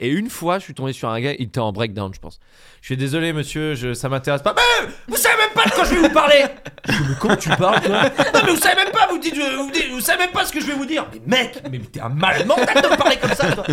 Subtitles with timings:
[0.00, 2.38] Et une fois, je suis tombé sur un gars, il était en breakdown, je pense.
[2.80, 4.54] Je suis désolé, monsieur, je, ça m'intéresse pas.
[4.54, 6.44] Mais vous savez même pas de quoi je vais vous parler
[6.86, 9.90] Je mais comment tu parles, Non, mais vous savez même pas, vous dites, vous, dites-
[9.90, 11.04] vous savez même pas ce que je vais vous dire.
[11.26, 13.64] Mais mec, mais t'es un malade mental de me parler comme ça, toi.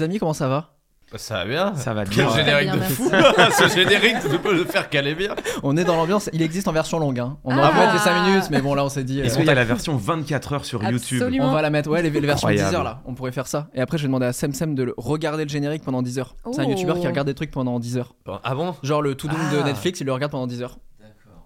[0.00, 0.70] Les amis, comment ça va?
[1.16, 1.74] Ça va bien.
[1.74, 2.34] Ça va Quel bien.
[2.34, 3.10] générique Très de bien, fou
[3.58, 5.34] Ce générique ne peut le faire qu'aller bien.
[5.62, 6.30] On est dans l'ambiance.
[6.32, 7.18] Il existe en version longue.
[7.20, 7.36] hein.
[7.44, 7.58] On Ah.
[7.58, 9.20] aurait pu mettre les 5 minutes, mais bon, là, on s'est dit.
[9.20, 11.48] Est-ce euh, qu'il y a la version 24 heures sur YouTube Absolument.
[11.50, 12.76] on va la mettre, ouais, les, les versions de 10 Incroyable.
[12.76, 13.02] heures là.
[13.04, 13.68] On pourrait faire ça.
[13.74, 16.36] Et après, je vais demander à Semsem de le- regarder le générique pendant 10 heures.
[16.52, 16.70] C'est un Oh.
[16.70, 18.14] youtubeur qui regarde des trucs pendant 10 heures.
[18.42, 18.74] Ah bon?
[18.82, 19.64] Genre le tout doom de Ah.
[19.64, 20.78] Netflix, il le regarde pendant 10 heures.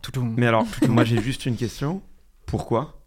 [0.02, 0.34] Toutoum.
[0.36, 2.02] Mais alors, moi j'ai juste une question.
[2.46, 3.00] Pourquoi?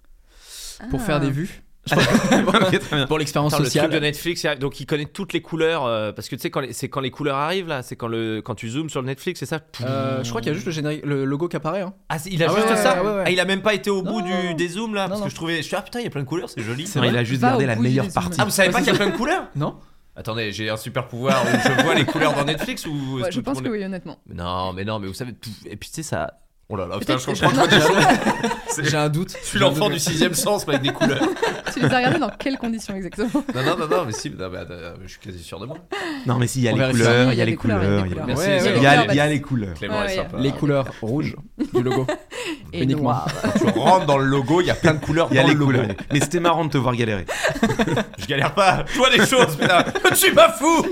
[0.90, 1.03] Pour Ah.
[1.06, 1.64] faire des vues.
[3.07, 3.89] Pour l'expérience Attends, le truc sociale.
[3.89, 6.73] de Netflix, donc il connaît toutes les couleurs euh, parce que tu sais quand les-
[6.73, 9.39] c'est quand les couleurs arrivent là, c'est quand le quand tu zoomes sur le Netflix,
[9.39, 9.59] c'est ça?
[9.83, 11.81] Euh, je crois qu'il y a juste le, générique, le logo qui apparaît.
[11.81, 11.94] hein.
[12.09, 13.03] Ah, il a Ah juste ouais, ça?
[13.03, 13.23] ouais, ouais.
[13.27, 14.53] Ah, il a même pas été au Non, bout non, du non.
[14.55, 15.03] des zooms là?
[15.03, 15.25] Non, parce non.
[15.25, 16.88] que je trouvais je suis ah putain, il y a plein de couleurs, c'est joli.
[16.88, 18.39] C'est Non, vrai il a juste gardé la meilleure partie.
[18.41, 19.47] Ah, vous savez pas qu'il y a plein de couleurs?
[19.55, 19.75] Non
[20.16, 23.39] Attendez, j'ai un super pouvoir où je vois les couleurs dans Netflix ou Ouais, je
[23.39, 24.17] pense que oui, honnêtement.
[24.33, 25.33] Non, mais non, mais vous savez
[25.66, 28.97] et puis tu sais ça Oh là là, putain, je, que- je crois que J'ai
[28.97, 29.33] un doute.
[29.41, 31.22] je suis l'enfant du sixième sens mais avec des couleurs.
[31.73, 33.29] Tu les as regardés dans quelles conditions exactement?
[33.53, 34.73] Non, non, non, non, mais si, non, mais attends,
[35.03, 35.77] je suis quasi sûr de moi.
[36.25, 37.83] Non, mais si, il y a On les couleurs, il y a les couleurs.
[37.83, 39.73] il y a les- couleurs, a les couleurs.
[39.75, 40.38] Clément Ouais, est sympa.
[40.39, 41.35] Les couleurs rouges
[41.73, 42.07] du logo.
[42.73, 43.03] Et Uniquement.
[43.03, 43.27] noir.
[43.57, 45.47] Tu rentres dans le logo, il y a plein de couleurs Il y a dans
[45.50, 45.72] les le logo.
[45.72, 45.88] couleurs.
[46.11, 47.25] Mais c'était marrant de te voir galérer.
[48.17, 49.85] Je galère pas, vois des choses, putain.
[50.09, 50.85] Je suis pas fou.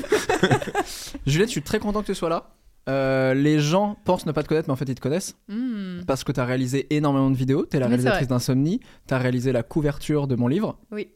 [1.25, 2.43] Juliette, je suis très content que tu sois là.
[2.87, 5.35] Euh, les gens pensent ne pas te connaître, mais en fait, ils te connaissent.
[5.47, 6.01] Hmm.
[6.05, 7.65] Parce que tu as réalisé énormément de vidéos.
[7.69, 8.79] Tu es la réalisatrice d'Insomnie.
[9.07, 10.77] Tu as réalisé la couverture de mon livre.
[10.91, 11.09] Oui.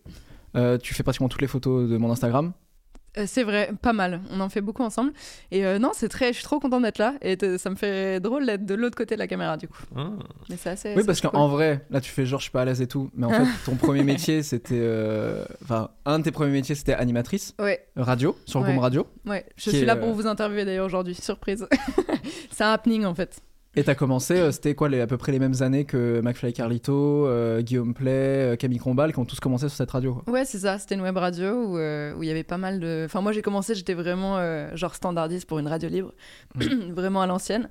[0.55, 2.53] Euh, tu fais pratiquement toutes les photos de mon Instagram.
[3.17, 4.21] Euh, c'est vrai, pas mal.
[4.31, 5.11] On en fait beaucoup ensemble.
[5.51, 6.27] Et euh, non, c'est très.
[6.29, 7.15] Je suis trop contente d'être là.
[7.21, 9.81] Et te- ça me fait drôle d'être de l'autre côté de la caméra, du coup.
[10.49, 10.89] Mais c'est assez.
[10.89, 11.31] Oui, c'est parce cool.
[11.31, 13.09] qu'en vrai, là, tu fais genre, je suis pas à l'aise et tout.
[13.15, 14.75] Mais en fait, ton premier métier, c'était.
[14.79, 18.73] euh, Enfin, un de tes premiers métiers, c'était animatrice Ouais, radio, sur le Ouais.
[18.73, 19.07] Boom Radio.
[19.25, 19.45] ouais.
[19.55, 21.15] Je suis est, là euh, pour vous interviewer d'ailleurs aujourd'hui.
[21.15, 21.67] Surprise.
[22.51, 23.41] c'est un happening en fait.
[23.75, 26.53] Et t'as commencé, euh, c'était quoi, les, à peu près les mêmes années que McFly
[26.53, 30.23] Carlito, euh, Guillaume Play, euh, Camille Combal, qui ont tous commencé sur cette radio.
[30.25, 30.79] Ouais, c'est ça.
[30.79, 31.77] C'était une web radio
[32.15, 33.03] où il y avait pas mal de.
[33.05, 34.39] Enfin, moi j'ai commencé, j'étais vraiment
[34.75, 36.13] genre standardiste pour une radio libre,
[36.55, 37.69] vraiment à l'ancienne.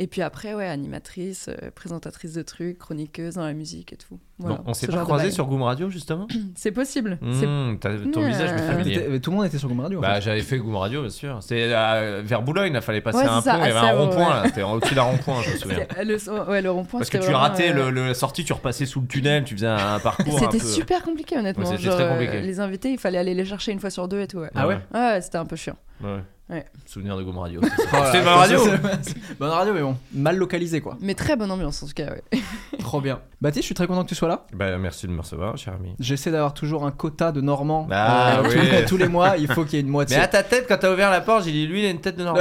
[0.00, 4.18] Et puis après, ouais, animatrice, euh, présentatrice de trucs, chroniqueuse dans la musique et tout.
[4.38, 7.18] Voilà, Bon, on s'est pas croisé sur Goom Radio justement C'est possible.
[7.20, 8.94] Mmh, t'as- Ton visage m'est Euh, familier.
[8.94, 9.98] T'étais- Tout le monde était sur Boom Radio.
[9.98, 10.20] en Bah, fait.
[10.20, 11.38] j'avais fait Goom Radio, bien sûr.
[11.42, 14.18] C'était euh, vers Boulogne, il fallait passer Ouais, un pont, il y avait un rond-point
[14.28, 14.34] ouais.
[14.34, 14.42] là.
[14.46, 15.86] C'était au-dessus d'un rond-point, je me souviens.
[16.04, 17.00] Le, ouais, le rond-point.
[17.00, 19.42] Parce que tu vraiment, ratais euh, le, le- la sortie, tu repassais sous le tunnel,
[19.42, 20.64] tu faisais un parcours C'était peu.
[20.64, 21.68] super compliqué, honnêtement.
[21.68, 22.40] Ouais, Genre, très euh, compliqué.
[22.40, 24.42] les invités, il fallait aller les chercher une fois sur deux et tout.
[24.54, 25.76] Ah ouais ouais c'était un peu chiant.
[26.04, 26.20] Ouais.
[26.50, 26.64] Ouais.
[26.86, 27.60] Souvenir de Goom Radio.
[27.60, 27.68] Là,
[28.12, 28.58] bonne radio.
[29.02, 30.96] c'est- Bonne radio, mais bon, mal localisé quoi.
[31.00, 32.22] Mais très bonne ambiance en tout cas, ouais.
[32.80, 33.20] Trop bien.
[33.40, 34.46] Baptiste, je suis très content que tu sois là.
[34.54, 35.94] Bah, merci de me recevoir, cher ami.
[36.00, 37.86] J'essaie d'avoir toujours un quota de Normands.
[37.90, 38.54] Ah, oui.
[38.70, 40.16] les, tous les mois, il faut qu'il y ait une moitié.
[40.16, 42.00] Mais à ta tête, quand t'as ouvert la porte, j'ai dit lui, il a une
[42.00, 42.40] tête de Normand.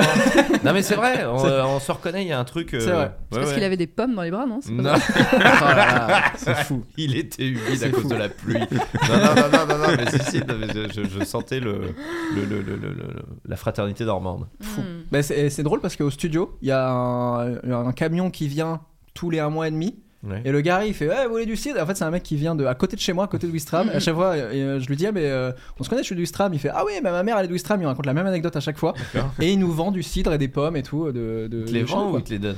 [0.63, 2.73] non, mais c'est vrai, on, euh, on se reconnaît, il y a un truc.
[2.73, 3.03] euh, C'est vrai.
[3.03, 3.53] ouais, Parce ouais.
[3.55, 6.83] qu'il avait des pommes dans les bras, non C'est Non, Oh c'est fou.
[6.97, 8.55] il était humide C'est à cause de la pluie.
[8.57, 11.59] non, non, non, non, non, non, mais si, si, non, mais je, je- je sentais
[11.59, 11.93] le,
[12.35, 13.13] le, le- le- le- le-
[13.47, 14.47] la fraternité normande.
[14.61, 14.81] Fou.
[14.81, 15.21] Hmm.
[15.21, 18.81] C'est drôle parce qu'au studio, il y a un, camion qui vient
[19.13, 19.95] tous les un mois et demi.
[20.23, 20.41] Ouais.
[20.45, 21.79] Et le gars il fait Ouais, vous voulez du cidre?
[21.81, 23.45] En fait, c'est un mec qui vient de à côté de chez moi, à côté
[23.47, 23.89] de Wistram.
[23.93, 26.07] À chaque fois, et, euh, je lui dis Ah, mais euh, on se connaît, je
[26.07, 26.51] suis de Wistram.
[26.53, 27.79] Il fait Ah, oui, bah, ma mère elle est de Wistram.
[27.81, 28.93] Il raconte la même anecdote à chaque fois.
[29.39, 31.05] Et il nous vend du cidre et des pommes et tout.
[31.11, 32.57] De, de, Il te les vend ou il te les donne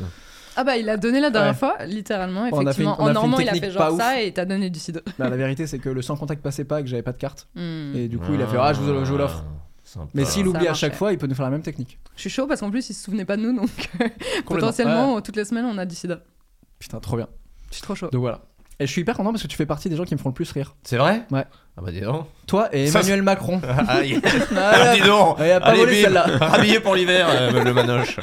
[0.55, 1.57] Ah bah il a donné la dernière Ouais.
[1.57, 2.95] fois, littéralement, On a fait une- effectivement.
[2.95, 3.99] fait en normand, il a fait technique genre pas ouf.
[3.99, 5.01] ça et t'as donné du cidre.
[5.19, 7.17] Bah, la vérité, c'est que le sans contact passait pas et que j'avais pas de
[7.17, 7.49] carte.
[7.55, 7.93] Hmm.
[7.93, 9.43] Et du coup, il a fait Ah, je vous, je vous l'offre.
[9.89, 10.07] Sympa.
[10.13, 11.97] Mais s'il oublie à chaque fois, il peut nous faire la même technique.
[12.15, 14.43] Je suis chaud parce qu'en plus il se souvenait pas de nous, donc Complètement.
[14.45, 15.95] potentiellement toutes les semaines on a du.
[16.77, 17.27] Putain, trop bien.
[17.69, 18.09] Je suis trop chaud.
[18.11, 18.41] Donc voilà.
[18.79, 20.29] Et je suis hyper content parce que tu fais partie des gens qui me font
[20.29, 20.75] le plus rire.
[20.83, 21.25] C'est vrai?
[21.31, 21.45] Ouais.
[21.77, 22.25] Ah bah dis donc.
[22.45, 23.61] Toi et Ça, Emmanuel Macron.
[23.87, 24.19] Ah, yes.
[24.55, 25.37] Ah, Ah, dis donc.
[25.39, 26.25] Il a pas Allez, volé celle-là.
[26.41, 28.17] Rhabillé pour l'hiver, euh, le manoche.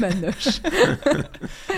[0.00, 0.60] Manoche.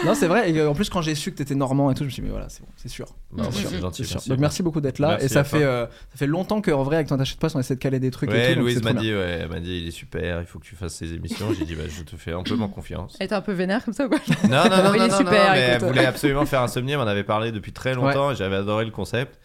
[0.06, 0.50] Non, c'est vrai.
[0.50, 2.22] Et euh, en plus, quand j'ai su que t'étais normand et tout, je me suis
[2.22, 3.06] dit, mais voilà, c'est bon, c'est sûr.
[3.32, 4.16] Bah, C'est sûr, gentil, c'est sûr.
[4.16, 4.28] merci.
[4.30, 5.08] Donc merci beaucoup d'être là.
[5.10, 7.60] Merci et ça fait, euh, ça fait longtemps qu'en vrai, avec ton t'achètes pas, on
[7.60, 8.54] essaie de caler des trucs et Ouais, tout.
[8.54, 10.76] donc Louise m'a dit, ouais, elle m'a dit, il est super, il faut que tu
[10.76, 11.48] fasses ces émissions.
[11.58, 13.16] J'ai dit, bah, je te fais amplement confiance.
[13.20, 14.19] Elle était un peu vénère comme ça ou quoi?
[14.44, 17.25] Non, non, non, Il non, est super, elle voulait absolument faire Insomnie, elle m'en avait
[17.25, 19.38] parlé depuis très longtemps, et j'avais adoré le concept.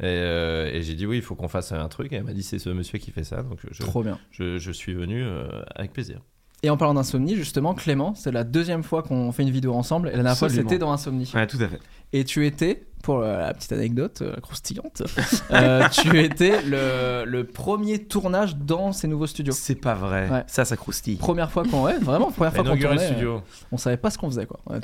[0.00, 2.12] Et, euh, et j'ai dit, oui, il faut qu'on fasse un truc.
[2.12, 3.86] Et elle m'a dit, c'est ce monsieur qui fait ça, donc je, bien.
[3.86, 4.18] Trop bien.
[4.30, 6.20] je, je suis venu euh, avec plaisir.
[6.62, 10.08] Et en parlant d'insomnie, justement, Clément, c'est la deuxième fois qu'on fait une vidéo ensemble.
[10.08, 11.30] Et la dernière fois, c'était dans Insomnie.
[11.34, 11.80] Ouais, tout à fait.
[12.12, 15.02] Et tu étais, pour la petite anecdote euh, croustillante,
[15.52, 19.52] euh, tu étais le, le premier tournage dans ces nouveaux studios.
[19.56, 20.28] C'est pas vrai.
[20.28, 20.42] Ouais.
[20.48, 21.16] Ça, ça croustille.
[21.16, 22.96] Première fois qu'on, ouais, vraiment, première fois qu'on tournait.
[22.96, 23.42] le euh, studio.
[23.70, 24.60] on savait pas ce qu'on faisait, quoi.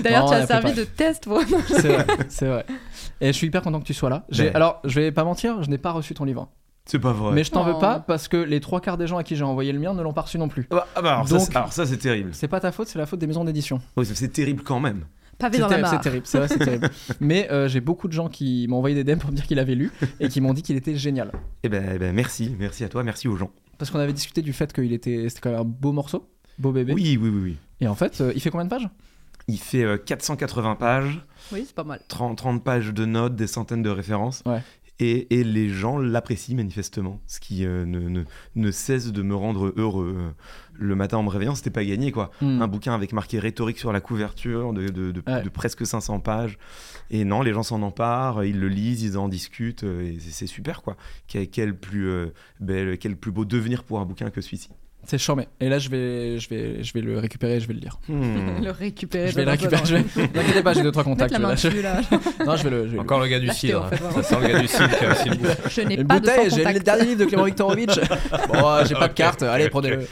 [0.00, 1.40] D'ailleurs, tu as servi de test pour.
[1.68, 2.66] c'est vrai, c'est vrai.
[3.20, 4.24] Et je suis hyper content que tu sois là.
[4.36, 4.50] Ouais.
[4.54, 6.48] Alors, je vais pas mentir, je n'ai pas reçu ton livre.
[6.84, 7.32] C'est pas vrai.
[7.32, 7.80] Mais je t'en veux Oh.
[7.80, 10.02] pas parce que les trois quarts des gens à qui j'ai envoyé le mien ne
[10.02, 10.66] l'ont pas reçu non plus.
[10.70, 12.30] Ah bah, ah bah, alors, ça, Donc- c'est- alors ça, c'est terrible.
[12.32, 13.80] C'est pas ta faute, c'est la faute des maisons d'édition.
[13.96, 15.04] Oui, c'est- terrible quand même.
[15.38, 16.02] Pavé C'est dans la terrible, c'est mare.
[16.02, 16.90] terrible, c'est vrai, c'est terrible.
[17.20, 19.58] Mais euh, j'ai beaucoup de gens qui m'ont envoyé des DM pour me dire qu'il
[19.58, 19.90] avait lu
[20.20, 21.32] et qui m'ont dit qu'il était génial.
[21.62, 23.50] Eh ben, eh ben, merci, merci à toi, merci aux gens.
[23.78, 26.70] Parce qu'on avait discuté du fait qu'il était, c'était quand même un beau morceau, beau
[26.72, 26.92] bébé.
[26.94, 27.56] Oui, oui, oui, oui.
[27.80, 28.88] Et en fait, euh, il fait combien de pages?
[29.48, 31.20] Il fait euh, 480 pages,
[31.52, 32.00] Oui, c'est pas mal.
[32.08, 34.42] 30, 30 pages de notes, des centaines de références.
[34.46, 34.62] Ouais.
[35.04, 38.22] Et, et les gens l'apprécient manifestement, ce qui euh, ne, ne,
[38.54, 40.14] ne cesse de me rendre heureux.
[40.16, 40.30] Euh,
[40.74, 42.30] Le matin en me réveillant, c'était pas gagné quoi.
[42.40, 42.62] Hmm.
[42.62, 45.42] Un bouquin avec marqué rhétorique sur la couverture de, de- de- Ouais.
[45.42, 46.56] de presque 500 pages.
[47.10, 50.30] Et non, les gens s'en emparent, ils le lisent, ils en discutent, euh, et c'est
[50.30, 50.96] c'est super quoi.
[51.26, 54.70] Quel, quel plus, euh, bel, quel plus beau devenir pour un bouquin que celui-ci.
[55.04, 55.48] C'est charmé.
[55.60, 57.98] Et là, je vais, je vais, je vais le récupérer, je vais le lire.
[58.08, 58.62] Hmm.
[58.62, 59.28] Le récupérer.
[59.30, 59.82] je vais le dans un récupérer.
[59.84, 60.28] Je vais...
[60.34, 61.32] N'inquiétez pas, j'ai deux trois contacts.
[61.32, 61.56] la main là.
[61.56, 62.00] Je- dessus là.
[62.46, 62.82] Non, je vais le.
[62.84, 63.82] Je vais le- Encore le gars du cidre.
[63.82, 64.22] en fait, vraiment.
[64.22, 65.46] Ça sent le gars du cidre qui a aussi le goût.
[65.68, 67.96] Je n'ai pas de bouteille, sans j'ai le dernier livre de Clément Viktorovitch.
[68.48, 70.06] bon, euh, j'ai pas de carte, allez, prenez-le.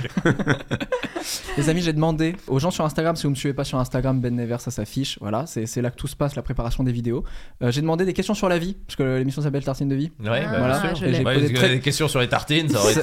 [1.57, 4.21] Les amis, j'ai demandé aux gens sur Instagram, si vous me suivez pas sur Instagram,
[4.21, 5.19] Ben Never, ça s'affiche.
[5.21, 7.25] Voilà, c'est c'est là que tout se passe, la préparation des vidéos.
[7.63, 10.11] Euh, j'ai demandé des questions sur la vie, parce que l'émission s'appelle Tartine de vie.
[10.21, 10.81] Ouais, bah, Voilà.
[10.81, 11.07] bien sûr.
[11.07, 13.03] Et j'ai Ouais, posé très- des questions sur les tartines, ça aurait été.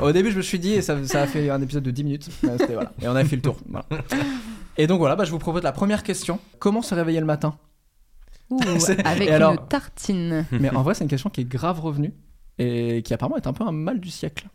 [0.00, 0.96] Au début, je me suis dit, et ça
[1.26, 2.28] a fait un épisode de 10 minutes.
[2.42, 2.92] Ouais, c'était- voilà.
[3.02, 3.56] Et on a fait le tour.
[3.68, 3.84] Voilà.
[4.78, 6.38] Et donc voilà, bah, je vous propose la première question.
[6.58, 7.56] Comment se réveiller le matin?
[8.50, 8.60] Ouh,
[9.04, 10.46] avec alors- une tartine.
[10.52, 12.12] Mais en vrai, c'est une question qui est grave revenue
[12.58, 14.48] et qui apparemment est un peu un mal du siècle.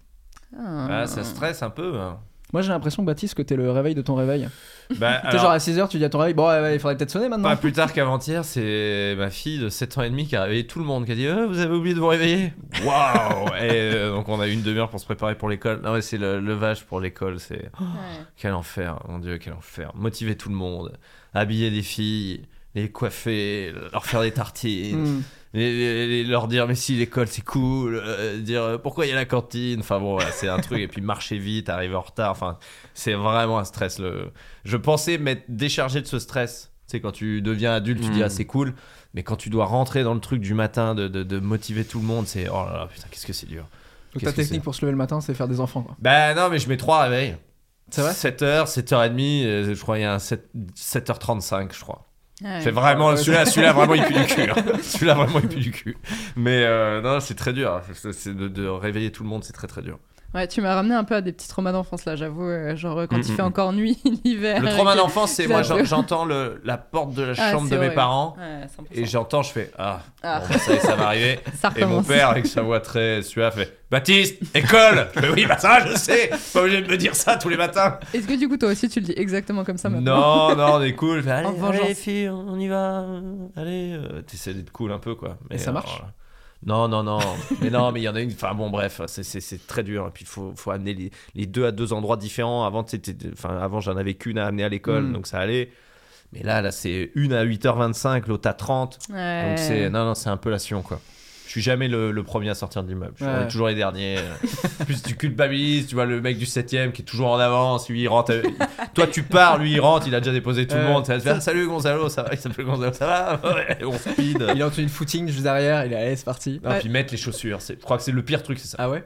[0.57, 1.99] Ah, ça stresse un peu.
[1.99, 2.19] hein.
[2.53, 4.47] Moi, j'ai l'impression, Baptiste, que t'es le réveil de ton réveil.
[4.99, 6.97] Bah, alors, genre à 6h, tu dis à ton réveil, bon, ouais, ouais, il faudrait
[6.97, 7.47] peut-être sonner maintenant.
[7.47, 10.67] Pas plus tard qu'avant-hier, c'est ma fille de 7 ans et demi qui a réveillé
[10.67, 12.51] tout le monde, qui a dit Euh, Vous avez oublié de vous réveiller
[12.83, 15.79] Waouh Et euh, donc, on a eu une demi-heure pour se préparer pour l'école.
[15.81, 17.71] Non, mais c'est le levage pour l'école, c'est.
[17.79, 18.25] Ouais.
[18.35, 19.91] Quel enfer, mon Dieu, quel enfer.
[19.95, 20.91] Motiver tout le monde,
[21.33, 22.41] habiller des filles,
[22.75, 25.21] les coiffer, leur faire des tartines, Hmm.
[25.53, 29.15] Les- leur dire mais si l'école c'est cool, euh, dire euh, pourquoi il y a
[29.15, 32.31] la cantine, enfin bon voilà, c'est un truc et puis marcher vite, arriver en retard,
[32.31, 32.57] enfin
[32.93, 33.99] c'est vraiment un stress.
[33.99, 34.31] Le...
[34.63, 36.71] Je pensais m'être déchargé de ce stress.
[36.87, 38.23] Tu sais quand tu deviens adulte, tu dis Mm.
[38.23, 38.73] ah c'est cool,
[39.13, 41.99] mais quand tu dois rentrer dans le truc du matin de, de- de motiver tout
[41.99, 43.65] le monde, c'est oh là là putain qu'est-ce que c'est dur.
[44.13, 45.95] Donc ta que technique pour se lever le matin, c'est faire des enfants, quoi.
[45.99, 47.35] Bah non mais je mets trois réveils.
[47.89, 48.11] C'est vrai?
[48.13, 52.07] 7h, 7h30, euh, je crois il y a un 7, 7h35 je crois.
[52.61, 54.49] C'est vraiment Ouais, celui-là, celui-là vraiment il pue du cul.
[54.49, 54.55] hein.
[54.81, 55.97] Celui-là vraiment il pue du cul.
[56.35, 57.81] Mais euh, non, c'est très dur.
[57.93, 59.99] C'est- c'est de, de réveiller tout le monde, c'est très très dur.
[60.33, 62.45] Ouais, tu m'as ramené un peu à des petits traumas d'enfance là, j'avoue.
[62.45, 63.45] euh, Genre euh, quand Mm, il mm, fait mm.
[63.45, 64.61] encore nuit l'hiver.
[64.61, 67.89] Le trauma d'enfance, c'est moi j'entends le- la porte de la Ah, chambre de mes
[67.91, 68.85] parents Ouais, 100%.
[68.93, 70.39] et j'entends, je fais ah, Ah.
[70.39, 71.39] bon, bah, ça, va arriver.
[71.59, 75.09] Ça Et mon père avec sa voix très suave fait Baptiste, école.
[75.15, 76.29] Je fais oui, bah ça je sais.
[76.53, 77.99] Pas obligé de me dire ça tous les matins.
[78.13, 80.73] Est-ce que du coup toi aussi tu le dis exactement comme ça maintenant Non, non,
[80.75, 81.23] on est cool.
[81.23, 83.05] Fais, allez, allez, filles, on y va.
[83.57, 85.37] Allez, euh, t'essaies d'être cool un peu, quoi.
[85.49, 86.13] Mais Et ça marche voilà.
[86.65, 87.19] Non, non, non.
[87.61, 88.31] mais non, mais il y en a une.
[88.31, 90.07] Enfin, bon, bref, c'est- très dur.
[90.07, 92.65] Et puis, il faut, faut amener les, les deux à deux endroits différents.
[92.65, 92.85] Avant,
[93.33, 95.13] enfin, avant j'en avais qu'une à amener à l'école, Mm.
[95.13, 95.71] donc ça allait.
[96.33, 98.99] Mais là, là, c'est une à 8h25, l'autre à 30.
[99.09, 99.49] Ouais.
[99.49, 99.89] Donc, c'est.
[99.89, 101.01] Non, non, c'est un peu la sion, quoi.
[101.51, 103.11] Je suis jamais le, le premier à sortir de l'immeuble.
[103.17, 103.45] Je suis Ouais.
[103.49, 104.15] toujours les derniers.
[104.79, 105.85] En plus, tu culpabilises.
[105.85, 107.89] Tu vois le mec du 7ème qui est toujours en avance.
[107.89, 108.31] Lui, il rentre.
[108.31, 108.41] euh,
[108.93, 109.57] Toi, tu pars.
[109.57, 110.07] Lui, il rentre.
[110.07, 111.05] Il a déjà déposé tout le monde.
[111.05, 113.05] Ça va te faire Salut Gonzalo, ça va Il s'appelle Gonzalo, ça
[113.43, 114.45] va Ouais, on speed.
[114.55, 116.61] Il a entendu une footing juste derrière, il est allé, c'est parti.
[116.63, 116.79] Non, Ouais.
[116.79, 117.59] puis mettre les chaussures.
[117.59, 118.77] Je crois que c'est le pire truc, c'est ça.
[118.79, 119.03] Ah ouais?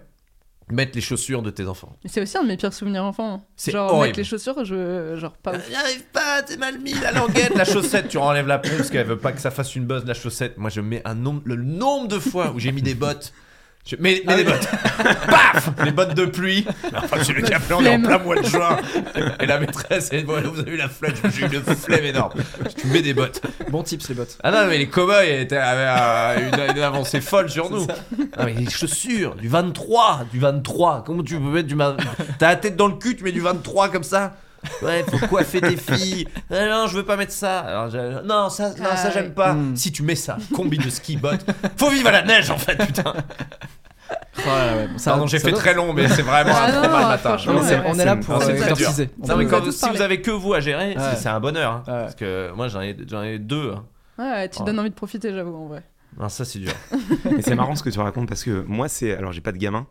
[0.72, 1.96] Mettre les chaussures de tes enfants.
[2.06, 3.46] C'est aussi un de mes pires souvenirs enfants.
[3.56, 4.08] C'est Genre horrible.
[4.08, 5.54] mettre les chaussures, je genre pas.
[5.60, 8.90] J'y arrive pas, t'es mal mis la languette, la chaussette, tu enlèves la peau parce
[8.90, 10.58] qu'elle veut pas que ça fasse une buzz la chaussette.
[10.58, 13.32] Moi je mets un nombre, le nombre de fois où j'ai mis des bottes
[13.88, 14.68] Je- mets, mets des bottes.
[15.28, 16.66] Paf Les bottes de pluie.
[16.92, 18.78] Mais Enfin, je l'ai appelé, on est en plein mois de juin.
[19.40, 21.14] Et la maîtresse, elle dit, Bon, vous avez eu la flemme.
[21.32, 22.32] J'ai eu une flemme énorme.
[22.78, 23.42] Tu mets des bottes.
[23.70, 24.38] Bon tips, les bottes.
[24.44, 27.86] Ah non, mais les cow-boys étaient- avaient euh, une, une avancée folle sur nous.
[28.36, 31.04] Ah, mais les chaussures, du 23, du 23.
[31.06, 31.76] Comment tu peux mettre du.
[31.76, 31.96] ma-
[32.40, 34.34] T'as la tête dans le cul, tu mets du 23 comme ça?
[34.82, 36.28] Ouais, faut coiffer tes filles.
[36.52, 37.60] Ah non, je veux pas mettre ça.
[37.60, 39.32] Alors, je- Non, ça, non, Ah ça j'aime ouais.
[39.32, 39.54] pas.
[39.54, 39.76] Mm.
[39.76, 41.46] Si tu mets ça, combi de ski bottes.
[41.78, 43.14] Faut vivre à la neige en fait, putain.
[44.38, 44.88] Oh ouais.
[45.04, 47.08] Pardon, j'ai ça fait doit- très long, mais c'est vraiment Ah un non, le non,
[47.08, 47.18] matin.
[47.18, 47.84] franchement, Non, mais c'est- ouais.
[47.88, 48.72] on est là pour c'est euh, très dur.
[48.74, 49.10] exorciser.
[49.22, 49.96] On Non, mais peut- quand, tous si parler.
[49.98, 51.16] vous avez que vous à gérer, c'est- Ouais.
[51.16, 51.72] c'est un bonheur.
[51.72, 51.84] hein.
[51.88, 51.94] Ouais.
[52.02, 53.72] Parce que moi j'en ai, j'en ai deux.
[53.74, 53.84] hein.
[54.20, 54.66] Ouais, tu Oh.
[54.66, 55.84] donnes envie de profiter, j'avoue, en vrai.
[56.20, 56.72] Non, ça c'est dur.
[57.38, 59.16] Et c'est marrant ce que tu racontes parce que moi, c'est.
[59.18, 59.88] Alors, j'ai pas de gamin,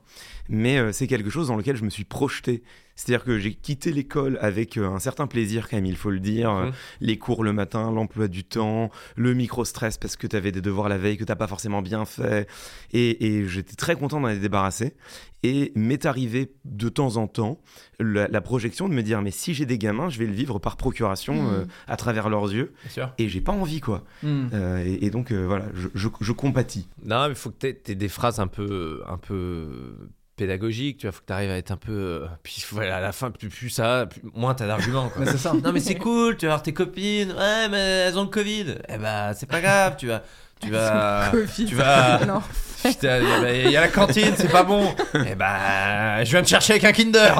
[0.48, 2.62] mais euh, c'est quelque chose dans lequel je me suis projeté.
[2.96, 6.20] C'est-à-dire que j'ai quitté l'école avec euh, un certain plaisir, quand même, il faut le
[6.20, 6.52] dire.
[6.52, 6.72] Mhm.
[7.00, 10.88] Les cours le matin, l'emploi du temps, le micro-stress parce que tu avais des devoirs
[10.88, 12.48] la veille que t'as pas forcément bien fait.
[12.92, 14.94] Et, et j'étais très content d'en être débarrassé.
[15.42, 17.60] Et m'est arrivé de temps en temps
[17.98, 20.60] la, la projection de me dire mais si j'ai des gamins, je vais le vivre
[20.60, 21.52] par procuration Mhm.
[21.52, 22.72] euh, à travers leurs yeux.
[22.84, 23.12] Bien sûr.
[23.18, 24.04] Et j'ai pas envie, quoi.
[24.24, 26.86] Euh, et, et donc, euh, voilà, je, je, je compatis.
[27.04, 29.96] Non, mais il faut que tu aies, des phrases un peu, un peu
[30.36, 30.98] pédagogiques.
[30.98, 31.92] Tu vois, faut que tu arrives à être un peu.
[31.92, 35.08] euh, Puis voilà, à la fin, plus, plus ça, plus- moins t'as d'arguments.
[35.08, 35.24] quoi.
[35.24, 35.52] Mais c'est ça.
[35.52, 37.32] Non mais c'est cool, tu vas voir tes copines.
[37.32, 38.76] Ouais mais elles ont le Covid.
[38.88, 40.22] Eh bah c'est pas grave, tu vas,
[40.60, 41.64] tu vas, Covid.
[41.66, 42.20] tu vas.
[42.86, 44.94] Il y a- il y a la cantine, c'est pas bon.
[45.26, 47.34] Eh bah je viens te chercher avec un Kinder.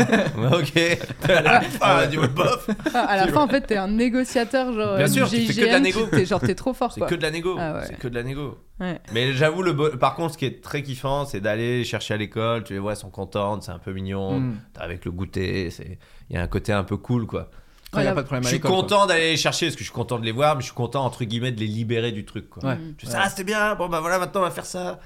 [0.53, 0.99] ok.
[1.29, 2.71] À la fin, ouais, bof.
[2.95, 4.97] À la fin, en fait, t'es un négociateur, genre.
[4.97, 6.07] Bien euh, sûr, du tu fais que de la négo.
[6.07, 7.09] T'es, genre, t'es trop fort, C'est quoi.
[7.11, 7.59] que de la négo.
[7.61, 7.81] Ah ouais.
[7.87, 8.57] C'est que de la négo.
[8.81, 8.99] Ouais.
[9.13, 12.17] Mais j'avoue, le bo- par contre, ce qui est très kiffant, c'est d'aller chercher à
[12.17, 12.65] l'école.
[12.65, 14.41] Tu les vois, elles sont contentes, c'est un peu mignon.
[14.41, 14.55] Hmm.
[14.81, 15.99] Avec le goûter, c'est.
[16.31, 17.51] Il y a un côté un peu cool, quoi.
[17.95, 18.15] Quand il n'y a Voilà.
[18.15, 20.19] pas de problème Je suis l'école, content d'aller les chercher parce que je suis content
[20.19, 22.51] de les voir, mais je suis content entre guillemets de les libérer du truc.
[22.51, 22.71] Quoi.
[22.71, 22.79] Ouais.
[22.99, 24.99] Je fais, ah c'était bien, bon bah voilà maintenant on va faire ça.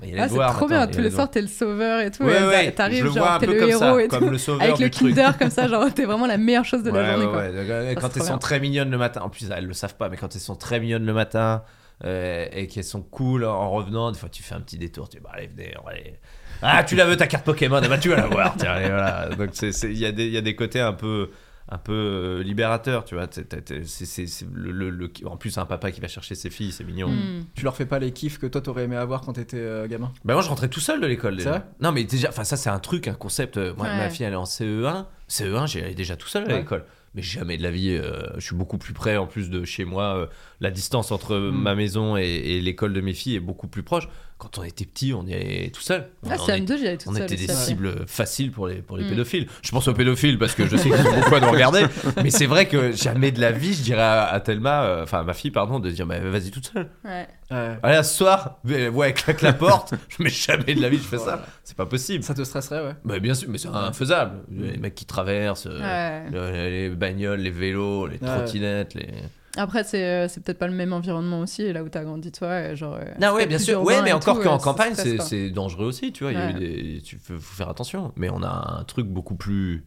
[0.00, 0.86] Bah, il Ah, c'est trop bien.
[0.88, 2.24] Tous les soirs, t'es le sauveur et tout.
[2.24, 4.30] Ouais, et bah, ouais, T'arrives, genre, t'es le comme héros ça, et comme tout.
[4.30, 5.14] le sauveur Avec du le truc.
[5.14, 7.42] Kinder, comme ça, genre, t'es vraiment la meilleure chose de Ouais, la journée, ouais, quoi.
[7.84, 7.94] ouais.
[7.94, 8.38] Quand c'est elles sont bien.
[8.38, 10.80] très mignonnes le matin, en plus elles le savent pas, mais quand elles sont très
[10.80, 11.62] mignonnes le matin
[12.04, 15.18] euh, et qu'elles sont cool en revenant, des fois tu fais un petit détour, tu
[15.18, 16.14] dis bah allez venez, on va aller.
[16.60, 18.54] Ah tu la veux ta carte Pokémon, ben, tu vas la voir.
[18.58, 19.28] Tiens, et voilà.
[19.38, 21.30] Donc c'est- c'est- il y, a des- il y a des côtés un peu
[21.68, 23.26] un peu euh, libérateurs, tu vois.
[23.30, 26.72] C'est- c'est- c'est- c'est- c'est le, en plus un papa qui va chercher ses filles,
[26.72, 27.08] c'est mignon.
[27.08, 27.46] Mm.
[27.54, 30.12] Tu leur fais pas les kiffs que toi t'aurais aimé avoir quand t'étais euh, gamin?
[30.24, 31.32] Ben moi je rentrais tout seul de l'école.
[31.34, 31.50] C'est déjà.
[31.50, 31.62] vrai?
[31.80, 33.56] Non mais déjà, enfin ça c'est un truc, un concept.
[33.56, 33.96] euh, Moi Ouais.
[33.96, 36.58] ma fille elle est en CE1, CE1 j'allais déjà tout seul à Ouais.
[36.58, 36.84] l'école.
[37.16, 39.84] Mais jamais de la vie, euh, je suis beaucoup plus près en plus de chez
[39.84, 40.16] moi.
[40.18, 40.26] euh,
[40.60, 41.50] la distance entre Mm.
[41.62, 44.08] ma maison et, et l'école de mes filles est beaucoup plus proche.
[44.36, 46.08] Quand on était petit, on y allait tout seul.
[46.24, 48.66] On, Ah, on c'est est- M2, j'y allais toute on était des cibles faciles pour
[48.66, 49.10] les, pour les Mm.
[49.10, 49.46] pédophiles.
[49.62, 51.84] Je pense aux pédophiles parce que je sais qu'ils sont beaucoup à nous regarder.
[52.22, 55.20] Mais c'est vrai que jamais de la vie, je dirais à, à Thelma, euh, enfin
[55.20, 56.88] à ma fille, pardon, de dire bah, vas-y toute seule.
[57.04, 57.26] Ouais.
[57.52, 57.78] Ouais.
[57.82, 59.94] Allez, ce soir, ouais, elle claque la porte.
[60.08, 61.46] je mets jamais de la vie, je fais ça.
[61.62, 62.24] C'est pas possible.
[62.24, 62.94] Ça te stresserait, ouais.
[63.04, 64.40] Bah, bien sûr, mais c'est infaisable.
[64.50, 65.80] Les mecs qui traversent, euh,
[66.24, 66.30] Ouais.
[66.30, 68.26] le- les bagnoles, les vélos, les Ouais.
[68.36, 69.06] trottinettes, les.
[69.56, 72.60] Après, c'est, euh, c'est peut-être pas le même environnement aussi, là où t'as grandi toi.
[72.60, 73.82] et Genre, euh, Non, ouais, bien sûr.
[73.82, 76.32] Ouais, mais encore tout, qu'en euh, campagne, c'est, dangereux aussi, tu vois.
[76.32, 76.58] Il y a eu Ouais.
[76.60, 77.00] des...
[77.02, 78.12] Tu faut, faut faire attention.
[78.16, 79.84] Mais on a un truc beaucoup plus,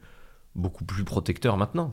[0.55, 1.91] beaucoup plus protecteur maintenant.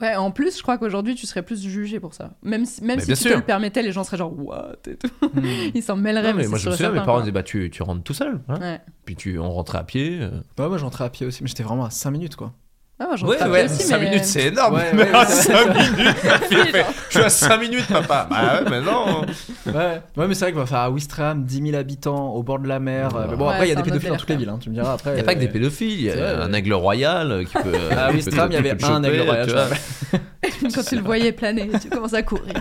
[0.00, 2.30] Ouais, en plus, je crois qu'aujourd'hui, tu serais plus jugé pour ça.
[2.42, 3.32] Même si, même Mais si tu sûr.
[3.32, 5.10] te le permettais, les gens seraient genre, what et tout.
[5.34, 5.40] Hmm.
[5.74, 6.32] Ils s'en mêleraient.
[6.32, 8.40] Non, mais moi, je me souviens, mes parents disaient bah, tu, tu rentres tout seul.
[8.48, 8.58] hein.
[8.58, 8.80] Ouais.
[9.04, 10.18] Puis tu, on rentrait à pied.
[10.22, 10.30] euh.
[10.58, 12.54] Ouais, moi je rentrais à pied aussi, mais j'étais vraiment à 5 minutes quoi.
[13.02, 14.74] Ah, moi, je Ouais, à ouais, aussi, 5 mais- minutes, c'est énorme.
[14.74, 17.86] Ouais, mais ouais, à c'est- 5 minutes, ma fille fait, je suis à 5 minutes,
[17.88, 18.26] papa.
[18.28, 19.22] Bah ouais, mais non.
[19.66, 22.68] Ouais, ouais mais c'est vrai que enfin, à Ouistreham, 10 000 habitants, au bord de
[22.68, 23.16] la mer.
[23.16, 24.58] euh, mais bon, Ouais, après, il y a des pédophiles dans toutes les villes, hein,
[24.60, 24.92] tu me diras.
[24.92, 26.74] Après, Il n'y a pas que euh, des pédophiles, il y a vrai, un aigle
[26.74, 27.72] royal euh, qui peut.
[27.96, 29.48] Ah qui oui, peut- Stram, il y avait un choper, aigle royal.
[30.74, 32.52] Quand tu le voyais planer, tu commences à courir.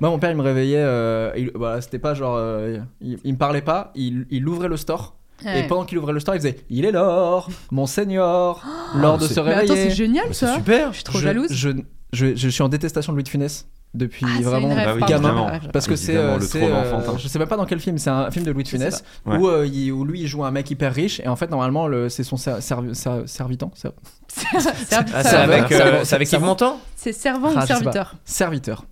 [0.00, 0.76] Moi, mon père, il me réveillait.
[0.82, 2.34] euh, il, voilà, c'était pas genre.
[2.36, 5.16] euh, il, il me parlait pas, il, il ouvrait le store.
[5.42, 5.66] Et Ouais.
[5.66, 8.62] pendant qu'il ouvrait le store, il faisait Il est l'or, mon seigneur,
[8.94, 9.88] l'heure de se Mais attends, réveiller.
[9.90, 10.54] c'est génial C'est ça.
[10.56, 10.88] super.
[10.90, 11.46] Je suis trop je, jalouse.
[11.50, 11.70] Je,
[12.12, 15.28] je, je suis en détestation de Louis de Funès depuis Ah, vraiment Bah oui, gamin.
[15.30, 15.50] évidemment.
[15.72, 16.14] Parce que c'est.
[16.16, 18.68] Euh, euh, je sais même pas dans quel film, c'est un film de Louis de
[18.68, 19.36] Funès pas.
[19.36, 21.88] où, euh, il- où lui il joue un mec hyper riche et en fait normalement
[21.88, 23.88] le- c'est son ser- ser- servitant ser-
[24.28, 26.40] Servi- Ah, c'est avec, euh, c'est avec Yves.
[26.40, 27.66] Montand C'est servant Ah, ou pas.
[27.66, 28.84] serviteur serviteur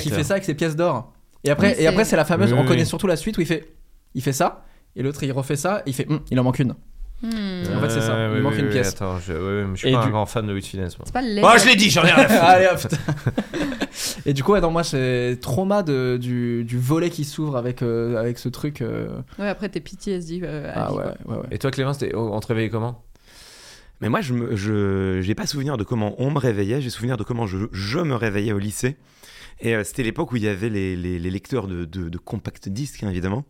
[0.00, 1.12] qui fait ça avec ses pièces d'or
[1.44, 3.72] et après et c'est- la fameuse on connaît surtout la suite où il fait
[4.14, 4.62] il fait ça
[4.96, 6.74] et l'autre il refait ça et il fait Hum, il en manque une
[7.22, 7.28] Hmm.
[7.76, 8.28] En fait, c'est ça.
[8.36, 8.88] Il manque une pièce.
[8.88, 10.98] Attends, je, je suis Et pas du- un grand fan de Louis de Funès.
[10.98, 11.04] moi.
[11.06, 12.26] C'est pas le Oh, je l'ai dit, j'en ai rien
[12.68, 12.96] à foutre.
[14.26, 17.80] Et du coup, ouais, non, moi, c'est trauma de, du, du volet qui s'ouvre avec,
[17.80, 18.82] euh, avec ce truc.
[18.82, 19.08] euh,
[19.38, 20.40] Ouais, après t'es PTSD.
[20.42, 21.46] euh, Ah vie, ouais, ouais, ouais.
[21.50, 23.02] Et toi, Clément, on te réveillait comment?
[24.02, 27.46] Mais moi, je j'ai pas souvenir de comment on me réveillait, j'ai souvenir de comment
[27.46, 28.96] je, je me réveillais au lycée.
[29.60, 32.18] Et euh, c'était l'époque où il y avait les, les- les lecteurs de, de, de
[32.18, 33.44] compact disques, hein, évidemment.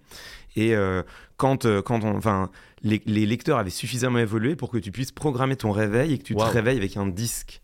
[0.56, 1.02] Et euh,
[1.36, 2.50] quand, euh, quand on, enfin,
[2.82, 6.22] les, les lecteurs avaient suffisamment évolué pour que tu puisses programmer ton réveil et que
[6.24, 7.60] tu te réveilles avec un disque.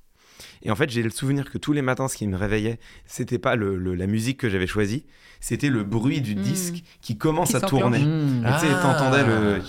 [0.63, 3.39] Et en fait, j'ai le souvenir que tous les matins, ce qui me réveillait, c'était
[3.39, 5.05] pas le, le- la musique que j'avais choisie,
[5.41, 6.41] c'était le bruit du Mm.
[6.41, 8.01] disque qui commence Qui à tourner.
[8.01, 8.45] Mmh.
[8.47, 8.81] Et Tu sais, Ah.
[8.83, 9.63] t'entendais le.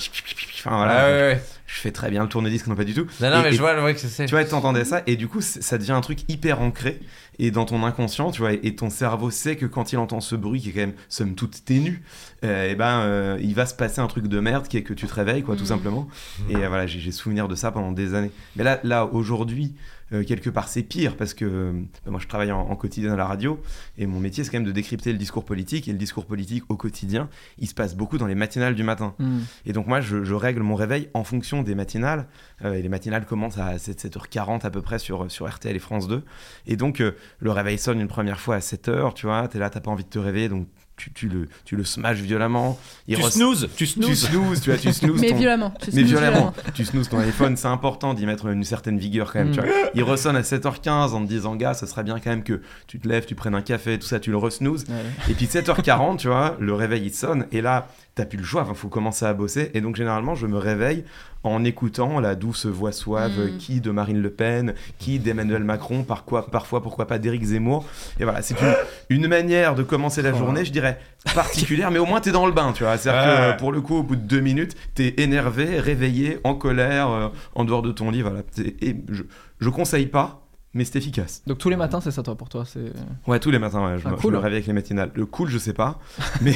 [0.60, 1.44] Enfin voilà, Ah ouais, ouais.
[1.66, 3.08] je fais très bien le tourne-disque, non pas du tout.
[3.22, 4.25] Non, non, Et- mais et je vois, ouais, que c'est.
[4.25, 7.00] tu vois, t'entendais ça, et du coup, ça devient un truc hyper ancré,
[7.43, 10.36] et dans ton inconscient, tu vois, et ton cerveau sait que quand il entend ce
[10.36, 12.03] bruit qui est quand même, somme toute, ténu,
[12.43, 14.93] euh, et ben, euh, il va se passer un truc de merde qui est que
[14.93, 15.67] tu te réveilles, quoi, tout Mhm.
[15.67, 16.07] simplement.
[16.50, 18.31] Et euh, voilà, j'ai souvenir de ça pendant des années.
[18.55, 19.74] Mais là, là aujourd'hui,
[20.13, 21.72] euh, quelque part, c'est pire, parce que euh,
[22.06, 23.60] moi, je travaille en, en quotidien à la radio,
[23.98, 26.63] et mon métier, c'est quand même de décrypter le discours politique, et le discours politique
[26.70, 29.15] au quotidien, il se passe beaucoup dans les matinales du matin.
[29.20, 29.39] Mmh.
[29.65, 32.27] Et donc moi, je, je règle mon réveil en fonction des matinales.
[32.63, 35.80] Euh, et les matinales commencent à 7, 7h40 à peu près sur, sur RTL et
[35.80, 36.24] France 2.
[36.68, 39.48] Et donc, euh, le réveil sonne une première fois à 7h, tu vois.
[39.48, 40.68] T'es là, t'as pas envie de te réveiller, donc
[41.01, 42.77] tu, tu le, tu le smashes violemment.
[43.08, 44.27] Il Tu re- snooze, tu Tu snooze.
[44.27, 45.36] snoozes, tu vois, tu snoozes Mais ton...
[45.38, 45.74] violemment.
[45.81, 49.34] Tu Mais snoozes violemment, tu snoozes ton iPhone, c'est important d'y mettre une certaine vigueur
[49.34, 49.50] quand même.
[49.50, 49.53] Mm.
[49.53, 49.70] Tu vois.
[49.96, 53.00] Il ressonne à 7h15 en te disant, gars, ça serait bien quand même que tu
[53.00, 54.86] te lèves, tu prennes un café, tout ça, tu le re-snoozes.
[54.89, 54.96] Ouais.
[55.31, 58.65] Et puis 7h40, tu vois, le réveil il sonne et là, t'as plus le choix,
[58.70, 59.72] il faut commencer à bosser.
[59.74, 61.03] Et donc généralement, je me réveille
[61.44, 63.58] en écoutant la douce voix suave Mm.
[63.58, 67.86] qui de Marine Le Pen, qui d'Emmanuel Macron, par quoi, parfois pourquoi pas d'Éric Zemmour.
[68.20, 68.75] Et voilà, c'est une,
[69.22, 70.38] une manière de commencer la Oh.
[70.38, 71.00] journée, je dirais,
[71.34, 72.98] particulière, mais au moins t'es dans le bain, tu vois.
[72.98, 77.10] C'est-à-dire que pour le coup, au bout de deux minutes, t'es énervé, réveillé, en colère,
[77.10, 78.41] euh, en dehors de ton lit, voilà.
[78.82, 79.24] Et je,
[79.60, 80.40] je conseille pas.
[80.74, 81.44] Mais c'est efficace.
[81.48, 82.94] Donc tous les matins, c'est ça toi pour toi c'est...
[83.28, 84.32] Ouais, tous les matins, ouais, je, Ah, me, je cool.
[84.34, 85.12] me réveille avec les matinales.
[85.16, 86.00] Le cool, je sais pas,
[86.42, 86.56] mais,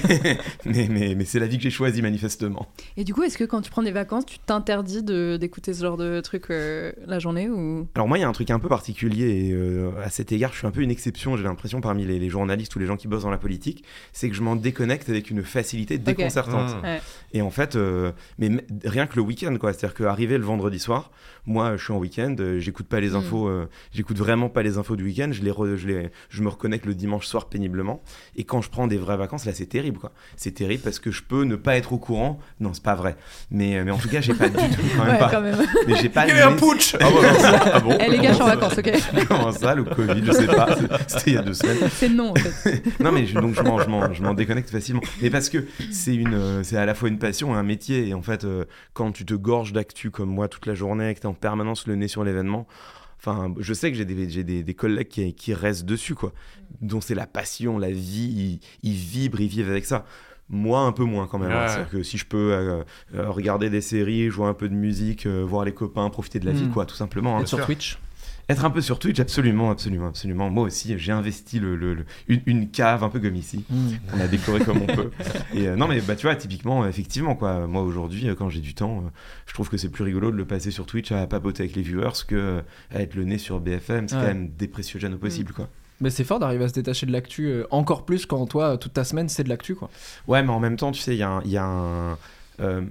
[0.66, 2.68] mais, mais, mais c'est la vie que j'ai choisie manifestement.
[2.98, 5.82] Et du coup, est-ce que quand tu prends des vacances, tu t'interdis de- d'écouter ce
[5.84, 7.88] genre de truc euh, la journée ou?
[7.96, 10.54] Alors moi, il y a un truc un peu particulier et euh, à cet égard,
[10.54, 12.96] je suis un peu une exception, j'ai l'impression, parmi les, les journalistes ou les gens
[12.98, 16.82] qui bossent dans la politique, c'est que je m'en déconnecte avec une facilité déconcertante.
[16.82, 16.86] Mmh.
[16.86, 17.02] Ouais.
[17.34, 19.74] Et en fait, euh, mais m- rien que le week-end, quoi.
[19.74, 21.12] C'est-à-dire qu'arrivé le vendredi soir,
[21.48, 23.16] moi, je suis en week-end, euh, j'écoute pas les Mm.
[23.16, 26.42] infos, euh, j'écoute vraiment pas les infos du week-end, je les, re- je les, je
[26.42, 28.02] me reconnecte le dimanche soir péniblement.
[28.36, 30.12] Et quand je prends des vraies vacances, là, c'est terrible, quoi.
[30.38, 32.40] C'est terrible parce que je peux ne pas être au courant.
[32.60, 33.16] Non, c'est pas vrai.
[33.52, 34.62] Mais, euh, mais en tout cas, j'ai pas du tout,
[34.98, 35.30] quand même Ouais, pas.
[35.30, 35.58] quand même.
[35.88, 36.26] Mais j'ai pas.
[36.28, 37.20] Il y a eu un putsch Ah, bon,
[37.74, 39.84] ah bon Eh les gars, je suis en Comment vacances, ok ça- Comment ça, le
[39.84, 40.76] Covid Je sais pas.
[41.08, 41.90] C'était il y a deux semaines.
[41.92, 42.84] C'est non, en fait.
[43.00, 45.02] Non mais je, donc je m'en, je m'en- je m'en déconnecte facilement.
[45.22, 48.08] Mais parce que c'est une, c'est à la fois une passion et un métier.
[48.08, 51.20] Et en fait, euh, quand tu te gorges d'actu comme moi toute la journée, que
[51.20, 52.68] t'es en permanence le nez sur l'événement,
[53.20, 56.32] enfin, je sais que j'ai des, des, des collègues qui, qui restent dessus, quoi.
[56.82, 60.06] Dont c'est la passion, la vie, ils, ils vibrent, ils vivent avec ça.
[60.50, 61.52] Moi, un peu moins quand même.
[61.52, 61.68] hein.
[61.68, 62.84] C'est-à-dire que si je peux euh,
[63.16, 66.46] euh, regarder des séries, jouer un peu de musique, euh, voir les copains, profiter de
[66.46, 66.72] la vie, Mm.
[66.72, 67.38] quoi, tout simplement.
[67.38, 67.42] hein.
[67.42, 67.66] Être sur.
[67.66, 67.98] Twitch
[68.48, 70.50] Être un peu sur Twitch, absolument, absolument, absolument.
[70.52, 73.64] Moi aussi, j'ai investi le, le- le- une, une cave un peu comme ici.
[73.70, 73.88] Mmh.
[74.16, 75.10] On a décoré comme on peut.
[75.54, 77.66] Et euh, non, mais bah, tu vois, typiquement, effectivement, quoi.
[77.66, 79.10] Moi, aujourd'hui, euh, quand j'ai du temps, euh,
[79.48, 81.82] je trouve que c'est plus rigolo de le passer sur Twitch à papoter avec les
[81.82, 82.62] viewers que
[82.94, 84.08] à être le nez sur BFM.
[84.08, 84.22] C'est Ouais.
[84.22, 85.68] quand même dépréciogène au possible, quoi.
[86.02, 88.92] Mais c'est fort d'arriver à se détacher de l'actu euh, encore plus quand toi, toute
[88.94, 89.90] ta semaine, c'est de l'actu quoi.
[90.28, 91.42] Ouais, mais en même temps, tu sais, il y a un.
[91.46, 92.18] il y a un-
[92.62, 92.82] euh,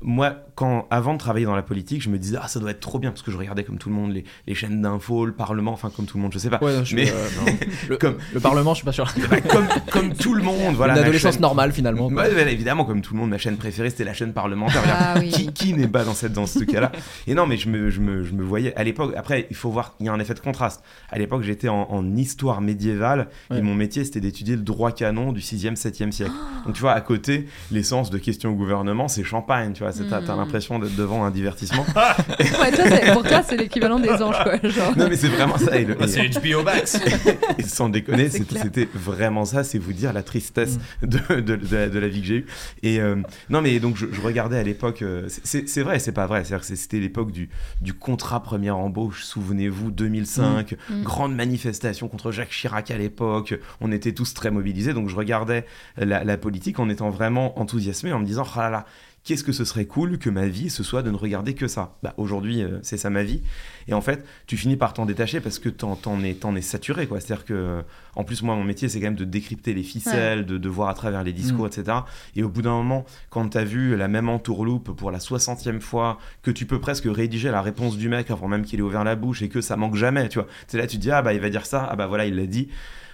[0.00, 2.80] moi, quand, avant de travailler dans la politique, je me disais, ah, ça doit être
[2.80, 5.32] trop bien, parce que je regardais comme tout le monde les, les chaînes d'infos, le
[5.32, 6.58] Parlement, enfin, comme tout le monde, je sais pas.
[6.62, 7.28] Ouais, je Mais- euh,
[7.88, 9.12] le, Comme- le Parlement, je suis pas sûr.
[9.30, 10.92] Bah, comme, comme tout le monde, voilà.
[10.94, 12.08] Une ma adolescence chaîne- normale finalement.
[12.08, 14.82] ouais, évidemment, comme tout le monde, ma chaîne préférée, c'était la chaîne parlementaire.
[14.86, 15.30] Ah oui.
[15.30, 16.92] Qui, qui n'est pas dans, cette, dans ce cas-là?
[17.26, 19.14] Et non, mais je me, je, me, je me voyais à l'époque.
[19.16, 20.82] Après, il faut voir, il y a un effet de contraste.
[21.10, 23.58] À l'époque, j'étais en, en histoire médiévale Ouais.
[23.58, 26.32] et mon métier, c'était d'étudier le droit canon du 6e, 7e siècle.
[26.66, 29.72] Donc, tu vois, à côté, l'essence de questions au gouvernement, c'est champagne.
[29.72, 30.38] Tu vois, t'as t'as Mm.
[30.38, 31.84] l'impression d'être devant un divertissement.
[31.94, 34.58] Ouais, toi, c'est- pour toi, c'est l'équivalent des anges, quoi.
[34.68, 34.96] Genre.
[34.96, 35.76] non, mais c'est vraiment ça.
[35.76, 36.98] Et, le- Bah, et- c'est HBO Max.
[37.58, 41.06] et sans déconner, C'est c'était vraiment ça, c'est vous dire la tristesse Mm.
[41.06, 42.46] de, de, de la, de la vie que j'ai eue.
[42.82, 43.16] Et euh,
[43.50, 46.26] non, mais donc je, je regardais à l'époque, euh, c'est- c'est c'est vrai, c'est pas
[46.26, 47.48] vrai, c'est-à-dire que c'était l'époque du,
[47.80, 51.02] du contrat première embauche, souvenez-vous, 2005, Mm.
[51.02, 55.66] grande manifestation contre Jacques Chirac à l'époque, on était tous très mobilisés, donc je regardais
[55.96, 58.86] la, la politique en étant vraiment enthousiasmé, en me disant, oh là là,
[59.24, 61.96] qu'est-ce que ce serait cool que ma vie ce soit de ne regarder que ça?
[62.02, 63.42] Bah, aujourd'hui, euh, c'est ça ma vie.
[63.88, 66.60] Et en fait, tu finis par t'en détacher parce que t'en, t'en es, t'en es
[66.62, 67.20] saturé, quoi.
[67.20, 67.82] C'est-à-dire que,
[68.16, 70.88] en plus, moi, mon métier, c'est quand même de décrypter les ficelles, de, de voir
[70.90, 71.98] à travers les discours, etc.
[72.36, 76.18] Et au bout d'un moment, quand t'as vu la même entourloupe pour la 60e fois,
[76.42, 79.16] que tu peux presque rédiger la réponse du mec avant même qu'il ait ouvert la
[79.16, 80.48] bouche et que ça manque jamais, tu vois.
[80.68, 82.36] C'est là, tu te dis, ah bah, il va dire ça, ah bah voilà, il
[82.36, 82.68] l'a dit.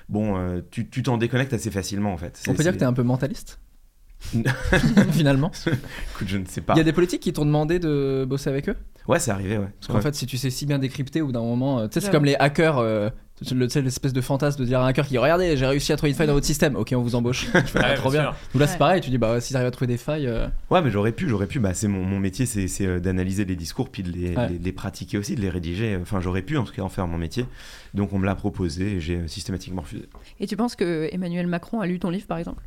[0.09, 2.33] Bon, euh, tu, tu t'en déconnectes assez facilement, en fait.
[2.35, 3.61] On C'est- peut dire c'est- que t'es un peu mentaliste?
[5.13, 5.51] finalement.
[6.15, 6.75] Écoute, je ne sais pas.
[6.75, 8.77] Il y a des politiques qui t'ont demandé de bosser avec eux?
[9.09, 9.67] Ouais, c'est arrivé, ouais.
[9.81, 10.03] Parce qu'en Ouais.
[10.03, 12.25] fait, si tu sais si bien décrypter, bout d'un moment, euh, tu sais, c'est comme
[12.25, 12.79] les hackers.
[12.79, 13.09] euh,
[13.51, 15.93] le- tu sais, l'espèce de fantasme de dire à un hacker qui regardez, j'ai réussi
[15.93, 16.77] à trouver une faille dans votre système.
[16.77, 17.47] Ok, on vous embauche.
[17.53, 18.31] Tu fais, ah, Ouais, trop bien bien.
[18.53, 19.01] Donc là, c'est pareil.
[19.01, 20.27] Tu dis bah s'ils arrivent à trouver des failles.
[20.27, 21.59] euh, Ouais, mais j'aurais pu, j'aurais pu.
[21.59, 24.49] Bah, c'est mon, mon métier, c'est c'est, euh, d'analyser les discours, puis de les, Ouais.
[24.51, 25.99] les- les pratiquer aussi, de les rédiger.
[26.01, 27.47] Enfin, j'aurais pu en tout cas en faire mon métier.
[27.95, 30.05] Donc on me l'a proposé et j'ai systématiquement refusé.
[30.39, 32.63] Et tu penses que Emmanuel Macron a lu ton livre, par exemple?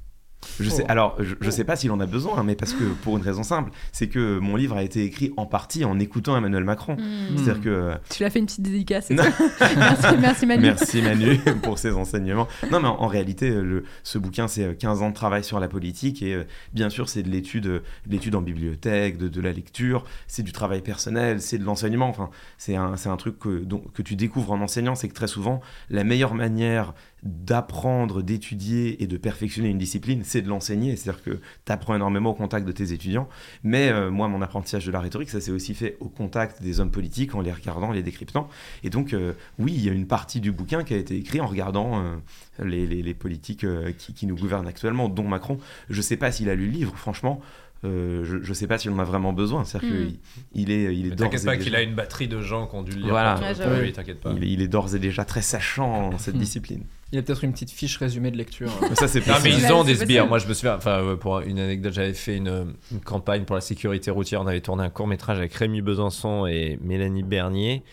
[0.59, 0.91] Je sais, Oh.
[0.91, 3.23] alors, je, je sais pas s'il en a besoin, hein, mais parce que pour une
[3.23, 6.95] raison simple, c'est que mon livre a été écrit en partie en écoutant Emmanuel Macron.
[6.95, 7.37] Hmm.
[7.37, 9.09] C'est-à-dire que euh, Tu lui as fait une petite dédicace.
[9.77, 10.61] merci, merci Manu.
[10.63, 12.47] Merci Manu pour ces enseignements.
[12.71, 15.43] Non, mais en, en réalité, euh, le, ce bouquin, c'est euh, 15 ans de travail
[15.43, 19.17] sur la politique et euh, bien sûr, c'est de l'étude, euh, de l'étude en bibliothèque,
[19.17, 22.07] de, de la lecture, c'est du travail personnel, c'est de l'enseignement.
[22.07, 26.33] Enfin, c'est un, truc que tu découvres en enseignant, c'est que très souvent, la meilleure
[26.33, 30.95] manière d'apprendre, d'étudier et de perfectionner une discipline, c'est de l'enseigner.
[30.95, 31.31] C'est-à-dire que
[31.65, 33.27] tu apprends énormément au contact de tes étudiants.
[33.63, 36.79] Mais euh, moi, mon apprentissage de la rhétorique, ça s'est aussi fait au contact des
[36.79, 38.49] hommes politiques, en les regardant, les décryptant.
[38.83, 41.39] Et donc, euh, oui, il y a une partie du bouquin qui a été écrit
[41.41, 42.15] en regardant euh,
[42.63, 45.57] les, les- les politiques euh, qui, qui nous gouvernent actuellement, dont Macron.
[45.89, 47.41] Je sais pas s'il a lu le livre, franchement.
[47.85, 49.65] Euh, je, je sais pas s'il en a vraiment besoin.
[49.65, 50.07] C'est-à-dire Hmm.
[50.07, 50.19] qu'il
[50.55, 52.39] il est, il est Mais d'ores T'inquiète et pas déjà- qu'il a une batterie de
[52.41, 53.09] gens qui ont dû le lire.
[53.09, 53.33] Voilà.
[53.35, 53.81] pour- Ouais, pour j'avoue.
[53.81, 54.31] lui, t'inquiète pas.
[54.37, 56.83] il est, il est d'ores et déjà très sachant en cette discipline.
[57.13, 58.71] Il y a peut-être une petite fiche résumée de lecture.
[58.81, 58.87] euh.
[58.89, 60.25] Mais ça, c'est Non mais ils ont des sbires.
[60.25, 63.53] Moi je me souviens, enfin ouais, pour une anecdote, j'avais fait une, une campagne pour
[63.55, 64.41] la sécurité routière.
[64.41, 67.83] On avait tourné un court métrage avec Rémi Besançon et Mélanie Bernier.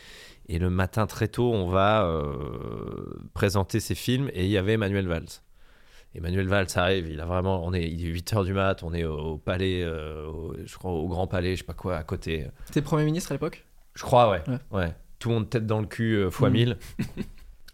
[0.49, 4.73] Et le matin très tôt, on va euh, présenter ces films et il y avait
[4.73, 5.27] Emmanuel Valls.
[6.15, 9.05] Emmanuel Valls arrive, il a vraiment, on est, il est 8h du mat, on est
[9.05, 12.47] au palais, euh, au- je crois au Grand Palais, je sais pas quoi, à côté.
[12.73, 13.65] T'es Premier ministre à l'époque?
[13.95, 14.43] Je crois, ouais.
[14.49, 14.59] Ouais.
[14.79, 14.95] ouais.
[15.21, 16.53] Tout le monde tête dans le cul euh, fois Mm.
[16.55, 16.77] 1000.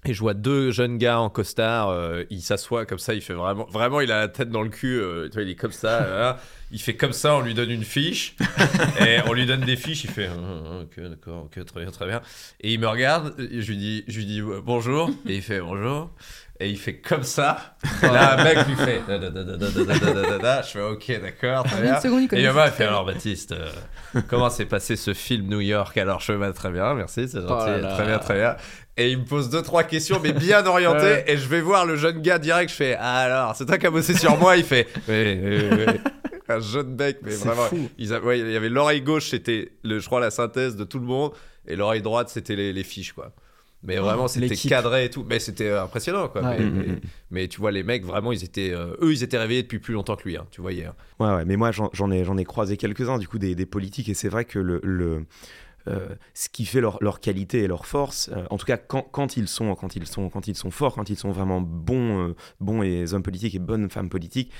[0.06, 3.34] Et je vois deux jeunes gars en costard, euh, il s'assoit comme ça, il fait
[3.34, 6.38] vraiment, vraiment, il a la tête dans le cul, euh, il est comme ça,
[6.70, 8.36] il fait comme ça, on lui donne une fiche,
[9.00, 11.90] et on lui donne des fiches, il fait, hein, hein, ok, d'accord, ok, très bien,
[11.90, 12.22] très bien.
[12.60, 16.10] Et il me regarde, je lui dis, je lui dis bonjour, et il fait bonjour,
[16.58, 17.76] et il fait comme ça.
[18.02, 22.00] Et un mec lui fait, je fais, ok, d'accord, très bien.
[22.00, 25.96] Seconde, et Yoma fait, alors Baptiste, euh, comment s'est passé ce film New York?
[25.96, 28.56] Alors, je vais, bah, très bien, merci, c'est oh gentil, très bien, très bien.
[28.98, 31.00] Et il me pose deux trois questions, mais bien orientées.
[31.02, 31.24] Ouais.
[31.26, 32.70] Et je vais voir le jeune gars direct.
[32.70, 34.56] Je fais ah, alors, c'est toi qui as bossé sur moi.
[34.56, 35.94] Il fait oui, oui, oui, oui.
[36.48, 37.64] un jeune mec, mais vraiment.
[37.64, 37.88] fou.
[37.98, 40.84] Ils a- ouais, il y avait l'oreille gauche, c'était le, je crois la synthèse de
[40.84, 41.32] tout le monde,
[41.68, 43.32] et l'oreille droite, c'était les, les fiches quoi.
[43.82, 45.24] Mais vraiment, c'était cadré et tout.
[45.28, 46.42] Mais c'était euh, impressionnant, quoi.
[46.42, 46.56] Ouais.
[46.58, 47.00] Mais, Mm, mm, mais- mm.
[47.30, 49.92] mais tu vois, les mecs, vraiment, ils étaient, euh, eux, ils étaient réveillés depuis plus
[49.94, 50.36] longtemps que lui.
[50.36, 50.86] hein, tu voyais.
[50.86, 50.94] hein.
[51.20, 54.08] Ouais, ouais, mais moi j'en ai, j'en ai croisé quelques-uns du coup des, des politiques
[54.08, 55.26] et c'est vrai que le, le,
[56.34, 59.36] ce qui fait leur, leur qualité et leur force, euh, en tout cas quand, quand
[59.36, 62.36] ils sont quand ils sont quand ils sont forts, quand ils sont vraiment bons euh,
[62.60, 64.52] bons et hommes politiques et bonnes femmes politiques,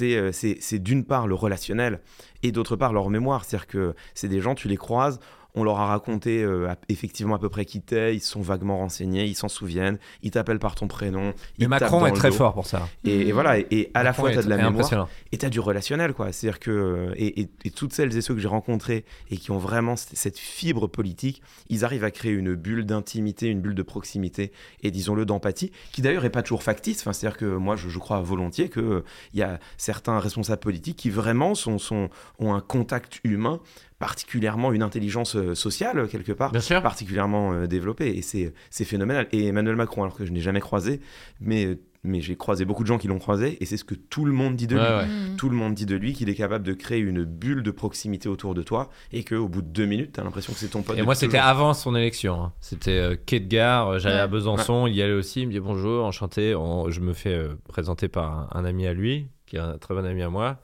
[0.00, 2.00] euh, c'est d'une part le relationnel
[2.42, 5.20] et d'autre part leur mémoire, c'est-à-dire que c'est des gens tu les croises
[5.54, 8.78] on leur a raconté euh, effectivement à peu près qui t'es, ils se sont vaguement
[8.78, 11.34] renseignés, ils s'en souviennent, ils t'appellent par ton prénom.
[11.58, 12.36] Mais Macron est très dos.
[12.36, 12.88] fort pour ça.
[13.04, 15.38] Et, et voilà, et, et à la fois est tu as de la mémoire et
[15.38, 18.34] t'as du relationnel quoi c'est à dire que et, et- et toutes celles et ceux
[18.34, 22.54] que j'ai rencontrés et qui ont vraiment cette fibre politique ils arrivent à créer une
[22.54, 27.00] bulle d'intimité une bulle de proximité et disons-le d'empathie qui d'ailleurs est pas toujours factice
[27.00, 29.58] enfin c'est à dire que moi je, je crois volontiers que euh, il y a
[29.76, 33.60] certains responsables politiques qui vraiment sont, sont ont un contact humain
[34.06, 36.82] particulièrement une intelligence euh, sociale quelque part Bien sûr.
[36.82, 40.58] particulièrement euh, développé et c'est c'est phénoménal et Emmanuel Macron alors que je n'ai jamais
[40.60, 41.00] croisé
[41.40, 44.24] mais mais j'ai croisé beaucoup de gens qui l'ont croisé et c'est ce que tout
[44.24, 45.04] le monde dit de Ouais, lui ouais.
[45.06, 45.36] Hmm.
[45.36, 48.28] tout le monde dit de lui qu'il est capable de créer une bulle de proximité
[48.28, 50.98] autour de toi et qu'au bout de deux minutes, t'as l'impression que c'est ton pote.
[50.98, 52.34] Et moi, c'était avant son élection.
[52.42, 52.52] hein.
[52.60, 53.88] C'était euh, quai de gare.
[53.88, 54.20] euh, J'allais Ouais.
[54.22, 54.88] à Besançon.
[54.88, 55.42] Il y allait aussi.
[55.42, 56.56] Il me dit bonjour, enchanté.
[56.56, 59.78] On- je me fais euh, présenter par un, un ami à lui, qui est un
[59.78, 60.58] très bon ami à moi.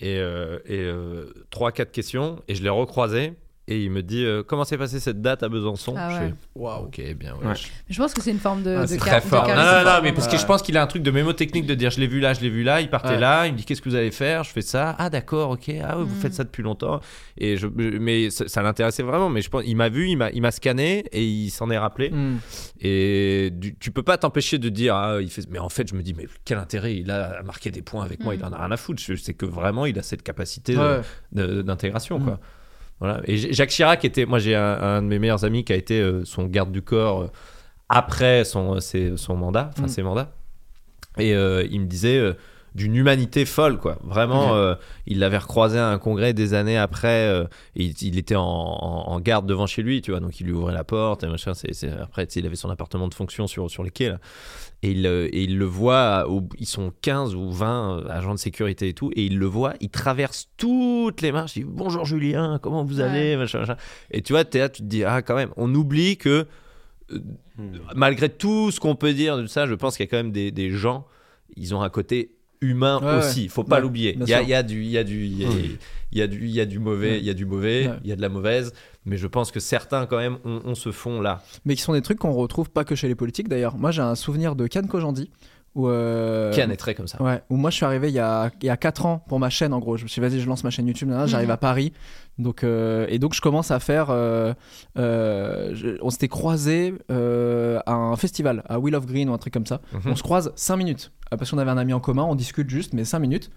[0.00, 2.42] Et, euh, et euh, trois, quatre questions.
[2.48, 3.34] Et je l'ai recroisé.
[3.66, 6.28] Et il me dit euh, comment s'est passée cette date à Besançon Ah Je ouais.
[6.28, 7.34] fais, Waouh, ok, bien.
[7.36, 7.54] ouais, Ouais.
[7.88, 9.40] je- pense que c'est une forme de, Ah, de c'est char- Très de fort.
[9.48, 9.86] Non, charisme.
[9.88, 11.90] non, non, mais parce que je pense qu'il a un truc de mémotechnique de dire
[11.90, 12.82] je l'ai vu là, je l'ai vu là.
[12.82, 13.18] Il partait Ouais.
[13.18, 14.94] là, il me dit qu'est-ce que vous allez faire Je fais ça.
[14.98, 15.70] Ah, d'accord, ok.
[15.82, 16.18] Ah, ouais, vous Mm.
[16.20, 17.00] faites ça depuis longtemps.
[17.38, 19.30] Et je, mais ça, ça l'intéressait vraiment.
[19.30, 21.78] Mais je pense, il m'a vu, il m'a, il m'a scanné et il s'en est
[21.78, 22.10] rappelé.
[22.10, 22.36] Hmm.
[22.82, 25.48] Et du- tu peux pas t'empêcher de dire, ah, il fait.
[25.50, 28.04] Mais en fait, je me dis, mais quel intérêt il a à marquer des points
[28.04, 28.38] avec moi Mm.
[28.40, 29.00] Il en a rien à foutre.
[29.02, 31.00] Je sais que vraiment, il a cette capacité de- Ouais.
[31.32, 32.24] de- d'intégration, Mm.
[32.24, 32.40] quoi.
[33.00, 33.20] Voilà.
[33.24, 36.00] Et Jacques Chirac était, moi, j'ai un, un de mes meilleurs amis qui a été
[36.00, 37.26] euh, son garde du corps euh,
[37.88, 39.88] après son, ses- son mandat, enfin Mm.
[39.88, 40.32] ses mandats.
[41.18, 42.32] Et euh, il me disait euh,
[42.74, 43.98] d'une humanité folle, quoi.
[44.02, 44.74] Vraiment, euh,
[45.06, 47.28] il l'avait recroisé à un congrès des années après.
[47.28, 47.44] euh,
[47.76, 50.18] et il, il était en, en- en garde devant chez lui, tu vois.
[50.18, 51.54] Donc il lui ouvrait la porte et machin.
[51.54, 54.18] C'est- après, il avait son appartement de fonction sur, sur les quais, là.
[54.82, 58.34] Et il, euh, et il le voit, au- ils sont 15 ou 20 euh, agents
[58.34, 61.70] de sécurité et tout, et il le voit, il traverse toutes les marches, il dit
[61.72, 63.04] bonjour Julien, comment vous Ouais.
[63.06, 63.76] allez, machin, machin.
[64.10, 66.46] Et tu vois, là, tu te dis, ah quand même, on oublie que
[67.12, 67.18] euh,
[67.94, 70.32] malgré tout ce qu'on peut dire de ça, je pense qu'il y a quand même
[70.32, 71.06] des, des gens,
[71.56, 72.32] ils ont un côté
[72.64, 73.48] humain Ouais, aussi.
[73.48, 74.16] Faut pas Ouais, l'oublier.
[74.20, 75.48] Il y a, y du, il y a du, il y a,
[76.12, 78.08] il y a du, il y a du mauvais, il y a du mauvais, il
[78.08, 78.72] y a de la mauvaise.
[79.06, 81.42] Mais je pense que certains quand même ont, ont ce fond là.
[81.64, 83.76] Mais qui sont des trucs qu'on retrouve pas que chez les politiques d'ailleurs.
[83.76, 85.30] Moi j'ai un souvenir de Kian Kojandi
[85.74, 85.88] où.
[85.88, 87.22] euh, Kian est très comme ça.
[87.22, 89.38] Ouais, où moi je suis arrivé il y a, il y a 4 ans pour
[89.38, 89.96] ma chaîne en gros.
[89.96, 91.08] Je me suis dit, vas-y, je lance ma chaîne YouTube.
[91.08, 91.54] nanana, J'arrive Mhm.
[91.54, 91.92] à Paris.
[92.38, 94.08] Donc, euh, et donc je commence à faire.
[94.10, 94.54] euh,
[94.98, 99.38] euh, je- on s'était croisés euh, à un festival, à Wheel of Green ou un
[99.38, 99.80] truc comme ça.
[99.92, 100.00] Mhm.
[100.12, 101.10] On se croise 5 minutes.
[101.30, 103.50] Parce qu'on avait un ami en commun, on discute juste, mais 5 minutes.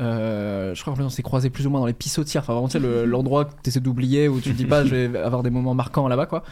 [0.00, 2.42] Euh, je crois qu'on s'est croisés plus ou moins dans les pissotières.
[2.42, 4.84] Enfin, vraiment, tu sais, le- l'endroit que tu essaies d'oublier où tu te dis pas,
[4.84, 6.42] je vais avoir des moments marquants là-bas, quoi.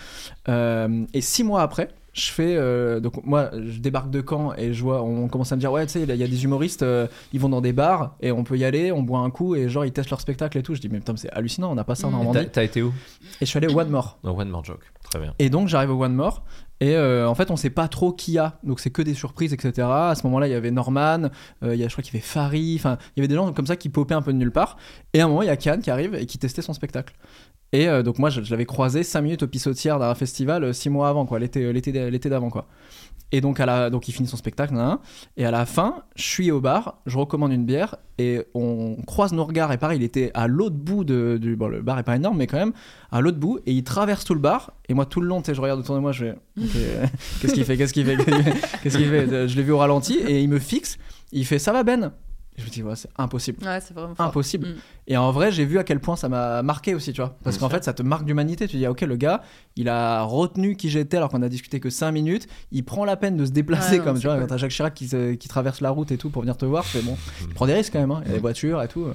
[0.48, 2.56] Euh, et 6 mois après, je fais.
[2.56, 5.72] euh, donc, moi, je débarque de Caen et je vois, on commence à me dire,
[5.72, 8.32] ouais, tu sais, il y a des humoristes, euh, ils vont dans des bars et
[8.32, 10.62] on peut y aller, on boit un coup et genre, ils testent leur spectacle et
[10.62, 10.74] tout.
[10.74, 12.10] Je dis, mais putain, c'est hallucinant, on n'a pas ça en.
[12.10, 12.48] Et Normandie.
[12.52, 12.92] T'as été où?
[13.40, 14.18] Et je suis allé au One More.
[14.24, 14.92] No One More Joke.
[15.10, 15.34] Très bien.
[15.38, 16.42] Et donc j'arrive au One More
[16.80, 19.14] et euh, en fait on sait pas trop qui y a donc c'est que des
[19.14, 21.30] surprises etc à ce moment là il y avait Norman
[21.62, 23.52] il y a, je crois qu'il y avait Fari enfin il y avait des gens
[23.52, 24.76] comme ça qui popaient un peu de nulle part
[25.14, 27.14] et à un moment il y a Cannes qui arrive et qui testait son spectacle
[27.72, 31.08] et euh, donc moi je, l'avais croisé 5 minutes au pissotière d'un festival 6 mois
[31.08, 32.66] avant quoi l'été l'été l'été d'avant quoi.
[33.30, 34.98] Et donc, à la, donc il finit son spectacle, nan, nan.
[35.36, 39.32] et à la fin, je suis au bar, je recommande une bière, et on croise
[39.32, 41.54] nos regards, et pareil, il était à l'autre bout du...
[41.56, 42.72] Bon, le bar est pas énorme, mais quand même,
[43.12, 45.54] à l'autre bout, et il traverse tout le bar, et moi, tout le long, tu
[45.54, 47.06] je regarde autour de moi, je fais, euh,
[47.42, 48.16] qu'est-ce qu'il fait, qu'est-ce qu'il fait,
[48.82, 50.96] qu'est-ce qu'il fait, je l'ai vu au ralenti, et il me fixe,
[51.30, 52.12] il fait, ça va Ben?
[52.58, 53.64] Je me dis, ouais, c'est impossible.
[53.64, 54.26] Ouais, c'est vraiment fort.
[54.26, 54.68] Impossible.
[54.68, 54.74] Mm.
[55.06, 57.36] Et en vrai, j'ai vu à quel point ça m'a marqué aussi, tu vois.
[57.44, 58.66] Parce qu'en fait, ça te marque d'humanité.
[58.68, 59.42] Tu dis, ah, ok, le gars,
[59.76, 62.48] il a retenu qui j'étais alors qu'on a discuté que 5 minutes.
[62.72, 64.34] Il prend la peine de se déplacer, Ouais, non, comme tu vois.
[64.34, 64.42] cool.
[64.42, 66.66] Quand t'as Jacques Chirac qui, se- qui traverse la route et tout pour venir te
[66.66, 67.16] voir, c'est bon.
[67.42, 68.10] Il prend des risques quand même.
[68.10, 68.20] hein.
[68.24, 69.06] Il y a des voitures et tout.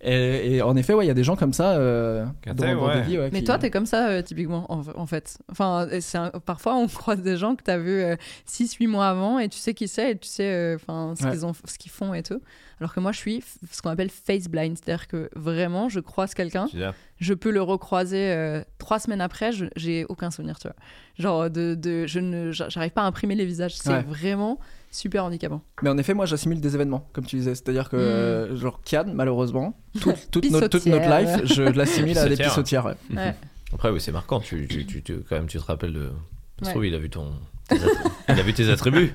[0.00, 2.86] Et, et en effet, ouais, il y a des gens comme ça euh, dans, dans
[2.86, 3.30] ouais.
[3.32, 5.38] Mais qui- toi, t'es comme ça, euh, typiquement, en, en fait.
[5.50, 8.04] Enfin, un- parfois, on croise des gens que t'as vu
[8.48, 11.32] 6-8 mois avant et tu sais qui c'est et tu sais euh, enfin ce Ouais.
[11.32, 12.40] qu'ils ont ce qu'ils font et tout.
[12.80, 14.76] Alors que moi, je suis ce qu'on appelle face blind.
[14.78, 16.68] C'est-à-dire que vraiment, je croise quelqu'un,
[17.18, 20.76] je peux le recroiser euh, trois semaines après, j'ai aucun souvenir, tu vois.
[21.18, 23.74] Genre, de, de, je ne, j'arrive pas à imprimer les visages.
[23.76, 24.02] C'est Ouais.
[24.02, 24.60] vraiment
[24.90, 25.60] super handicapant.
[25.82, 27.54] Mais en effet, moi, j'assimile des événements, comme tu disais.
[27.54, 28.00] C'est-à-dire que, Mm.
[28.00, 32.48] euh, genre, Kian, malheureusement, toute, toute notre, toute notre life, je l'assimile à des Pissotière.
[32.48, 32.84] pissotières.
[32.86, 32.94] ouais.
[33.16, 33.34] Ouais.
[33.74, 34.40] Après, oui, c'est marquant.
[34.40, 36.10] Tu, tu, tu, tu- quand même, tu te rappelles de.
[36.60, 36.70] Se Ouais.
[36.70, 37.32] trouve, il a vu ton.
[38.28, 39.12] Il a vu tes attributs.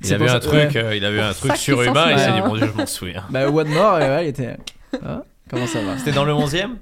[0.00, 0.76] Il C'est a vu pour un truc, ouais.
[0.76, 2.86] euh, il a vu un truc surhumain et il s'est dit mon dieu, je m'en
[2.86, 3.24] souviens.
[3.30, 4.56] Bah, One More, ouais, il était.
[5.04, 6.76] Ah, comment ça va C'était dans le 11e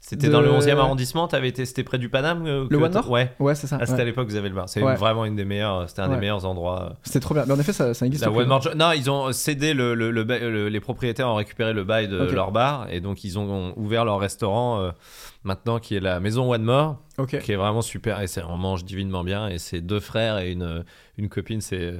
[0.00, 2.82] C'était De- dans le 11e arrondissement T'avais été, c'était près du Paname euh, Le que
[2.82, 3.32] One More Ouais.
[3.38, 3.76] Ouais, c'est ça.
[3.80, 4.02] Ah, c'était ouais.
[4.02, 4.68] à l'époque que vous avez le bar.
[4.68, 4.94] C'est Ouais.
[4.96, 5.88] vraiment une des meilleures.
[5.88, 6.14] C'était un Ouais.
[6.14, 6.88] des meilleurs endroits.
[6.90, 7.44] euh, C'était trop bien.
[7.46, 8.24] Mais en effet, ça, ça existe.
[8.24, 8.40] La plus.
[8.40, 11.34] One More Jo- Non, ils ont cédé le, le- le ba- le- les propriétaires ont
[11.34, 14.90] récupéré le bail de leur bar et donc ils ont ouvert leur restaurant euh,
[15.48, 16.96] maintenant qui est la maison One More
[17.40, 20.52] qui est vraiment super et c'est on mange divinement bien et c'est deux frères et
[20.52, 20.84] une
[21.16, 21.94] une copine c'est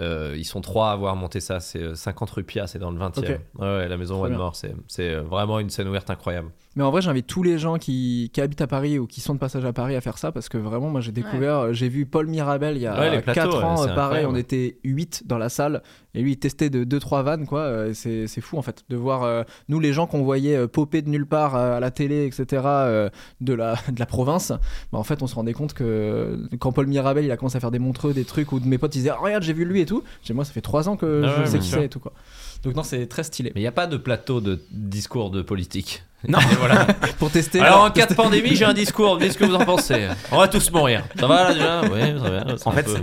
[0.00, 2.90] euh, ils sont trois à avoir monté ça c'est euh, 50 rue Pia c'est dans
[2.90, 3.24] le 20e Ok.
[3.28, 4.38] ouais, ouais, la maison Trop One bien.
[4.38, 7.58] More c'est c'est euh, vraiment une scène ouverte incroyable Mais en vrai, j'invite tous les
[7.58, 10.18] gens qui, qui habitent à Paris ou qui sont de passage à Paris à faire
[10.18, 13.10] ça parce que vraiment, moi, j'ai découvert, j'ai vu Paul Mirabel il y a Ouais,
[13.10, 14.32] les plateaux, 4 ouais, ans, euh, pareil, incroyable.
[14.34, 15.82] on était 8 dans la salle
[16.14, 17.60] et lui, il testait de 2-3 vannes, quoi.
[17.60, 21.00] euh, C'est c'est fou en fait de voir euh, nous, les gens qu'on voyait popper
[21.02, 23.08] de nulle part à la télé, etc., euh,
[23.40, 24.50] de, la, de la province.
[24.92, 27.60] Bah, en fait, on se rendait compte que quand Paul Mirabel il a commencé à
[27.60, 29.80] faire des montreux, des trucs où mes potes ils disaient Ah, Regarde, j'ai vu lui
[29.80, 30.02] et tout.
[30.22, 31.78] J'ai dit, Moi, ça fait 3 ans que Ah je ouais, sais qui sûr.
[31.78, 32.12] c'est et tout, quoi.
[32.62, 33.52] Donc, non, c'est très stylé.
[33.54, 36.38] mais il n'y a pas de plateau de discours de politique Non.
[36.40, 36.84] Et voilà
[37.18, 37.60] Pour tester.
[37.60, 40.08] alors en cas de pandémie j'ai un discours dites ce que vous en pensez?
[40.32, 41.80] On va tous mourir ça va là déjà?
[41.92, 42.96] Oui bien c'est En fait, peu-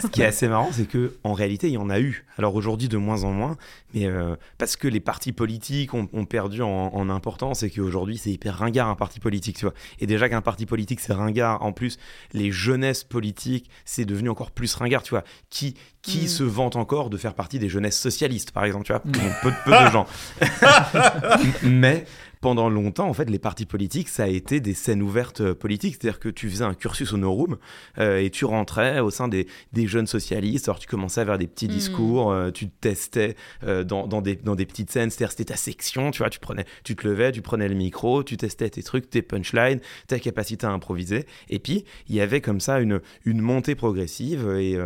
[0.00, 2.24] Ce qui est assez marrant, c'est que en réalité, il y en a eu.
[2.38, 3.56] Alors aujourd'hui, de moins en moins,
[3.94, 8.16] mais euh, parce que les partis politiques ont, ont perdu en, en importance et qu'aujourd'hui,
[8.18, 9.74] c'est hyper ringard un parti politique, tu vois.
[10.00, 11.62] Et déjà qu'un parti politique, c'est ringard.
[11.62, 11.98] En plus,
[12.32, 15.24] les jeunesses politiques, c'est devenu encore plus ringard, tu vois.
[15.50, 16.28] Qui qui Mm.
[16.28, 19.02] se vante encore de faire partie des jeunesses socialistes, par exemple, tu vois?
[19.04, 19.10] Mm.
[19.12, 20.06] Bon, peu, peu de gens.
[21.62, 22.04] mais
[22.40, 25.96] pendant longtemps, en fait, les partis politiques, ça a été des scènes ouvertes euh, politiques.
[26.00, 27.58] C'est-à-dire que tu faisais un cursus au no room
[27.98, 30.68] euh, et tu rentrais au sein des, des jeunes socialistes.
[30.68, 31.72] Alors, tu commençais à faire des petits Mm.
[31.72, 35.10] discours, euh, tu te testais euh, dans, dans, des, dans des petites scènes.
[35.10, 36.30] C'est-à-dire, c'était ta section, tu vois.
[36.30, 39.80] Tu, prenais, tu te levais, tu prenais le micro, tu testais tes trucs, tes punchlines,
[40.08, 41.26] ta capacité à improviser.
[41.48, 44.78] Et puis, il y avait comme ça une, une montée progressive et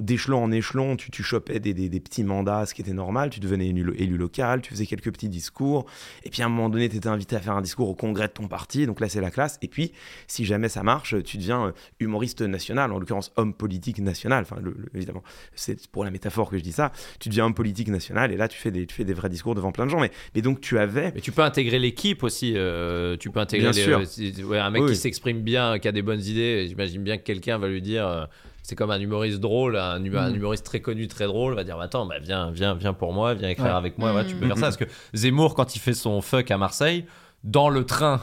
[0.00, 3.30] d'échelon en échelon, tu, tu chopais des, des, des petits mandats, ce qui était normal.
[3.30, 5.86] Tu devenais élu, élu local, tu faisais quelques petits discours.
[6.24, 8.32] Et puis, à un moment donné, t'étais invité à faire un discours au congrès de
[8.32, 9.58] ton parti, donc là c'est la classe.
[9.62, 9.92] Et puis,
[10.26, 14.42] si jamais ça marche, tu deviens euh, humoriste national, en l'occurrence homme politique national.
[14.42, 15.22] Enfin, le- le- évidemment,
[15.54, 16.92] c'est pour la métaphore que je dis ça.
[17.20, 19.54] Tu deviens homme politique national et là tu fais des, tu fais des vrais discours
[19.54, 20.00] devant plein de gens.
[20.00, 21.12] Mais, mais donc tu avais.
[21.14, 22.54] Mais tu peux intégrer l'équipe aussi.
[22.56, 24.42] euh, tu peux intégrer Bien les- sûr.
[24.42, 26.66] euh, ouais, un mec Oui, qui s'exprime bien, qui a des bonnes idées.
[26.68, 28.28] J'imagine bien que quelqu'un va lui dire.
[28.64, 30.34] Euh, c'est comme un humoriste drôle, un, Mm.
[30.34, 33.34] humoriste très connu, très drôle, va dire bah, Attends, bah, viens, viens, viens pour moi,
[33.34, 33.72] viens écrire Ouais.
[33.72, 34.12] avec moi.
[34.14, 34.48] Ouais, tu peux Mm.
[34.48, 34.62] faire ça.
[34.62, 37.04] Parce que Zemmour, quand il fait son fuck à Marseille,
[37.44, 38.20] dans le train,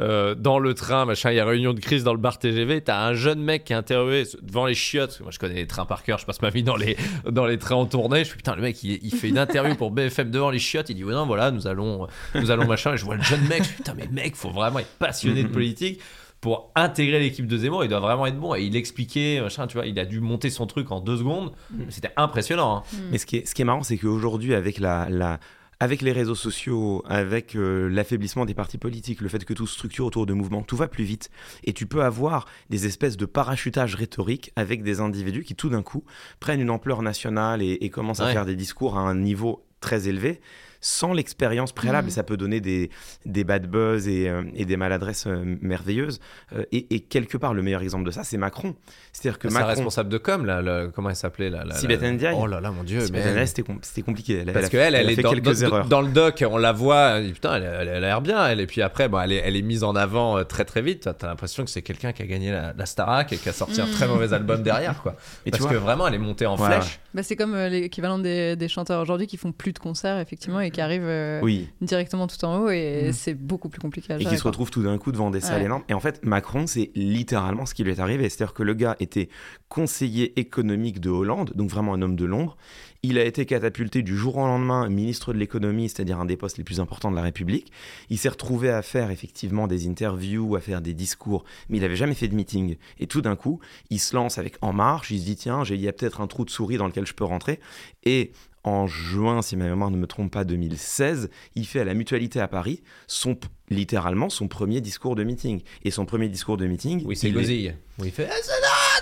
[0.00, 2.80] euh, dans le train, machin, il y a réunion de crise dans le bar TGV,
[2.80, 5.20] t'as un jeune mec qui est interviewé devant les chiottes.
[5.20, 6.96] Moi, je connais les trains par cœur, je passe ma vie dans les,
[7.30, 8.20] dans les trains en tournée.
[8.20, 10.88] Je suis putain, le mec, il, il fait une interview pour BFM devant les chiottes.
[10.88, 12.94] Il dit, ouais, non, voilà, nous allons, nous allons machin.
[12.94, 15.42] Et je vois le jeune mec, je suis putain, mais mec, faut vraiment être passionné
[15.42, 16.00] de politique
[16.42, 17.84] pour intégrer l'équipe de Zemmour.
[17.84, 18.54] Il doit vraiment être bon.
[18.54, 21.52] Et il expliquait, machin, tu vois, il a dû monter son truc en deux secondes.
[21.88, 22.78] C'était impressionnant.
[22.78, 22.82] hein.
[23.10, 25.38] Mais ce qui est, ce qui est marrant, c'est qu'aujourd'hui, avec la, la,
[25.78, 29.74] avec les réseaux sociaux, avec euh, l'affaiblissement des partis politiques, le fait que tout se
[29.74, 31.30] structure autour de mouvements, tout va plus vite.
[31.62, 35.82] Et tu peux avoir des espèces de parachutage rhétorique avec des individus qui, tout d'un
[35.82, 36.02] coup,
[36.40, 40.08] prennent une ampleur nationale et, et commencent à faire des discours à un niveau très
[40.08, 40.40] élevé
[40.82, 42.08] sans l'expérience préalable.
[42.08, 42.90] Et ça peut donner des,
[43.24, 46.20] des bad buzz et, euh, et des maladresses euh, merveilleuses.
[46.54, 48.74] Euh, et, et quelque part, le meilleur exemple de ça, c'est Macron.
[49.14, 49.68] C'est-à-dire que Macron...
[49.68, 52.36] responsable de com, là, le- comment elle s'appelait là, la- Sibeth Ndiaye.
[52.38, 53.00] Oh là là, mon dieu.
[53.12, 54.38] Mais- là, C'était com- c'était compliqué.
[54.40, 55.86] Elle, Parce elle qu'elle, elle, a est fait dans, quelques dans- erreurs.
[55.86, 58.60] dans le doc, on la voit, elle putain, elle, elle- elle a l'air bien, elle.
[58.60, 61.08] Et puis après, bon, elle, est, elle est mise en avant très très vite.
[61.16, 63.80] T'as l'impression que c'est quelqu'un qui a gagné la, la Starac et qui a sorti
[63.80, 63.90] un Mm.
[63.90, 65.14] très mauvais album derrière, quoi.
[65.46, 66.98] Et tu Parce vois- que vraiment, elle est montée en Ouais, flèche.
[67.14, 70.60] Bah, c'est comme euh, l'équivalent des, des chanteurs aujourd'hui qui font plus de concerts, effectivement,
[70.60, 73.12] et qui arrivent euh, Oui, directement tout en haut, et Mhm.
[73.12, 74.34] c'est beaucoup plus compliqué à et gérer.
[74.34, 75.66] qui se retrouve tout d'un coup devant des salles Ouais.
[75.66, 75.84] énormes.
[75.88, 78.28] Et en fait, Macron, c'est littéralement ce qui lui est arrivé.
[78.28, 79.28] C'est-à-dire que le gars était
[79.68, 82.56] conseiller économique de Hollande, donc vraiment un homme de l'ombre.
[83.04, 86.58] Il a été catapulté du jour au lendemain ministre de l'économie, c'est-à-dire un des postes
[86.58, 87.72] les plus importants de la République.
[88.10, 91.96] Il s'est retrouvé à faire effectivement des interviews, à faire des discours, mais il n'avait
[91.96, 92.76] jamais fait de meeting.
[93.00, 93.58] Et tout d'un coup,
[93.90, 96.26] il se lance avec En Marche, il se dit tiens, il y a peut-être un
[96.28, 97.58] trou de souris dans lequel je peux rentrer.
[98.04, 98.30] Et
[98.64, 102.40] en juin, si ma mémoire ne me trompe pas, 2016, il fait à la Mutualité
[102.40, 103.34] à Paris son
[103.70, 105.62] littéralement son premier discours de meeting.
[105.84, 107.74] Et son premier discours de meeting, Oui, c'est il est- Gozille.
[107.98, 108.26] Où il fait.
[108.30, 108.34] Ah,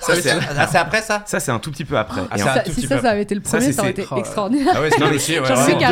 [0.02, 2.22] c'est Ça, c'est- après ça Ça, c'est un tout petit peu après.
[2.30, 3.02] Ah, Ça- si petit ça, peu.
[3.02, 4.16] ça avait été le premier, c'est- ça aurait été oh.
[4.16, 4.72] extraordinaire.
[4.74, 5.40] Ah ouais, c'est mais ouais, ouais, le c'est le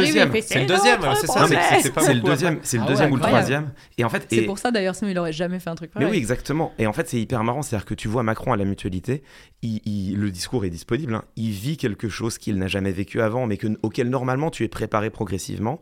[0.00, 0.32] deuxième.
[0.42, 1.46] C'est le deuxième, ouais, c'est ça.
[1.48, 3.70] Mais c'est- le deuxième, c'est le Ah ouais, deuxième ou le troisième.
[3.98, 6.00] Et en fait, C'est pour ça d'ailleurs, sinon il aurait jamais fait un truc Mais
[6.00, 6.10] pareil.
[6.12, 6.72] oui, exactement.
[6.78, 7.62] Et en fait, c'est hyper marrant.
[7.62, 9.22] C'est-à-dire que tu vois Macron à la mutualité,
[9.62, 11.14] il- il- le discours est disponible.
[11.14, 11.24] hein.
[11.36, 14.68] Il vit quelque chose qu'il n'a jamais vécu avant, mais que, auquel normalement tu es
[14.68, 15.80] préparé progressivement.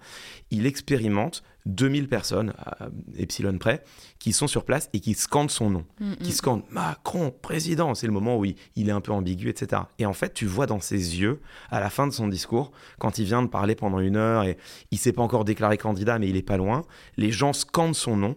[0.50, 3.82] Il expérimente 2000 personnes, à epsilon près,
[4.18, 5.84] qui sont sur place et qui scandent son nom.
[6.00, 6.16] Mm, mm.
[6.16, 7.94] Qui scandent Macron, président.
[7.94, 9.82] C'est le moment où il, il est un peu ambigu, etc.
[9.98, 13.18] Et en fait, tu vois dans ses yeux, à la fin de son discours, quand
[13.18, 14.56] il vient de parler pendant une heure et
[14.90, 16.82] il s'est pas encore déclaré candidat, mais il est pas loin,
[17.16, 18.36] les gens scandent son nom.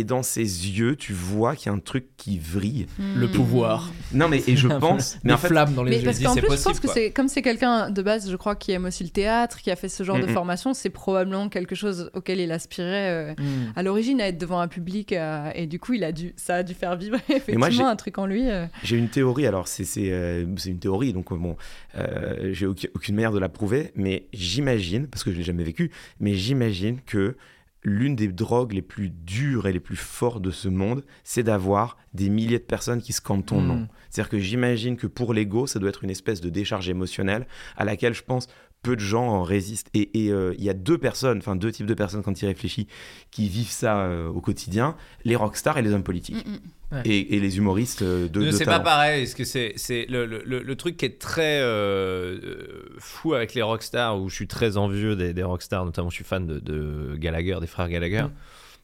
[0.00, 2.86] Et dans ses yeux, tu vois qu'il y a un truc qui vrille.
[3.16, 3.32] Le Mm.
[3.32, 3.92] pouvoir.
[4.14, 5.18] Non, mais et je pense.
[5.24, 6.04] Mais en fait, flammes dans les Mais yeux.
[6.04, 8.56] parce qu'en c'est plus, je pense que c'est comme c'est quelqu'un de base, je crois,
[8.56, 11.74] qui aime aussi le théâtre, qui a fait ce genre de formation, c'est probablement quelque
[11.74, 13.72] chose auquel il aspirait euh, Mm.
[13.76, 16.54] à l'origine à être devant un public, euh, et du coup, il a dû, ça
[16.56, 18.48] a dû faire vibrer moi, effectivement j'ai- un truc en lui.
[18.50, 18.64] euh.
[18.82, 19.46] j'ai une théorie.
[19.46, 21.56] Alors, c'est c'est, euh, c'est une théorie, donc bon,
[21.96, 25.64] euh, j'ai aucune, aucune manière de la prouver, mais j'imagine, parce que je l'ai jamais
[25.64, 27.36] vécu, mais j'imagine que
[27.82, 31.96] l'une des drogues les plus dures et les plus fortes de ce monde, c'est d'avoir
[32.12, 33.66] des milliers de personnes qui scandent ton Mm.
[33.66, 33.88] nom.
[34.10, 37.84] C'est-à-dire que j'imagine que pour l'ego, ça doit être une espèce de décharge émotionnelle à
[37.84, 38.48] laquelle je pense
[38.82, 39.88] peu de gens en résistent.
[39.94, 42.46] Et et, euh, il y a deux personnes, enfin deux types de personnes quand il
[42.46, 42.86] réfléchit,
[43.30, 46.46] qui vivent ça euh, au quotidien les rockstars et les hommes politiques.
[46.46, 47.02] Mm, mm.
[47.04, 50.26] Et, et les humoristes euh, de, Ne, de c'est pas pareil, parce que c'est le,
[50.26, 54.48] le, le- le truc qui est très euh, fou avec les rockstars, où je suis
[54.48, 58.24] très envieux des, des rockstars, notamment je suis fan de, de Gallagher, des frères Gallagher,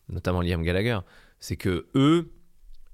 [0.09, 0.99] notamment Liam Gallagher,
[1.41, 2.31] c'est que eux,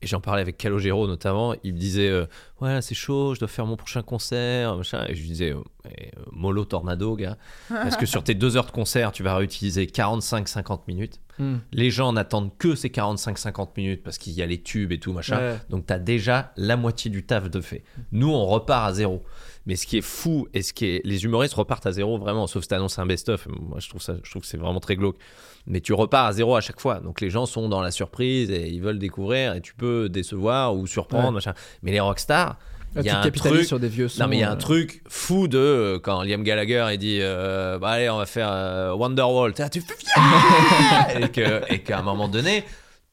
[0.03, 2.27] et j'en parlais avec Calogero notamment, il me disait euh,
[2.61, 5.05] Ouais, c'est chaud, je dois faire mon prochain concert, machin.
[5.09, 5.91] Et je lui disais euh, euh,
[6.33, 7.37] Mollo Tornado, gars,
[7.69, 11.21] parce que sur tes deux heures de concert, tu vas réutiliser 45-50 minutes.
[11.39, 11.57] Mm.
[11.73, 15.13] Les gens n'attendent que ces 45-50 minutes parce qu'il y a les tubes et tout,
[15.13, 15.39] machin.
[15.39, 15.57] Ouais.
[15.71, 17.85] Donc tu as déjà la moitié du taf de fait.
[18.11, 19.23] Nous, on repart à zéro.
[19.67, 22.49] Mais ce qui est fou et ce qui est les humoristes repartent à zéro vraiment,
[22.49, 23.47] sauf si t'annonces un best-of.
[23.47, 25.17] Moi, je trouve ça, je trouve que c'est vraiment très glauque.
[25.67, 27.01] Mais tu repars à zéro à chaque fois.
[27.01, 30.75] Donc les gens sont dans la surprise et ils veulent découvrir et tu peux décevoir
[30.77, 31.35] ou surprendre, Ouais.
[31.35, 31.55] machin.
[31.83, 32.57] Mais les rockstars,
[32.95, 33.65] Là, il y a un truc.
[33.65, 34.23] sur des vieux sons.
[34.23, 36.99] Non mais il y a un euh, truc fou de euh, quand Liam Gallagher il
[36.99, 39.95] dit euh, bah allez on va faire Wonderwall là, tu fais
[41.71, 42.65] et qu'à un moment donné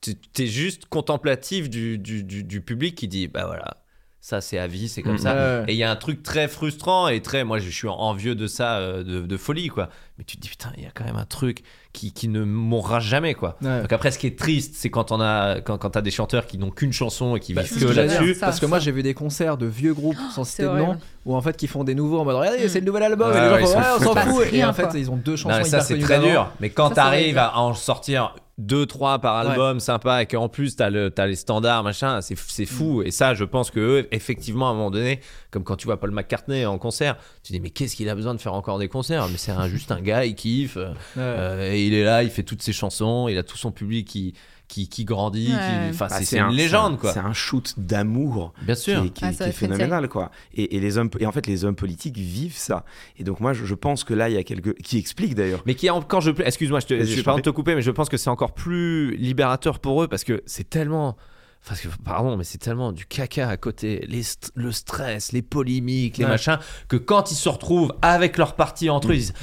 [0.02, 3.78] tu es juste contemplatif du, du, du, du public qui dit bah voilà
[4.22, 5.18] ça c'est à vie c'est comme Mhm.
[5.20, 8.36] ça et il y a un truc très frustrant et très moi je suis envieux
[8.36, 9.90] de ça de, de folie quoi
[10.20, 11.64] mais tu te dis putain il y a quand même un truc
[11.94, 13.58] qui, qui ne mourra jamais quoi.
[13.64, 13.82] Ouais.
[13.82, 16.46] Donc après, ce qui est triste, c'est quand on a quand, quand t'as des chanteurs
[16.46, 18.36] qui n'ont qu'une chanson et qui Bah, vivent que là-dessus.
[18.36, 18.70] Ça, Parce que ça.
[18.70, 21.58] moi j'ai vu des concerts de vieux groupes sans citer de nom où en fait
[21.58, 22.70] qui font des nouveaux en mode regardez Mm.
[22.70, 24.22] c'est le nouvel album Ouais, et les gens ouais, font ils ouais s'en on s'en
[24.34, 26.52] fout et en fait ils ont deux chansons ça c'est très dur.
[26.60, 30.90] Mais quand t'arrives à en sortir deux trois par album sympa et qu'en plus t'as
[30.90, 34.68] le t'as les standards machin c'est c'est fou et ça je pense que eux, effectivement
[34.68, 37.70] à un moment donné comme quand tu vois Paul McCartney en concert tu dis mais
[37.70, 39.28] qu'est-ce qu'il a besoin de faire encore des concerts?
[39.32, 40.94] Mais c'est juste un gars il kiffe euh, Ouais.
[41.18, 44.08] euh, et il est là il fait toutes ses chansons il a tout son public
[44.08, 44.34] qui
[44.68, 45.90] qui, qui grandit qui- Ouais.
[45.90, 48.76] enfin Bah, c'est c'est un- une légende c'est un- quoi C'est un shoot d'amour bien
[48.76, 50.30] qui sûr est, qui est- Ah, qui est phénoménal quoi.
[50.54, 52.86] Et, et les hommes et en fait les hommes politiques vivent ça.
[53.18, 55.64] Et donc moi je, je pense que là il y a quelque qui explique d'ailleurs.
[55.66, 57.50] Mais qui est encore, je, excuse-moi, je, te, Vas-y, je je suis pas de te
[57.50, 61.18] couper, mais je pense que c'est encore plus libérateur pour eux parce que c'est tellement.
[61.68, 65.42] Parce que, pardon, mais c'est tellement du caca à côté, les st- le stress, les
[65.42, 66.32] polémiques, les Ouais.
[66.32, 66.58] machins,
[66.88, 69.34] que quand ils se retrouvent avec leur parti entre eux, ils disent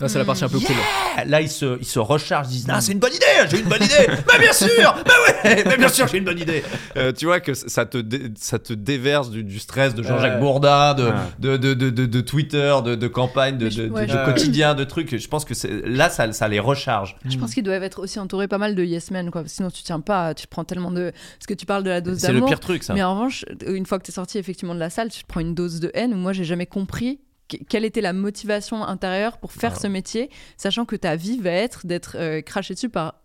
[0.00, 0.76] Là, c'est la partie un peu cool
[1.16, 3.58] Ah, là ils se, ils se rechargent, ils disent Ah, c'est une bonne idée, j'ai
[3.60, 5.12] une bonne idée, bah bien sûr, bah
[5.44, 6.62] ouais, mais bien sûr, j'ai une bonne idée.
[6.96, 10.34] Euh, tu vois que ça te, dé- ça te déverse du, du stress de Jean-Jacques
[10.34, 10.40] Ouais.
[10.40, 11.12] Bourdin, de, Ouais.
[11.40, 14.84] de, de, de, de- de Twitter, de, de campagne, de, je- ouais, je- quotidien, de
[14.84, 15.16] trucs.
[15.16, 17.16] Je pense que c'est- là, ça, ça les recharge.
[17.28, 19.42] Je pense qu'ils doivent être aussi entourés pas mal de yes men, quoi.
[19.46, 21.10] Sinon, tu tiens pas, tu prends tellement de.
[21.38, 22.48] Parce que tu parles de la dose C'est le d'amour.
[22.50, 22.94] pire truc, ça.
[22.94, 25.26] Mais en revanche, une fois que tu es sorti effectivement de la salle, tu te
[25.26, 27.18] prends une dose de haine où moi, j'ai jamais compris
[27.48, 31.86] quelle était la motivation intérieure pour faire ce métier, sachant que ta vie va être
[31.86, 33.22] d'être euh, craché dessus par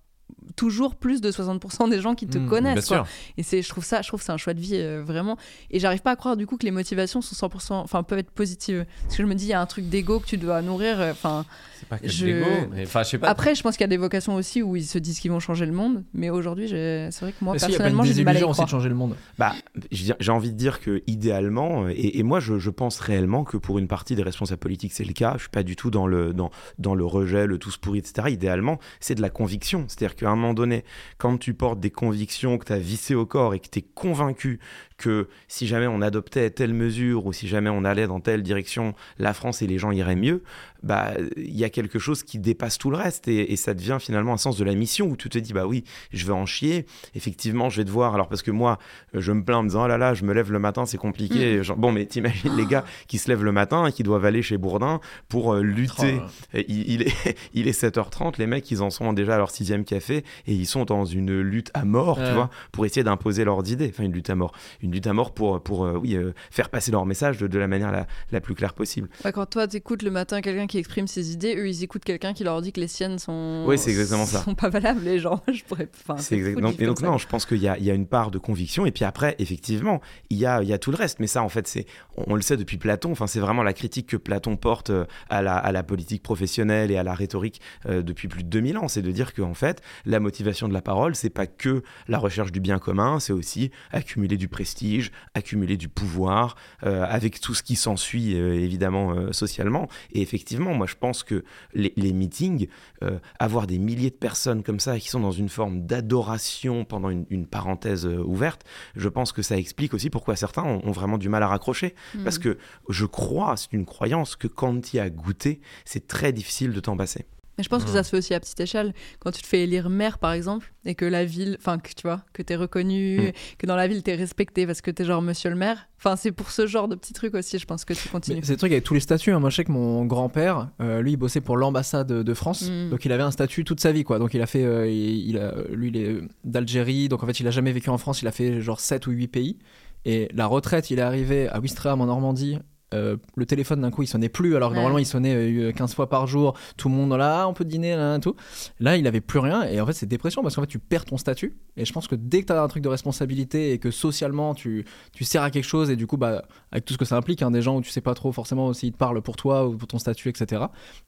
[0.55, 2.87] toujours plus de 60% des gens qui te Mmh, connaissent.
[2.87, 3.05] Quoi.
[3.37, 5.37] Et c'est, je trouve ça, je trouve que c'est un choix de vie euh, vraiment.
[5.71, 8.31] Et j'arrive pas à croire du coup que les motivations sont 100%, enfin peuvent être
[8.31, 8.85] positives.
[9.03, 10.99] Parce que je me dis, il y a un truc d'ego que tu dois nourrir.
[10.99, 11.45] euh, Enfin,
[11.79, 13.27] C'est pas que Je- de l'ego, mais enfin, je sais pas.
[13.29, 15.39] après, je pense qu'il y a des vocations aussi où ils se disent qu'ils vont
[15.39, 16.03] changer le monde.
[16.13, 18.13] Mais aujourd'hui, j'ai- c'est vrai que moi Est-ce qu'il y a pas une personnellement, j'ai
[18.13, 19.53] du mal à y aussi de changer le monde Bah,
[19.91, 23.79] j'ai envie de dire que idéalement, et, et moi je, je pense réellement que pour
[23.79, 25.33] une partie des responsables politiques c'est le cas.
[25.35, 28.29] Je suis pas du tout dans le dans, dans le rejet, le tous pourri, etc.
[28.29, 29.85] Idéalement, c'est de la conviction.
[29.87, 30.84] C'est-à-dire moment donné,
[31.17, 33.81] quand tu portes des convictions que tu as vissées au corps et que tu es
[33.81, 34.59] convaincu
[34.97, 38.93] que si jamais on adoptait telle mesure ou si jamais on allait dans telle direction,
[39.17, 40.43] la France et les gens iraient mieux,
[40.83, 43.97] bah il y a quelque chose qui dépasse tout le reste et, et ça devient
[43.99, 46.45] finalement un sens de la mission où tu te dis bah oui, je vais en
[46.45, 46.85] chier.
[47.15, 48.77] Effectivement, je vais devoir alors parce que moi
[49.13, 50.97] je me plains en me disant oh là là, je me lève le matin, c'est
[50.97, 51.63] compliqué.
[51.63, 54.41] Genre, bon, mais t'imagines les gars qui se lèvent le matin et qui doivent aller
[54.41, 56.19] chez Bourdin pour euh, lutter.
[56.53, 59.51] Et Il, il est, il est 7h30, les mecs, ils en sont déjà à leur
[59.51, 63.43] sixième café et ils sont dans une lutte à mort, tu vois, pour essayer d'imposer
[63.45, 63.89] leurs idées.
[63.93, 64.53] Enfin, une lutte à mort.
[64.81, 67.59] Une lutte à mort pour, pour euh, oui, euh, faire passer leur message de, de
[67.59, 69.09] la manière la, la plus claire possible.
[69.25, 72.33] Ouais, quand toi, t'écoutes le matin quelqu'un qui exprime ses idées, eux, ils écoutent quelqu'un
[72.33, 73.65] qui leur dit que les siennes sont.
[73.67, 74.43] Oui, c'est exactement ça.
[74.43, 75.01] sont pas valables.
[75.03, 75.89] Les gens, je pourrais.
[76.17, 76.59] C'est exact.
[76.59, 78.85] Donc, et donc non, je pense qu'il y a, y a une part de conviction.
[78.85, 81.19] Et puis après, effectivement, il y a, il y a tout le reste.
[81.19, 81.85] Mais ça, en fait, c'est,
[82.17, 83.11] on, on le sait depuis Platon.
[83.11, 86.91] Enfin, c'est vraiment la critique que Platon porte euh, à la, à la politique professionnelle
[86.91, 88.87] et à la rhétorique euh, depuis plus de 2000 ans.
[88.87, 92.51] C'est de dire qu'en fait, la motivation de la parole, c'est pas que la recherche
[92.51, 97.61] du bien commun, c'est aussi accumuler du prestige, accumuler du pouvoir, euh, avec tout ce
[97.61, 99.88] qui s'ensuit, euh, évidemment, euh, socialement.
[100.13, 101.43] Et effectivement, moi, je pense que
[101.74, 102.67] les, les meetings,
[103.03, 107.11] euh, avoir des milliers de personnes comme ça qui sont dans une forme d'adoration pendant
[107.11, 108.63] une, une parenthèse ouverte,
[108.95, 111.93] je pense que ça explique aussi pourquoi certains ont, ont vraiment du mal à raccrocher.
[112.24, 112.57] Parce que
[112.89, 116.80] je crois, c'est une croyance, que quand tu y as goûté, c'est très difficile de
[116.80, 117.26] t'en passer.
[117.58, 117.93] Mais je pense que Mm.
[117.93, 118.93] ça se fait aussi à petite échelle.
[119.20, 122.01] Quand tu te fais élire maire, par exemple, et que la ville, enfin, que tu
[122.04, 123.32] vois, que t'es reconnu, Mm.
[123.60, 125.88] que dans la ville t'es respecté parce que t'es genre monsieur le maire.
[125.99, 128.39] Enfin, c'est pour ce genre de petits trucs aussi, je pense que tu continues.
[128.43, 129.32] C'est le truc avec tous les statuts.
[129.32, 129.39] hein.
[129.39, 132.70] Moi, je sais que mon grand-père, euh, lui, il bossait pour l'ambassade de France.
[132.70, 132.89] Mm.
[132.89, 134.20] Donc, il avait un statut toute sa vie, quoi.
[134.20, 134.64] Donc, il a fait.
[134.66, 137.08] euh, il, il a, lui, il est d'Algérie.
[137.08, 138.22] Donc, en fait, il a jamais vécu en France.
[138.22, 139.58] Il a fait genre 7 ou 8 pays.
[140.06, 142.60] Et la retraite, il est arrivé à Ouistreham en Normandie.
[142.93, 144.79] Euh, le téléphone d'un coup il sonnait plus alors que Ouais.
[144.79, 146.55] normalement il sonnait euh, 15 fois par jour.
[146.77, 148.35] Tout le monde là ah, on peut dîner là tout.
[148.79, 151.05] Là il avait plus rien et en fait c'est dépression parce qu'en fait tu perds
[151.05, 151.57] ton statut.
[151.75, 154.53] Et je pense que dès que tu as un truc de responsabilité et que socialement
[154.53, 157.17] tu, tu sers à quelque chose et du coup bah avec tout ce que ça
[157.17, 159.67] implique hein, des gens où tu sais pas trop forcément s'ils te parlent pour toi
[159.67, 160.63] ou pour ton statut etc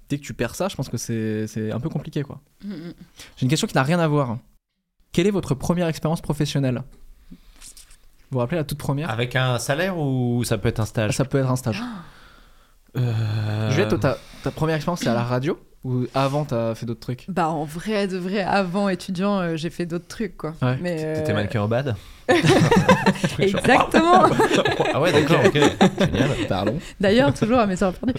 [0.09, 2.41] dès que tu perds ça je pense que c'est un peu compliqué quoi.
[2.63, 2.93] Mm, mm.
[3.37, 4.37] j'ai une question qui n'a rien à voir.
[5.11, 6.83] Quelle est votre première expérience professionnelle?
[8.35, 11.15] Vous vous rappelez la toute première Avec un salaire ou ça peut être un stage
[11.15, 11.81] ça peut être un stage
[12.97, 16.85] Euh, Juliette toi, ta, ta première expérience c'est à la radio ou avant t'as fait
[16.85, 17.25] d'autres trucs?
[17.29, 20.55] Bah, en vrai, de vrai, avant étudiant, euh, j'ai fait d'autres trucs, quoi.
[20.63, 20.79] Ouais.
[20.81, 21.95] Mais, euh, T'étais mannequin au bad?
[23.39, 24.23] Exactement.
[24.93, 25.53] Ah ouais, d'accord, ok.
[25.53, 26.29] Génial.
[26.47, 28.13] pardon D'ailleurs, toujours à mes heures perdues.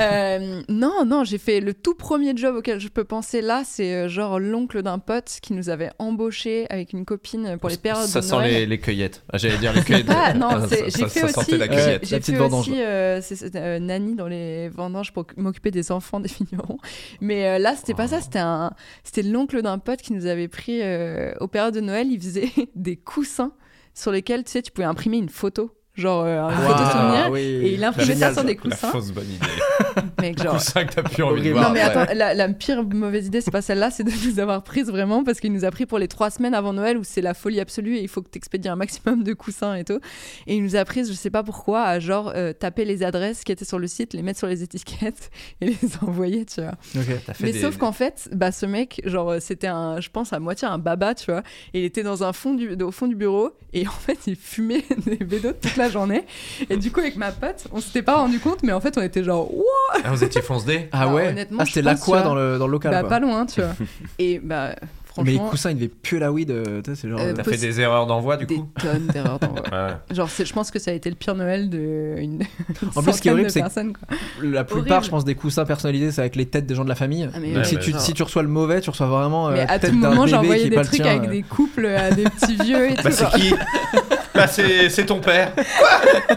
[0.00, 3.92] Euh, non, non, j'ai fait le tout premier job auquel je peux penser là, c'est
[3.94, 8.06] euh, genre l'oncle d'un pote qui nous avait embauché avec une copine pour les périodes
[8.06, 8.50] Ça de sent Noël.
[8.52, 9.22] les, les cueillettes.
[9.32, 10.06] Ah, J'allais dire les cueillettes.
[10.08, 12.06] Ah, non, Ça- ça- j'ai ça fait sentait aussi, la cueillette.
[12.06, 12.68] J'ai fait vendange.
[12.68, 13.20] aussi euh,
[13.56, 16.78] euh, nanny dans les vendanges pour m'occuper des enfants des vignerons.
[17.20, 18.20] Mais euh, là, c'était pas ça.
[18.22, 18.72] C'était un,
[19.04, 22.06] c'était l'oncle d'un pote qui nous avait pris euh, au période de Noël.
[22.10, 23.51] Il faisait des coussins
[23.94, 25.70] sur lesquels, tu sais, tu pouvais imprimer une photo.
[25.94, 27.28] Genre euh, une photo souvenir.
[27.30, 27.40] oui.
[27.40, 28.88] Et il imprimait ça sur des La coussins.
[28.90, 29.46] fausse bonne idée.
[30.22, 31.68] Mec, genre, Coussin que t'as plus envie de voir.
[31.68, 31.84] Non mais ouais.
[31.96, 35.22] attends, la, la pire mauvaise idée, c'est pas celle-là, c'est de nous avoir prises vraiment
[35.24, 37.60] parce qu'il nous a pris pour les trois semaines avant Noël où c'est la folie
[37.60, 39.98] absolue et il faut que t'expédies un maximum de coussins et tout.
[40.46, 43.44] Et il nous a prises, je sais pas pourquoi, à genre euh, taper les adresses
[43.44, 45.30] qui étaient sur le site, les mettre sur les étiquettes
[45.60, 46.72] et les envoyer, tu vois.
[46.82, 50.32] Fait Mais des- sauf qu'en fait, bah ce mec, genre euh, c'était un, je pense
[50.32, 51.42] à moitié un baba, tu vois.
[51.74, 54.36] Et il était dans un fond du, au fond du bureau et en fait il
[54.36, 56.24] fumait des bédos toute la journée.
[56.70, 59.02] Et du coup avec ma pote, on s'était pas rendu compte, mais en fait on
[59.02, 61.28] était genre, Ouah Ah, vous étiez fonce dé Ah Alors, ouais.
[61.28, 62.90] honnêtement, Ah c'était tu vois, dans le dans le local.
[62.92, 63.08] bah quoi.
[63.08, 63.70] pas loin, tu vois.
[64.18, 64.74] Et bah
[65.18, 66.50] Mais les franchement, coussins ils devaient puer la weed.
[66.50, 67.20] euh, tu sais, c'est genre.
[67.20, 68.66] Euh, euh, T'as fait des erreurs d'envoi du des coup?
[68.80, 69.60] tonnes d'erreurs d'envoi.
[69.70, 69.92] Ouais.
[70.16, 72.42] Genre, c'est- je pense que ça a été le pire Noël de une,
[72.96, 73.92] En plus, ce qui est horrible, de c'est que- personnes.
[73.92, 74.16] Quoi.
[74.42, 75.04] La plupart, Horrible.
[75.04, 77.28] je pense, des coussins personnalisés, c'est avec les têtes des gens de la famille.
[77.34, 77.98] Ah, mais Donc ouais, si, mais tu, ça.
[77.98, 80.08] si tu reçois le mauvais, tu reçois vraiment euh, Mais la à tête tout d'un
[80.08, 81.32] moment, bébé j'envoyais qui est des pas le trucs tien, avec euh.
[81.32, 83.02] des couples à des petits vieux et tout.
[83.04, 83.32] Bah c'est genre.
[83.34, 83.52] qui?
[84.42, 85.52] Bah c'est ton père.
[85.54, 85.88] Quoi?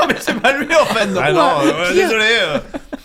[0.00, 1.08] Oh mais c'est pas lui en fait.
[1.22, 2.24] Ah non, euh, désolé.
[2.40, 2.58] euh.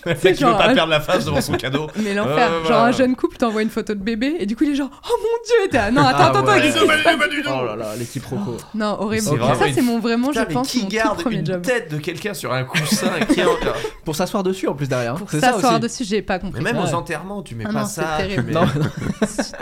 [0.23, 1.87] Le mec qui veut genre pas un- perdre la face devant son cadeau.
[2.03, 2.35] Mais l'enfer.
[2.63, 4.75] Ouais, genre, un jeune couple t'envoie une photo de bébé et du coup, il est
[4.75, 6.61] genre, oh mon dieu, et t'es non, attends, Ah attends, attends, ouais.
[6.61, 7.49] qu'est-ce qui se passe pas du tout.
[7.51, 8.57] Oh là là, les quiproquos.
[8.75, 9.23] Non, horrible.
[9.23, 11.61] C'est Ça, c'est mon vraiment, Putain, je pense, qui mon tout garde premier une job.
[11.61, 13.49] tête de quelqu'un sur un coussin qui est en-
[14.05, 15.13] Pour s'asseoir dessus en plus derrière.
[15.15, 15.17] hein.
[15.19, 16.61] Pour s'asseoir dessus, j'ai pas compris.
[16.63, 16.89] Mais même Ouais.
[16.91, 18.17] aux enterrements, tu mets Ah pas ça.
[18.51, 18.65] Non,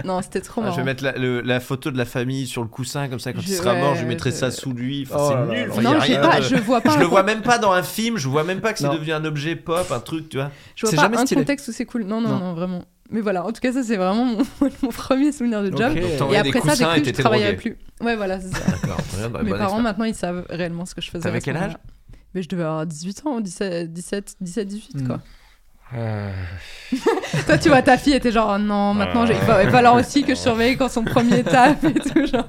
[0.03, 0.75] Non, c'était trop Ah, marrant.
[0.75, 3.47] je vais mettre la, photo de la famille sur le coussin comme ça quand il
[3.47, 5.07] Je- sera mort, je mettrai ça sous lui.
[5.13, 5.71] Oh c'est nul.
[5.81, 6.91] Non, je vois pas.
[6.91, 9.11] Je le vois même pas dans un film, je vois même pas que c'est devenu
[9.13, 10.51] un objet pop, un truc, tu vois.
[10.75, 11.41] Je vois pas jamais un stylé.
[11.41, 12.03] contexte où c'est cool.
[12.03, 12.39] Non, non, Non.
[12.39, 12.83] non, vraiment.
[13.09, 14.37] Mais voilà, en tout cas, ça, c'est vraiment mon,
[14.83, 15.93] mon premier souvenir de job.
[16.19, 17.53] Donc, Et après ça, j'ai cru que je drogué.
[17.53, 17.77] plus.
[18.01, 18.59] Ouais, voilà, c'est ça.
[19.29, 21.23] Bah, Mes parents, maintenant, ils savent réellement ce que je faisais.
[21.23, 21.73] T'avais quel âge?
[22.33, 25.07] Mais je devais avoir 18 ans, 17, 17, 17 18, Hmm.
[25.07, 25.19] quoi.
[25.95, 26.33] Euh,
[27.45, 30.23] Toi, tu vois, ta fille était genre, oh non, maintenant, j'ai- il va, falloir aussi
[30.23, 32.25] que je surveille quand son premier taf et tout.
[32.27, 32.45] Genre.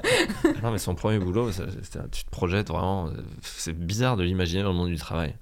[0.61, 1.63] Non, mais son premier boulot, ça-
[2.11, 3.07] tu te projettes vraiment.
[3.07, 3.11] euh,
[3.43, 5.37] C'est bizarre de l'imaginer dans le monde du travail.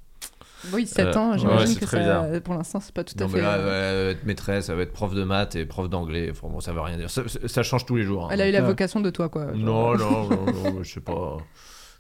[0.73, 2.43] Oui, 7 Euh, ans, j'imagine que très ça, bizarre.
[2.43, 3.41] pour l'instant, c'est pas tout Non, à mais fait.
[3.43, 3.65] là, elle
[4.07, 6.29] va être maîtresse, elle va être prof de maths et prof d'anglais.
[6.31, 7.11] Enfin, bon, ça veut rien dire.
[7.11, 8.25] Ça, ça change tous les jours.
[8.27, 8.29] hein.
[8.33, 8.67] Elle a eu la Ouais.
[8.67, 9.47] vocation de toi, quoi.
[9.49, 9.57] genre.
[9.57, 11.37] Non, non, non, non, je sais pas.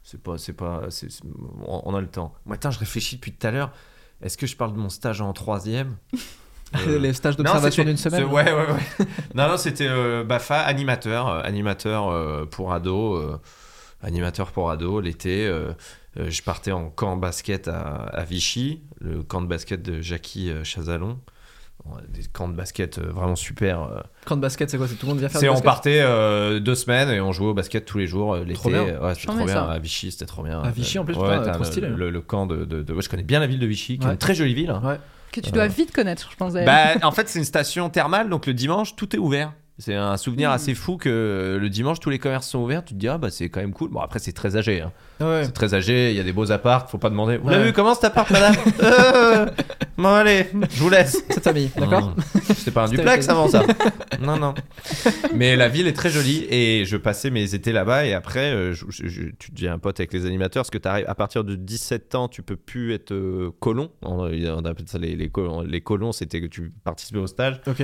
[0.03, 1.23] C'est pas, c'est pas, c'est- c'est-
[1.67, 2.33] on a le temps.
[2.47, 3.73] Moi, attends, je réfléchis depuis tout à l'heure.
[4.23, 5.97] Est-ce que je parle de mon stage en troisième?
[6.89, 8.27] Euh, Les stages d'observation d'une semaine.
[8.27, 9.07] c'est- Ouais, ouais, ouais.
[9.37, 13.37] non, non, c'était euh, Bafa, animateur, euh, animateur euh, pour ados, euh,
[14.03, 15.03] animateur pour ados.
[15.03, 15.47] L'été,
[16.19, 20.65] je partais en camp basket à, à Vichy, le camp de basket de Jackie euh,
[20.65, 21.19] Chazalon.
[21.85, 23.83] Bon, Des camps de basket euh, vraiment super.
[23.83, 24.01] euh.
[24.25, 24.89] Camp de basket, c'est quoi?
[24.89, 27.49] C'est tout le monde vient faire C'est on partait euh, deux semaines et on jouait
[27.49, 28.55] au basket tous les jours euh, l'été.
[28.55, 28.83] Trop bien.
[29.01, 29.47] Ouais, c'était trop bien.
[29.47, 29.71] ça.
[29.71, 30.61] À Vichy, c'était trop bien.
[30.63, 31.89] À Vichy, en plus, Ouais, putain, trop le- stylé.
[31.89, 34.07] Le, le camp de, de- de- ouais, je connais bien la ville de Vichy, qui
[34.07, 34.71] est une très jolie ville.
[34.71, 34.81] hein.
[34.85, 34.99] Ouais.
[35.33, 36.55] Que tu dois vite connaître, je pense.
[36.55, 36.97] d'ailleurs.
[36.99, 39.53] Bah, en fait, c'est une station thermale, donc le dimanche, tout est ouvert.
[39.79, 40.53] C'est un souvenir Mm.
[40.55, 42.85] assez fou que le dimanche, tous les commerces sont ouverts.
[42.85, 43.91] Tu te dis, ah bah c'est quand même cool.
[43.91, 44.81] Bon, après, c'est très âgé.
[44.81, 44.91] hein.
[45.21, 45.43] Ouais.
[45.45, 47.37] C'est très âgé, il y a des beaux apparts, faut pas demander.
[47.37, 48.55] Vous l'avez vu, comment cet appart, madame?
[48.83, 49.47] Euh,
[49.99, 51.25] Bon, allez, je vous laisse.
[51.31, 52.41] Cette famille, d'accord Mmh.
[52.55, 53.65] C'était pas un duplex avant ça.
[54.21, 54.55] non, non.
[55.35, 58.73] Mais la ville est très jolie et je passais mes étés là-bas et après, euh,
[58.73, 61.45] je- je- je- tu deviens un pote avec les animateurs parce que t'arrives à partir
[61.45, 63.91] de 17 ans, tu peux plus être euh, colon.
[64.03, 65.63] On, on appelle ça les, les colons.
[65.63, 67.61] Les colons, c'était que tu participais au stage.
[67.67, 67.83] Ok.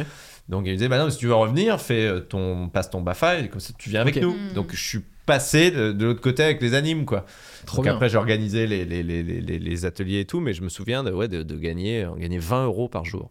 [0.49, 3.01] Donc il me disait, bah non, si tu veux revenir, fais euh, ton, passe ton
[3.01, 4.33] BAFA et comme ça tu viens avec nous.
[4.35, 4.53] Mm.
[4.55, 7.25] Donc je suis passé de, de l'autre côté avec les animes, quoi.
[7.67, 7.95] Trop Donc bien.
[7.95, 10.69] après, j'ai organisé les, les, les, les, les- les ateliers et tout, mais je me
[10.69, 13.31] souviens de, ouais, de, de gagner, on gagnait 20 euros par jour.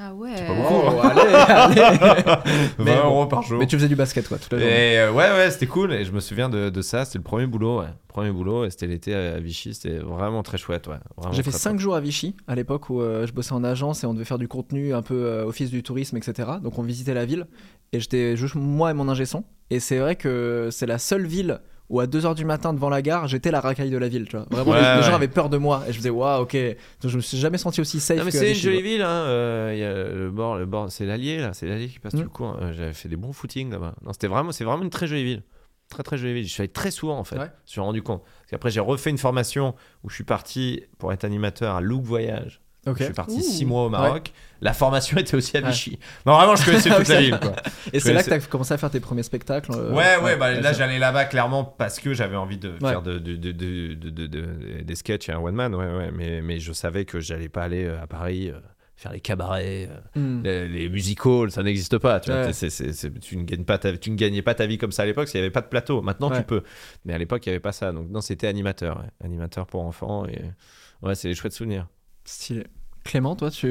[0.00, 0.34] Ah ouais.
[0.46, 2.22] pas beaucoup, Oh, allez, allez.
[2.78, 3.06] 20 Mais bon.
[3.06, 3.58] euros par jour.
[3.58, 4.72] Mais tu faisais du basket, quoi, toute la journée.
[4.94, 5.92] Et euh, ouais, ouais, c'était cool.
[5.92, 7.04] Et je me souviens de, de ça.
[7.04, 7.86] C'était le premier boulot, ouais.
[8.06, 8.64] Premier boulot.
[8.64, 9.74] Et c'était l'été à Vichy.
[9.74, 10.96] C'était vraiment très chouette, ouais.
[11.32, 11.80] J'ai fait très 5 top.
[11.80, 14.38] jours à Vichy à l'époque où euh, je bossais en agence et on devait faire
[14.38, 16.48] du contenu un peu euh, office du tourisme, etc.
[16.62, 17.46] Donc on visitait la ville
[17.92, 19.42] et j'étais juste moi et mon ingé son.
[19.70, 21.60] Et c'est vrai que c'est la seule ville
[21.90, 24.26] où à 2h du matin devant la gare, j'étais la racaille de la ville.
[24.28, 24.46] Tu vois.
[24.50, 26.54] Vraiment, Ouais, les, gens avaient peur de moi et je me disais, waouh, ok.
[27.00, 29.08] Donc je me suis jamais senti aussi safe Non, mais c'est une jolie ville, hein.
[29.08, 31.54] euh, il y a le bord, le bord, c'est l'Allier, là.
[31.54, 32.18] C'est l'Allier qui passe Mm.
[32.18, 32.58] tout le coin.
[32.60, 33.94] Euh, J'avais fait des bons footings là-bas.
[34.02, 35.42] Non, c'était vraiment, c'est vraiment une très jolie ville.
[35.88, 36.46] Très, très jolie ville.
[36.46, 37.36] Je suis allé très souvent, en fait.
[37.38, 37.46] Ouais.
[37.46, 38.22] Je me suis rendu compte.
[38.22, 42.02] Parce qu'après, j'ai refait une formation où je suis parti pour être animateur à Look
[42.02, 42.60] Voyage.
[42.90, 42.98] Ok.
[42.98, 43.40] Je suis parti Ouh.
[43.42, 44.32] six mois au Maroc.
[44.60, 45.70] La formation était aussi à Ouais.
[45.70, 45.98] Vichy.
[46.26, 47.54] Non, vraiment, je connaissais toute la ça- ville, quoi.
[47.92, 49.70] Et c'est là que tu as commencé à faire tes premiers spectacles.
[49.72, 52.90] euh, Ouais, ouais, bah, là j'allais là-bas clairement parce que j'avais envie de Ouais.
[52.90, 55.86] faire de, de- de- de- de- de- de- des sketchs et un one man, ouais,
[55.86, 58.58] ouais, mais, mais je savais que j'allais pas aller euh, à Paris euh,
[58.96, 60.42] faire les cabarets, euh, Hmm.
[60.42, 62.18] les, les musicals, ça n'existe pas.
[62.18, 65.06] Tu, vois, ne gagnes pas ta- tu ne gagnais pas ta vie comme ça à
[65.06, 66.02] l'époque, s'il n'y avait pas de plateau.
[66.02, 66.38] Maintenant Ouais.
[66.38, 66.62] tu peux,
[67.04, 67.92] mais à l'époque il n'y avait pas ça.
[67.92, 69.08] Donc non, c'était animateur, ouais.
[69.24, 70.40] animateur pour enfants et
[71.02, 71.86] ouais, c'est des chouettes souvenirs.
[72.24, 72.64] Stylé.
[73.08, 73.66] Clément, toi, tu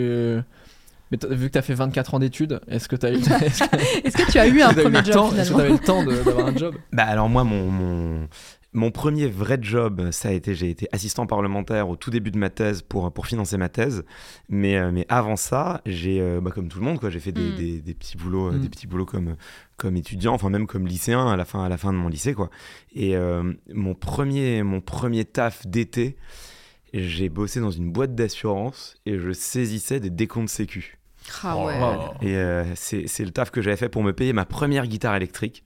[1.12, 3.18] Mais vu que t'as fait 24 ans d'études, est-ce que t'as eu,
[4.04, 6.48] est-ce que tu as eu un premier job temps, est-ce que t'avais le temps d'avoir
[6.48, 8.28] un job Bah alors moi, mon, mon,
[8.74, 12.38] mon premier vrai job, ça a été, j'ai été assistant parlementaire au tout début de
[12.40, 14.04] ma thèse pour, pour financer ma thèse.
[14.50, 17.32] Mais, euh, mais avant ça, j'ai, euh, bah, comme tout le monde, quoi, j'ai fait
[17.32, 17.56] des, Mm.
[17.56, 18.60] des, des petits boulots, euh, Mm.
[18.62, 19.36] des petits boulots comme,
[19.78, 22.34] comme étudiant, enfin même comme lycéen à la fin, à la fin de mon lycée,
[22.34, 22.50] quoi.
[22.96, 26.18] Et euh, mon premier, mon premier taf d'été,
[26.94, 30.98] j'ai bossé dans une boîte d'assurance et je saisissais des décomptes sécu.
[31.44, 31.74] Ah ouais.
[31.82, 32.14] Oh.
[32.22, 35.64] Et euh, c'est le taf que j'avais fait pour me payer ma première guitare électrique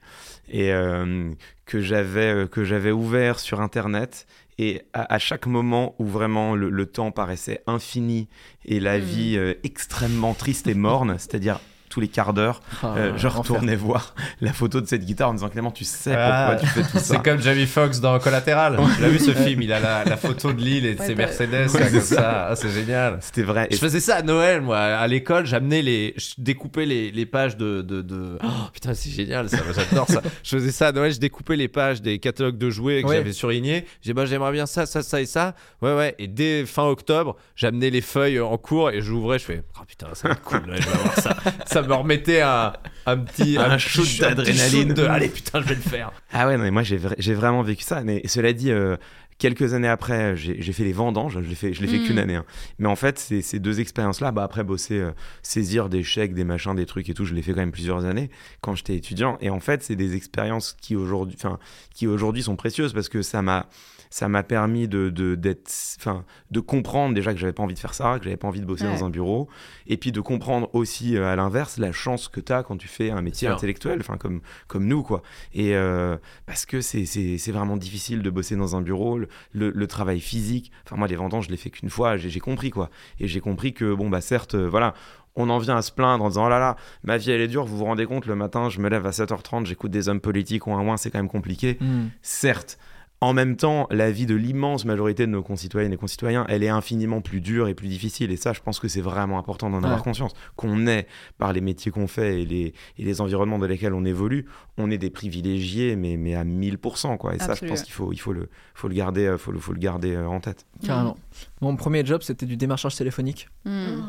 [0.49, 1.30] et euh,
[1.65, 4.26] que j'avais euh, que j'avais ouvert sur internet.
[4.57, 8.28] Et à, à chaque moment où vraiment le, le temps paraissait infini
[8.65, 9.01] et la Mm.
[9.01, 11.59] vie euh, extrêmement triste et morne, c'est-à-dire
[11.92, 13.42] tous les quarts d'heure, Ah, euh, je enfer.
[13.42, 16.68] retournais voir la photo de cette guitare en disant Clément, tu sais Ah, pourquoi tu
[16.68, 17.16] fais tout ça.
[17.16, 18.80] C'est comme Jamie Foxx dans Collateral.
[18.96, 21.06] Tu l'as vu ce film Il a la, la photo de l'île et de Ouais,
[21.06, 22.16] ses Mercedes Ouais, là, c'est comme ça.
[22.16, 22.48] ça.
[22.50, 23.18] Ah, c'est génial.
[23.22, 23.68] C'était vrai.
[23.70, 25.46] Et Je faisais ça à Noël, moi, à l'école.
[25.46, 29.58] J'amenais les, je découpais les, les pages de, de, de- Oh, putain, c'est génial, ça.
[29.76, 30.22] J'adore ça.
[30.44, 31.12] Je faisais ça à Noël.
[31.14, 33.18] Je découpais les pages des catalogues de jouets que Ouais.
[33.18, 33.86] j'avais surlignés.
[34.02, 35.56] J'ai dit, bah, j'aimerais bien ça, ça, ça et ça.
[35.82, 36.16] Ouais, ouais.
[36.20, 39.39] Et dès fin octobre, j'amenais les feuilles en cours et j'ouvrais.
[39.39, 40.62] Je fais, oh putain, ça va être cool.
[40.68, 41.36] là, je vais avoir ça.
[41.66, 42.74] Ça me remettait un,
[43.06, 44.94] un petit, Un shoot d'adrénaline.
[44.94, 46.12] de, allez, putain, je vais le faire.
[46.34, 48.02] Ah ouais, non, mais moi j'ai vra- j'ai vraiment vécu ça.
[48.04, 48.98] Mais cela dit, euh,
[49.38, 51.34] quelques années après, j'ai fait les vendanges.
[51.42, 52.06] Je l'ai fait, je l'ai fait Mm.
[52.06, 52.36] qu'une année.
[52.36, 52.46] hein.
[52.80, 55.12] Mais en fait, ces, ces deux expériences-là, bah après bosser, euh,
[55.42, 58.06] saisir des chèques, des machins, des trucs et tout, je l'ai fait quand même plusieurs
[58.06, 58.30] années
[58.62, 59.38] quand j'étais étudiant.
[59.42, 61.58] Et en fait, c'est des expériences qui aujourd'hui, enfin,
[61.96, 63.68] qui aujourd'hui sont précieuses parce que ça m'a
[64.12, 67.80] ça m'a permis de de d'être enfin de comprendre déjà que j'avais pas envie de
[67.80, 68.91] faire ça que j'avais pas envie de bosser Ouais.
[68.93, 69.49] dans un bureau
[69.88, 72.88] et puis de comprendre aussi euh, à l'inverse la chance que tu as quand tu
[72.88, 77.38] fais un métier intellectuel enfin comme comme nous quoi et euh, parce que c'est c'est
[77.39, 81.07] c'est vraiment difficile de bosser dans un bureau le, le, le travail physique enfin moi
[81.07, 82.89] les vendanges je l'ai fait qu'une fois j'ai j'ai compris quoi
[83.20, 84.93] et j'ai compris que bon bah certes euh, voilà
[85.36, 87.47] on en vient à se plaindre en disant oh là là ma vie elle est
[87.47, 90.20] dure vous vous rendez compte le matin je me lève à 7h30 j'écoute des hommes
[90.20, 92.07] politiques ou un ouin c'est quand même compliqué Hmm.
[92.22, 92.78] certes
[93.24, 96.69] en même temps, la vie de l'immense majorité de nos concitoyennes et concitoyens, elle est
[96.69, 98.32] infiniment plus dure et plus difficile.
[98.32, 100.34] Et ça, je pense que c'est vraiment important d'en avoir conscience.
[100.55, 101.07] Qu'on est,
[101.38, 104.47] par les métiers qu'on fait et les, et les environnements dans lesquels on évolue,
[104.78, 107.17] on est des privilégiés, mais, mais à 1000%.
[107.17, 107.36] Quoi.
[107.36, 109.59] Et ça, je pense qu'il faut, il faut, le, faut le garder, euh, faut le,
[109.59, 110.65] faut le garder euh, en tête.
[110.84, 111.15] Carrément.
[111.61, 113.49] Mon premier job, c'était du démarchage téléphonique.
[113.65, 114.01] Mm.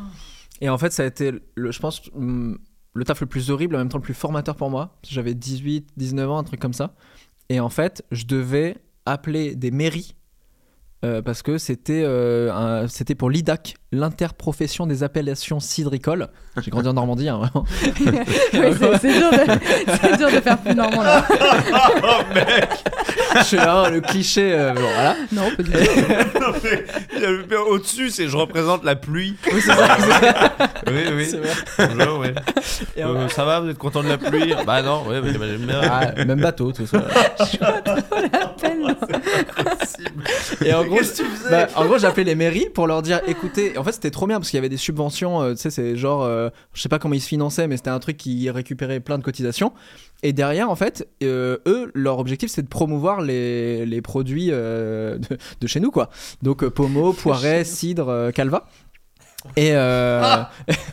[0.61, 2.57] Et en fait, ça a été, le, je pense, hum,
[2.93, 4.97] le taf le plus horrible, en même temps le plus formateur pour moi.
[5.03, 6.95] J'avais 18, 19 ans, un truc comme ça.
[7.49, 10.15] Et en fait, je devais appeler des mairies.
[11.03, 16.27] Euh, parce que c'était euh, c'était pour l'IDAC, l'interprofession des appellations cidricoles.
[16.61, 17.65] J'ai grandi en Normandie, hein, vraiment.
[18.53, 19.31] Ouais, c'est dur,
[20.17, 21.25] dur de faire plus normand là.
[22.03, 22.69] oh mec
[23.35, 24.53] je suis là, le cliché.
[24.53, 25.15] euh, bon, voilà.
[25.31, 26.39] Non, pas du tout.
[26.39, 26.53] Non,
[27.49, 29.35] mais, Au-dessus, c'est je représente la pluie.
[29.51, 29.97] Oui, c'est ça.
[30.87, 31.25] Oui, oui.
[31.77, 31.87] Vrai.
[31.97, 32.27] Bonjour, oui.
[32.95, 34.53] Et Euh, ça va, vous êtes content de la pluie?
[34.67, 35.81] Bah non, ouais, mais j'aime bien.
[35.83, 37.03] Ah, même bateau, tout ça.
[38.61, 38.95] Peine.
[40.63, 43.01] Et en gros, Qu'est-ce que tu faisais bah, en gros, j'appelais les mairies pour leur
[43.01, 45.61] dire écoutez, en fait, c'était trop bien parce qu'il y avait des subventions, euh, tu
[45.61, 48.17] sais, c'est genre, euh, je sais pas comment ils se finançaient, mais c'était un truc
[48.17, 49.73] qui récupérait plein de cotisations.
[50.21, 55.19] Et derrière, en fait, euh, eux, leur objectif, c'est de promouvoir les, les produits de,
[55.59, 56.09] de chez nous, quoi.
[56.41, 58.67] Donc, pommeau, poiret, cidre, calva.
[59.55, 60.43] Et, euh,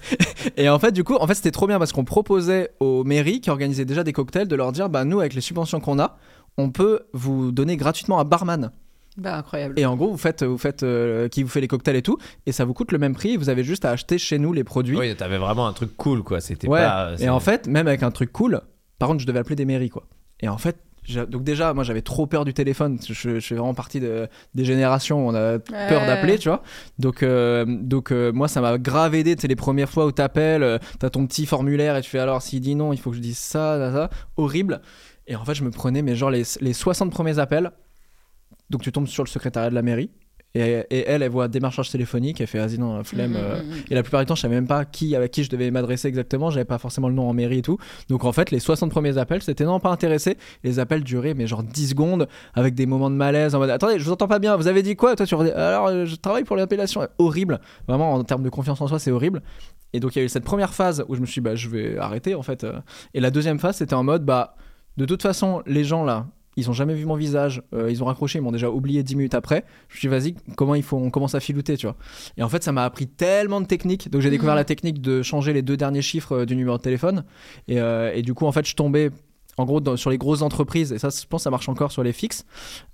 [0.57, 3.41] et en fait, du coup, en fait, c'était trop bien parce qu'on proposait aux mairies
[3.41, 6.17] qui organisaient déjà des cocktails de leur dire bah, nous, avec les subventions qu'on a,
[6.59, 8.73] on peut vous donner gratuitement un barman.
[9.21, 9.79] Bah, incroyable.
[9.79, 12.17] Et en gros, vous faites, vous faites euh, qui vous fait les cocktails et tout,
[12.47, 13.37] et ça vous coûte le même prix.
[13.37, 14.97] Vous avez juste à acheter chez nous les produits.
[14.97, 16.41] Oui, t'avais vraiment un truc cool, quoi.
[16.41, 16.81] C'était ouais.
[16.81, 17.13] pas.
[17.19, 18.61] et en fait, même avec un truc cool,
[18.99, 20.05] par contre, je devais appeler des mairies, quoi.
[20.41, 20.77] Et en fait,
[21.29, 22.99] donc déjà, moi, j'avais trop peur du téléphone.
[23.07, 26.07] Je, je fais vraiment partie de, des générations où on a peur Ouais.
[26.07, 26.63] d'appeler, tu vois.
[26.99, 29.35] Donc, euh, donc euh, moi, ça m'a grave aidé.
[29.35, 32.19] Tu sais, les premières fois où t'appelles, euh, t'as ton petit formulaire et tu fais
[32.19, 34.11] alors, s'il dit non, il faut que je dise ça, ça, ça.
[34.37, 34.81] Horrible.
[35.27, 37.73] Et en fait, je me prenais, mais genre, les, les 60 premiers appels.
[38.71, 40.11] Donc, tu tombes sur le secrétariat de la mairie.
[40.55, 42.41] Et, et elle, elle voit démarchage téléphonique.
[42.41, 43.33] Elle fait, vas-y, non, flemme.
[43.33, 45.31] Mm, mm, euh, mm, et la plupart du temps, je savais même pas qui, avec
[45.31, 46.51] qui je devais m'adresser exactement.
[46.51, 47.79] J'avais pas forcément le nom en mairie et tout.
[48.09, 50.37] Donc en fait, les 60 premiers appels, c'était non, pas intéressé.
[50.65, 54.01] Les appels duraient, mais genre 10 secondes, avec des moments de malaise en mode Attendez,
[54.01, 55.15] je vous entends pas bien, vous avez dit quoi?
[55.15, 57.07] Toi, tu Alors, euh, je travaille pour l'appellation.
[57.19, 57.61] Horrible.
[57.87, 59.43] Vraiment, en termes de confiance en soi, c'est horrible.
[59.93, 61.55] Et donc, il y a eu cette première phase où je me suis dit, bah,
[61.55, 62.65] je vais arrêter en fait.
[62.65, 62.81] euh.
[63.15, 64.57] Et la deuxième phase, c'était en mode, bah,
[64.97, 66.27] de toute façon, les gens là,
[66.57, 69.17] ils ont jamais vu mon visage, euh, ils ont raccroché, ils m'ont déjà oublié 10
[69.17, 69.65] minutes après.
[69.89, 71.97] Je me suis dit, vas-y, comment il faut, on commence à filouter, tu vois.
[72.37, 74.11] Et en fait, ça m'a appris tellement de techniques.
[74.11, 74.59] Donc, j'ai découvert Mhm.
[74.61, 77.25] la technique de changer les deux derniers chiffres euh, du numéro de téléphone.
[77.69, 79.11] Et, euh, et du coup, en fait, je tombais.
[79.57, 82.03] En gros, dans- sur les grosses entreprises, et ça, je pense ça marche encore sur
[82.03, 82.45] les fixes.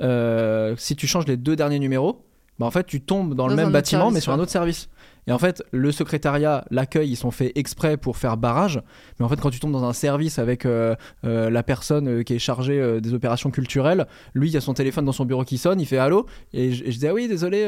[0.02, 2.22] euh, si tu changes les deux derniers numéros,
[2.58, 4.50] bah, en fait, tu tombes dans, le Dans même bâtiment, service, mais sur un autre
[4.50, 4.88] service.
[5.28, 8.80] Et en fait, le secrétariat, l'accueil, ils sont faits exprès pour faire barrage.
[9.18, 12.22] Mais en fait, quand tu tombes dans un service avec euh, euh, la personne euh,
[12.22, 15.58] qui est chargée des opérations culturelles, lui, il a son téléphone dans son bureau qui
[15.58, 17.66] sonne, il fait allô Et je, et je disais, ah oui, désolé,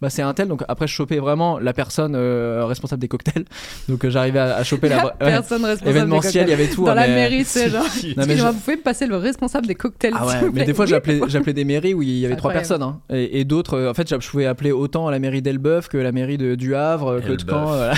[0.00, 0.48] bah, c'est un tel.
[0.48, 3.44] Donc après, je chopais vraiment la personne responsable des cocktails.
[3.88, 4.96] Donc j'arrivais à, à choper la.
[4.96, 6.60] La ouais, personne responsable des événementiel, il y cocktails.
[6.66, 6.84] avait tout.
[6.84, 7.84] Dans hein, la mais- mairie, c'est genre.
[8.16, 10.72] Non, mais je- vous pouvez me passer le responsable des cocktails Ah ouais, mais des
[10.74, 12.82] fois j'appelais, j'appelais des mairies où il y avait trois personnes.
[12.82, 13.00] hein.
[13.10, 16.38] Et, et d'autres, en fait, je pouvais appeler autant la mairie d'Elbeuf que la mairie
[16.38, 17.46] de, du Havre, que de Elbeuf.
[17.48, 17.66] Caen.
[17.66, 17.94] voilà.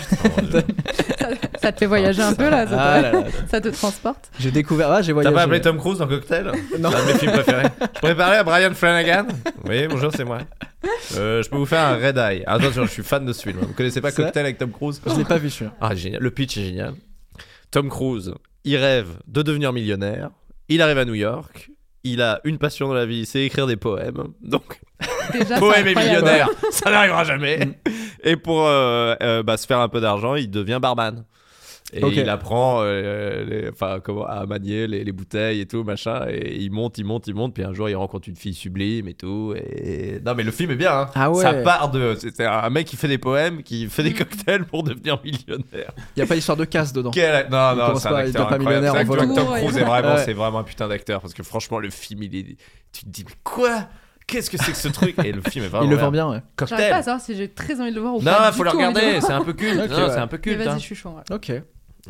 [1.60, 3.24] Ça te fait voyager un peu là, ça te, Ah là là.
[3.50, 4.30] ça te transporte.
[4.38, 5.34] J'ai découvert, ah, j'ai T'as voyagé.
[5.34, 6.52] pas appelé Tom Cruise dans Cocktail?
[6.78, 6.90] Non.
[6.90, 7.64] C'est un de mes films préférés.
[7.94, 9.26] Je pourrais parler à Brian Flanagan?
[9.68, 10.38] Oui, bonjour, c'est moi.
[11.16, 12.44] Euh, je peux vous faire un Red Eye.
[12.46, 13.58] Attention, je suis fan de ce film.
[13.60, 15.00] Vous connaissez pas Cocktail avec Tom Cruise?
[15.06, 15.72] Je l'ai pas vu celui-là.
[15.80, 16.22] Ah, génial.
[16.22, 16.94] Le pitch est génial.
[17.70, 18.32] Tom Cruise,
[18.64, 20.30] il rêve de devenir millionnaire.
[20.68, 21.70] Il arrive à New York.
[22.12, 24.28] Il a une passion dans la vie, c'est écrire des poèmes.
[24.40, 24.80] Donc,
[25.32, 27.78] Déjà, poème et millionnaire, ça n'arrivera jamais.
[28.24, 31.24] Et pour euh, euh, bah, se faire un peu d'argent, il devient barman.
[31.94, 32.12] Et Ok.
[32.16, 36.26] il apprend euh, les- enfin, comment, à manier les, les bouteilles et tout, machin.
[36.28, 37.54] Et il monte, il monte, il monte.
[37.54, 39.54] Puis un jour, il rencontre une fille sublime et tout.
[39.56, 40.20] Et...
[40.24, 40.92] Non, mais le film est bien.
[40.92, 41.10] hein.
[41.14, 41.42] Ah ouais.
[41.42, 42.14] Ça part de.
[42.18, 45.92] C'est un mec qui fait des poèmes, qui fait des cocktails pour devenir millionnaire.
[46.14, 47.10] Il y a pas d'histoire de casse dedans.
[47.10, 47.48] Quel...
[47.50, 48.64] Non, Il non, c'est un pas- il acteur pas incroyable.
[48.84, 49.34] millionnaire C'est en volant.
[49.34, 50.22] Tom Cruise est vraiment, Ouais.
[50.24, 52.56] c'est vraiment un putain d'acteur parce que franchement, le film, il est.
[52.92, 53.86] Tu te dis, mais quoi?
[54.26, 55.14] Qu'est-ce que c'est que ce truc?
[55.24, 55.84] Et le film est vraiment.
[55.86, 56.42] Il le vend bien, ouais.
[56.58, 57.04] J'arrive pas à Cocktail.
[57.04, 58.52] savoir si j'ai très envie de le voir ou Non, pas.
[58.52, 59.80] faut le regarder, c'est un peu culte.
[59.80, 60.10] Ok, Non, ouais.
[60.10, 60.58] c'est un peu culte.
[60.58, 60.74] vas-y, hein.
[60.76, 61.14] je suis chaud.
[61.16, 61.34] ouais.
[61.34, 61.50] Ok.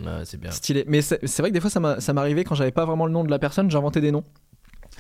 [0.05, 0.51] Ouais, c'est bien.
[0.51, 0.85] Stylé.
[0.87, 3.07] Mais c'est c'est vrai que des fois, ça m'a- ça m'arrivait quand j'avais pas vraiment
[3.07, 4.25] le nom de la personne, j'inventais des noms.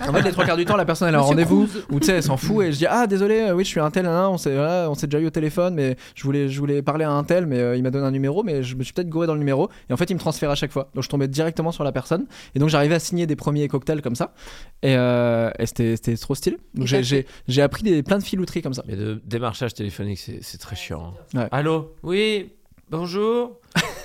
[0.00, 1.98] En fait, les trois quarts du temps, la personne elle a un Monsieur rendez-vous ou
[1.98, 3.90] tu sais, elle s'en fout et je dis ah désolé, euh, oui je suis un
[3.90, 6.82] tel, on s'est voilà, on s'est déjà eu au téléphone, mais je voulais je voulais
[6.82, 8.92] parler à un tel, mais euh, il m'a donné un numéro, mais je me suis
[8.92, 11.02] peut-être gouré dans le numéro et en fait il me transfère à chaque fois, donc
[11.02, 14.14] je tombais directement sur la personne et donc j'arrivais à signer des premiers cocktails comme
[14.14, 14.34] ça
[14.82, 16.58] et, euh, et c'était c'était trop stylé.
[16.74, 18.84] Donc Et j'ai t'as j'ai j'ai appris des plein de filouteries comme ça.
[18.86, 21.14] Mais de démarchage téléphonique, c'est c'est très chiant.
[21.34, 21.38] hein.
[21.40, 21.48] Ouais.
[21.50, 21.96] Allô?
[22.04, 22.52] Oui,
[22.88, 23.58] bonjour?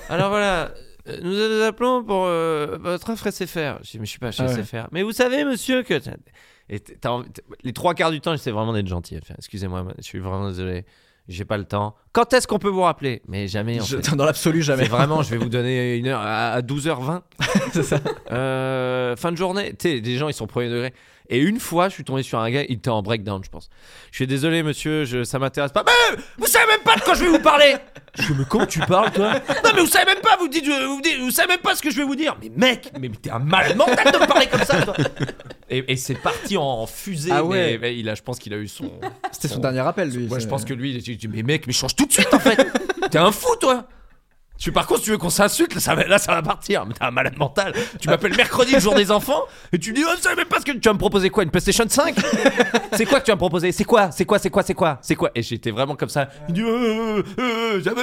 [0.08, 0.70] Alors voilà,
[1.08, 3.78] euh, nous vous appelons pour euh, votre offre SFR.
[3.82, 4.62] Je dis, mais je suis pas chez Ah ouais.
[4.62, 4.88] SFR.
[4.92, 5.94] Mais vous savez, monsieur, que.
[6.68, 9.18] Et t- t'as envie- t- les trois quarts du temps, j'essaie vraiment d'être gentil.
[9.20, 10.84] Enfin, Excusez-moi, je suis vraiment désolé.
[11.26, 11.94] J'ai pas le temps.
[12.12, 13.22] Quand est-ce qu'on peut vous rappeler?
[13.28, 14.14] Mais jamais, en Je- fait.
[14.16, 14.84] dans l'absolu jamais.
[14.84, 17.22] C'est vraiment, je vais vous donner une heure à, à 12h20.
[17.72, 17.98] C'est ça.
[18.30, 19.70] Euh, fin de journée.
[19.78, 20.92] Tu sais, des gens, ils sont premier degré.
[21.30, 23.70] Et une fois, je suis tombé sur un gars, il était en breakdown, je pense.
[24.10, 25.82] Je suis désolé, monsieur, je, ça m'intéresse pas.
[25.86, 27.76] Mais vous savez même pas de quoi je vais vous parler
[28.18, 29.32] Je suis, mais comment tu parles, toi?
[29.64, 31.80] Non, mais vous savez même pas, vous dites, vous, dites- vous savez même pas ce
[31.82, 32.36] que je vais vous dire.
[32.42, 34.94] Mais mec, mais t'es un malade mental de me parler comme ça, toi.
[35.70, 37.30] Et, et c'est parti en fusée.
[37.32, 37.78] Ah ouais.
[37.80, 38.92] mais il a, je pense qu'il a eu son.
[39.32, 40.26] C'était son dernier appel lui.
[40.26, 42.38] Moi, je pense que lui, j'ai dit, mais mec, mais change tout de suite en
[42.38, 42.66] fait.
[43.10, 43.86] T'es un fou, toi.
[44.56, 46.86] Suis par contre, tu veux qu'on s'insulte, là ça, va, ça partir.
[46.86, 47.74] Mais t'es un malade mental.
[48.00, 49.42] Tu m'appelles mercredi, le jour des enfants,
[49.72, 51.42] et tu me dis, oh, savais même pas ce que tu vas me proposer quoi
[51.42, 52.14] Une PlayStation 5
[52.92, 53.72] C'est quoi que tu vas me proposer?
[53.72, 54.10] C'est quoi?
[54.12, 54.38] C'est quoi?
[54.38, 54.62] C'est quoi?
[54.62, 54.98] C'est quoi?
[55.02, 55.30] C'est quoi?
[55.34, 56.28] Et j'étais vraiment comme ça.
[56.56, 58.02] Euh, euh, j'avais-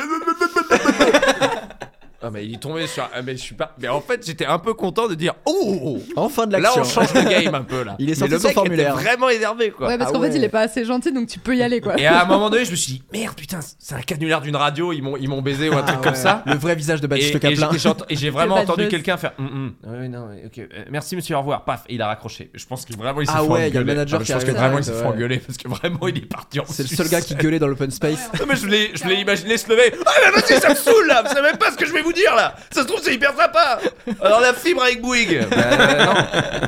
[2.24, 3.10] Ah, mais il est tombé sur.
[3.14, 3.74] ah, mais je suis pas.
[3.82, 6.82] Mais en fait, j'étais un peu content de dire, oh Enfin de Là, l'action.
[6.82, 7.96] on change de game un peu là.
[8.00, 8.94] Il est Mais sorti le son formulaire.
[8.94, 9.88] était vraiment énervé quoi.
[9.88, 11.82] Ouais, parce Ah qu'en fait, il est pas assez gentil, donc tu peux y aller,
[11.82, 12.00] quoi.
[12.00, 14.56] Et à un moment donné, je me suis dit, merde, putain, c'est un canulaire d'une
[14.56, 16.44] radio, ils m'ont, ils m'ont baisé ou un Ah truc comme ça.
[16.46, 17.96] Le vrai visage de Baptiste et j'ai- Caplin.
[18.10, 19.92] et j'ai vraiment entendu quelqu'un faire Hum, hum.
[19.92, 21.64] Ouais, non, euh, merci monsieur, au revoir.
[21.66, 22.52] Paf, et il a raccroché.
[22.54, 23.96] Je pense qu'il vraiment il s'est Ah fait ouais, il y a le engueuler.
[23.96, 26.08] manager Ah, mais qui Je pense que vraiment il s'est fait engueuler parce que vraiment
[26.08, 28.30] il est parti en C'est le seul gars qui gueulait dans l'open space.
[28.40, 29.94] Non, mais je l'ai, je l'ai imaginé se lever.
[30.06, 31.22] Ah, mais vas-y, ça me saoule là.
[31.24, 32.56] Vous savez même pas ce que je vais vous dire là.
[32.72, 33.80] Ça se trouve, c'est hyper sympa.
[34.22, 35.48] Alors la fibre avec Bouygues.
[35.50, 36.14] Bah, euh, non.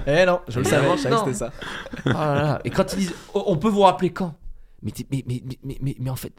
[0.08, 1.52] Eh non, je le savais, je savais que c'était ça.
[2.06, 2.60] Oh là là.
[2.64, 4.36] Et quand ils disent, Oh, on peut vous rappeler quand?
[4.82, 6.34] Mais, t'es- mais, mais, mais, mais, mais, mais en fait,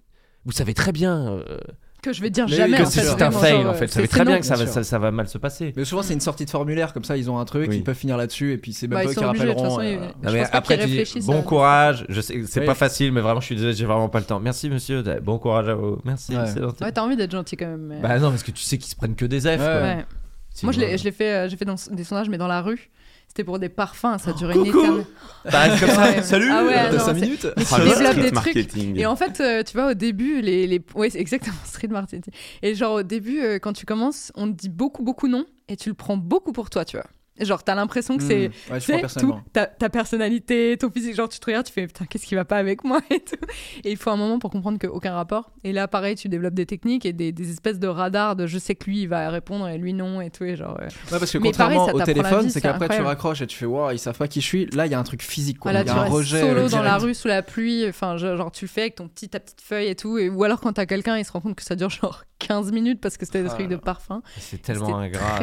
[0.45, 1.59] vous savez très bien euh,
[2.05, 2.77] Que je vais dire Mais jamais.
[2.77, 3.87] oui, en que fait, c'est un vraiment, fail genre, en euh, fait.
[3.87, 5.73] Vous c'est- très bien que ça va, bien ça, ça va mal se passer.
[5.75, 7.77] Mais souvent, c'est une sortie de formulaire, comme ça, ils ont un truc, Oui.
[7.79, 9.45] ils peuvent finir là-dessus, et puis c'est même Bah, pas eux ils qui sont obligés,
[9.47, 9.79] de toute rappelleront.
[9.79, 12.07] façon, euh, Non, mais pense pas après qu'ils tu dis réfléchissent bon à- courage.
[12.11, 12.67] Je sais, que c'est Oui.
[12.67, 14.39] pas facile, mais vraiment je suis désolé, j'ai vraiment pas le temps.
[14.39, 15.99] Merci monsieur, bon courage à vous.
[16.05, 16.37] Merci.
[16.37, 16.47] Ouais.
[16.47, 16.85] c'est gentil.
[16.85, 17.81] Ouais, t'as envie d'être gentil quand même.
[17.87, 19.45] mais- Bah non, parce que tu sais qu'ils se prennent que des F.
[19.47, 19.57] Ouais.
[19.57, 19.67] quoi.
[19.67, 20.05] Ouais.
[20.53, 22.39] Sinon, Moi, je l'ai, euh, je l'ai fait, euh, j'ai fait dans, des sondages, mais
[22.39, 22.91] dans la rue.
[23.37, 24.79] C'était pour des parfums, ça durait une coucou.
[24.79, 25.11] éternité.
[25.51, 26.03] Bah, comme ça.
[26.13, 26.23] Ouais.
[26.23, 26.49] Salut.
[26.53, 28.35] Ah ouais, T'as non, 5 c'est- minutes Mais Ah, tu le développes street des trucs.
[28.55, 28.97] marketing.
[29.01, 30.81] Et en fait, euh, tu vois, au début, les, les...
[30.95, 32.33] Ouais, c'est exactement street marketing.
[32.63, 35.75] Et genre, au début, euh, quand tu commences, on te dit beaucoup, beaucoup non, et
[35.77, 37.07] tu le prends beaucoup pour toi, tu vois.
[37.41, 41.15] Genre, t'as l'impression que c'est Ouais, tu crois sais, tout, ta, ta personnalité, ton physique,
[41.17, 43.35] genre tu te regardes, tu fais putain, qu'est-ce qui va pas avec moi et tout.
[43.83, 45.51] Et il faut un moment pour comprendre qu'aucun rapport.
[45.65, 48.59] Et là, pareil, tu développes des techniques et des, des espèces de radars de je
[48.59, 50.45] sais que lui il va répondre et lui non et tout.
[50.45, 53.03] Et genre, euh, Ouais, parce que Mais pareil, contrairement ça au téléphone, c'est qu'après tu
[53.03, 54.67] raccroches et tu fais waouh, ils savent pas qui je suis.
[54.67, 55.73] Là, il y a un truc physique quoi.
[55.73, 56.41] voilà, il y tu a un restes rejet.
[56.41, 57.85] solo euh, dans la rue sous la pluie.
[57.89, 60.19] Enfin, genre tu le fais avec ton petit, ta petite feuille et tout.
[60.19, 62.73] Et, ou alors quand t'as quelqu'un, il se rend compte que ça dure genre 15
[62.73, 64.23] minutes parce que c'était des Ah trucs de parfum.
[64.39, 65.39] C'est tellement C'était ingrat.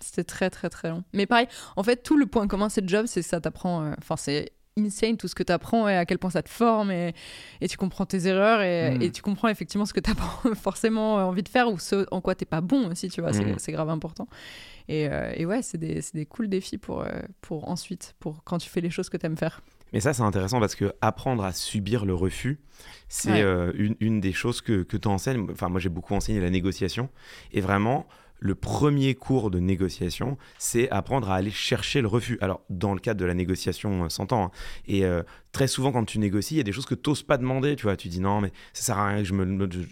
[0.00, 1.04] C'était très très très long.
[1.22, 1.46] Mais pareil,
[1.76, 3.84] en fait, tout le point commun de ce job, c'est que ça t'apprend.
[3.84, 6.48] euh, Enfin, c'est insane tout ce que tu apprends et à quel point ça te
[6.48, 7.12] forme et,
[7.60, 9.02] et tu comprends tes erreurs et, Mm.
[9.02, 10.14] et tu comprends effectivement ce que tu as
[10.54, 13.44] forcément envie de faire ou ce en quoi t'es pas bon aussi, tu vois, c'est-
[13.44, 13.56] Mm.
[13.58, 14.26] c'est grave important.
[14.88, 17.06] Et, euh, et ouais, c'est des, des cool défis pour, euh,
[17.42, 19.60] pour ensuite, pour quand tu fais les choses que tu aimes faire.
[19.92, 22.58] Mais ça, c'est intéressant parce que apprendre à subir le refus,
[23.08, 23.42] c'est Ouais.
[23.42, 25.46] euh, une, une des choses que, que tu enseignes.
[25.52, 27.10] Enfin, moi, j'ai beaucoup enseigné la négociation.
[27.52, 28.06] Et vraiment,
[28.42, 32.38] le premier cours de négociation, c'est apprendre à aller chercher le refus.
[32.40, 34.46] Alors, dans le cadre de la négociation, euh, s'entend.
[34.46, 34.50] hein.
[34.88, 35.22] Et euh,
[35.52, 37.76] très souvent, quand tu négocies, il y a des choses que tu n'oses pas demander.
[37.76, 39.34] Tu vois, tu dis non, mais ça sert à rien que je,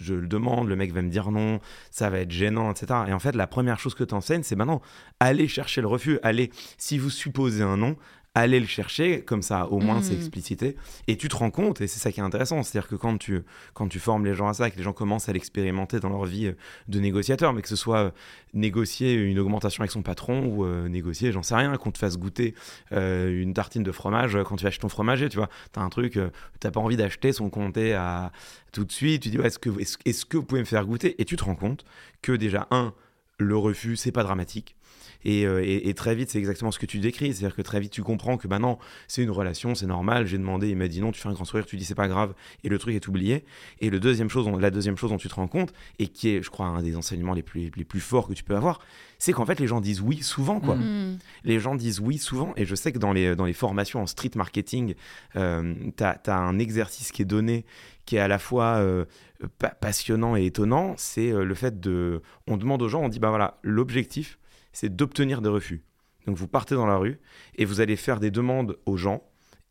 [0.01, 1.61] je, le demande, le mec va me dire non,
[1.93, 3.01] ça va être gênant, etc.
[3.07, 4.83] Et en fait, la première chose que tu enseignes, c'est maintenant,
[5.21, 6.19] aller chercher le refus.
[6.25, 7.97] Allez, si vous supposez un non,
[8.35, 10.21] allez le chercher, comme ça au moins c'est Mhm.
[10.21, 10.77] explicité,
[11.09, 13.43] et tu te rends compte, et c'est ça qui est intéressant, c'est-à-dire que quand tu,
[13.75, 16.25] quand tu formes les gens à ça, que les gens commencent à l'expérimenter dans leur
[16.27, 16.53] vie euh,
[16.87, 18.11] de négociateur, mais que ce soit euh,
[18.55, 22.19] négocier une augmentation avec son patron ou euh, négocier, j'en sais rien, qu'on te fasse
[22.19, 22.55] goûter
[22.93, 26.17] euh, une tartine de fromage quand tu chez ton fromager, tu vois, t'as un truc,
[26.17, 28.31] euh, t'as pas envie d'acheter son comté à
[28.73, 30.87] tout de suite, tu dis ouais, est-ce que, est-ce, est-ce que vous pouvez me faire
[30.87, 31.21] goûter?
[31.21, 31.85] Et tu te rends compte
[32.23, 32.95] que déjà, un,
[33.39, 34.77] le refus, c'est pas dramatique.
[35.25, 37.35] Et, euh, et- et très vite, c'est exactement ce que tu décris.
[37.35, 40.27] C'est-à-dire que très vite, tu comprends que bah non, c'est une relation, c'est normal.
[40.27, 42.09] J'ai demandé, il m'a dit non, tu fais un grand sourire, tu dis c'est pas
[42.09, 43.45] grave, et le truc est oublié.
[43.81, 46.43] Et le deuxième chose, la deuxième chose dont tu te rends compte, et qui est,
[46.43, 48.81] je crois, un des enseignements les plus, les plus forts que tu peux avoir,
[49.19, 50.77] c'est qu'en fait, les gens disent oui souvent, quoi.
[50.77, 51.19] Mm.
[51.45, 54.07] Les gens disent oui souvent, et je sais que dans les, dans les formations en
[54.07, 54.95] street marketing,
[55.37, 57.65] euh, tu as, un exercice qui est donné
[58.07, 59.05] qui est à la fois euh,
[59.59, 62.23] pa- passionnant et étonnant, c'est euh, le fait de...
[62.49, 64.39] On demande aux gens, on dit, bah voilà, l'objectif,
[64.73, 65.85] c'est d'obtenir des refus.
[66.27, 67.19] Donc vous partez dans la rue
[67.57, 69.23] et vous allez faire des demandes aux gens.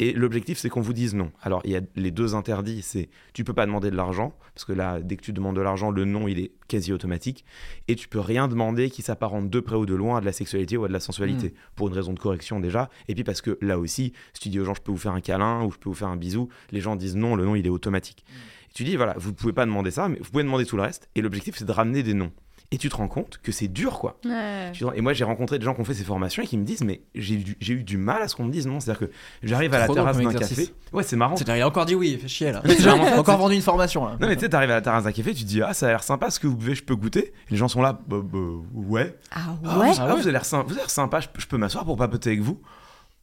[0.01, 1.29] Et l'objectif, c'est qu'on vous dise non.
[1.41, 4.63] Alors, il y a les deux interdits, c'est tu peux pas demander de l'argent, parce
[4.63, 7.43] que là, dès que tu demandes de l'argent, le non, il est quasi automatique.
[7.89, 10.31] Et tu peux rien demander qui s'apparente de près ou de loin à de la
[10.31, 12.89] sexualité ou à de la sensualité, pour une raison de correction déjà.
[13.09, 15.11] Et puis parce que là aussi, si tu dis aux gens, je peux vous faire
[15.11, 17.55] un câlin ou je peux vous faire un bisou, les gens disent non, le non,
[17.55, 18.23] il est automatique.
[18.69, 20.83] Et tu dis, voilà, vous pouvez pas demander ça, mais vous pouvez demander tout le
[20.83, 21.09] reste.
[21.15, 22.31] Et l'objectif, c'est de ramener des noms.
[22.71, 24.19] Et tu te rends compte que c'est dur, quoi.
[24.25, 24.71] Ouais.
[24.93, 26.83] Et moi, j'ai rencontré des gens qui ont fait ces formations et qui me disent,
[26.83, 28.79] mais j'ai eu, j'ai eu du mal à ce qu'on me dise non?
[28.79, 30.69] C'est-à-dire que j'arrive à la terrasse d'un café.
[30.93, 31.33] Ouais, c'est marrant.
[31.35, 32.61] Il a encore dit oui, il fait chier là.
[32.79, 34.17] Ça, encore vendu une formation là.
[34.21, 35.89] Non, mais tu sais, t'arrives à la terrasse d'un café, tu dis, ah, ça a
[35.89, 37.29] l'air sympa, ce que vous buvez, je peux goûter?
[37.47, 38.37] Et les gens sont là, bah, bah,
[38.75, 39.15] ouais.
[39.31, 39.91] Ah Ah, ouais?
[39.91, 41.85] vous, ah, vous avez l'air sympa, vous avez l'air sympa, je, peux- je peux m'asseoir
[41.85, 42.61] pour papoter avec vous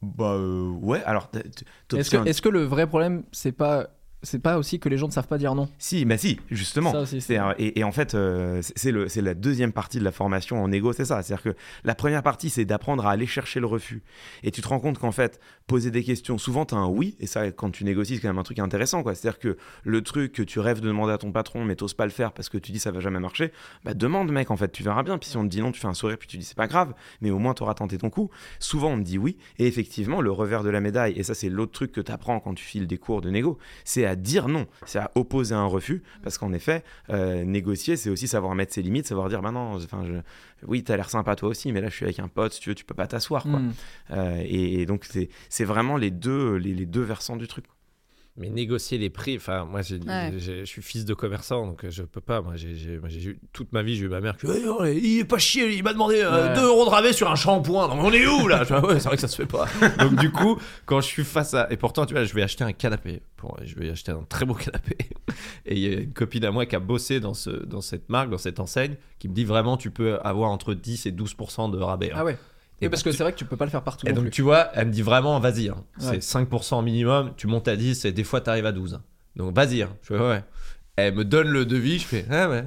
[0.01, 1.29] Bah, euh, ouais, alors.
[1.95, 3.87] Est-ce que, est-ce que le vrai problème, c'est pas,
[4.23, 6.91] c'est pas aussi que les gens ne savent pas dire non Si, bah si, justement.
[6.91, 9.33] Ça aussi, c'est- C'est un- et, et en fait, euh, c'est- c'est le- c'est la
[9.33, 11.21] deuxième partie de la formation en égo, c'est ça.
[11.21, 14.01] C'est-à-dire que la première partie, c'est d'apprendre à aller chercher le refus.
[14.43, 17.15] Et tu te rends compte qu'en fait, poser des questions, souvent tu as un oui,
[17.19, 19.03] et ça, quand tu négocies, c'est quand même un truc intéressant.
[19.03, 19.13] quoi.
[19.15, 22.05] C'est-à-dire que le truc que tu rêves de demander à ton patron, mais t'oses pas
[22.05, 23.51] le faire parce que tu dis ça va jamais marcher,
[23.83, 25.17] bah demande, mec, en fait, tu verras bien.
[25.17, 26.67] Puis si on te dit non, tu fais un sourire, puis tu dis c'est pas
[26.67, 28.29] grave, mais au moins tu auras tenté ton coup.
[28.59, 31.49] Souvent, on te dit oui, et effectivement, le revers de la médaille, et ça, c'est
[31.49, 34.47] l'autre truc que tu apprends quand tu files des cours de négo, c'est à dire
[34.47, 38.73] non, c'est à opposer un refus, parce qu'en effet, euh, négocier, c'est aussi savoir mettre
[38.73, 40.13] ses limites, savoir dire, bah non, enfin, je...
[40.65, 42.69] oui, t'as l'air sympa toi aussi, mais là, je suis avec un pote, si tu
[42.69, 43.59] veux, tu peux pas t'asseoir, quoi.
[43.59, 43.73] Hmm.
[44.11, 45.07] Euh, et, et donc,
[45.49, 47.65] c'est vraiment les deux, les, les deux versants du truc.
[48.39, 50.33] Mais négocier les prix, enfin, moi, Ouais.
[50.37, 52.41] je suis fils de commerçant, donc euh, je peux pas.
[52.41, 52.99] Moi, j'ai
[53.51, 55.83] toute ma vie, j'ai eu ma mère qui Eh, non, il est pas chier, il
[55.83, 56.53] m'a demandé Ouais.
[56.53, 57.87] 2 euros de rabais sur un shampoing.
[57.87, 58.59] Non, on est où là?
[58.81, 59.65] Ouais, c'est vrai que ça se fait pas.
[59.99, 61.67] donc, du coup, quand je suis face à.
[61.71, 63.21] Et pourtant, tu vois, je vais acheter un canapé.
[63.41, 64.95] Bon, je vais acheter un très beau canapé.
[65.65, 68.07] Et il y a une copine à moi qui a bossé dans, ce, dans cette
[68.09, 71.71] marque, dans cette enseigne, qui me dit vraiment, tu peux avoir entre 10 et 12%
[71.71, 72.11] de rabais.
[72.11, 72.17] hein.
[72.19, 72.37] Ah ouais.
[72.81, 74.05] Et parce que c'est vrai que tu peux pas le faire partout.
[74.05, 74.31] Et non donc plus.
[74.31, 75.77] tu vois, elle me dit vraiment, vas-y, hein.
[76.01, 76.19] Ouais.
[76.21, 78.99] c'est 5% minimum, tu montes à 10 et des fois tu arrives à 12.
[79.35, 79.89] Donc vas-y, hein.
[80.03, 80.43] je fais ouais.
[80.95, 82.65] Elle me donne le devis, je fais ah ouais.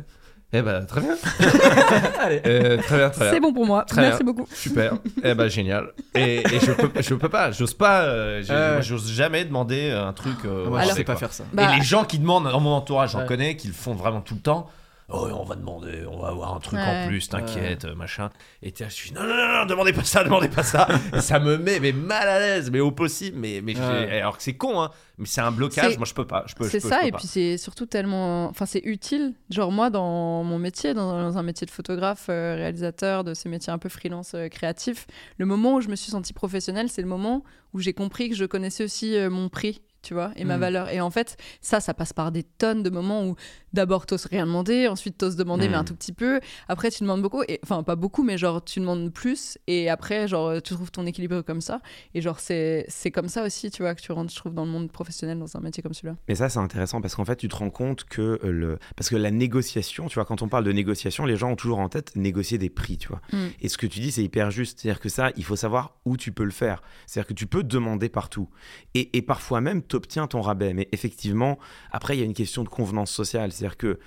[0.52, 1.14] Eh ben très bien.
[2.20, 2.42] Allez.
[2.44, 3.32] Euh, très bien, très bien.
[3.34, 3.84] C'est bon pour moi.
[3.84, 4.32] Très Merci bien.
[4.32, 4.48] beaucoup.
[4.52, 4.94] Super.
[5.22, 5.90] Eh ben génial.
[6.16, 10.12] Et, et je peux, je peux pas, j'ose pas, euh, moi, j'ose jamais demander un
[10.12, 10.34] truc.
[10.44, 11.20] euh, Moi, je sais pas quoi.
[11.20, 11.44] faire ça.
[11.52, 13.26] Bah, Et les gens qui demandent dans mon entourage, j'en Ouais.
[13.26, 14.68] connais, qui le font vraiment tout le temps.
[15.12, 18.30] Oh, on va demander, on va avoir un truc en plus, t'inquiète, machin.
[18.62, 20.86] Et je suis non, non, non, non, demandez pas ça, demandez pas ça.
[21.14, 23.36] Et ça me met mais mal à l'aise, mais au possible.
[23.38, 24.20] Mais, mais Ouais.
[24.20, 24.90] alors que c'est con, hein.
[25.18, 26.44] Mais c'est un blocage, moi je peux pas.
[26.46, 27.18] Je peux, C'est ça, je peux et pas.
[27.18, 28.46] puis c'est surtout tellement.
[28.48, 29.34] Enfin, c'est utile.
[29.50, 33.48] Genre, moi, dans mon métier, dans, dans un métier de photographe, euh, réalisateur, de ces
[33.48, 35.06] métiers un peu freelance euh, créatif,
[35.38, 37.44] le moment où je me suis sentie professionnelle, c'est le moment
[37.74, 39.82] où j'ai compris que je connaissais aussi euh, mon prix.
[40.02, 40.60] Tu vois, et ma Mm.
[40.60, 40.88] valeur.
[40.90, 43.36] Et en fait, ça, ça passe par des tonnes de moments où
[43.72, 45.80] d'abord t'oses rien demander, ensuite t'oses demander mais Mm.
[45.80, 48.80] un tout petit peu, après tu demandes beaucoup, et enfin pas beaucoup, mais genre tu
[48.80, 51.80] demandes plus, et après genre tu trouves ton équilibre comme ça,
[52.14, 54.64] et genre c'est c'est comme ça aussi, tu vois, que tu rentres, je trouve, dans
[54.64, 56.16] le monde professionnel dans un métier comme celui-là.
[56.28, 58.78] Mais ça, c'est intéressant parce qu'en fait, tu te rends compte que euh, le.
[58.96, 61.78] Parce que la négociation, tu vois, quand on parle de négociation, les gens ont toujours
[61.78, 63.20] en tête négocier des prix, tu vois.
[63.32, 63.46] Mm.
[63.60, 64.80] Et ce que tu dis, c'est hyper juste.
[64.80, 66.82] C'est-à-dire que ça, il faut savoir où tu peux le faire.
[67.06, 68.48] C'est-à-dire que tu peux demander partout.
[68.94, 70.72] Et, et parfois même, tu obtiens ton rabais.
[70.74, 71.58] Mais effectivement,
[71.90, 73.52] après, il y a une question de convenance sociale.
[73.52, 73.98] C'est-à-dire que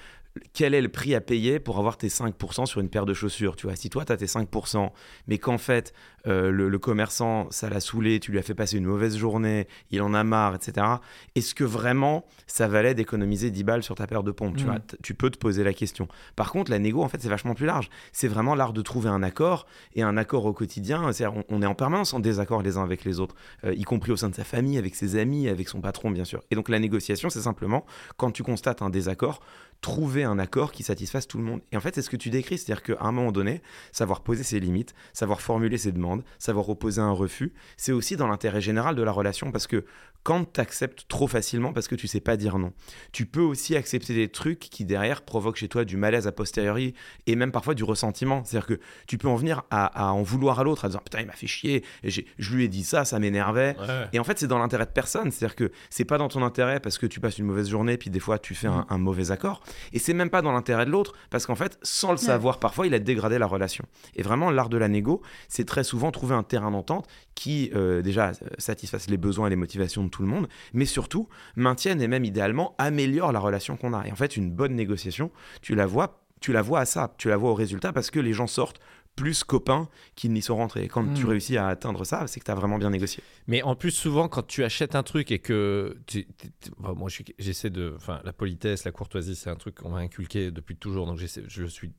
[0.54, 3.56] quel est le prix à payer pour avoir tes 5% sur une paire de chaussures
[3.56, 4.90] Tu vois, si toi, tu as tes 5%,
[5.28, 5.94] mais qu'en fait,
[6.26, 9.68] euh, le, le commerçant, ça l'a saoulé, tu lui as fait passer une mauvaise journée,
[9.92, 10.88] il en a marre, etc.
[11.36, 14.58] Est-ce que vraiment ça valait d'économiser 10 balles sur ta paire de pompes?
[14.58, 14.68] Tu, Mm.
[14.68, 16.08] vois, tu peux te poser la question.
[16.36, 17.90] Par contre, la négo, en fait, c'est vachement plus large.
[18.12, 21.12] C'est vraiment l'art de trouver un accord et un accord au quotidien.
[21.50, 24.18] On est en permanence en désaccord les uns avec les autres, euh, y compris au
[24.18, 26.42] sein de sa famille, avec ses amis, avec son patron, bien sûr.
[26.50, 27.86] Et donc, la négociation, c'est simplement
[28.18, 29.42] quand tu constates un désaccord,
[29.84, 31.62] trouver un accord qui satisfasse tout le monde.
[31.74, 33.62] Et en fait, c'est ce que tu décris, c'est-à-dire qu'à un moment donné,
[33.92, 38.28] savoir poser ses limites, savoir formuler ses demandes, savoir opposer un refus, c'est aussi dans
[38.28, 39.86] l'intérêt général de la relation parce que
[40.24, 42.72] quand tu acceptes trop facilement parce que tu sais pas dire non,
[43.12, 46.94] tu peux aussi accepter des trucs qui derrière provoquent chez toi du malaise a posteriori
[47.28, 48.42] et même parfois du ressentiment.
[48.46, 51.20] C'est-à-dire que tu peux en venir à, à en vouloir à l'autre, à dire putain,
[51.20, 53.76] il m'a fait chier, et je lui ai dit ça, ça m'énervait.
[54.14, 55.30] Et en fait, c'est dans l'intérêt de personne.
[55.30, 58.10] C'est-à-dire que c'est pas dans ton intérêt parce que tu passes une mauvaise journée, puis
[58.10, 59.62] des fois tu fais un, un mauvais accord.
[59.92, 62.88] Et c'est même pas dans l'intérêt de l'autre parce qu'en fait, sans le savoir, parfois
[62.88, 63.86] il a dégradé la relation.
[64.16, 68.02] Et vraiment, l'art de la négo, c'est très souvent trouver un terrain d'entente qui, euh,
[68.02, 72.02] déjà, euh, satisfasse les besoins et les motivations de tout le monde, mais surtout maintienne
[72.02, 74.06] et même idéalement améliore la relation qu'on a.
[74.08, 76.20] Et en fait, une bonne négociation, tu la vois.
[76.40, 78.82] Tu la vois à ça, tu la vois au résultat parce que les gens sortent
[79.16, 80.88] plus copains qu'ils n'y sont rentrés.
[80.88, 81.30] Quand tu Mm.
[81.30, 83.22] réussis à atteindre ça, c'est que tu as vraiment bien négocié.
[83.48, 85.98] Mais en plus, souvent, quand tu achètes un truc et que.
[86.08, 87.94] tu- tu- tu- enfin, moi, j'essaie de.
[87.96, 91.06] Enfin, la politesse, la courtoisie, c'est un truc qu'on m'a inculqué depuis toujours.
[91.06, 91.44] Donc, je, suis,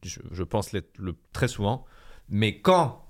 [0.02, 1.84] je, je pense l'être le, très souvent.
[2.28, 3.00] Mais quand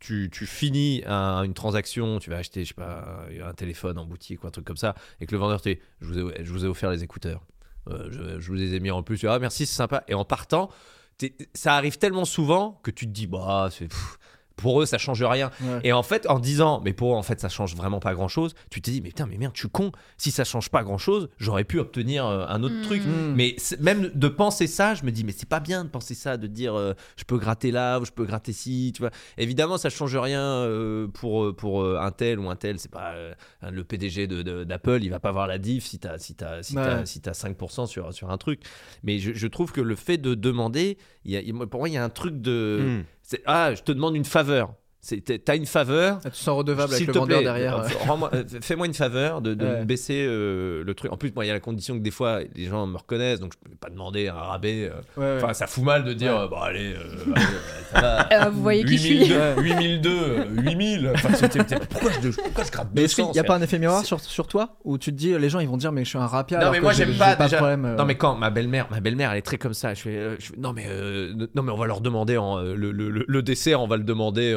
[0.00, 4.04] tu, tu finis un- une transaction, tu vas acheter, je sais pas, un téléphone en
[4.06, 6.44] boutique ou un truc comme ça, et que le vendeur te dit Je vous ai,
[6.44, 7.44] je vous ai offert les écouteurs.
[7.88, 9.24] Euh, je, je vous les ai mis en plus.
[9.24, 10.04] Ah, merci, c'est sympa.
[10.08, 10.70] Et en partant,
[11.54, 13.88] ça arrive tellement souvent que tu te dis Bah, c'est.
[13.88, 14.18] pff,
[14.58, 15.50] pour eux, ça change rien.
[15.62, 15.80] Ouais.
[15.84, 18.28] Et en fait, en disant, mais pour eux, en fait, ça change vraiment pas grand
[18.28, 19.92] chose, tu te dis, mais putain, mais merde, je suis con.
[20.18, 22.82] Si ça change pas grand chose, j'aurais pu obtenir euh, un autre Mm.
[22.82, 23.02] truc.
[23.04, 23.34] Mm.
[23.34, 26.36] Mais même de penser ça, je me dis, mais c'est pas bien de penser ça,
[26.36, 29.10] de dire, euh, je peux gratter là ou je peux gratter ci, tu vois.
[29.38, 32.78] Évidemment, ça change rien euh, pour, pour euh, un tel ou un tel.
[32.78, 33.32] C'est pas euh,
[33.70, 36.62] le PDG de- de- d'Apple, il va pas voir la diff si t'as si t'as
[36.62, 36.82] si Ouais.
[36.84, 38.60] t'as- si t'as 5% sur, sur un truc.
[39.02, 41.88] Mais je, je trouve que le fait de demander, il y a- il- pour moi,
[41.88, 42.98] il y a un truc de.
[43.00, 43.04] Mm.
[43.46, 44.74] Ah, je te demande une faveur.
[45.44, 46.18] T'as une faveur.
[46.24, 47.78] Ah, tu te sens redevable avec le te vendeur plaît, derrière.
[48.34, 49.80] euh, Fais-moi une faveur de, de Ouais.
[49.80, 51.12] me baisser euh, le truc.
[51.12, 53.38] En plus, moi, il y a la condition que des fois, les gens me reconnaissent,
[53.40, 54.90] donc je peux pas demander un rabais.
[54.90, 55.00] euh.
[55.16, 55.42] Ouais, ouais.
[55.42, 56.48] Enfin, ça fout mal de dire, Ouais.
[56.48, 57.44] bon, allez, euh, allez,
[57.92, 58.00] ça
[58.40, 58.48] va.
[58.50, 59.54] Vous voyez qui je 8002, suis Ouais.
[59.62, 61.12] 8002, euh, 8000.
[61.14, 63.78] Enfin, c'est- c'est- c'est- pourquoi, je, pourquoi je gratte 200 n'y a pas un effet
[63.78, 66.08] miroir sur, sur toi où tu te dis les gens ils vont dire mais je
[66.10, 67.56] suis un rapia Non alors mais moi j'ai- j'aime j'ai pas, déjà.
[67.58, 67.96] problème, euh.
[67.96, 69.94] Non mais quand ma belle-mère, ma belle-mère, elle est très comme ça.
[69.94, 72.58] Je fais, euh, je fais, non mais euh, non mais on va leur demander en,
[72.58, 74.56] euh, le, le- le- le dessert, on va le demander.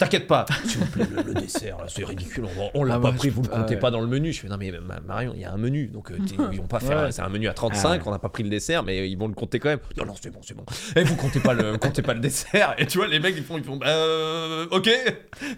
[0.00, 2.44] T'inquiète pas, s'il vous plaît, le, le dessert, là, c'est ridicule,
[2.74, 3.80] on, l'a Ah, pas pris, vous le comptez ouais.
[3.80, 4.32] pas dans le menu.
[4.32, 6.16] Je fais, non mais ma- Marion, il y a un menu, donc euh,
[6.52, 7.12] ils vont pas faire, Ouais.
[7.12, 8.00] c'est un menu à 35, Ah ouais.
[8.06, 9.78] on n'a pas pris le dessert, mais ils vont le compter quand même.
[9.98, 10.64] Non non c'est bon, c'est bon.
[10.96, 12.74] Et vous comptez pas le, comptez pas le dessert.
[12.78, 14.88] Et tu vois les mecs ils font, ils font, bah, euh, ok.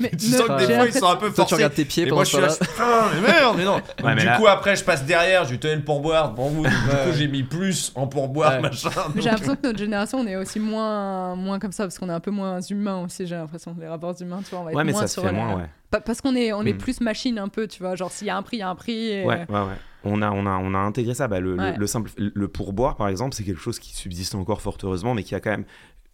[0.00, 1.54] Mais Tu sens que des fois ils sont un peu Toi tu forcés.
[1.54, 2.84] regardes tes pieds Et moi je suis là, putain,
[3.14, 3.76] mais merde, mais non.
[3.76, 6.34] Donc, Ouais, mais du là- coup après je passe derrière, je lui tenais le pourboire
[6.34, 6.64] pour vous.
[6.64, 8.60] Donc, Du coup j'ai mis plus en pourboire Ouais.
[8.60, 8.90] machin.
[9.16, 12.12] J'ai l'impression que notre génération, on est aussi moins, moins comme ça, parce qu'on est
[12.12, 13.76] un peu moins humain aussi, j'ai l'impression.
[13.80, 15.32] Les rapports humains, tu vois, on va être Ouais, mais moins ça se sur fait
[15.32, 15.68] la- moins, ouais.
[15.90, 16.78] Pa- Parce qu'on est, on est Mm.
[16.78, 17.96] plus machine un peu, tu vois.
[17.96, 19.08] Genre, s'il y a un prix, il y a un prix.
[19.10, 19.76] et- Ouais, ouais, ouais.
[20.04, 21.28] On a, on a, on a intégré ça.
[21.28, 21.76] Bah, le, le- Ouais.
[21.76, 25.22] le simple, le pourboire, par exemple, c'est quelque chose qui subsiste encore fort heureusement, mais
[25.22, 25.64] qui a quand même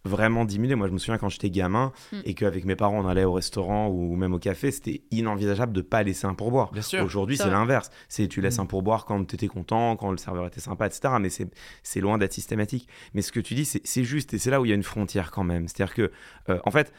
[0.05, 0.75] vraiment diminué.
[0.75, 2.17] Moi, je me souviens quand j'étais gamin Mm.
[2.23, 5.81] et qu'avec mes parents, on allait au restaurant ou même au café, c'était inenvisageable de
[5.81, 6.71] pas laisser un pourboire.
[6.71, 7.03] Bien sûr.
[7.03, 7.89] Aujourd'hui, C'est l'inverse.
[8.07, 8.61] C'est tu laisses Mm.
[8.61, 11.15] un pourboire quand tu étais content, quand le serveur était sympa, etc.
[11.19, 11.47] Mais c'est
[11.83, 12.87] c'est loin d'être systématique.
[13.13, 14.75] Mais ce que tu dis, c'est c'est juste et c'est là où il y a
[14.75, 15.67] une frontière quand même.
[15.67, 16.11] C'est-à-dire que,
[16.49, 16.93] euh, en fait,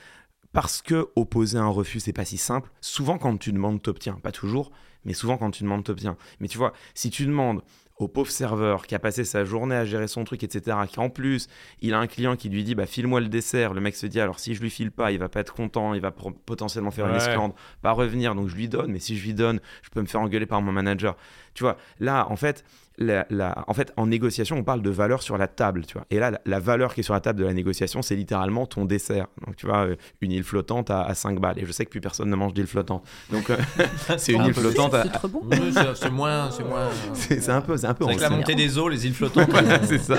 [0.53, 2.71] parce que opposer un refus, c'est pas si simple.
[2.81, 4.15] Souvent, quand tu demandes, t'obtiens.
[4.15, 4.71] Pas toujours,
[5.05, 6.17] mais souvent, quand tu demandes, t'obtiens.
[6.41, 7.63] Mais tu vois, si tu demandes
[8.01, 11.11] au pauvre serveur qui a passé sa journée à gérer son truc, etc., qui en
[11.11, 11.49] plus,
[11.83, 13.75] il a un client qui lui dit bah, file-moi le dessert.
[13.75, 15.93] Le mec se dit alors si je lui file pas, il va pas être content,
[15.93, 19.25] il va potentiellement faire une esclandre, pas revenir, donc je lui donne, mais si je
[19.25, 21.17] lui donne, je peux me faire engueuler par mon manager.
[21.53, 22.65] Tu vois, là, en fait,
[23.01, 26.05] la, la- en fait, en négociation, on parle de valeur sur la table, tu vois.
[26.11, 28.67] Et là, la, la valeur qui est sur la table de la négociation, c'est littéralement
[28.67, 29.27] ton dessert.
[29.47, 31.59] Donc, tu vois, euh, une île flottante à, à 5 balles.
[31.59, 33.05] Et je sais que plus personne ne mange d'île flottante.
[33.33, 33.57] Donc, euh,
[34.19, 35.03] c'est une île flottante à...
[35.05, 35.41] C'est trop bon.
[35.51, 36.51] Oui, c'est- moins.
[36.51, 36.89] C'est moins.
[37.15, 39.15] C'est c'est un peu, c'est un peu C'est avec la montée des eaux, les îles
[39.15, 39.49] flottantes.
[39.51, 40.17] Voilà, c'est ça.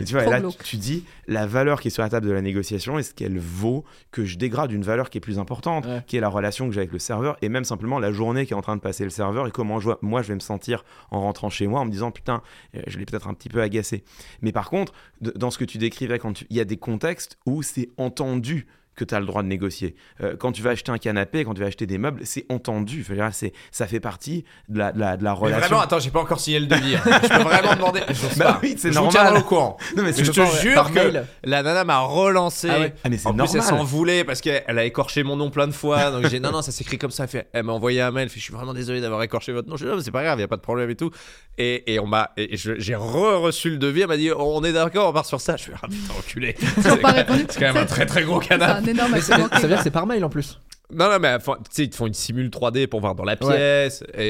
[0.00, 2.26] Et tu vois, et là, tu, tu dis la valeur qui est sur la table
[2.26, 5.86] de la négociation, est-ce qu'elle vaut que je dégrade une valeur qui est plus importante,
[5.86, 6.02] Ouais.
[6.06, 8.52] qui est la relation que j'ai avec le serveur, et même simplement la journée qui
[8.52, 10.40] est en train de passer le serveur, et comment je vois- moi je vais me
[10.40, 12.42] sentir en rentrant chez moi en me disant putain,
[12.74, 14.04] euh, je l'ai peut-être un petit peu agacé.
[14.40, 17.62] Mais par contre, dans ce que tu décrivais, quand il y a des contextes où
[17.62, 19.94] c'est entendu que tu as le droit de négocier.
[20.22, 23.04] Euh, quand tu vas acheter un canapé, quand tu vas acheter des meubles, c'est entendu.
[23.32, 25.60] C'est, ça fait partie de la, de la, de la Mais relation.
[25.60, 26.96] vraiment, attends, j'ai pas encore signé le devis.
[26.96, 27.00] hein.
[27.22, 28.00] Je peux vraiment demander.
[28.10, 29.12] Je Bah oui, c'est je vous normal.
[29.12, 29.76] tiendrai au courant.
[29.96, 31.26] Non, mais Mais je te jure que mail.
[31.44, 32.68] la nana m'a relancé.
[32.70, 32.94] Ah ouais.
[33.04, 35.66] Ah, mais c'est en plus, elle s'en voulait parce qu'elle a écorché mon nom plein
[35.66, 36.10] de fois.
[36.10, 37.24] Donc j'ai non, non, ça s'écrit comme ça.
[37.24, 38.24] Elle, fait- elle m'a envoyé un mail.
[38.24, 39.76] Elle fait, je suis vraiment désolé d'avoir écorché votre nom.
[39.76, 41.10] Je dis, non, mais c'est pas grave, y a pas de problème et tout.
[41.58, 44.02] Et, et on m'a, j'ai re-reçu le devis.
[44.02, 45.56] Elle m'a dit, on est d'accord, on part sur ça.
[45.56, 46.56] Je suis, ah putain, enculé.
[46.58, 48.81] C'est quand même un très très gros canapé.
[48.82, 50.58] Un énorme Mais ça, veut dire que c'est par mail en plus.
[50.94, 53.24] Non, non, mais enfin, tu sais, ils te font une simule 3D pour voir dans
[53.24, 53.38] la Ouais.
[53.56, 54.04] pièce.
[54.14, 54.20] Et,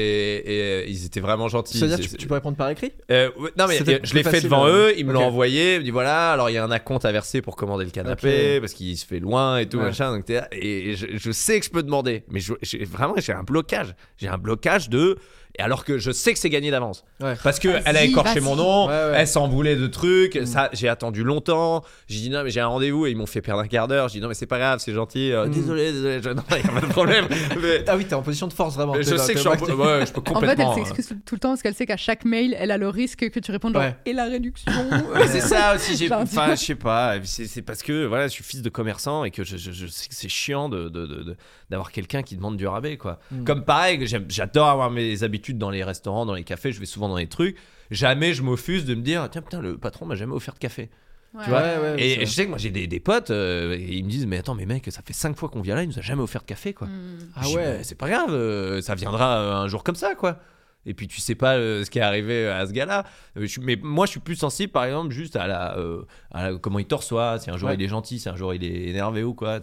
[0.45, 1.77] et, euh, ils étaient vraiment gentils.
[1.77, 2.93] Ça veut dire que C'est- tu, tu peux répondre par écrit?
[3.11, 5.11] Euh, ouais, non mais C'était euh, je l'ai fait facile, devant euh, eux, ils me
[5.11, 7.57] l'ont envoyé, ils me dit voilà, alors il y a un acompte à verser pour
[7.57, 9.83] commander le canapé parce qu'il se fait loin et tout Ouais.
[9.83, 12.85] machin donc t'es là, et je, je sais que je peux demander mais je- j'ai
[12.85, 15.17] vraiment j'ai un blocage, j'ai un blocage de
[15.55, 17.35] et alors que je sais que c'est gagné d'avance Ouais.
[17.43, 19.11] parce que elle a écorché mon nom, Ouais, ouais.
[19.17, 20.45] elle s'en voulait de trucs, Mm.
[20.45, 23.41] ça j'ai attendu longtemps, j'ai dit non mais j'ai un rendez-vous et ils m'ont fait
[23.41, 25.51] perdre un quart d'heure, j'ai dit non mais c'est pas grave, c'est gentil, euh, Mm.
[25.51, 26.29] désolé désolé, je...
[26.29, 27.27] non il y a pas de problème.
[27.61, 28.93] Mais- Ah oui, t'es en position de force vraiment.
[28.95, 30.75] je là, sais que je, suis en- ouais, je peux En fait, elle complètement.
[30.75, 33.39] s'excuse tout le temps parce qu'elle sait qu'à chaque mail, elle a le risque que
[33.39, 33.95] tu répondes genre Ouais.
[34.05, 34.71] et la réduction.
[35.27, 36.11] C'est ça aussi, j'ai.
[36.11, 37.15] Enfin, je sais pas.
[37.23, 39.87] C'est c'est parce que voilà, je suis fils de commerçant et que je, je- je
[39.87, 41.35] sais que c'est chiant de, de- de- de-
[41.73, 43.19] d'avoir quelqu'un qui demande du rabais, quoi.
[43.31, 43.43] Mm.
[43.43, 47.09] Comme pareil, j'adore avoir mes habitudes dans les restaurants, dans les cafés, je vais souvent
[47.09, 47.57] dans les trucs.
[47.91, 50.89] Jamais je m'offuse de me dire, tiens, putain, le patron m'a jamais offert de café.
[51.33, 51.43] Ouais.
[51.43, 53.95] Tu vois, Ouais, ouais, Et, je sais que moi j'ai des, des potes, euh, et
[53.95, 55.89] ils me disent, mais attends, mais mec, ça fait 5 fois qu'on vient là, il
[55.89, 56.87] nous a jamais offert de café, quoi.
[56.87, 57.17] Hmm.
[57.35, 57.79] Ah ouais.
[57.81, 60.37] c'est pas grave, euh, ça viendra euh, un jour comme ça, quoi.
[60.85, 63.05] Et puis tu sais pas euh, ce qui est arrivé à ce gars-là.
[63.37, 66.57] Euh, mais moi, je suis plus sensible, par exemple, juste à la, euh, à la-
[66.57, 67.39] comment il te reçoit.
[67.39, 67.75] Si un jour Ouais.
[67.75, 69.59] il est gentil, si un jour il est énervé ou quoi.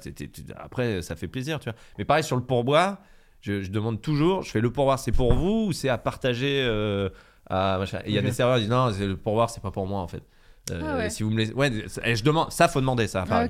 [0.56, 1.78] Après, ça fait plaisir, tu vois.
[1.98, 2.98] Mais pareil sur le pourboire,
[3.42, 6.62] je, je demande toujours, je fais le pourboire, c'est pour vous ou c'est à partager
[6.62, 7.08] euh,
[7.48, 10.00] à il y a des serveurs qui disent non, le pourboire, c'est pas pour moi
[10.00, 10.22] en fait.
[10.70, 11.10] Euh, Ah ouais.
[11.10, 11.70] Si vous me laissez, ouais,
[12.04, 13.24] et je demande, ça faut demander ça.
[13.30, 13.46] Ah.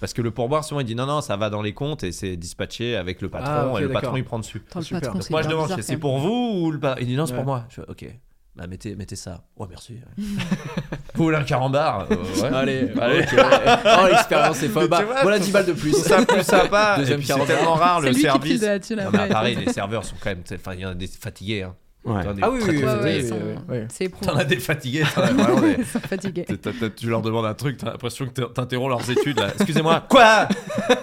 [0.00, 2.12] Parce que le pourboire, souvent, il dit non, non, ça va dans les comptes et
[2.12, 4.62] c'est dispatché avec le patron Ah, ok, et le patron il prend dessus.
[4.68, 5.00] Attends, le Super.
[5.00, 6.98] patron, Donc moi je demande, c'est pour vous ou le patron?
[7.02, 7.64] Il dit non, c'est pour moi.
[7.68, 8.06] Je fais ok.
[8.54, 9.44] Bah mettez, mettez ça.
[9.56, 9.96] Ouais, merci.
[11.14, 12.06] vous voulez un carambar?
[12.10, 12.54] Euh, ouais.
[12.54, 13.20] Allez, Allez.
[13.22, 13.28] ok.
[13.34, 14.88] Oh, l'expérience est folle.
[14.88, 15.92] Bah, voilà je 10 balles de plus.
[15.96, 16.96] Ça plus sympa.
[16.98, 18.62] Deuxième c'est tellement rare le qui service.
[18.62, 20.42] Non, mais pareil, les serveurs sont quand même.
[20.52, 21.62] Enfin, il y en a des fatigués.
[21.62, 21.74] Hein.
[22.04, 22.20] Ouais.
[22.42, 23.30] Ah oui, oui, oui, oui,
[23.68, 23.76] oui.
[23.88, 25.04] C'est T'en as des fatigués.
[26.96, 29.40] Tu leur demandes un truc, t'as l'impression que t'in- t'interromps leurs études.
[29.54, 30.04] Excusez-moi.
[30.10, 30.48] Quoi?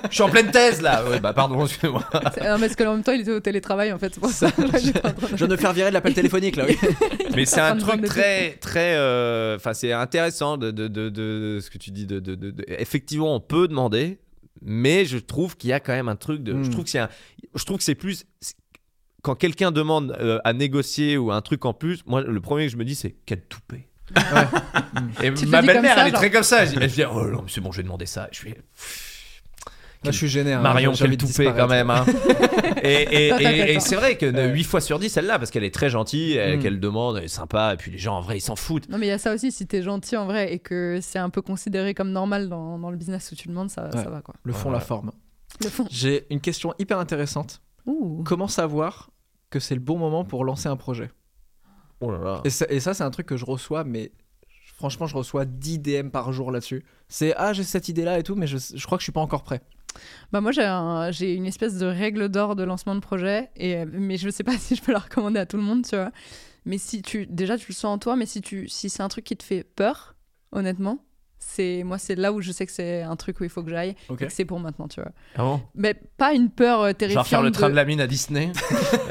[0.09, 1.03] Je suis en pleine thèse là.
[1.09, 2.03] Ouais, bah pardon, excusez-moi.
[2.13, 4.13] Non, parce que en même temps, il était au télétravail en fait.
[4.13, 4.49] C'est pour ça.
[4.57, 6.77] Je viens de me faire virer de l'appel téléphonique là, oui.
[7.35, 8.95] Mais c'est un truc très, très.
[8.95, 12.05] euh, Enfin, c'est intéressant de, de, de, de- ce que tu dis.
[12.05, 14.19] De, de, de- de- Effectivement, on peut demander,
[14.61, 16.53] mais je trouve qu'il y a quand même un truc de.
[16.53, 16.63] Mm.
[16.65, 17.09] Je trouve que c'est un-
[17.55, 18.25] Je trouve que c'est plus.
[19.21, 22.71] Quand quelqu'un demande euh, à négocier ou un truc en plus, moi, le premier que
[22.71, 23.87] je me dis, c'est quel toupet.
[25.23, 26.65] Et Tu ma dis belle-mère, elle est très comme ça.
[26.65, 28.27] Dit- elle dit, oh non, mais c'est bon, je vais demander ça.
[28.31, 28.57] Je fais.
[30.05, 30.53] Là, je suis gêné.
[30.53, 30.61] hein.
[30.61, 31.89] Marion, J'ai envie quel de toupet quand même.
[31.89, 32.05] hein.
[32.83, 34.47] et et- et- c'est vrai que Ouais.
[34.53, 36.61] 8 fois sur 10, celle-là, parce qu'elle est très gentille, elle- Mm.
[36.61, 38.87] qu'elle demande, elle est sympa, et puis les gens en vrai, ils s'en foutent.
[38.87, 41.19] Non, mais il y a ça aussi, si t'es gentil en vrai et que c'est
[41.19, 44.01] un peu considéré comme normal dans, dans le business où tu demandes, ça, Ouais.
[44.03, 44.35] ça va quoi.
[44.43, 45.11] Le fond, la forme.
[45.61, 45.85] Le fond.
[45.91, 47.61] J'ai une question hyper intéressante.
[47.89, 48.23] Ouh.
[48.23, 49.09] Comment savoir
[49.49, 51.11] que c'est le bon moment pour lancer un projet?
[52.01, 52.41] Oh là là.
[52.45, 54.11] Et ça, c'est un truc que je reçois, mais
[54.75, 56.83] franchement, je reçois 10 DM par jour là-dessus.
[57.07, 59.21] C'est ah, j'ai cette idée-là et tout, mais je, je crois que je suis pas
[59.21, 59.61] encore prêt.
[60.31, 63.85] Bah moi j'ai un- j'ai une espèce de règle d'or de lancement de projet et
[63.85, 66.11] mais je sais pas si je peux la recommander à tout le monde tu vois
[66.65, 69.07] mais si tu déjà tu le sens en toi mais si tu si c'est un
[69.07, 70.15] truc qui te fait peur
[70.51, 70.99] honnêtement
[71.39, 73.69] c'est moi c'est là où je sais que c'est un truc où il faut que
[73.69, 74.21] j'aille Ok.
[74.21, 75.11] et que c'est pour maintenant, tu vois.
[75.35, 75.61] Ah bon?
[75.75, 77.25] Mais pas une peur euh, terrifiante.
[77.25, 78.51] Genre faire le train de- de la mine à Disney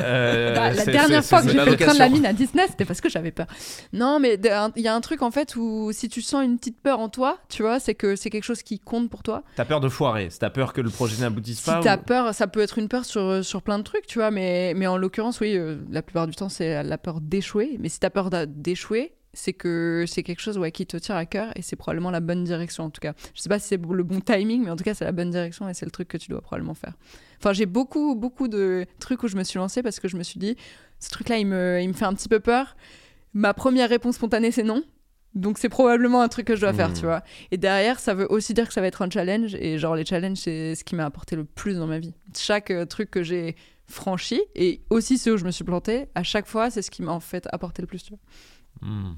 [0.00, 2.66] Euh, Bah, la dernière fois que j'ai fait le train de la mine à Disney,
[2.68, 3.46] c'était parce que j'avais peur.
[3.92, 4.38] Non, mais
[4.76, 7.08] il y a un truc en fait où si tu sens une petite peur en
[7.08, 9.42] toi, tu vois, c'est que c'est quelque chose qui compte pour toi.
[9.56, 12.34] T'as peur de foirer, t'as peur que le projet n'aboutisse Si pas t'as ou- peur,
[12.34, 14.96] ça peut être une peur sur, sur plein de trucs, tu vois, mais, mais en
[14.96, 17.76] l'occurrence, oui, euh, la plupart du temps, c'est la peur d'échouer.
[17.80, 21.24] Mais si t'as peur d'échouer, c'est que c'est quelque chose ouais, qui te tient à
[21.26, 23.14] cœur et c'est probablement la bonne direction en tout cas.
[23.34, 25.30] Je sais pas si c'est le bon timing, mais en tout cas, c'est la bonne
[25.30, 26.94] direction et c'est le truc que tu dois probablement faire.
[27.38, 30.22] Enfin, j'ai beaucoup, beaucoup de trucs où je me suis lancée parce que je me
[30.24, 30.56] suis dit,
[30.98, 32.76] ce truc-là, il me, il me fait un petit peu peur.
[33.32, 34.82] Ma première réponse spontanée, c'est non.
[35.34, 36.94] Donc c'est probablement un truc que je dois faire, Hmm.
[36.94, 37.22] tu vois.
[37.52, 39.54] Et derrière, ça veut aussi dire que ça va être un challenge.
[39.54, 42.14] Et genre, les challenges, c'est ce qui m'a apporté le plus dans ma vie.
[42.36, 43.54] Chaque euh, truc que j'ai
[43.86, 47.02] franchi, et aussi ceux où je me suis plantée, à chaque fois, c'est ce qui
[47.02, 48.88] m'a en fait apporté le plus, tu vois.
[48.88, 49.14] Hmm.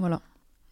[0.00, 0.20] Voilà.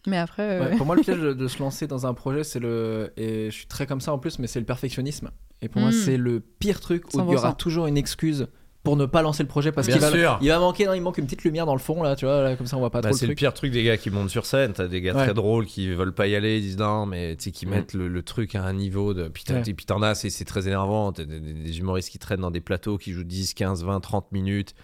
[0.07, 2.45] Mais après, euh, Ouais, pour moi, le piège de, de se lancer dans un projet,
[2.45, 3.13] c'est le.
[3.17, 5.31] Et je suis très comme ça en plus, mais c'est le perfectionnisme.
[5.63, 5.95] Et pour moi, Mm.
[5.95, 7.57] c'est le pire truc où il y aura 100%.
[7.57, 8.47] toujours une excuse
[8.85, 10.39] pour ne pas lancer le projet parce qu'il va, sûr.
[10.41, 12.43] il va manquer, non, il manque une petite lumière dans le fond là, tu vois,
[12.43, 14.09] là, comme ça on voit pas Bah, trop c'est le pire truc des gars qui
[14.09, 14.73] montent sur scène.
[14.73, 15.25] T'as des gars Ouais.
[15.25, 17.71] très drôles qui veulent pas y aller, ils disent non, mais tu sais, qui Mm.
[17.71, 19.29] mettent le, le truc à un niveau de.
[19.29, 19.63] Puis t'as- Ouais.
[19.63, 21.13] puis t'en as, c'est c'est très énervant.
[21.13, 24.75] T'as des humoristes qui traînent dans des plateaux qui jouent 10, 15, 20, 30 minutes.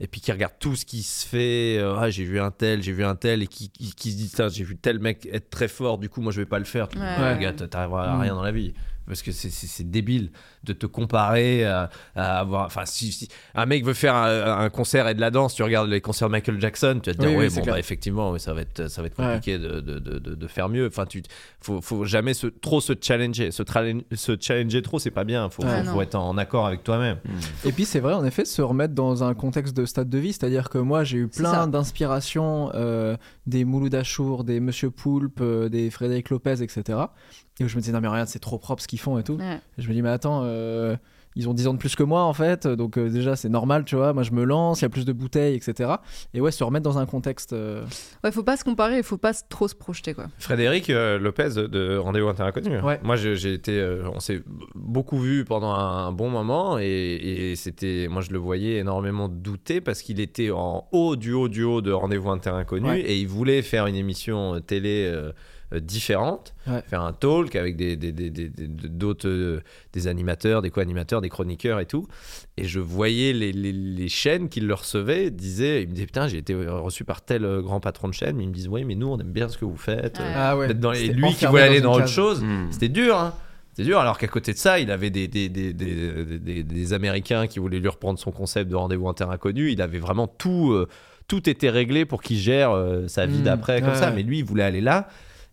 [0.00, 1.78] Et puis qui regardent tout ce qui se fait.
[1.78, 3.42] euh, ah, j'ai vu un tel, j'ai vu un tel.
[3.42, 6.20] Et qui, qui, qui se disent, j'ai vu tel mec être très fort, du coup,
[6.20, 6.88] moi je vais pas le faire.
[6.88, 7.08] Tu dis, Ouais.
[7.18, 8.74] Ah, gars, t'arriveras à rien dans la vie.
[9.06, 10.30] Parce que c'est- c'est c'est débile
[10.64, 12.66] de te comparer à, à avoir.
[12.66, 15.62] Enfin, si, si un mec veut faire un, un concert et de la danse, tu
[15.62, 17.78] regardes les concerts de Michael Jackson, tu vas te dire, Oui, oui, ouais, bon, bah,
[17.78, 20.86] effectivement, ça va être, ça va être compliqué de, de, de, de- de faire mieux.
[20.86, 21.22] Enfin, tu
[21.60, 23.50] faut, faut jamais se, trop se challenger.
[23.50, 23.62] Se,
[24.14, 25.48] se challenger trop, c'est pas bien.
[25.50, 27.18] Faut, Ouais, faut, être en accord avec toi-même.
[27.64, 30.32] Et puis c'est vrai en effet se remettre dans un contexte de stade de vie,
[30.32, 33.16] c'est-à-dire que moi j'ai eu plein d'inspirations euh,
[33.46, 36.98] des Mouloud Achour, des Monsieur Poulpe, euh, des Frédéric Lopez, etc.
[37.60, 39.22] Et où je me disais non mais regarde c'est trop propre ce qu'ils font et
[39.22, 39.34] tout.
[39.36, 39.60] ouais.
[39.78, 40.96] Et je me dis mais attends euh,
[41.36, 43.84] ils ont 10 ans de plus que moi en fait, donc euh, déjà c'est normal
[43.84, 45.94] tu vois, moi je me lance, il y a plus de bouteilles, etc.
[46.32, 47.52] Et ouais se remettre dans un contexte...
[47.52, 47.82] euh,
[48.22, 50.26] ouais, faut pas se comparer, il faut pas trop se projeter, quoi.
[50.38, 52.78] Frédéric euh, Lopez de Rendez-vous Interinconnu.
[52.82, 53.00] Ouais.
[53.02, 54.44] Moi, j'ai été, euh, on s'est
[54.76, 59.80] beaucoup vu pendant un bon moment et, et c'était, moi, je le voyais énormément douter
[59.80, 63.00] parce qu'il était en haut du haut du haut de Rendez-vous Interinconnu Ouais.
[63.00, 65.12] et il voulait faire une émission euh, télé.
[65.74, 66.82] Euh, différente, Ouais.
[66.88, 69.60] faire un talk avec des, des- des- des- des- d'autres euh,
[69.92, 72.06] des animateurs, des co-animateurs, des chroniqueurs et tout.
[72.56, 76.28] Et je voyais les, les- les chaînes qui le recevaient, disaient, il me disait putain
[76.28, 78.84] j'ai été reçu par tel euh, grand patron de chaîne, mais il me disent oui
[78.84, 80.18] mais nous on aime bien ce que vous faites.
[80.34, 80.72] Ah ouais.
[80.74, 82.68] Dans les- lui qui voulait aller dans autre chose, Mm.
[82.70, 83.16] c'était dur.
[83.18, 83.34] Hein.
[83.76, 85.94] C'était dur, alors qu'à côté de ça, il avait des, des, des, des,
[86.24, 89.72] des- des- des Américains qui voulaient lui reprendre son concept de rendez-vous interinconnu.
[89.72, 90.86] Il avait vraiment tout, euh,
[91.26, 93.42] tout était réglé pour qu'il gère euh, sa vie Mm.
[93.42, 94.12] d'après comme Ouais, ça.
[94.12, 95.08] Mais lui, il voulait aller là.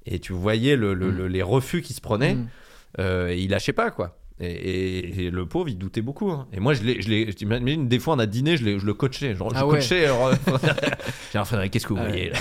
[0.06, 2.36] Et tu voyais le, le- le- les refus qui se prenaient.
[2.36, 2.48] Mm.
[2.99, 4.18] euh, il lâchait pas, quoi.
[4.44, 6.32] Et, et- et le pauvre, il doutait beaucoup.
[6.32, 6.48] hein.
[6.52, 8.80] Et moi, je l'ai, je l'ai, je t'imagine, des fois, on a dîné, je, l'ai-
[8.80, 9.36] je le coachais.
[9.36, 9.76] Genre, je Ah ouais.
[9.78, 10.06] coachais.
[10.06, 10.32] alors,
[11.32, 12.40] J'ai un Frédéric, qu'est-ce que vous Ah voyez là?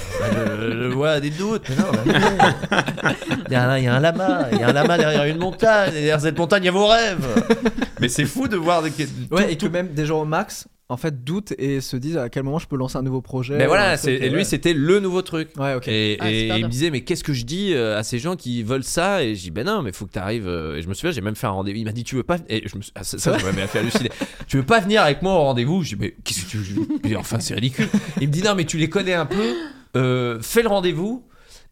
[0.59, 1.69] Je, je vois des doutes.
[1.69, 1.99] Mais non, non.
[3.49, 4.49] il, y a un, il y a un lama.
[4.53, 5.91] Il y a un lama derrière une montagne.
[5.91, 7.45] Et derrière cette montagne, il y a vos rêves.
[8.01, 8.83] mais c'est fou de voir.
[8.83, 11.81] des- tout- Ouais, et que tout- même des gens au max, en fait, doutent et
[11.81, 13.57] se disent à quel moment je peux lancer un nouveau projet.
[13.57, 14.45] Mais ou voilà, c'est- et lui, ouais.
[14.45, 15.49] c'était le nouveau truc.
[15.57, 15.89] Ouais, ok.
[15.89, 18.37] Et, Ah, et il me disait, mais qu'est-ce que je dis euh, à ces gens
[18.37, 19.23] qui veulent ça?
[19.25, 20.49] Et je dis, ben non, mais faut que tu arrives.
[20.49, 21.79] Et je me souviens, j'ai même fait un rendez-vous.
[21.79, 22.37] Il m'a dit, tu veux pas.
[22.49, 24.11] Et je me suis- ah, ça, ça, fait halluciner.
[24.49, 25.83] tu veux pas venir avec moi au rendez-vous?
[25.83, 27.89] Je dis, mais qu'est-ce que tu veux Enfin, c'est ridicule.
[28.21, 29.55] Il me dit, non, mais tu les connais un peu.
[29.97, 31.25] euh, fais le rendez-vous.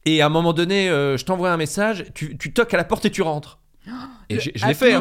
[0.06, 2.06] Et à un moment donné, euh, je t'envoie un message.
[2.14, 3.58] Tu, tu toques à la porte et tu rentres.
[4.30, 4.92] Et je l'ai fait.
[4.92, 5.00] hein.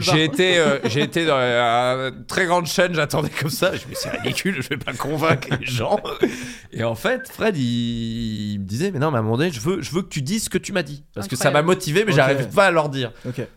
[0.00, 3.68] J'ai été, euh, j'ai été dans euh, une très grande chaîne, j'attendais comme ça.
[3.70, 5.98] Je me suis dit, c'est ridicule, je vais pas convaincre les gens.
[6.72, 9.50] Et en fait, Fred, il, il me disait, mais non, mais à un moment donné,
[9.50, 11.04] je veux, je veux que tu dises ce que tu m'as dit.
[11.14, 13.12] Parce que ça m'a motivé, mais j'arrive pas à leur dire.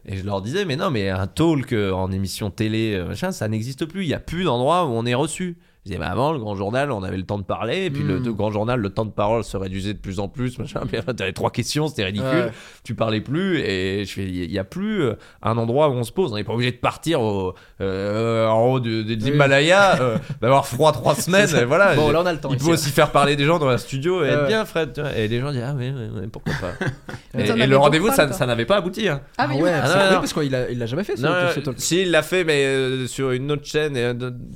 [0.06, 3.32] Et je leur disais, mais non, mais un talk euh, en émission télé, euh, machin,
[3.32, 4.04] ça n'existe plus.
[4.04, 5.58] Il y a plus d'endroit où on est reçu.
[5.84, 7.86] Je disais, bah avant, le grand journal, on avait le temps de parler.
[7.86, 8.26] Et puis le, Mm.
[8.26, 10.60] le grand journal, le temps de parole se réduisait de plus en plus.
[10.60, 10.80] Machin.
[10.84, 12.52] Après, t'avais trois questions, c'était ridicule Ouais.
[12.84, 16.04] tu parlais plus et je fais il y a plus euh, un endroit où on
[16.04, 20.00] se pose on n'est pas obligé de partir au, euh, en haut de, de l'Himalaya
[20.02, 22.50] euh, d'avoir froid trois semaines et voilà Bon, là on a le temps.
[22.52, 22.74] il peut hein.
[22.74, 25.16] aussi faire parler des gens dans un studio et être bien Fred tu vois.
[25.16, 25.92] et les gens disent ah oui,
[26.32, 26.86] pourquoi pas
[27.34, 29.22] Mais et, le rendez-vous ça, n'avait pas abouti hein.
[29.38, 30.20] Ah, Ah oui, ouais, Ah, non, non.
[30.20, 31.76] parce qu'il l'a jamais fait ce, non, ce talk.
[31.80, 33.96] si il l'a fait mais sur une autre chaîne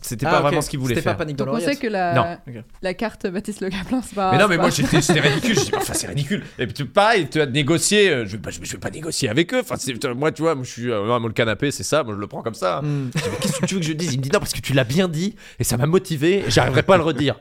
[0.01, 1.87] c'était Ah, pas vraiment ce qu'il voulait faire pas Panique dans Donc on sait que
[1.87, 2.37] la, Non.
[2.81, 4.31] La carte Baptiste Le Caplin, c'est pas.
[4.31, 5.55] mais non, c'est mais pas- moi j'étais, c'était ridicule.
[5.55, 6.43] Je dis, enfin, c'est ridicule.
[6.59, 8.09] Et puis tu- pareil, tu as négocié.
[8.09, 9.59] euh, Je vais pas, je vais- je vais pas négocier avec eux.
[9.61, 12.03] Enfin, c'est- moi, tu vois, moi, je suis, euh, moi, le canapé, c'est ça.
[12.03, 12.81] Moi, je le prends comme ça.
[12.81, 13.09] Hmm.
[13.15, 14.13] Je dis, mais qu'est-ce que tu veux que je dise?
[14.13, 16.39] Il me dit non parce que tu l'as bien dit et ça m'a motivé.
[16.47, 17.35] et J'arriverai pas à le redire.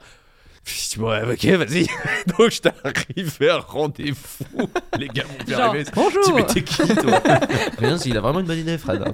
[0.64, 1.86] Puis je dis, ouais, ok, vas-y.
[2.38, 4.44] Donc je t'arrive à un rendez-vous.
[4.98, 5.84] Les gars Genre, arriver.
[5.94, 6.22] bonjour.
[6.24, 7.20] Tu mais t'es qui, toi?
[7.78, 9.02] Rien, il a vraiment une bonne idée, Fred.
[9.02, 9.12] hein.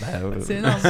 [0.00, 0.58] Bah, ouais, C'est ouais.
[0.60, 0.80] énorme.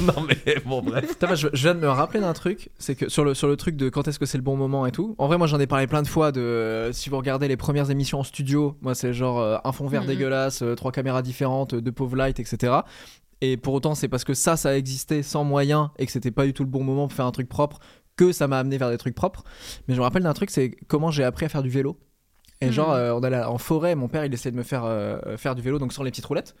[0.00, 1.06] non, mais bon, bref.
[1.08, 3.56] Putain, je, je viens de me rappeler d'un truc, c'est que sur le, sur le
[3.56, 5.60] truc de quand est-ce que c'est le bon moment et tout, en vrai moi j'en
[5.60, 8.76] ai parlé plein de fois de euh, si vous regardez les premières émissions en studio,
[8.80, 10.06] moi c'est genre euh, un fond vert Mhm.
[10.08, 12.72] dégueulasse, euh, trois caméras différentes, euh, deux pauvres lights, etc.
[13.40, 16.30] Et pour autant c'est parce que ça, ça a existé sans moyens et que c'était
[16.30, 17.78] pas du tout le bon moment pour faire un truc propre
[18.16, 19.44] que ça m'a amené vers des trucs propres.
[19.86, 21.98] Mais je me rappelle d'un truc, c'est comment j'ai appris à faire du vélo.
[22.60, 25.36] Et genre, euh, on allait en forêt, mon père il essayait de me faire euh,
[25.36, 26.54] faire du vélo, donc sans les petites roulettes.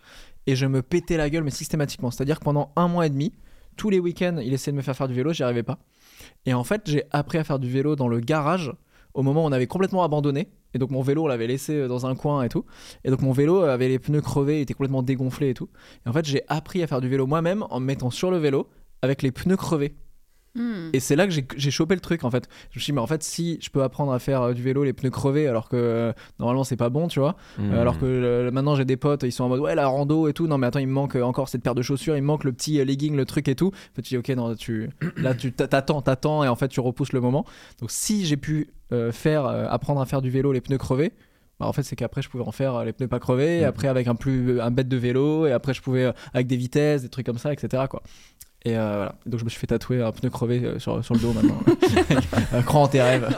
[0.48, 2.10] Et je me pétais la gueule, mais systématiquement.
[2.10, 3.32] C'est-à-dire que pendant un mois et demi,
[3.76, 5.78] tous les week-ends, il essayait de me faire faire du vélo, j'y arrivais pas.
[6.44, 8.72] Et en fait, j'ai appris à faire du vélo dans le garage
[9.14, 10.48] au moment où on avait complètement abandonné.
[10.74, 12.64] Et donc mon vélo, on l'avait laissé euh, dans un coin et tout.
[13.04, 15.68] Et donc mon vélo avait les pneus crevés, il était complètement dégonflé et tout.
[16.04, 18.38] Et en fait, j'ai appris à faire du vélo moi-même en me mettant sur le
[18.38, 18.68] vélo
[19.02, 19.94] avec les pneus crevés.
[20.54, 20.90] Hmm.
[20.92, 22.46] Et c'est là que j'ai- chopé le truc en fait.
[22.70, 24.62] Je me suis dit, mais en fait, si je peux apprendre à faire euh, du
[24.62, 27.36] vélo les pneus crevés alors que euh, normalement c'est pas bon, tu vois.
[27.58, 27.72] Hmm.
[27.72, 30.28] Euh, Alors que euh, maintenant j'ai des potes, ils sont en mode ouais la rando
[30.28, 30.46] et tout.
[30.46, 32.52] Non mais attends, il me manque encore cette paire de chaussures, il me manque le
[32.52, 33.68] petit euh, legging, le truc et tout.
[33.68, 36.68] En fait, tu dis ok non, tu là tu t'a- t'attends, t'attends et en fait
[36.68, 37.46] tu repousses le moment.
[37.80, 41.12] Donc si j'ai pu euh, faire euh, apprendre à faire du vélo les pneus crevés.
[41.60, 43.68] bah, en fait, c'est qu'après, je pouvais en faire les pneus pas crevés, et Mhm.
[43.68, 47.02] après avec un plus un bête de vélo, et après, je pouvais avec des vitesses,
[47.02, 47.84] des trucs comme ça, etc.
[47.88, 48.02] Quoi.
[48.64, 49.14] Et euh, voilà.
[49.26, 51.58] Donc, je me suis fait tatouer un pneu crevé euh, sur, sur le dos maintenant.
[52.64, 53.28] cran en tes rêves.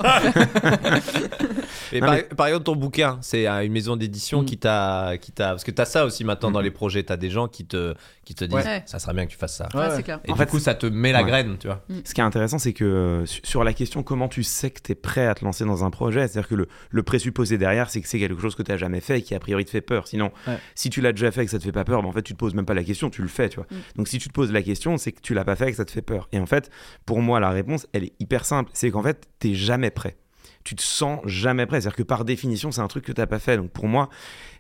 [1.93, 4.45] Et Non, par, mais- par exemple, ton bouquin, c'est euh, une maison d'édition Mm.
[4.47, 6.65] qui t'a, qui t'a, parce que t'as ça aussi maintenant dans Mhm.
[6.65, 7.95] les projets, t'as des gens qui te,
[8.25, 8.83] qui te disent, Ouais.
[8.87, 9.69] ça serait bien que tu fasses ça.
[9.75, 10.03] Ouais, Ouais.
[10.03, 10.21] clair.
[10.25, 11.29] Et En du fait, coup, ça te met la Ouais.
[11.29, 11.83] graine, tu vois.
[12.05, 14.93] Ce qui est intéressant, c'est que su- sur la question comment tu sais que tu
[14.93, 18.01] es prêt à te lancer dans un projet, c'est-à-dire que le, le présupposé derrière, c'est
[18.01, 19.81] que c'est quelque chose que tu n'as jamais fait et qui a priori te fait
[19.81, 20.07] peur.
[20.09, 20.59] Sinon, Ouais.
[20.75, 22.23] si tu l'as déjà fait et que ça te fait pas peur, ben, en fait,
[22.23, 23.67] tu te poses même pas la question, tu le fais, tu vois.
[23.71, 23.77] Mm.
[23.97, 25.77] Donc si tu te poses la question, c'est que tu l'as pas fait et que
[25.77, 26.29] ça te fait peur.
[26.33, 26.71] Et en fait,
[27.07, 28.71] pour moi, la réponse, elle est hyper simple.
[28.75, 30.17] C'est qu'en fait, tu jamais prêt.
[30.65, 31.81] Tu te sens jamais prêt.
[31.81, 33.57] C'est-à-dire que par définition, c'est un truc que tu pas fait.
[33.57, 34.09] Donc pour moi,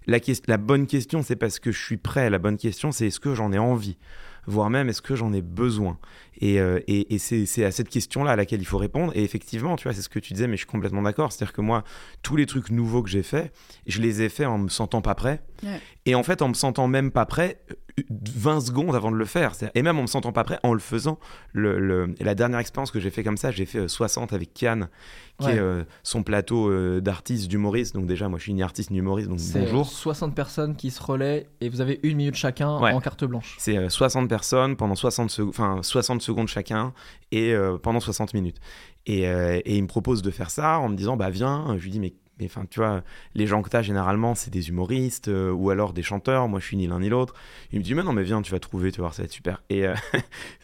[0.06, 2.28] la, bonne question, c'est parce que je suis prêt.
[2.28, 3.96] La bonne question, c'est est-ce que j'en ai envie?
[4.46, 5.98] Voire même, est-ce que j'en ai besoin?
[6.38, 9.12] Et, euh, et, et c'est à cette question-là à laquelle il faut répondre.
[9.16, 11.32] Et effectivement, tu vois, c'est ce que tu disais, mais je suis complètement d'accord.
[11.32, 11.84] C'est-à-dire que moi,
[12.22, 13.54] tous les trucs nouveaux que j'ai faits,
[13.86, 15.42] je les ai faits en me sentant pas prêt.
[15.62, 15.80] Ouais.
[16.04, 17.58] Et en fait, en me sentant même pas prêt,
[18.10, 19.52] 20 secondes avant de le faire.
[19.74, 21.18] Et même en me sentant pas prêt, en le faisant.
[21.52, 24.88] Le, la dernière expérience que j'ai fait comme ça, j'ai fait euh, 60 avec Kian,
[25.38, 25.54] qui Ouais.
[25.56, 27.94] est euh, son plateau euh, d'artiste, d'humoriste.
[27.94, 29.86] Donc déjà, moi, je suis ni artiste ni humoriste, donc C'est euh, bonjour.
[29.88, 32.92] 60 personnes qui se relaient et vous avez une minute chacun Ouais.
[32.92, 33.56] en carte blanche.
[33.58, 36.92] C'est euh, 60 personnes pendant 60, sec- enfin, 60 secondes chacun
[37.30, 38.58] et euh, pendant 60 minutes.
[39.06, 41.76] Et, euh, et il me propose de faire ça en me disant bah viens.
[41.78, 43.02] Je lui dis mais mais enfin tu vois
[43.34, 46.48] les gens que t'as généralement c'est des humoristes euh, ou alors des chanteurs.
[46.48, 47.34] Moi je suis ni l'un ni l'autre.
[47.72, 49.26] Il me dit mais non mais viens tu vas trouver tu vas voir ça va
[49.26, 49.62] être super.
[49.70, 49.94] Et, euh,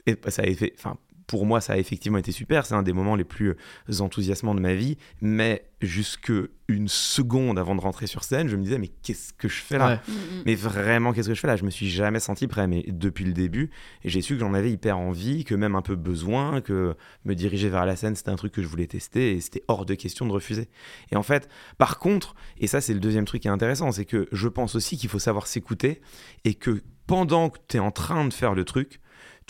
[0.28, 0.97] ça a fait enfin
[1.31, 2.66] pour moi, ça a effectivement été super.
[2.66, 4.98] C'est un des moments les plus euh, enthousiasmants de ma vie.
[5.20, 6.32] Mais jusque
[6.66, 9.78] une seconde avant de rentrer sur scène, je me disais, mais qu'est-ce que je fais
[9.78, 9.86] là?
[9.86, 10.01] Ouais.
[10.09, 10.43] Mm, mm.
[10.44, 11.55] mais vraiment, qu'est-ce que je fais là?
[11.55, 13.70] Je me suis jamais senti prêt, mais depuis le début,
[14.02, 17.36] et j'ai su que j'en avais hyper envie, que même un peu besoin, que me
[17.36, 19.94] diriger vers la scène, c'était un truc que je voulais tester, et c'était hors de
[19.94, 20.69] question de refuser.
[21.12, 21.48] Et en fait,
[21.78, 24.74] par contre, et ça c'est le deuxième truc qui est intéressant, c'est que je pense
[24.74, 26.01] aussi qu'il faut savoir s'écouter,
[26.44, 29.01] et que pendant que tu es en train de faire le truc,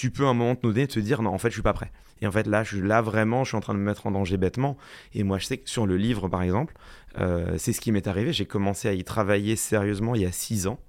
[0.01, 1.93] tu peux à un moment donné te dire, non, en fait, je suis pas prêt.
[2.23, 4.11] Et en fait, là, je, là vraiment, je suis en train de me mettre en
[4.11, 4.79] danger bêtement.
[5.13, 6.75] Et moi, je sais que sur le livre, par exemple,
[7.19, 8.33] euh, c'est ce qui m'est arrivé.
[8.33, 10.81] J'ai commencé à y travailler sérieusement il y a six ans.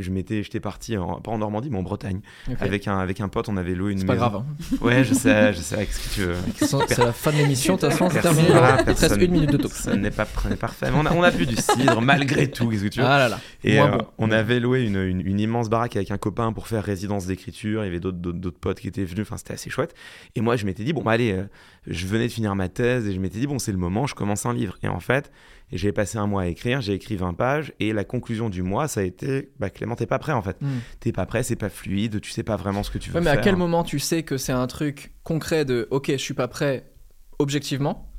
[0.00, 2.20] Je m'étais, j'étais parti en- pas en Normandie, mais en Bretagne.
[2.60, 4.36] Avec un, avec un pote, on avait loué une C'est pas grave.
[4.36, 4.46] hein.
[4.80, 5.76] Ouais, je sais, je sais.
[5.86, 8.48] Qu'est-ce que tu veux C'est la fin de l'émission, de toute façon, c'est terminé.
[8.50, 8.56] Il
[8.92, 9.72] reste une minute de talk.
[9.72, 10.26] Ça n'est pas
[10.58, 10.90] parfait.
[10.90, 12.68] Mais on a, on a bu du cidre malgré tout.
[12.68, 13.40] Qu'est-ce que tu veux Ah là là.
[13.64, 13.98] Et euh, bon.
[14.18, 17.82] on avait loué une, une- une immense baraque avec un copain pour faire résidence d'écriture.
[17.82, 19.22] Il y avait d'autres- d'autres d'autres potes qui étaient venus.
[19.26, 19.94] Enfin, c'était assez chouette.
[20.36, 21.44] Et moi, je m'étais dit, bon, bah, allez, euh,
[21.86, 24.14] je venais de finir ma thèse et je m'étais dit, bon, c'est le moment, je
[24.14, 24.76] commence un livre.
[24.82, 25.30] Et en fait,
[25.72, 26.80] j'ai passé un mois à écrire.
[26.80, 27.72] J'ai écrit 20 pages.
[27.80, 30.60] Et la conclusion du mois, ça a été, bah, Clément, t'es pas prêt en fait.
[30.60, 30.78] Hmm.
[31.00, 33.20] T'es pas prêt, c'est pas fluide, tu sais pas vraiment ce que tu veux Ouais,
[33.20, 33.40] mais faire.
[33.40, 36.48] à quel moment tu sais que c'est un truc concret de ok, je suis pas
[36.48, 36.90] prêt
[37.38, 38.09] objectivement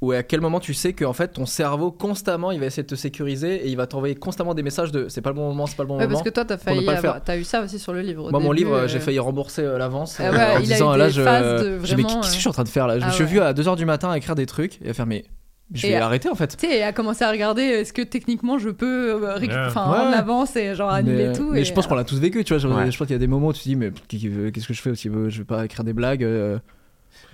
[0.00, 2.84] ou à quel moment tu sais que en fait ton cerveau constamment il va essayer
[2.84, 5.48] de te sécuriser et il va t'envoyer constamment des messages de c'est pas le bon
[5.48, 6.14] moment, c'est pas le bon Ouais, moment.
[6.14, 7.22] parce que toi, t'as failli avoir...
[7.24, 8.26] T'as eu ça aussi sur le livre.
[8.26, 10.72] au Moi, mon livre, euh, j'ai failli rembourser euh, l'avance Ah euh, ouais, en il
[10.72, 11.20] a disant eu là, je.
[11.20, 12.98] dis, mais vraiment, qu'est-ce que je suis en train de faire là?
[13.00, 13.30] Je me ah suis ouais.
[13.30, 15.24] vu à 2h du matin à écrire des trucs et à faire, mais
[15.74, 16.56] je vais Et- arrêter en fait.
[16.56, 19.68] Tu sais, et à commencer à regarder est-ce que techniquement je peux euh, Ouais.
[19.74, 21.50] rendre l'avance et genre annuler mais, tout.
[21.50, 22.58] mais et, je pense qu'on l'a tous vécu, tu vois.
[22.60, 24.80] Je pense qu'il y a des moments où tu te dis, mais qu'est-ce que je
[24.80, 25.10] fais aussi?
[25.28, 26.24] Je vais pas écrire des blagues.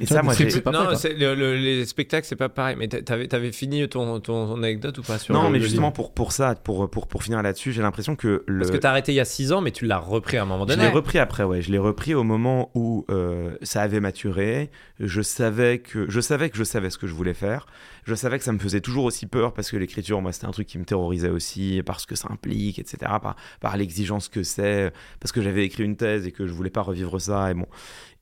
[0.01, 2.75] Et ça, moi, c'est pas non, le- le- les spectacles, c'est pas pareil.
[2.79, 5.93] Mais t'a- t'avais, t'avais fini ton, ton, ton anecdote ou pas sur Non, mais justement,
[5.93, 8.59] pour, pour ça, pour, pour, pour finir là-dessus, j'ai l'impression que le.
[8.59, 10.47] Parce que t'as arrêté il y a 6 ans, mais tu l'as repris à un
[10.47, 10.83] moment Je donné.
[10.85, 11.62] l'ai repris après, ouais.
[11.62, 14.71] Je l'ai repris au moment où euh, ça avait maturé.
[14.99, 17.66] Je savais que je savais que je savais ce que je voulais faire.
[18.05, 20.51] Je savais que ça me faisait toujours aussi peur parce que l'écriture, moi, c'était un
[20.51, 22.99] truc qui me terrorisait aussi parce que ça implique, etc.
[23.23, 26.69] Par, par l'exigence que c'est, parce que j'avais écrit une thèse et que je voulais
[26.71, 27.51] pas revivre ça.
[27.51, 27.66] Et bon.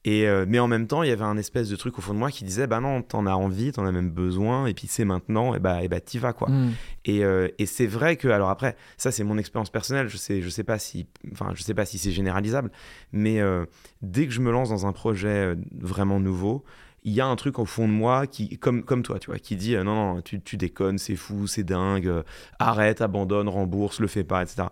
[0.04, 2.12] Et euh, mais en même temps, il y avait un espèce de truc au fond
[2.12, 4.88] de moi qui disait, bah non, t'en as envie, t'en as même besoin, et puis
[4.88, 6.50] c'est maintenant, et bah, et bah t'y vas quoi.
[6.50, 6.72] Mm.
[7.04, 10.42] Et, euh, et c'est vrai que, alors après, ça c'est mon expérience personnelle, je sais,
[10.42, 12.72] je sais pas si, enfin, je sais pas si c'est généralisable,
[13.12, 13.64] mais euh,
[14.02, 16.64] dès que je me lance dans un projet vraiment nouveau,
[17.04, 19.38] il y a un truc au fond de moi qui, comme, comme toi, tu vois,
[19.38, 22.22] qui dit non, non, tu, tu déconnes, c'est fou, c'est dingue,
[22.60, 24.64] arrête, abandonne, rembourse, le fais pas, etc.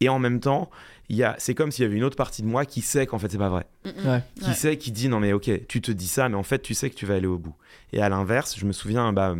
[0.00, 0.70] Et en même temps,
[1.38, 3.38] c'est comme s'il y avait une autre partie de moi qui sait qu'en fait c'est
[3.38, 3.66] pas vrai.
[4.04, 4.22] Ouais.
[4.40, 6.74] qui sait, qui dit non mais ok, tu te dis ça, mais en fait tu
[6.74, 7.54] sais que tu vas aller au bout.
[7.92, 9.34] Et à l'inverse, je me souviens, bah,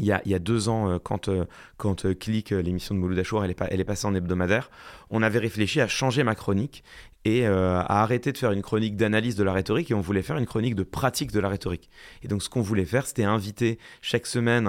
[0.00, 1.44] il y a, il y a deux ans, euh, quand, euh,
[1.76, 4.70] quand euh, Click, l'émission de Mouloud Achour, elle est, pas, elle est passée en hebdomadaire,
[5.10, 6.82] on avait réfléchi à changer ma chronique
[7.24, 10.22] et euh, à arrêter de faire une chronique d'analyse de la rhétorique et on voulait
[10.22, 11.90] faire une chronique de pratique de la rhétorique.
[12.22, 14.66] Et donc ce qu'on voulait faire, c'était inviter chaque semaine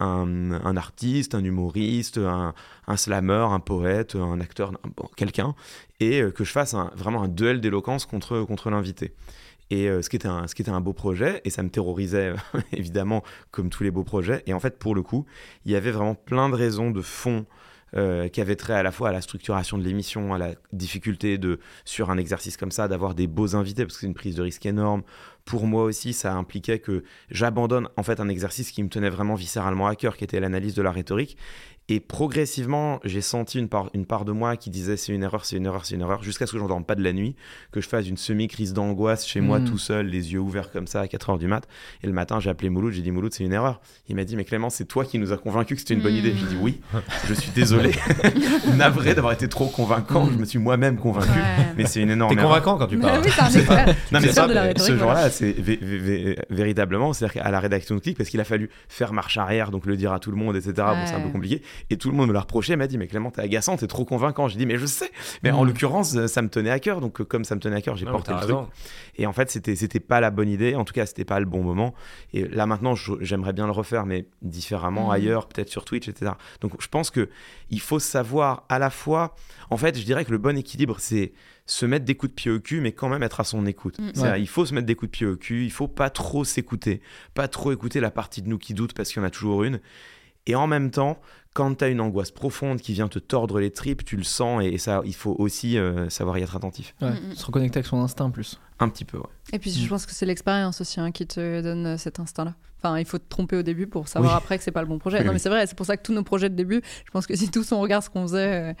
[0.00, 2.54] un, artiste, un humoriste, un,
[2.88, 4.72] un slammer, un poète, un acteur,
[5.16, 5.54] quelqu'un,
[6.00, 9.14] et euh, que je fasse vraiment un duel d'éloquence contre, contre l'invité.
[9.70, 11.70] Et euh, ce, qui était un, ce qui était un beau projet, et ça me
[11.70, 12.34] terrorisait
[12.72, 13.22] évidemment
[13.52, 14.42] comme tous les beaux projets.
[14.46, 15.26] Et en fait, pour le coup,
[15.64, 17.46] il y avait vraiment plein de raisons de fond
[17.96, 21.38] euh, qui avaient trait à la fois à la structuration de l'émission, à la difficulté
[21.38, 24.34] de, sur un exercice comme ça, d'avoir des beaux invités, parce que c'est une prise
[24.34, 25.02] de risque énorme.
[25.44, 29.34] Pour moi aussi, ça impliquait que j'abandonne en fait un exercice qui me tenait vraiment
[29.34, 31.36] viscéralement à cœur, qui était l'analyse de la rhétorique.
[31.90, 35.44] Et progressivement, j'ai senti une part, une part de moi qui disait c'est une erreur,
[35.44, 37.36] c'est une erreur, c'est une erreur, jusqu'à ce que je n'endorme pas de la nuit,
[37.72, 39.64] que je fasse une semi-crise d'angoisse chez moi Mm.
[39.66, 41.68] tout seul, les yeux ouverts comme ça à 4h du mat.
[42.02, 43.82] Et le matin, j'ai appelé Mouloud, j'ai dit Mouloud, c'est une erreur.
[44.08, 46.14] Il m'a dit, mais Clément, c'est toi qui nous a convaincus que c'était une bonne
[46.14, 46.16] Mm.
[46.16, 46.34] idée.
[46.34, 46.80] J'ai dit oui,
[47.28, 47.90] je suis désolé,
[48.76, 51.74] navré d'avoir été trop convaincant, je me suis moi-même convaincu, Ouais.
[51.76, 52.48] mais c'est une énorme T'es erreur.
[52.62, 53.20] convaincant quand tu parles.
[53.22, 53.86] oui, c'est un expert.
[54.10, 57.94] Non mais ça, euh, ce jour-là, c'est vé- vé- vé- véritablement, c'est-à-dire qu'à la rédaction
[57.94, 60.36] de Click, parce qu'il a fallu faire marche arrière, donc le dire à tout le
[60.38, 60.72] monde, etc.
[60.76, 61.62] Bon, c'est un peu compliqué.
[61.90, 64.04] Et tout le monde me l'a reproché, m'a dit, mais Clément, t'es agaçant, t'es trop
[64.04, 64.48] convaincant.
[64.48, 65.10] J'ai dit, mais je sais.
[65.42, 65.66] Mais en Mm.
[65.68, 67.96] l'occurrence, euh, ça me tenait à cœur, donc euh, comme ça me tenait à cœur,
[67.96, 68.48] j'ai porté le truc.
[68.50, 68.68] raison.
[69.16, 70.74] Et en fait, c'était c'était pas la bonne idée.
[70.74, 71.94] En tout cas, c'était pas le bon moment.
[72.32, 75.10] Et là maintenant, j'aimerais bien le refaire, mais différemment, Mhm.
[75.12, 76.32] ailleurs, peut-être sur Twitch, etc.
[76.60, 77.28] Donc, je pense que
[77.70, 79.34] il faut savoir à la fois.
[79.70, 81.32] En fait, je dirais que le bon équilibre, c'est
[81.66, 83.96] se mettre des coups de pied au cul, mais quand même être à son écoute.
[84.16, 84.40] Ouais.
[84.40, 85.64] Il faut se mettre des coups de pied au cul.
[85.64, 87.00] Il faut pas trop s'écouter,
[87.32, 89.64] pas trop écouter la partie de nous qui doute parce qu'il y en a toujours
[89.64, 89.80] une.
[90.46, 91.18] Et en même temps,
[91.54, 94.62] quand tu as une angoisse profonde qui vient te tordre les tripes, tu le sens
[94.62, 96.94] et, et ça, il faut aussi euh, savoir y être attentif.
[97.00, 97.10] Ouais.
[97.12, 97.34] Mm, mm.
[97.34, 98.60] Se reconnecter avec son instinct en plus.
[98.80, 99.24] Un petit peu, ouais.
[99.52, 99.74] Et puis Mm.
[99.84, 102.54] je pense que c'est l'expérience aussi hein, qui te donne euh, cet instinct-là.
[102.82, 104.36] Enfin, il faut te tromper au début pour savoir Oui.
[104.38, 105.18] après que c'est pas le bon projet.
[105.18, 105.34] Oui, non, oui.
[105.34, 107.34] mais c'est vrai, c'est pour ça que tous nos projets de début, je pense que
[107.36, 108.74] si tous on regarde ce qu'on faisait, euh,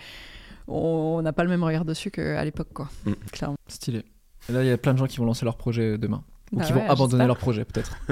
[0.68, 2.88] on n'a pas le même regard dessus qu'à l'époque, quoi.
[3.06, 3.12] Mm.
[3.32, 3.56] Clairement.
[3.68, 4.02] Stylé.
[4.48, 6.22] Et là, il y a plein de gens qui vont lancer leur projet demain.
[6.52, 7.96] Ou Bah qui ouais, vont abandonner leur projet, peut-être.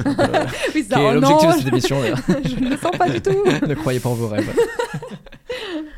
[0.74, 2.18] Oui, Qui est oh l'objectif de cette émission, d'ailleurs.
[2.44, 3.30] je ne le sens pas du tout.
[3.66, 4.50] ne croyez pas en vos rêves.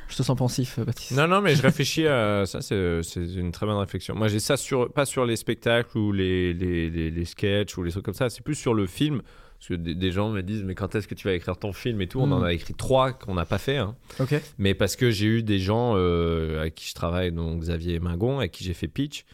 [0.08, 1.12] Je te sens pensif, Baptiste.
[1.12, 4.14] Non, non, mais je réfléchis à ça, c'est une très bonne réflexion.
[4.14, 7.82] Moi, j'ai ça sur, pas sur les spectacles ou les, les, les, les sketchs ou
[7.82, 9.22] les trucs comme ça, c'est plus sur le film.
[9.58, 12.00] Parce que des, gens me disent, mais quand est-ce que tu vas écrire ton film
[12.02, 12.20] et tout?
[12.20, 13.78] On en a écrit trois qu'on n'a pas fait.
[13.78, 13.96] hein.
[14.20, 14.34] Ok.
[14.58, 18.40] Mais parce que j'ai eu des gens euh, avec qui je travaille, donc Xavier Mingon,
[18.40, 19.24] avec qui j'ai fait pitch,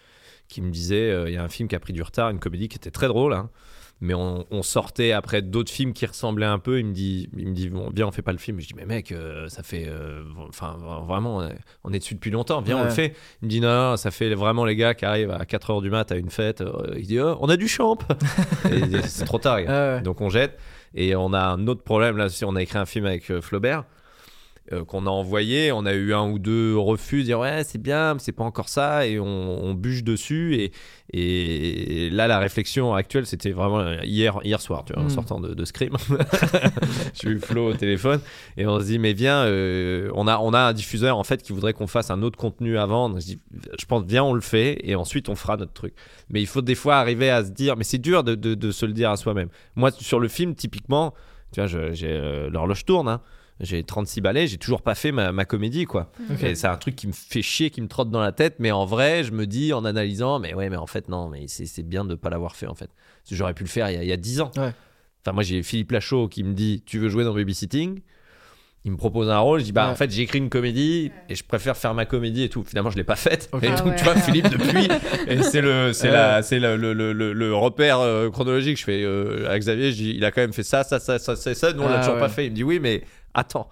[0.51, 2.39] qui me disaient euh, il y a un film qui a pris du retard, une
[2.41, 3.49] comédie qui était très drôle, hein,
[4.03, 6.79] mais on, on sortait après d'autres films qui ressemblaient un peu.
[6.79, 8.59] Il me dit, il me dit bon, viens, on fait pas le film.
[8.59, 11.47] Je dis mais mec, euh, ça fait, euh, enfin vraiment,
[11.85, 12.63] on est dessus depuis longtemps.
[12.63, 13.15] Viens, on le fait.
[13.43, 15.83] Il me dit non, non, ça fait vraiment les gars qui arrivent à 4 heures
[15.83, 16.63] du mat à une fête.
[16.63, 17.99] euh, il dit oh, on a du champ.
[19.05, 19.59] C'est trop tard.
[19.69, 20.01] Ah ouais.
[20.01, 20.59] Donc on jette.
[20.95, 23.85] Et on a un autre problème là, si on a écrit un film avec Flaubert
[24.73, 28.15] euh, qu'on a envoyé, on a eu un ou deux refus, dire ouais c'est bien,
[28.15, 29.25] mais c'est pas encore ça, et on,
[29.65, 30.55] on bûche dessus.
[30.55, 30.73] Et,
[31.13, 35.11] et là la réflexion actuelle, c'était vraiment hier, hier soir, tu vois, en Mm.
[35.11, 35.97] sortant de, de Scream,
[37.15, 38.21] j'ai eu Flo au téléphone
[38.57, 41.43] et on se dit mais viens, euh, on a on a un diffuseur en fait
[41.43, 43.19] qui voudrait qu'on fasse un autre contenu à vendre.
[43.21, 43.41] Je, dis,
[43.79, 45.95] je pense viens on le fait et ensuite on fera notre truc.
[46.29, 48.71] Mais il faut des fois arriver à se dire, mais c'est dur de, de- de
[48.71, 49.49] se le dire à soi-même.
[49.75, 51.15] Moi sur le film typiquement,
[51.53, 53.09] tu vois, j'ai euh, l'horloge tourne.
[53.09, 53.21] Hein.
[53.63, 56.11] J'ai 36 balais, j'ai toujours pas fait ma, ma comédie, quoi.
[56.43, 58.71] Et c'est un truc qui me fait chier, qui me trotte dans la tête, mais
[58.71, 61.83] en vrai, je me dis en analysant, mais ouais, mais en fait, non, mais c'est
[61.83, 62.89] bien de pas l'avoir fait, en fait.
[63.23, 64.51] Parce que J'aurais pu le faire il y a, il y a 10 ans.
[64.57, 64.73] Ouais.
[65.23, 68.01] Enfin, moi, j'ai Philippe Lachaud qui me dit Tu veux jouer dans Babysitting?
[68.87, 69.93] Il me propose un rôle, je dis bah Ouais.
[69.93, 72.65] en fait j'ai écrit une comédie et je préfère faire ma comédie et tout.
[72.65, 73.51] Finalement je l'ai pas faite.
[73.61, 73.95] Et Ah donc ouais.
[73.97, 74.89] tu vois Philippe depuis,
[75.29, 78.79] et c'est le c'est la le, le, le, le- repère euh, chronologique.
[78.79, 81.19] Je fais euh, à Xavier, je dis, il a quand même fait ça ça ça
[81.19, 81.75] ça ça, ça.
[81.75, 82.21] nous on l'a Ah toujours ouais.
[82.21, 82.47] pas fait.
[82.47, 83.03] Il me dit oui mais
[83.35, 83.69] attends,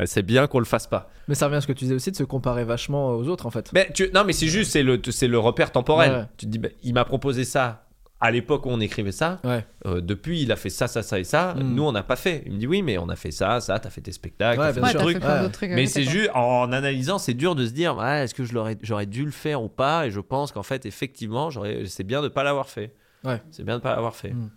[0.00, 1.10] euh, c'est bien qu'on le fasse pas.
[1.28, 3.46] Mais ça revient à ce que tu disais aussi de se comparer vachement aux autres
[3.46, 3.70] en fait.
[3.72, 6.12] Mais tu, non, mais c'est juste, c'est le, c'est le repère temporel.
[6.12, 6.24] Ouais.
[6.36, 7.86] Tu te dis, bah, il m'a proposé ça
[8.22, 9.40] à l'époque où on écrivait ça.
[9.44, 9.64] Ouais.
[9.86, 11.54] Euh, depuis, il a fait ça, ça, ça et ça.
[11.54, 11.74] Mm.
[11.74, 12.42] Nous, on n'a pas fait.
[12.44, 14.72] Il me dit, oui, mais on a fait ça, ça, t'as fait tes spectacles, Ouais,
[14.74, 15.14] t'as fait trucs.
[15.14, 15.40] fait plein Ouais.
[15.40, 15.70] d'autres trucs.
[15.70, 19.06] Mais c'est juste, en analysant, c'est dur de se dire, est-ce que je l'aurais, j'aurais
[19.06, 20.06] dû le faire ou pas?
[20.06, 22.94] Et je pense qu'en fait, effectivement, j'aurais, c'est bien de pas l'avoir fait.
[23.24, 23.40] Ouais.
[23.50, 24.32] C'est bien de pas l'avoir fait.
[24.32, 24.50] Mm.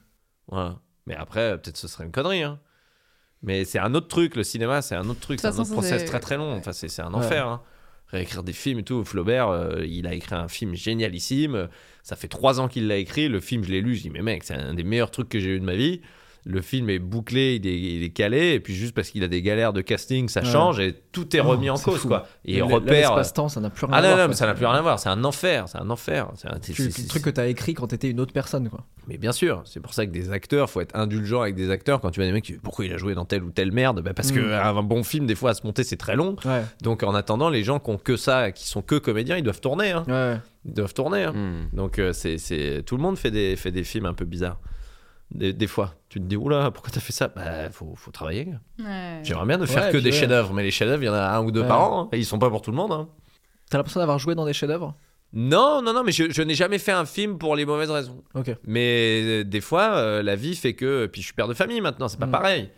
[0.49, 0.75] Voilà.
[1.07, 2.43] Mais après, peut-être ce serait une connerie.
[2.43, 2.59] Hein.
[3.43, 6.05] Mais c'est un autre truc, le cinéma, c'est un autre truc, c'est un autre process
[6.05, 6.53] très très long.
[6.55, 7.17] Enfin, c'est, c'est un Ouais.
[7.17, 7.47] enfer.
[7.47, 7.61] Hein.
[8.07, 9.03] Réécrire des films et tout.
[9.03, 11.67] Flaubert, euh, il a écrit un film génialissime.
[12.03, 13.27] Ça fait trois ans qu'il l'a écrit.
[13.27, 13.95] Le film, je l'ai lu.
[13.95, 16.01] Je dis, mais mec, c'est un des meilleurs trucs que j'ai eu de ma vie.
[16.45, 18.53] Le film est bouclé, il est, il est calé.
[18.53, 20.45] Et puis, juste parce qu'il a des galères de casting, ça Ouais.
[20.51, 21.99] change et tout est Oh, remis en cause.
[21.99, 22.07] fou.
[22.09, 22.27] quoi.
[22.43, 23.11] Et repère.
[23.15, 24.17] L'espace-temps, ça n'a plus rien Ah à non, voir.
[24.17, 24.27] non, quoi.
[24.29, 24.99] mais ça n'a plus rien à voir.
[24.99, 25.65] C'est un enfer.
[25.69, 26.27] C'est un enfer.
[26.35, 28.85] C'est un- Le truc que t'as écrit quand t'étais une autre personne quoi.
[29.07, 32.01] mais bien sûr, c'est pour ça que des acteurs, faut être indulgent avec des acteurs.
[32.01, 34.01] Quand tu vois des mecs, qui- pourquoi il a joué dans telle ou telle merde?
[34.01, 34.35] Bah Parce Mm.
[34.35, 36.35] que un bon film, des fois, à se monter, c'est très long.
[36.45, 36.61] Ouais.
[36.81, 39.61] Donc en attendant, les gens qui ont que ça, qui sont que comédiens, ils doivent
[39.61, 39.91] tourner.
[39.91, 40.03] Hein.
[40.09, 40.37] Ouais.
[40.65, 41.23] Ils doivent tourner.
[41.23, 41.33] hein.
[41.33, 41.75] Hmm.
[41.75, 44.59] Donc euh, c'est, c'est- tout le monde fait des, fait des films un peu bizarres.
[45.33, 47.27] Des, des fois, tu te dis, oula, pourquoi t'as fait ça?
[47.27, 48.53] Bah, faut, faut travailler.
[48.79, 49.19] Ouais.
[49.23, 50.15] J'aimerais bien ne faire Ouais, que des ouais.
[50.15, 51.67] chefs-d'œuvre, mais les chefs-d'œuvre, il y en a un ou deux Ouais.
[51.67, 52.01] par an.
[52.03, 52.09] hein.
[52.11, 52.91] Et ils sont pas pour tout le monde.
[52.91, 53.09] hein.
[53.69, 54.95] T'as l'impression d'avoir joué dans des chefs-d'œuvre?
[55.35, 58.23] Non, non, non, mais je, je n'ai jamais fait un film pour les mauvaises raisons.
[58.35, 58.55] Ok.
[58.67, 61.07] Mais euh, des fois, euh, la vie fait que.
[61.07, 62.31] Puis je suis père de famille maintenant, c'est pas Mm.
[62.31, 62.69] pareil.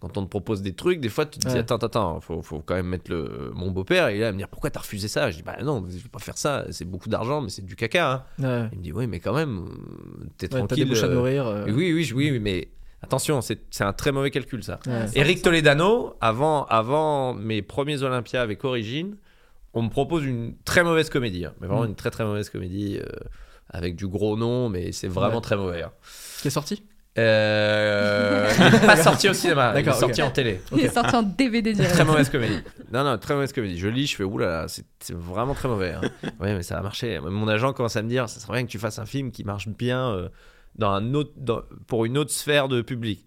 [0.00, 1.60] Quand on te propose des trucs, des fois tu te dis Ouais.
[1.60, 3.50] attends, attends, attends, faut, faut quand même mettre le.
[3.54, 5.30] Mon beau-père, il est là à me dire pourquoi t'as refusé ça?
[5.30, 7.76] Je dis bah non, je vais pas faire ça, c'est beaucoup d'argent, mais c'est du
[7.76, 8.12] caca.
[8.12, 8.24] hein.
[8.62, 8.68] Ouais.
[8.72, 9.68] Il me dit oui, mais quand même,
[10.38, 10.84] t'es Ouais, t'as tranquille.
[10.84, 11.46] des bouches à euh, nourrir.
[11.46, 12.68] euh, Oui, oui, oui, oui, mais
[13.02, 14.80] attention, c'est un très mauvais calcul ça.
[15.14, 19.16] Eric Toledano, avant, avant mes premiers Olympias avec Origine,
[19.74, 21.44] on me propose une très mauvaise comédie.
[21.44, 21.52] hein.
[21.60, 21.88] mais vraiment Mm.
[21.90, 23.06] une très très mauvaise comédie euh,
[23.68, 25.82] avec du gros nom, mais c'est vraiment très mauvais.
[25.82, 25.92] hein.
[26.40, 26.84] Qui est sorti?
[27.18, 30.60] Euh, il n'est pas sorti au cinéma, il est sorti en télé.
[30.72, 31.92] Il est sorti en DVD direct.
[31.94, 32.60] Très mauvaise comédie.
[32.92, 33.78] Non, non, très mauvaise comédie.
[33.78, 35.92] Je lis, je fais oulala, c'est c'est vraiment très mauvais.
[35.92, 36.00] hein.
[36.40, 37.18] Ouais, mais ça a marché.
[37.20, 39.44] Mon agent commence à me dire, ça serait bien que tu fasses un film qui
[39.44, 40.28] marche bien euh,
[40.76, 43.24] dans un autre, dans- pour une autre sphère de public.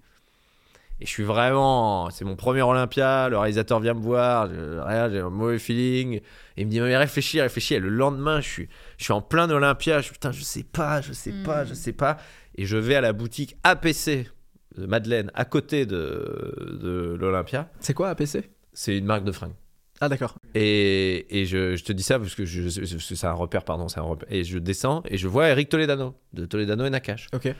[1.02, 3.28] Et je suis vraiment, c'est mon premier Olympia.
[3.28, 6.14] Le réalisateur vient me voir, j'ai un mauvais feeling.
[6.56, 7.74] Et il me dit, mais réfléchis, réfléchis.
[7.74, 9.98] Et le lendemain, je suis, je suis en plein Olympia.
[10.00, 11.68] Je suis, putain, je sais pas, je sais pas, Mm.
[11.68, 12.18] je sais pas.
[12.56, 14.32] Et je vais à la boutique APC
[14.78, 17.70] de Madeleine, à côté de, de l'Olympia.
[17.80, 19.56] C'est quoi APC C'est une marque de fringues.
[20.02, 20.36] Ah d'accord.
[20.56, 22.68] Et, et je, je te dis ça parce que, je,
[23.00, 24.28] c'est un repère, pardon, c'est un repère.
[24.32, 27.28] Et je descends et je vois Eric Toledano, de Toledano et Nakash.
[27.34, 27.46] Ok.
[27.46, 27.56] Et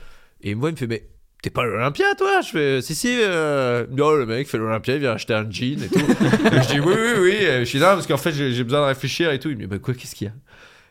[0.50, 1.08] il me voit, il me fait, mais
[1.42, 2.40] t'es pas l'Olympia, toi?
[2.42, 3.16] Je fais, si, si.
[3.18, 3.86] Euh...
[3.90, 5.98] Non, le mec fait l'Olympia, il vient acheter un jean et tout.
[6.00, 7.32] et je dis, oui, oui, oui.
[7.32, 9.48] Et je dis, non, parce qu'en fait, j'ai j'ai besoin de réfléchir et tout.
[9.48, 10.34] Il me dit, bah quoi, qu'est-ce qu'il y a?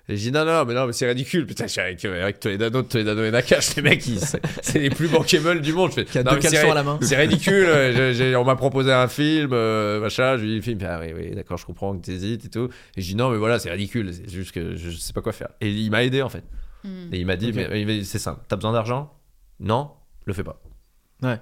[0.10, 1.46] Et je dis non, non, mais non, mais c'est ridicule.
[1.46, 4.20] Putain, je suis avec, avec Toledano, Toledano et Nakash, les mecs, ils-
[4.62, 5.92] c'est les plus bankable du monde.
[5.96, 7.00] Je fais, non, deux mais à la main.
[7.02, 7.54] c'est ridicule.
[7.68, 10.38] euh, j'ai- j'ai- on m'a proposé un film, euh, machin.
[10.38, 10.80] Je lui dis, film.
[10.86, 12.70] Ah oui, oui, d'accord, je comprends que t'hésites et tout.
[12.98, 14.14] Et je dis, non, mais voilà, c'est ridicule.
[14.14, 15.50] C'est juste que je sais pas quoi faire.
[15.62, 16.44] Et il m'a aidé, en fait.
[16.84, 17.14] Mm.
[17.14, 18.42] Et il m'a dit, mais dit, c'est simple.
[18.48, 19.14] T'as besoin d'argent?
[19.62, 19.92] Non,
[20.26, 20.62] le fais pas.
[21.22, 21.40] Ouais.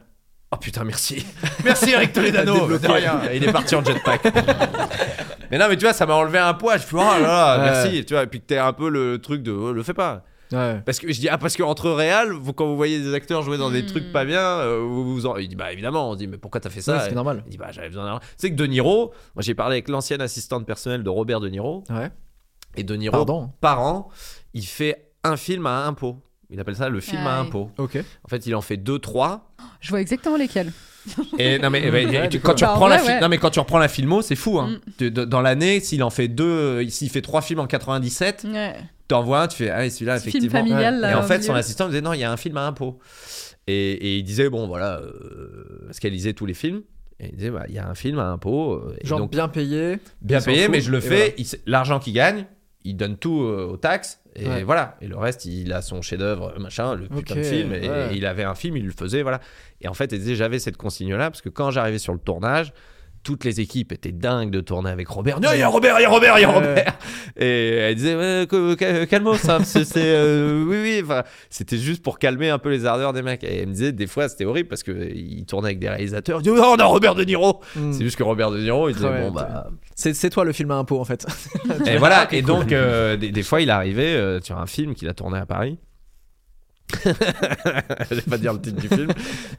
[0.54, 1.26] Oh putain, merci.
[1.64, 2.68] merci Eric Toledano.
[2.78, 3.22] De rien.
[3.34, 4.22] Il est parti en jetpack.
[5.52, 6.78] mais non, mais tu vois, ça m'a enlevé un poids.
[6.78, 7.64] Je fais, oh là là, Ouais.
[7.72, 8.06] merci.
[8.06, 10.24] Tu vois, et puis que t'es un peu le truc de, oh, le fais pas.
[10.52, 10.82] Ouais.
[10.86, 11.90] Parce que je dis ah parce que entre
[12.34, 15.26] vous, quand vous voyez des acteurs jouer dans des trucs pas bien, euh, vous vous
[15.26, 15.38] en...
[15.38, 16.98] il dit bah évidemment, on dit mais pourquoi t'as fait ça?
[16.98, 17.44] Ouais, c'est normal.
[17.48, 18.20] Il dit bah j'avais besoin d'argent.
[18.20, 21.48] Tu sais que De Niro, moi j'ai parlé avec l'ancienne assistante personnelle de Robert De
[21.48, 22.12] Niro Ouais.
[22.76, 23.50] et De Niro Pardon.
[23.62, 24.10] par an,
[24.54, 26.22] il fait un film à impôt.
[26.52, 27.48] Il appelle ça le film à Ah oui.
[27.48, 27.72] impôt.
[27.78, 27.98] Ok.
[28.24, 29.52] En fait, il en fait deux trois.
[29.80, 30.72] Je vois exactement lesquels.
[31.40, 33.06] Et non mais, eh ben, Ouais, tu- du quand tu Bah, en reprends la vrai,
[33.06, 33.20] fi- ouais.
[33.22, 34.60] non mais quand tu reprends la filmo, c'est fou.
[34.60, 34.80] Hein.
[35.00, 35.10] Mm.
[35.10, 38.76] De- dans l'année, s'il en fait deux, s'il fait trois films en 97, Ouais.
[39.08, 40.60] t'en vois un, tu fais ah celui-là Ce film effectivement.
[40.60, 40.96] familial.
[40.96, 41.00] Ouais.
[41.02, 41.48] là, Et en au fait, milieu.
[41.48, 43.00] son assistant me disait non, il y a un film à impôt.
[43.68, 46.82] Et, et il disait bon voilà, euh, parce qu'elle lisait tous les films.
[47.20, 48.74] Et il disait bah, il y a un film à impôt.
[48.74, 49.98] euh, et Genre donc, bien payé.
[50.22, 51.16] bien il s'en payé, fout, mais je le et fais.
[51.16, 51.34] voilà.
[51.38, 52.46] il sait- L'argent qu'il gagne,
[52.84, 54.20] il donne tout euh, aux taxes.
[54.36, 54.64] Et Ouais.
[54.64, 54.98] voilà.
[55.02, 57.74] Et le reste, il a son chef-d'œuvre, machin, le putain de film.
[57.74, 58.14] Et, ouais.
[58.14, 59.42] et il avait un film, il le faisait, voilà.
[59.82, 62.74] Et en fait, j'avais cette consigne-là parce que quand j'arrivais sur le tournage.
[63.24, 65.40] Toutes les équipes étaient dingues de tourner avec Robert.
[65.40, 66.50] Non, il y a Robert, il y a Robert, il y a.
[66.50, 66.98] Robert.
[67.38, 68.48] Et elle disait
[69.08, 71.02] calmos, hein, c'est c'est, euh, oui, oui.
[71.04, 73.44] Enfin, c'était juste pour calmer un peu les ardeurs des mecs.
[73.44, 76.42] Et elle me disait des fois c'était horrible parce que il tournait avec des réalisateurs.
[76.44, 77.62] Il oh, on a Robert De Niro.
[77.76, 77.94] Mm.
[77.94, 80.72] C'est juste que Robert De Niro, il disait Ouais, bon bah C'est toi le film
[80.72, 81.26] à impôt en fait.
[81.86, 85.08] et voilà, et donc euh, des, des fois il arrivait euh, sur un film qu'il
[85.10, 85.78] a tourné à Paris.
[87.06, 89.12] je vais pas dire le titre du film,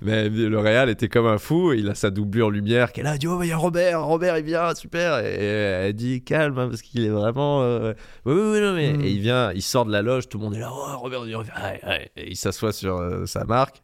[0.02, 1.72] mais le réal était comme un fou.
[1.72, 3.14] Il a sa doublure lumière qui est là.
[3.14, 5.18] Il dit Oh, il y a Robert, Robert, il vient, super.
[5.24, 7.62] Et elle dit Calme, hein, parce qu'il est vraiment.
[7.62, 7.92] euh,
[8.26, 8.92] Oui, oui, oui, non, mais.
[8.92, 9.00] Mm.
[9.02, 11.24] Et il vient, il sort de la loge, tout le monde est là Oh, Robert,
[11.26, 11.36] il.
[11.36, 11.44] Ouais,
[11.86, 12.10] ouais.
[12.16, 13.82] Et il s'assoit sur euh, sa marque.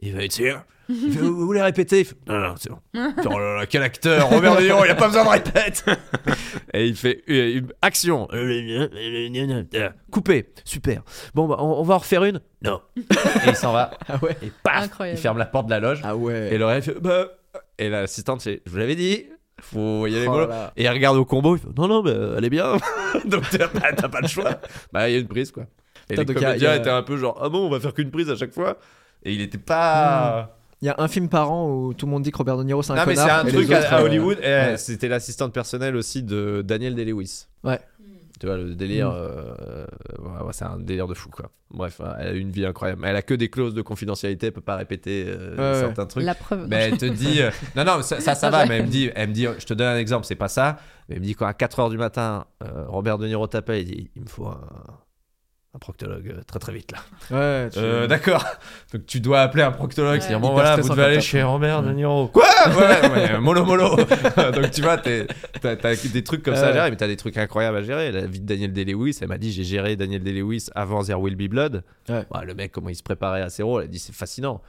[0.00, 0.62] Il va être sûr.
[0.88, 2.00] Il fait, vous voulez répéter?
[2.00, 2.78] Il fait, Non, non, c'est bon.
[2.94, 4.28] Il oh là là, quel acteur?
[4.28, 5.84] Robert De Niro, il a pas besoin de répète
[6.74, 8.28] Et il fait euh, une action.
[10.10, 10.50] Coupé.
[10.64, 11.02] Super.
[11.34, 12.40] Bon, bah, on, on va en refaire une?
[12.62, 12.80] Non.
[12.96, 13.02] Et
[13.48, 13.90] il s'en va.
[14.08, 14.36] Ah ouais.
[14.42, 15.18] Et paf Incroyable.
[15.18, 16.00] Il ferme la porte de la loge.
[16.04, 16.52] Ah ouais.
[16.54, 17.28] Et L'Oréal fait Bah.
[17.78, 19.24] Et l'assistante fait Je vous l'avais dit,
[19.60, 20.46] faut y aller Oh mollo.
[20.46, 20.72] là là.
[20.76, 22.76] Et elle regarde au combo, il fait Non, non, mais euh, elle est bien.
[23.24, 24.60] Donc t'as pas, t'as pas le choix.
[24.92, 25.64] Bah, il y a une prise, quoi.
[26.10, 27.66] Et Putain, les donc, y a- comédiens y a- étaient un peu genre Ah bon,
[27.66, 28.76] on va faire qu'une prise à chaque fois
[29.24, 30.53] Et il était pas.
[30.84, 32.62] Il y a un film par an où tout le monde dit que Robert De
[32.64, 33.40] Niro c'est un Non, mais connard.
[33.40, 34.38] c'est un truc à, autres, à euh, Hollywood.
[34.42, 34.76] et, ouais.
[34.76, 37.46] C'était l'assistante personnelle aussi de Daniel Day-Lewis.
[37.62, 37.80] Ouais.
[38.38, 39.08] Tu vois, le délire.
[39.08, 39.14] Mm.
[39.16, 39.86] euh,
[40.18, 41.50] ouais, ouais, c'est un délire de fou, quoi.
[41.70, 43.02] Bref, hein, elle a une vie incroyable.
[43.06, 45.80] Elle a que des clauses de confidentialité, elle peut pas répéter euh, Ouais, ouais.
[45.86, 46.22] certains trucs.
[46.22, 46.66] La preuve.
[46.68, 47.40] Mais elle te dit.
[47.40, 49.64] euh, Non, non, ça, ça, ça va, mais elle me dit, elle me dit, je
[49.64, 50.76] te donne un exemple, c'est pas ça.
[51.08, 53.84] Mais elle me dit quand à 4h du matin, euh, Robert De Niro t'appelle, il
[53.86, 54.60] dit, il me faut un,
[55.74, 56.98] un proctologue euh, très très vite là.
[57.36, 58.44] Ouais, tu- Euh, D'accord.
[58.92, 60.26] Donc tu dois appeler un proctologue, Ouais.
[60.26, 61.48] dire bon voilà, vous devez aller chez taf.
[61.48, 62.28] Robert De Niro.
[62.28, 63.96] Quoi Ouais, ouais, mollo mollo.
[64.54, 65.26] Donc tu vois, t'es-
[65.60, 68.12] t'as t'as des trucs comme ça à gérer, mais t'as des trucs incroyables à gérer.
[68.12, 71.34] La vie de Daniel Day-Lewis, elle m'a dit j'ai géré Daniel Day-Lewis avant There Will
[71.36, 71.82] Be Blood.
[72.08, 72.24] Ouais.
[72.32, 74.62] Ouais, le mec comment il se préparait à ses rôles, elle dit c'est fascinant.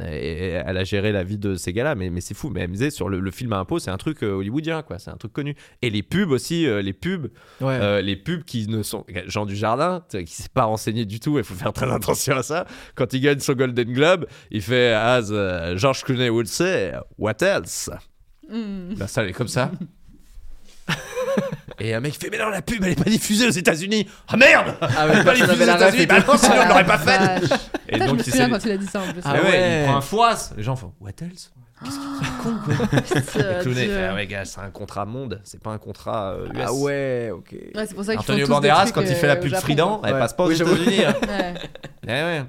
[0.00, 2.50] Et elle a géré la vie de ces gars-là, mais, mais c'est fou.
[2.50, 4.82] Mais elle me disait sur le, le film à impôt, c'est un truc euh, hollywoodien,
[4.82, 4.98] quoi.
[4.98, 5.54] C'est un truc connu.
[5.82, 7.28] Et les pubs aussi, euh, les pubs,
[7.60, 7.78] Ouais.
[7.80, 9.04] euh, les pubs qui ne sont.
[9.26, 12.36] Jean Dujardin, tu sais, qui s'est pas renseigné du tout, il faut faire très attention
[12.36, 12.66] à ça.
[12.94, 15.30] Quand il gagne son Golden Globe, il fait As
[15.76, 17.90] George Clooney would say, What else?
[18.50, 18.94] Mm.
[18.98, 19.70] La salle est comme ça.
[21.84, 24.08] Et un mec fait Mais non, la pub elle est pas diffusée aux États-Unis.
[24.28, 26.86] Ah merde Ah Elle est pas diffusée aux et Bah non, sinon Ah, elle l'aurait
[26.86, 27.20] pas faite.
[27.48, 27.60] vache.
[27.88, 29.20] Et Putain, je me il souviens quand il a dit ça en plus.
[29.24, 30.52] Ah Ah ouais, il prend un foirasse.
[30.56, 31.52] Les gens font What else?
[31.82, 33.00] Qu'est-ce qu'il est con quoi?
[33.66, 36.60] Fait Ah ouais, gars, c'est un contrat monde, c'est pas un contrat euh, US.
[36.64, 37.52] Ah ouais, ok.
[37.74, 40.34] Ouais, c'est pour ça Antonio Banderas, quand il euh, fait la pub Fridan, elle passe
[40.34, 40.50] pas aux.
[40.52, 41.04] États-Unis.
[41.04, 41.14] hein.
[41.28, 41.54] Ouais.
[42.04, 42.42] Eh ouais.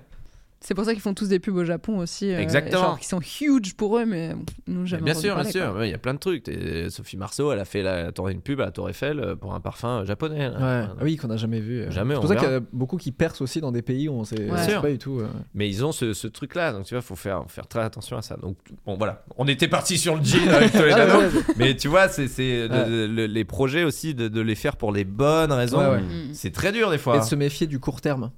[0.66, 2.32] C'est pour ça qu'ils font tous des pubs au Japon aussi.
[2.32, 2.82] euh, Exactement.
[2.82, 5.52] Genre qui sont huge pour eux, mais bon, nous Mais jamais bien sûr, bien parler,
[5.52, 5.74] sûr.
[5.74, 5.86] quoi.
[5.86, 6.44] Il y a plein de trucs.
[6.44, 9.36] T'es- Sophie Marceau, elle a fait la tournée une pub à la Tour Eiffel euh,
[9.36, 10.50] pour un parfum japonais.
[10.50, 10.56] là.
[10.56, 10.88] Ouais.
[10.90, 11.82] Ah oui, qu'on a jamais vu.
[11.82, 11.92] euh.
[11.92, 14.14] Jamais, C'est pour ça qu'il y a beaucoup qui percent aussi dans des pays où
[14.14, 14.58] on sait, Ouais.
[14.64, 15.20] sait pas du tout.
[15.20, 15.28] euh.
[15.54, 18.22] Mais ils ont ce, ce truc-là, donc tu vois, faut faire, faire très attention à
[18.22, 18.38] ça.
[18.38, 21.90] Donc bon, voilà, on était parti sur le jean avec Toledano, Ah ouais, mais tu
[21.90, 25.80] vois, c'est les projets aussi de, de les faire pour les bonnes raisons.
[25.80, 26.04] Ouais, ouais.
[26.34, 27.18] C'est très dur des fois.
[27.18, 28.32] Et de se méfier du court terme,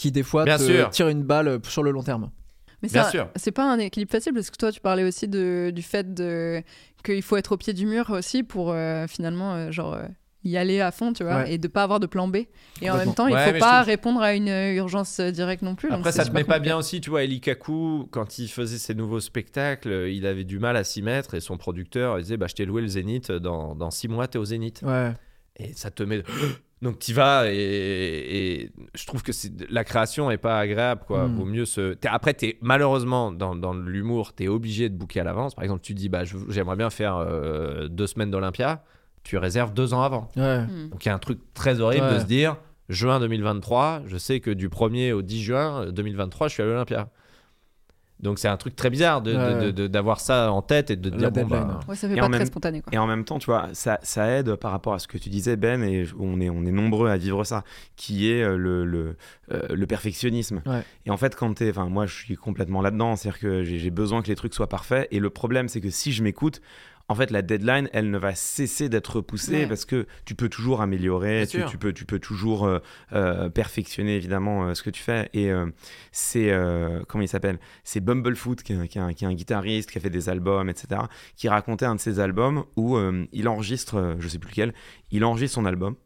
[0.00, 0.90] qui des fois Bien te sûr.
[0.90, 2.30] tire une balle sur le long terme.
[2.82, 3.28] Mais Bien ça, sûr.
[3.36, 6.62] c'est pas un équilibre facile parce que toi, tu parlais aussi de, du fait de,
[7.04, 9.94] qu'il faut être au pied du mur aussi pour euh, finalement, euh, genre.
[9.94, 10.06] euh,
[10.42, 11.52] y aller à fond, tu vois, Ouais.
[11.52, 12.36] et de pas avoir de plan B.
[12.80, 15.30] Et en même temps, il Ouais, faut pas trouve- répondre à une euh, urgence euh,
[15.30, 15.90] directe non plus.
[15.92, 18.94] Après, ça te met pas bien aussi, tu vois, Eli Kaku, quand il faisait ses
[18.94, 22.38] nouveaux spectacles, euh, il avait du mal à s'y mettre et son producteur il disait
[22.38, 24.80] bah, Je t'ai loué le Zénith, dans, dans six mois, t'es au Zénith.
[24.82, 25.12] Ouais.
[25.56, 26.22] Et ça te met.
[26.82, 29.32] Donc tu vas et, et je trouve que
[29.68, 31.28] la création est pas agréable quoi.
[31.28, 31.36] Mm.
[31.36, 31.94] Vaut mieux se.
[32.06, 35.54] après t'es malheureusement dans, dans l'humour t'es obligé de booker à l'avance.
[35.54, 38.82] Par exemple tu dis bah j'aimerais bien faire euh, deux semaines d'Olympia,
[39.24, 40.28] tu réserves deux ans avant.
[40.36, 40.62] Ouais.
[40.62, 40.88] Mm.
[40.90, 42.56] Donc il y a un truc très horrible de se dire
[42.88, 47.10] juin 2023, je sais que du 1er au 10 juin 2023 je suis à l'Olympia.
[48.22, 49.64] Donc c'est un truc très bizarre de- de- Ouais.
[49.66, 51.80] de- de- d'avoir ça en tête et de dire bon bah.
[51.88, 52.92] Ouais, ça fait Et pas en très même- spontané, quoi.
[52.94, 55.30] Et en même temps, tu vois, ça, ça aide par rapport à ce que tu
[55.30, 57.64] disais, Ben, et on est, on est nombreux à vivre ça,
[57.96, 59.16] qui est euh, le, le,
[59.52, 60.60] euh, le perfectionnisme.
[60.66, 60.82] Ouais.
[61.06, 61.70] Et en fait, quand t'es.
[61.70, 64.68] Enfin, moi, je suis complètement là-dedans, c'est-à-dire que j'ai j'ai besoin que les trucs soient
[64.68, 65.08] parfaits.
[65.10, 66.60] Et le problème, c'est que si je m'écoute,
[67.10, 69.66] en fait, la deadline, elle ne va cesser d'être repoussée Ouais.
[69.66, 72.78] parce que tu peux toujours améliorer, tu, peux, tu peux toujours euh,
[73.12, 75.28] euh, perfectionner évidemment euh, ce que tu fais.
[75.34, 75.50] Et
[76.12, 76.52] c'est
[77.08, 77.58] comment il s'appelle?
[77.84, 80.08] C'est Bumblefoot qui est, un- qui est un, qui est un guitariste qui a fait
[80.10, 81.02] des albums, etc.
[81.36, 82.96] Qui racontait un de ses albums où
[83.32, 84.72] il enregistre, je sais plus lequel,
[85.10, 85.96] il enregistre son album.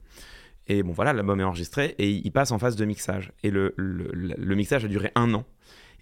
[0.67, 3.33] Et bon voilà, l'album est enregistré et il passe en phase de mixage.
[3.43, 5.45] Et le, le, le- le mixage a duré un an.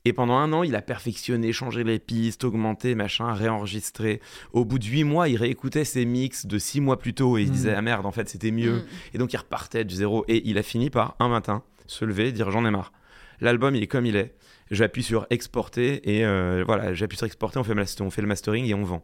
[0.05, 4.20] Et pendant un an, il a perfectionné, changé les pistes, augmenté, machin, réenregistré.
[4.53, 7.43] Au bout de huit mois, il réécoutait ses mix de six mois plus tôt et
[7.43, 7.55] il se Mm.
[7.55, 8.79] disait Ah merde, en fait, c'était mieux.
[8.79, 8.85] Mm.
[9.15, 10.24] Et donc, il repartait du zéro.
[10.27, 12.93] Et il a fini par, un matin, se lever, dire J'en ai marre.
[13.41, 14.35] L'album, il est comme il est.
[14.70, 18.29] J'appuie sur exporter et euh, voilà, j'appuie sur exporter, on fait, mas- on fait le
[18.29, 19.03] mastering et on vend.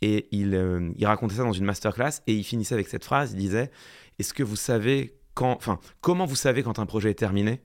[0.00, 3.32] Et il, euh, il racontait ça dans une masterclass et il finissait avec cette phrase
[3.32, 3.70] il disait
[4.20, 5.52] Est-ce que vous savez quand.
[5.56, 7.60] Enfin, comment vous savez quand un projet est terminé?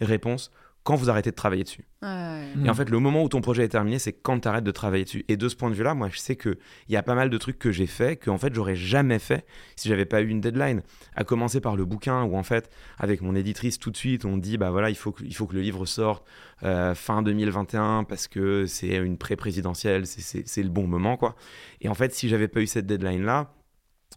[0.00, 0.50] Réponse
[0.88, 1.84] quand vous arrêtez de travailler dessus.
[2.02, 2.08] Ouais.
[2.56, 2.64] Mm.
[2.64, 4.70] Et en fait, le moment où ton projet est terminé, c'est quand tu arrêtes de
[4.70, 5.22] travailler dessus.
[5.28, 6.56] Et de ce point de vue-là, moi, je sais qu'il
[6.88, 9.44] y a pas mal de trucs que j'ai fait que, en fait, j'aurais jamais fait
[9.76, 10.80] si j'avais pas eu une deadline.
[11.14, 14.38] À commencer par le bouquin où, en fait, avec mon éditrice, tout de suite, on
[14.38, 16.24] dit, bah voilà, il faut que, il faut que le livre sorte
[16.62, 21.36] euh, fin 2021 parce que c'est une pré-présidentielle, c'est- c'est c'est le bon moment, quoi.
[21.82, 23.52] Et en fait, si j'avais pas eu cette deadline-là,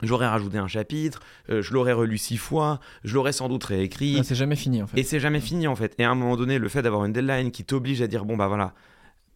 [0.02, 4.18] j'aurais rajouté un chapitre, euh, je l'aurais relu six fois, je l'aurais sans doute réécrit.
[4.19, 4.99] Ah, c'est jamais fini en fait.
[4.99, 5.94] Et c'est jamais fini en fait.
[5.98, 8.38] Et à un moment donné, le fait d'avoir une deadline qui t'oblige à dire bon
[8.38, 8.73] bah voilà,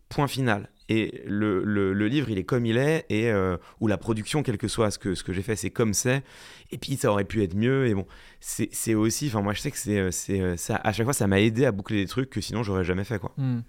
[0.10, 0.70] point final.
[0.88, 4.44] Et le, le- le livre, il est comme il est, et euh, ou la production,
[4.44, 6.22] quel que soit ce que, ce que j'ai fait, c'est comme c'est.
[6.70, 7.88] Et puis ça aurait pu être mieux.
[7.88, 8.06] Et bon,
[8.40, 11.14] c'est c'est aussi, enfin moi je sais que c'est, euh, c'est, ça, à chaque fois,
[11.14, 13.32] ça m'a aidé à boucler des trucs que sinon j'aurais jamais fait quoi.
[13.38, 13.62] Mm.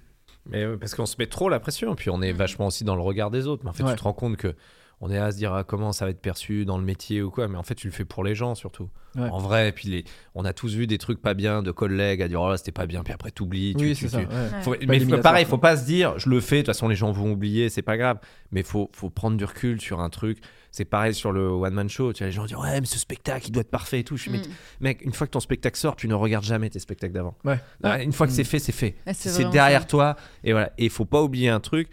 [0.49, 3.01] Mais parce qu'on se met trop la pression, puis on est vachement aussi dans le
[3.03, 3.63] regard des autres.
[3.65, 3.93] Mais en fait, Ouais.
[3.93, 4.55] tu te rends compte que
[5.01, 7.31] on est à se dire ah, comment ça va être perçu dans le métier ou
[7.31, 8.89] quoi, mais en fait, tu le fais pour les gens surtout.
[9.15, 9.29] Ouais.
[9.31, 10.05] En vrai, puis les...
[10.35, 12.73] on a tous vu des trucs pas bien de collègues à dire oh là c'était
[12.73, 13.75] pas bien, puis après t'oublies.
[13.77, 14.19] tu- Oui, tu- c'est ça.
[14.21, 14.63] tu- ouais.
[14.63, 14.79] Faut- Ouais.
[14.87, 17.33] mais pareil, faut pas se dire je le fais, de toute façon les gens vont
[17.33, 18.19] oublier, c'est pas grave.
[18.53, 20.39] Mais faut, faut prendre du recul sur un truc.
[20.71, 22.13] C'est pareil sur le one man show.
[22.13, 24.17] Tu vois, les gens disent ouais mais ce spectacle il doit être parfait et tout.
[24.19, 24.43] Je suis Mm.
[24.81, 27.35] mec, une fois que ton spectacle sort, tu ne regardes jamais tes spectacles d'avant.
[27.45, 27.59] Ouais.
[27.83, 28.37] Ah, Une fois que Mm.
[28.37, 28.97] c'est fait, c'est fait.
[29.07, 29.87] Ouais, c'est derrière ça.
[29.87, 30.17] toi.
[30.45, 30.73] Et voilà.
[30.77, 31.89] Et il faut pas oublier un truc.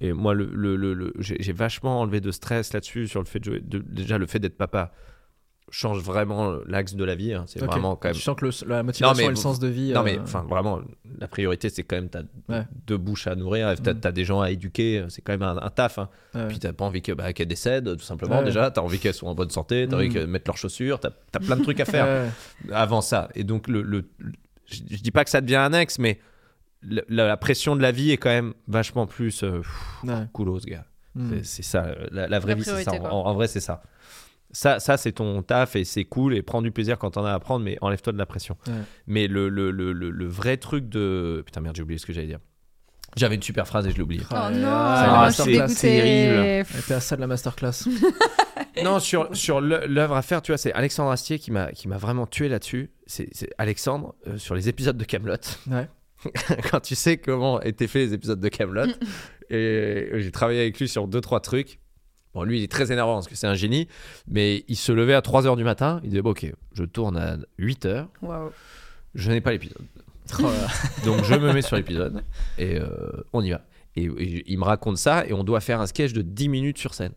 [0.00, 3.38] Et moi, le, le- le- le- j'ai vachement enlevé de stress là-dessus sur le fait
[3.38, 3.60] de jouer.
[3.60, 4.92] de- déjà, le fait d'être papa
[5.70, 7.32] change vraiment l'axe de la vie.
[7.32, 7.44] hein.
[7.48, 8.14] C'est vraiment quand même.
[8.14, 9.92] Tu sens que le- la motivation mais et le sens de vie.
[9.92, 10.80] Non, euh, mais enfin, vraiment,
[11.18, 12.64] la priorité, c'est quand même t'as Ouais.
[12.86, 13.74] deux bouches à nourrir.
[13.82, 14.00] T'as Mm.
[14.04, 15.04] as des gens à éduquer.
[15.08, 15.98] C'est quand même un, un taf.
[15.98, 16.10] hein.
[16.34, 16.48] ouais.
[16.48, 18.38] Puis t'as pas envie bah, qu'elles décèdent, tout simplement.
[18.40, 18.44] Ouais.
[18.44, 19.86] Déjà, t'as envie qu'elles soient en bonne santé.
[19.88, 20.12] T'as envie Mm.
[20.12, 21.00] qu'elles mettent leurs chaussures.
[21.00, 22.30] T'as as plein de trucs à faire
[22.70, 23.30] avant ça.
[23.34, 24.04] Et donc, le,
[24.66, 26.18] je, je dis pas que ça devient annexe, mais le-
[26.88, 30.26] la, la pression de la vie est quand même vachement plus euh, pff, Ouais.
[30.32, 30.84] coolos, gars.
[31.14, 31.30] Mm.
[31.38, 32.92] C'est- C'est ça, la, la vraie La vie, c'est ça.
[33.12, 33.82] En, vrai, c'est ça.
[34.50, 37.32] Ça, ça c'est ton taf et c'est cool et prends du plaisir quand t'en as
[37.32, 38.56] à prendre, mais enlève-toi de la pression.
[38.68, 38.72] Ouais.
[39.06, 41.42] Mais le, le, le, le, le vrai truc de.
[41.44, 42.38] Putain, merde, j'ai oublié ce que j'allais dire.
[43.16, 44.22] J'avais une super phrase et je l'ai oublié.
[44.30, 44.50] Oh Ah,
[45.30, 45.74] non, dégoûtée.
[45.74, 46.34] terrible.
[46.36, 47.84] Elle était à ça de la masterclass.
[48.84, 51.96] non, sur, sur l'œuvre à faire, tu vois, c'est Alexandre Astier qui m'a qui m'a
[51.96, 52.90] vraiment tué là-dessus.
[53.06, 55.34] C'est c'est Alexandre, euh, sur les épisodes de Camelot.
[55.70, 55.88] Ouais.
[56.70, 58.92] Quand tu sais comment étaient faits les épisodes de Camelot,
[59.50, 61.78] et j'ai travaillé avec lui sur deux trois trucs.
[62.34, 63.86] Bon, lui, il est très énervant parce que c'est un génie,
[64.26, 66.00] mais il se levait à 3h du matin.
[66.02, 68.50] Il disait bon, Ok, je tourne à 8h, Waouh.
[69.14, 69.82] je n'ai pas l'épisode.
[70.40, 70.48] Là.
[71.04, 72.24] Donc je me mets sur l'épisode
[72.58, 72.88] et euh,
[73.32, 73.60] on y va.
[73.94, 76.78] Et, et il me raconte ça et on doit faire un sketch de 10 minutes
[76.78, 77.12] sur scène.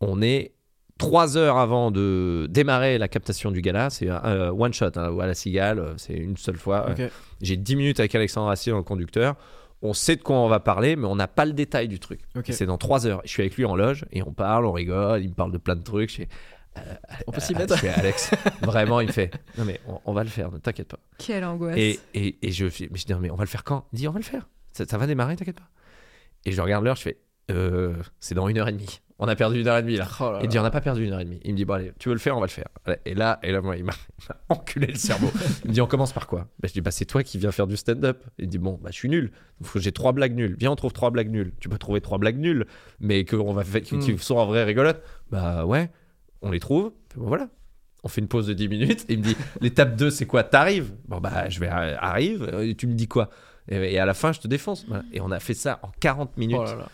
[0.00, 0.52] On est
[0.98, 3.90] 3 heures avant de démarrer la captation du gala.
[3.90, 6.90] C'est un euh, one shot hein, à la cigale, euh, c'est une seule fois.
[6.90, 7.02] Ok.
[7.42, 9.36] J'ai 10 minutes avec Alexandre Assier dans le conducteur.
[9.82, 12.20] On sait de quoi on va parler, mais on n'a pas le détail du truc.
[12.48, 13.20] C'est dans 3 heures.
[13.24, 15.22] Je suis avec lui en loge et on parle, on rigole.
[15.22, 16.10] Il me parle de plein de trucs.
[16.10, 16.28] Je fais,
[17.26, 17.74] On peut s'y mettre.
[17.76, 18.30] je fais, Alex,
[18.62, 20.98] vraiment, il me fait Non, mais on, on va le faire, ne t'inquiète pas.
[21.18, 21.76] Quelle angoisse.
[21.76, 23.86] Et, et, et je, fais- mais je dis, non, mais on va le faire quand?
[23.92, 24.48] Il dit, on va le faire.
[24.72, 25.68] Ça, ça va démarrer, t'inquiète pas.
[26.46, 27.18] Et je regarde l'heure, je fais,
[27.50, 29.00] euh, c'est dans une heure et demie.
[29.18, 30.06] On a perdu une heure et demie là.
[30.20, 31.40] Oh là Il dit, on n'a pas perdu une heure et demie.
[31.42, 32.66] Il me dit, bon, allez, tu veux le faire, on va le faire.
[33.06, 33.94] Et là, et là moi, il m'a
[34.50, 35.30] enculé le cerveau.
[35.64, 36.48] Il me dit, on commence par quoi?
[36.60, 38.22] Bah, Je dis, bah, c'est toi qui viens faire du stand-up.
[38.38, 39.32] Il me dit, bon, bah, je suis nul.
[39.76, 40.54] J'ai trois blagues nulles.
[40.58, 41.52] Viens, on trouve trois blagues nulles.
[41.60, 42.66] Tu peux trouver trois blagues nulles,
[43.00, 44.18] mais que on va faire, qui, qui Hmm.
[44.18, 45.02] sont en vrai rigolotes.
[45.30, 45.90] Bah, ouais,
[46.42, 46.92] on les trouve.
[47.16, 47.48] Bon, voilà.
[48.04, 49.06] On fait une pause de 10 minutes.
[49.08, 50.44] Et il me dit, l'étape 2, c'est quoi?
[50.44, 50.92] T'arrives?
[51.08, 52.42] Bon, bah, je vais euh, arrive.
[52.52, 53.30] euh, Tu me dis quoi?
[53.68, 54.84] Et, et à la fin, je te défonce.
[54.86, 55.04] Voilà.
[55.14, 56.58] Et on a fait ça en 40 minutes.
[56.60, 56.88] Oh là là.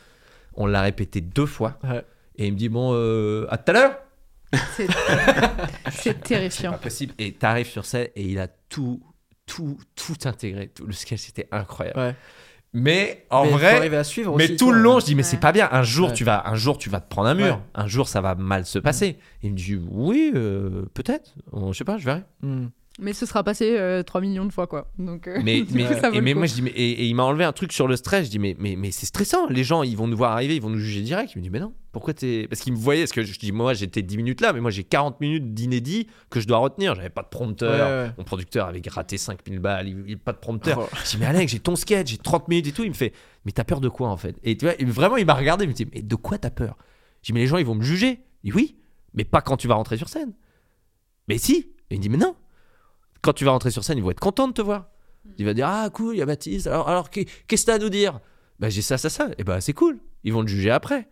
[0.54, 1.78] On l'a répété deux fois.
[1.82, 2.04] Ouais.
[2.36, 3.96] Et il me dit, bon, euh, à tout à l'heure
[4.76, 4.86] C'est
[5.90, 6.72] c'est terrifiant.
[6.72, 7.14] Pas possible.
[7.18, 9.02] Et t'arrives sur scène et il a tout,
[9.46, 10.68] tout, tout intégré.
[10.68, 11.98] Tout le sketch, c'était incroyable.
[11.98, 12.14] Ouais.
[12.74, 15.22] Mais en Mais vrai, arriver à suivre mais aussi, tout le long, je dis, mais
[15.22, 15.28] Ouais.
[15.28, 15.68] c'est pas bien.
[15.72, 16.14] Un jour, Ouais.
[16.14, 17.56] tu vas, un jour, tu vas te prendre un mur.
[17.56, 17.60] Ouais.
[17.74, 19.18] Un jour, ça va mal se passer.
[19.42, 21.34] Il me dit, oui, euh, peut-être.
[21.52, 22.22] On- Je sais pas, je verrai.
[22.40, 22.68] Hmm.
[23.00, 24.90] Mais ce sera passé euh, 3 millions de fois, quoi.
[24.98, 27.14] Donc, euh, Mais, mais, coup, ça et mais moi, je dis, mais, et, et il
[27.14, 28.26] m'a enlevé un truc sur le stress.
[28.26, 29.46] Je dis, mais, mais, mais c'est stressant.
[29.48, 31.32] Les gens, ils vont nous voir arriver, ils vont nous juger direct.
[31.34, 32.46] Il me dit, mais non, pourquoi t'es.
[32.50, 34.70] Parce qu'il me voyait, parce que je dis, moi, j'étais 10 minutes là, mais moi,
[34.70, 36.94] j'ai 40 minutes d'inédit que je dois retenir.
[36.94, 37.72] J'avais pas de prompteur.
[37.88, 38.12] Ouais, ouais.
[38.18, 40.80] Mon producteur avait gratté 5000 balles, il il- pas de prompteur.
[40.92, 40.96] Oh.
[41.04, 42.84] Je dis, mais Alex, j'ai ton sketch, j'ai 30 minutes et tout.
[42.84, 43.14] Il me fait,
[43.46, 44.36] mais t'as peur de quoi en fait?
[44.44, 46.50] Et tu vois, et vraiment, il m'a regardé, il me dit, mais de quoi t'as
[46.50, 46.76] peur?
[47.22, 48.20] Je dis, mais les gens, ils vont me juger.
[48.44, 48.76] Il dit, oui,
[49.14, 50.32] mais pas quand tu vas rentrer sur scène.
[51.28, 52.34] Mais si Et il me dit, mais non.
[53.22, 54.86] Quand tu vas rentrer sur scène, ils vont être contents de te voir.
[55.38, 56.66] Il va dire, ah cool, il y a Baptiste.
[56.66, 58.18] Alors, alors qu'est- qu'est-ce que t'as à nous dire?
[58.58, 59.28] Bah, j'ai ça, ça, ça.
[59.38, 59.98] Et bah, c'est cool.
[60.24, 61.08] Ils vont te juger après.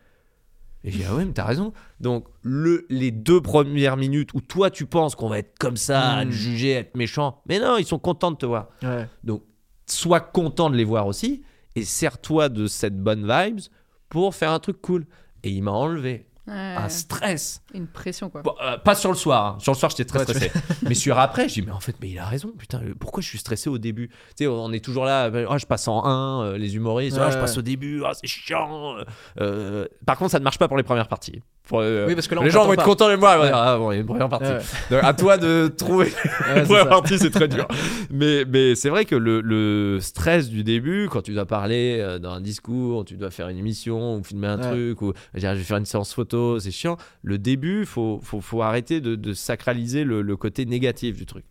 [0.83, 1.73] Et j'ai dit, ah ouais, mais t'as raison.
[2.01, 6.17] Donc, le, les deux premières minutes où toi, tu penses qu'on va être comme ça,
[6.17, 6.33] à te Mm.
[6.33, 7.41] juger, être méchant.
[7.47, 8.69] Mais non, ils sont contents de te voir.
[8.83, 9.07] Ouais.
[9.23, 9.45] Donc,
[9.87, 11.43] sois content de les voir aussi
[11.77, 13.61] et sers-toi de cette bonne vibes
[14.09, 15.07] pour faire un truc cool.
[15.45, 16.75] Et il m'a enlevé Ouais.
[16.77, 17.63] un stress.
[17.75, 18.43] Une pression, quoi.
[18.43, 19.55] Bon, euh, pas sur le soir.
[19.55, 19.59] hein.
[19.61, 20.51] Sur le soir, j'étais très Ouais, stressé.
[20.83, 22.53] mais sur après, je dis, mais en fait, mais il a raison.
[22.59, 24.09] Putain, euh, pourquoi je suis stressé au début?
[24.09, 24.15] Tu
[24.45, 25.27] sais, on est toujours là.
[25.27, 27.17] euh, Ah, je passe en 1, euh, les humoristes.
[27.21, 28.03] ah, Ouais, je passe au début.
[28.05, 28.97] Ah, c'est chiant.
[29.41, 31.41] euh, par contre, ça ne marche pas pour les premières parties.
[31.71, 32.85] Pour, euh, Oui, parce que là, on les gens vont être pas.
[32.85, 33.51] contents de vont Ouais.
[33.55, 34.51] ah, bon, il y a une première partie.
[34.51, 34.59] Ouais,
[34.91, 36.07] Donc, à toi de trouver
[36.55, 36.87] ouais, première ça.
[36.87, 37.69] partie, c'est très dur.
[38.11, 42.19] mais mais c'est vrai que le, le stress du début, quand tu dois parler euh,
[42.19, 45.55] dans un discours, tu dois faire une émission ou filmer un truc, ou je vais
[45.63, 46.97] faire une séance photo, c'est chiant.
[47.23, 51.45] Le début, faut, faut, faut arrêter de, de sacraliser le, le côté négatif du truc.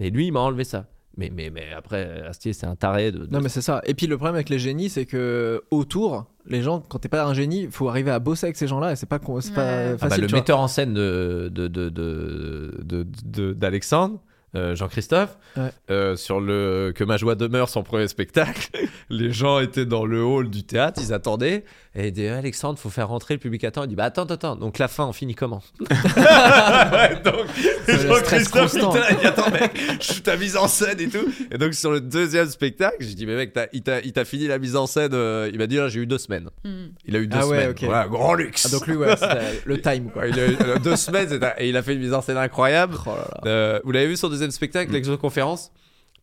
[0.00, 0.86] Et lui, il m'a enlevé ça.
[1.20, 3.18] Mais, mais, mais après, Astier, c'est un taré de.
[3.18, 3.82] de- Non mais c'est ça.
[3.84, 7.24] Et puis le problème avec les génies, c'est que autour, les gens, quand t'es pas
[7.24, 9.40] un génie, faut arriver à bosser avec ces gens-là et c'est pas, pas Ouais.
[9.54, 10.22] Ah bah, facile.
[10.22, 10.38] le vois.
[10.38, 14.18] metteur en scène de, de, de, de, de- de- d'Alexandre,
[14.56, 15.70] euh, Jean-Christophe, Ouais.
[15.90, 18.70] euh, sur le Que ma joie demeure, son premier spectacle,
[19.10, 21.64] les gens étaient dans le hall du théâtre, ils attendaient,
[21.94, 23.82] et ils disaient Alexandre, faut faire rentrer le public attend.
[23.84, 25.62] Il dit Bah attends, attends, attends, donc la fin, on finit comment?
[25.80, 27.46] Ouais, donc,
[27.86, 28.08] C'est le stress
[28.52, 28.94] Jean-Christophe, constant.
[28.94, 31.26] il il dit, attends, mec, je suis ta mise en scène et tout.
[31.50, 34.46] Et donc, sur le deuxième spectacle, j'ai dit Mais mec, t'as- il t'a il fini
[34.46, 36.48] la mise en scène, euh, il m'a dit Ah, J'ai eu deux semaines.
[36.64, 36.86] Hmm.
[37.06, 37.70] Il a eu deux Ah ouais, semaines.
[37.70, 37.84] ok.
[37.84, 38.66] Voilà, grand luxe.
[38.66, 40.22] Ah, donc lui, ouais, c'était le time quoi.
[40.22, 42.36] Ouais, il a eu euh, deux semaines et il a fait une mise en scène
[42.36, 42.96] incroyable.
[43.06, 43.40] Oh là là.
[43.50, 45.72] Euh, vous l'avez vu sur le deuxième spectacle, l'exoconférence?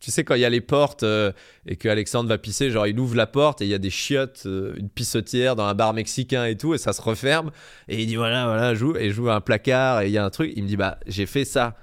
[0.00, 1.32] Tu sais, quand il y a les portes euh,
[1.66, 3.90] et que Alexandre va pisser, genre il ouvre la porte et il y a des
[3.90, 7.50] chiottes, euh, une pissotière dans un bar mexicain et tout, et ça se referme.
[7.88, 8.96] Et il dit voilà, voilà, joue.
[8.96, 10.52] Et il joue à un placard et il y a un truc.
[10.54, 11.74] Il me dit bah, j'ai fait ça.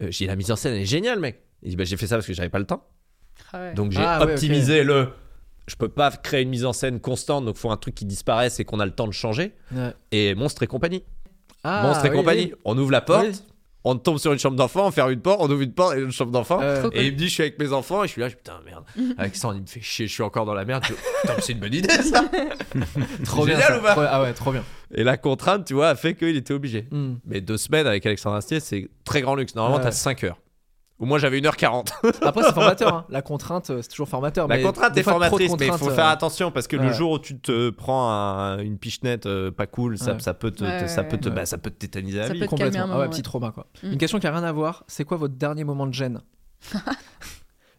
[0.00, 1.40] Euh, j'ai dit la mise en scène elle est géniale, mec.
[1.62, 2.86] Il dit bah, j'ai fait ça parce que j'avais pas le temps.
[3.52, 3.74] Ah ouais.
[3.74, 5.08] Donc j'ai Ah ouais, optimisé le.
[5.66, 8.60] Je peux pas créer une mise en scène constante, donc faut un truc qui disparaisse
[8.60, 9.52] et qu'on a le temps de changer.
[9.72, 9.92] Ouais.
[10.12, 11.02] Et Monstre et compagnie.
[11.64, 12.44] Ah, Monstre et oui, compagnie.
[12.52, 12.60] oui.
[12.64, 13.32] On ouvre la porte, Oui.
[13.84, 16.00] On tombe sur une chambre d'enfant, on ferme une porte, on ouvre une porte et
[16.00, 16.60] une chambre d'enfant.
[16.62, 18.36] Euh, Et il me dit, je suis avec mes enfants, et je suis là, je-
[18.36, 18.84] putain, merde.
[19.18, 20.84] Alexandre, il me fait chier, je suis encore dans la merde.
[20.86, 20.92] Je-
[21.22, 22.24] Putain, c'est une bonne idée, ça.
[23.24, 23.54] trop bien.
[23.56, 23.78] génial ça.
[23.78, 24.64] ou pas Trop- Ah ouais, trop bien.
[24.94, 26.86] Et la contrainte, tu vois, a fait qu'il était obligé.
[26.90, 27.14] Hmm.
[27.26, 29.54] Mais deux semaines avec Alexandre Astier, c'est très grand luxe.
[29.54, 29.84] Normalement, Ouais.
[29.84, 30.38] t'as 5 heures.
[31.00, 31.88] Ou moi, j'avais 1h40.
[32.22, 32.94] Après, c'est formateur.
[32.94, 33.06] hein.
[33.08, 34.46] La contrainte, euh, c'est toujours formateur.
[34.46, 36.76] La mais contrainte des est fois, formatrice, mais il faut faire euh, attention parce que
[36.76, 40.20] le jour où tu te prends un- une pichenette euh, pas cool, ça, Ouais.
[40.20, 41.34] ça peut te, Ouais, ça peut te, ouais.
[41.34, 42.40] bah, ça peut te tétaniser la Ça vie.
[42.40, 42.94] peut calmer Complètement.
[43.00, 43.66] un Ah petit trauma quoi.
[43.82, 43.92] Mm.
[43.92, 44.84] Une question qui a rien à voir.
[44.88, 46.20] C'est quoi votre dernier moment de gêne?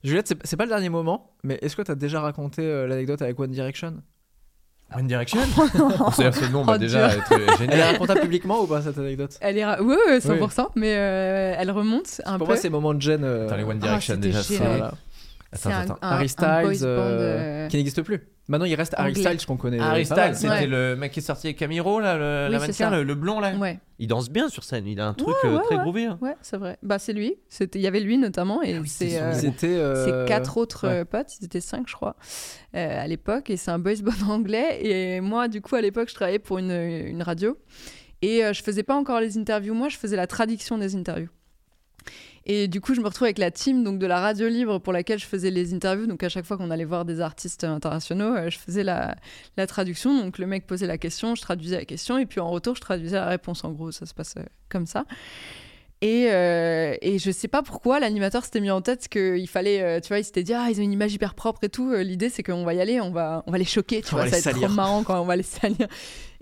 [0.03, 3.21] Juliette, c'est- c'est pas le dernier moment, mais est-ce que t'as déjà raconté euh, l'anecdote
[3.21, 3.97] avec One Direction?
[4.95, 5.39] One Direction
[6.13, 7.17] C'est ce nom, bah, Oh, déjà, dur.
[7.19, 7.91] être Elle est génial.
[7.93, 9.31] racontable publiquement ou pas cette anecdote?
[9.41, 9.65] Elle est.
[9.65, 12.53] ra- Ouais, ouais, 100%, mais euh, elle remonte un Pour peu.
[12.53, 13.23] moi, c'est moments de gêne.
[13.23, 14.91] euh, Attends, les One Ah, Direction, déjà, voilà.
[15.53, 15.97] C'est Attends, un, attends.
[16.01, 18.21] un- Harry un Styles, boys band, euh, euh, qui n'existe plus.
[18.47, 19.13] Maintenant, il reste Harry.
[19.15, 19.79] Styles qu'on connaît.
[19.79, 20.05] Harry.
[20.05, 20.67] Styles, c'était Ouais.
[20.67, 23.39] le mec qui est sorti avec Camiro, là, le, Oui, la mannequin, le, le blond,
[23.39, 23.55] là.
[23.55, 25.81] Ouais, Il danse bien sur scène, il a un truc Ouais, euh, ouais, très ouais.
[25.83, 26.05] groovy.
[26.05, 26.17] hein.
[26.21, 26.77] ouais, c'est vrai.
[26.83, 27.35] Bah, c'est lui.
[27.75, 29.19] Il y avait lui notamment, et Ah oui, c'est.
[29.21, 29.33] euh,
[29.63, 31.05] euh, quatre autres ouais.
[31.05, 32.15] potes, ils étaient cinq, je crois,
[32.75, 34.79] euh, à l'époque, et c'est un boys band anglais.
[34.85, 37.57] Et moi, du coup, à l'époque, je travaillais pour une, une radio,
[38.21, 41.29] et euh, je faisais pas encore les interviews, moi, je faisais la traduction des interviews.
[42.45, 44.93] Et du coup, je me retrouve avec la team donc de la radio libre pour
[44.93, 46.07] laquelle je faisais les interviews.
[46.07, 49.15] Donc à chaque fois qu'on allait voir des artistes internationaux, euh, je faisais la,
[49.57, 50.17] la traduction.
[50.17, 52.81] Donc le mec posait la question, je traduisais la question, et puis en retour, je
[52.81, 53.63] traduisais la réponse.
[53.63, 55.05] En gros, ça se passe euh, comme ça.
[56.03, 59.99] Et, euh, et je sais pas pourquoi l'animateur s'était mis en tête qu'il fallait, euh,
[59.99, 61.91] tu vois, il s'était dit, ah, ils ont une image hyper propre et tout.
[61.91, 64.17] Euh, L'idée, c'est qu'on va y aller, on va, on va les choquer, tu On
[64.17, 65.87] vois, ça va être trop marrant quand on va les salir.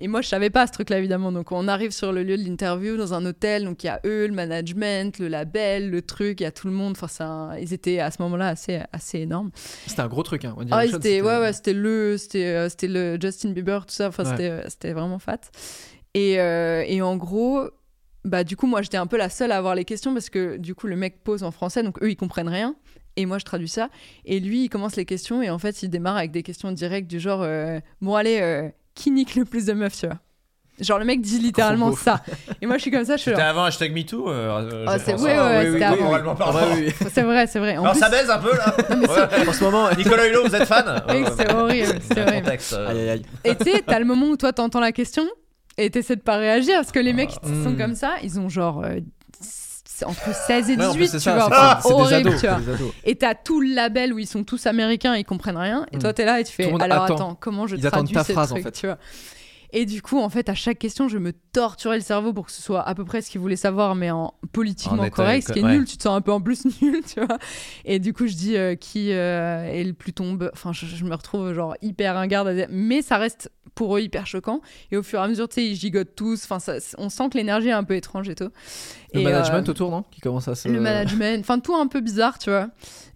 [0.02, 1.34] Et moi, je savais pas ce truc-là, évidemment.
[1.34, 3.66] Donc, on arrive sur le lieu de l'interview dans un hôtel.
[3.66, 6.68] Donc, il y a eux, le management, le label, le truc, il y a tout
[6.68, 6.96] le monde.
[6.98, 9.52] Enfin, un- ils étaient à ce moment-là assez, assez énormes.
[9.88, 10.46] C'était un gros truc.
[10.46, 10.56] Hein.
[10.58, 14.08] One Ah, c'était, ouais, ouais, c'était le, c'était, euh, c'était le Justin Bieber, tout ça.
[14.08, 14.30] Enfin, Ouais.
[14.30, 15.42] c'était, c'était vraiment fat.
[16.14, 17.66] Et, euh, et en gros,
[18.26, 20.58] bah, du coup, moi, j'étais un peu la seule à avoir les questions parce que,
[20.58, 22.76] du coup, le mec pose en français, donc eux, ils comprennent rien.
[23.16, 23.90] Et moi, je traduis ça.
[24.26, 27.08] Et lui, il commence les questions et en fait, il démarre avec des questions directes
[27.08, 30.18] du genre, euh, bon, allez, euh, qui nique le plus de meufs, tu vois?
[30.80, 32.24] Genre, le mec dit littéralement ça.
[32.62, 35.12] Et moi, je suis comme ça, je suis C'était avant hashtag MeToo euh, je c'est-
[35.12, 35.22] pense.
[35.24, 36.62] ouais, ouais, Ah, ouais, moralement parlant.
[37.12, 37.76] C'est vrai, c'est vrai.
[37.76, 39.50] En Alors plus, ça baise un peu là Ouais.
[39.50, 39.90] En ce moment.
[39.98, 42.50] Nicolas Hulot, vous êtes fan Oui, c'est horrible, c'est horrible.
[42.74, 43.22] euh, Aïe aïe aïe.
[43.44, 45.26] Et tu sais, t'as le moment où toi t'entends la question
[45.86, 47.78] et t'essaies de pas réagir parce que les mecs qui sont Mm.
[47.78, 49.00] comme ça, ils ont genre euh,
[50.06, 51.80] entre 16 et 18, Ouais, tu ça, vois.
[51.84, 52.60] des horrible, ados, tu vois.
[53.04, 55.86] Et t'as tout le label où ils sont tous américains, ils comprennent rien.
[55.92, 56.14] Et toi Mm.
[56.14, 57.16] t'es là et tu fais alors attend.
[57.16, 58.72] attends, comment je Ils traduis ta ces phrase, en fait.
[58.72, 58.98] tu vois.
[59.72, 62.52] Et du coup, en fait, à chaque question, je me torturais le cerveau pour que
[62.52, 65.54] ce soit à peu près ce qu'ils voulaient savoir, mais en politiquement En correct, ce
[65.54, 65.74] qui est ouais.
[65.78, 65.86] nul.
[65.86, 67.38] Tu te sens un peu en plus nul, tu vois.
[67.86, 70.50] Et du coup, je dis euh, qui euh, est le plus tombeur.
[70.54, 74.62] Enfin, je, je me retrouve genre hyper dire- mais ça reste pour eux hyper choquant.
[74.92, 76.44] Et au fur et à mesure, tu sais, ils gigotent tous.
[76.46, 78.50] Enfin, ça- on sent que l'énergie est un peu étrange et tout.
[79.14, 80.04] Le Et, management euh, autour, non?
[80.10, 80.68] Qui commence à se.
[80.68, 82.70] le management, enfin tout un peu bizarre, tu vois.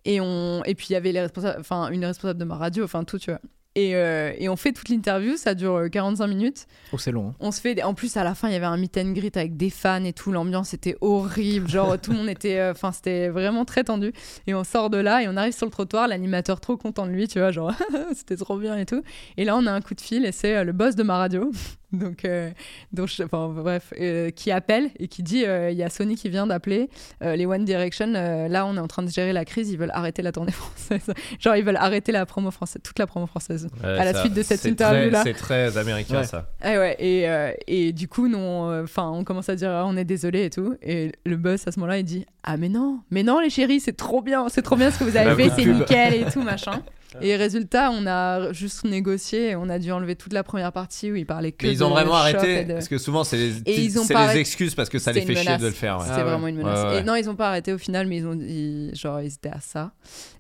[0.06, 2.84] Et on, et puis il y avait les responsables, enfin une responsable de ma radio,
[2.84, 3.40] enfin tout, tu vois.
[3.76, 6.68] Et, euh, et on fait toute l'interview, ça dure euh, 45 minutes.
[6.92, 7.30] Oh, c'est long.
[7.30, 7.36] hein.
[7.40, 9.36] On se fait, en plus à la fin il y avait un meet and greet
[9.36, 12.92] avec des fans et tout, l'ambiance était horrible, genre tout le monde était, euh, enfin
[12.92, 14.14] c'était vraiment très tendu.
[14.46, 17.12] Et on sort de là et on arrive sur le trottoir, l'animateur trop content de
[17.12, 17.74] lui, tu vois, genre
[18.16, 19.02] c'était trop bien et tout.
[19.38, 21.18] Et là on a un coup de fil et c'est euh, le boss de ma
[21.18, 21.50] radio,
[21.98, 22.52] donc, euh,
[22.92, 26.16] donc je- enfin bref, euh, qui appelle et qui dit euh, il y a Sony
[26.16, 26.90] qui vient d'appeler
[27.22, 28.08] les One Direction.
[28.14, 31.14] là on est en train de gérer la crise, ils veulent arrêter la tournée française,
[31.40, 33.68] genre ils veulent arrêter la promo française, toute la promo française.
[33.84, 35.22] Ouais, à la ça- suite de cette c'est interview-là.
[35.22, 36.24] très- C'est très américain Ouais.
[36.26, 36.50] ça.
[36.62, 37.28] Ah ouais, et,
[37.68, 40.50] et du coup, nous, on, enfin, on commence à dire ah, on est désolé et
[40.50, 40.76] tout.
[40.82, 43.80] Et le boss à ce moment-là, il dit ah mais non, mais non les chéris,
[43.80, 46.26] c'est trop bien, c'est trop bien ce que vous avez La fait, c'est nickel et
[46.32, 46.82] tout machin.
[47.22, 51.12] Et résultat, on a juste négocié, et on a dû enlever toute la première partie
[51.12, 53.58] où il parlait que Mais ils ont vraiment arrêté de- parce que souvent c'est les,
[53.66, 55.72] Et ils ont c'est pas les excuses parce que ça les fait chier de le
[55.72, 55.98] faire.
[55.98, 56.04] ouais.
[56.04, 56.32] C'était Ah ouais.
[56.32, 56.86] vraiment une menace.
[56.94, 57.00] Ouais.
[57.00, 59.50] Et non, ils ont pas arrêté au final, mais ils ont dit, genre, ils étaient
[59.50, 59.92] à ça.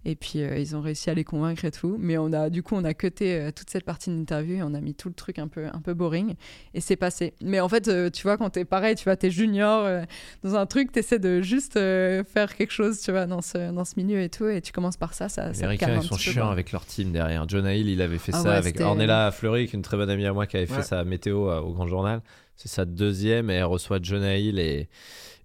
[0.06, 1.98] Et puis, euh, ils ont réussi à les convaincre et tout.
[2.00, 4.64] Mais on a, du coup, on a cuté euh, toute cette partie de l'interview et
[4.64, 6.36] on a mis tout le truc un peu, un peu boring.
[6.74, 7.34] Et c'est passé.
[7.42, 10.04] Mais en fait, euh, tu vois, quand t'es pareil, tu vois, t'es junior euh,
[10.44, 13.86] dans un truc, t'essaies de juste euh, faire quelque chose, tu vois, dans ce, dans
[13.86, 14.48] ce milieu et tout.
[14.48, 17.12] Et tu commences par ça, ça, Les ça Américains ils sont chiants avec leur team
[17.12, 17.48] derrière.
[17.48, 19.98] Jonah Hill il avait fait Ah ça ouais, avec Ornella Fleury, qui est une très
[19.98, 22.22] bonne amie à moi qui avait fait sa météo euh, au Grand Journal.
[22.56, 24.88] C'est sa deuxième et elle reçoit Jonah Hill et,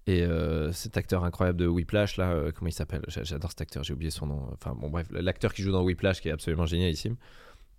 [0.09, 3.03] et euh, cet acteur incroyable de Whiplash là, euh, comment il s'appelle?
[3.09, 4.49] J'a- J'adore cet acteur, j'ai oublié son nom.
[4.55, 7.17] Enfin bon bref, l'acteur qui joue dans Whiplash qui est absolument génialissime.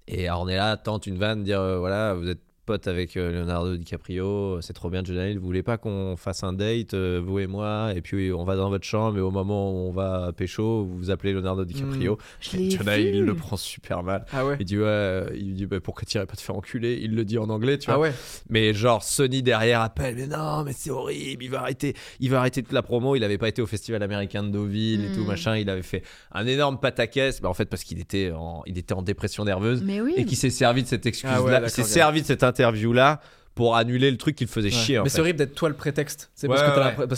[0.07, 4.61] Et Ornella tente une vanne, dire euh, voilà vous êtes pote avec euh, Leonardo DiCaprio,
[4.61, 7.47] c'est trop bien Jonah Hill, vous voulez pas qu'on fasse un date euh, vous et
[7.47, 10.83] moi et puis on va dans votre chambre et au moment où on va pécho
[10.83, 12.19] vous vous appelez Leonardo DiCaprio.
[12.41, 13.09] Jonah vu.
[13.09, 14.23] il le prend super mal.
[14.31, 14.57] Ah ouais.
[14.59, 17.15] Il dit ouais, euh, il dit bah, pourquoi tu irais pas te faire enculer Il
[17.15, 17.95] le dit en anglais, tu vois.
[17.95, 18.13] Ah ouais.
[18.49, 22.37] Mais genre Sony derrière appelle, mais non, mais c'est horrible, il va arrêter, il va
[22.37, 23.15] arrêter toute la promo.
[23.15, 25.57] Il avait pas été au festival américain de Deauville et tout machin.
[25.57, 28.93] Il avait fait un énorme pataquès, bah, en fait parce qu'il était en, il était
[28.93, 30.13] en dépression nerveuse Mais oui.
[30.17, 32.27] et qui s'est servi de cette excuse Ah ouais, là, d'accord, il s'est servi de
[32.27, 33.19] cette interview-là
[33.59, 35.01] pour annuler le truc qui le faisait chier.
[35.03, 36.31] Mais c'est horrible d'être toi le prétexte.
[36.33, 36.61] C'est parce,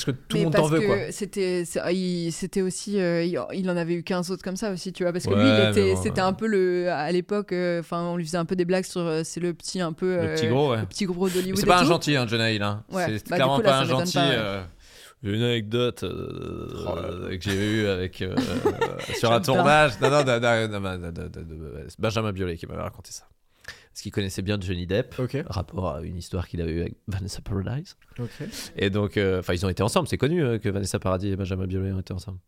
[0.03, 0.81] que tout le monde t'en veut.
[1.11, 5.11] C'était, aussi, il en avait eu 15 autres comme ça aussi, tu vois.
[5.13, 7.53] Parce que lui, c'était un peu le, à l'époque,
[7.91, 11.29] on lui faisait un peu des blagues sur, c'est le petit un peu, petit gros,
[11.29, 12.65] c'est pas un gentil, John Hill.
[12.89, 14.19] C'est clairement pas un gentil.
[15.23, 18.23] Une anecdote que j'ai eue avec,
[19.19, 20.23] sur un tournage non, non,
[21.99, 23.25] Benjamin Biolay qui m'avait raconté ça
[23.93, 25.37] parce qu'il connaissait bien Johnny Depp, Ok.
[25.47, 27.97] rapport à une histoire qu'il avait eue avec Vanessa Paradise.
[28.19, 28.29] Ok.
[28.77, 30.07] Et donc, euh, enfin, ils ont été ensemble.
[30.07, 32.39] C'est connu euh, que Vanessa Paradis et Benjamin Biolay ont été ensemble.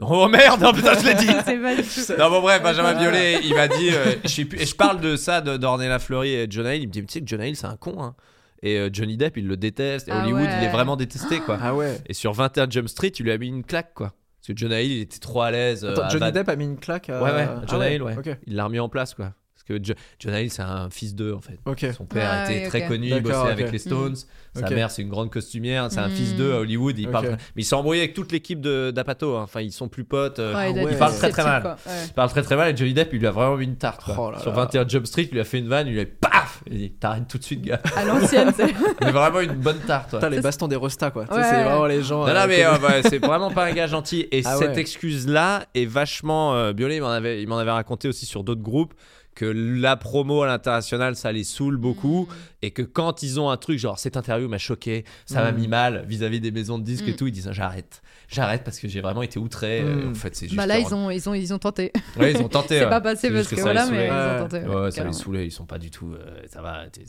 [0.00, 1.26] Oh merde, non, putain, je l'ai dit.
[1.44, 2.12] c'est pas du tout.
[2.18, 3.90] Non, bon, bref, Benjamin Biolay, il m'a dit.
[3.92, 6.82] euh, je et je parle de ça de- d'Ornella Fleury et de Jonah Hill.
[6.84, 8.02] Il me dit, tu sais que Jonah Hill, c'est un con.
[8.02, 8.14] Hein.
[8.62, 10.06] Et euh, Johnny Depp, il le déteste.
[10.08, 11.58] Et Ah Hollywood, il est vraiment détesté, quoi.
[11.60, 11.98] Ah ouais.
[12.06, 14.14] Et sur 21 Jump Street, il lui a mis une claque, quoi.
[14.40, 15.84] Parce que Jonah Hill, il était trop à l'aise.
[15.84, 17.20] euh, Johnny Van- Depp a mis une claque à.
[17.22, 18.16] Ouais, ouais, Ah Jonah Hill, ouais.
[18.46, 19.34] Il l'a remis en place, quoi.
[19.66, 21.58] Parce que Jo- Jonah Hill, c'est un fils d'eux, en fait.
[21.92, 23.48] Son père Ah était oui, très connu, il bossait ok.
[23.50, 24.16] avec les Stones.
[24.54, 24.70] Sa Ok.
[24.72, 25.86] mère, c'est une grande costumière.
[25.90, 26.12] C'est un Mm.
[26.12, 26.98] fils d'eux à Hollywood.
[26.98, 27.36] Il parle...
[27.56, 29.36] Mais il s'est embrouillé avec toute l'équipe de- d'Apato.
[29.36, 29.42] hein.
[29.44, 30.38] Enfin, ils sont plus potes.
[30.40, 31.62] euh, Ouais, Ah Il parle très, très mal.
[31.86, 31.92] Ouais.
[32.06, 34.04] Il parle très très mal et Johnny Depp il lui a vraiment mis une tarte
[34.04, 34.14] quoi.
[34.18, 34.56] Oh là sur là.
[34.56, 36.76] 21 Jump Street il lui a fait une vanne il lui a dit paf il
[36.78, 38.72] dit t'arrêtes tout de suite gars À l'ancienne, c'est.
[39.00, 40.10] mais vraiment une bonne tarte.
[40.10, 41.24] Putain, les bastons des restas quoi.
[41.26, 41.46] Tu sais, Ouais.
[41.48, 42.20] C'est vraiment les gens.
[42.20, 42.84] non, euh, non, mais connus.
[42.94, 44.26] euh, c'est vraiment pas un gars gentil.
[44.32, 46.54] Et Ah cette excuse-là est vachement.
[46.54, 48.94] Euh, m'en avait, il m'en avait raconté aussi sur d'autres groupes
[49.34, 52.28] que la promo à l'international, ça les saoule beaucoup.
[52.60, 55.56] Et que quand ils ont un truc, genre cette interview m'a choqué, ça m'a Mm.
[55.56, 57.16] mis mal vis-à-vis des maisons de disques et Mm.
[57.16, 58.02] tout, ils disent j'arrête.
[58.28, 59.80] J'arrête parce que j'ai vraiment été outré.
[59.80, 60.10] Euh, Mm.
[60.10, 60.56] En fait, c'est juste.
[60.56, 61.92] Bah là, ils ont, ils ont, ils ont tenté.
[62.18, 62.68] Ouais, ils ont tenté.
[62.78, 62.90] C'est ouais.
[62.90, 64.66] pas passé parce que, voilà, mais ils ont tenté.
[64.66, 66.12] Ouais, ça les saoulait, ils sont pas du tout.
[66.14, 66.86] euh, ça va.
[66.92, 67.02] t'es-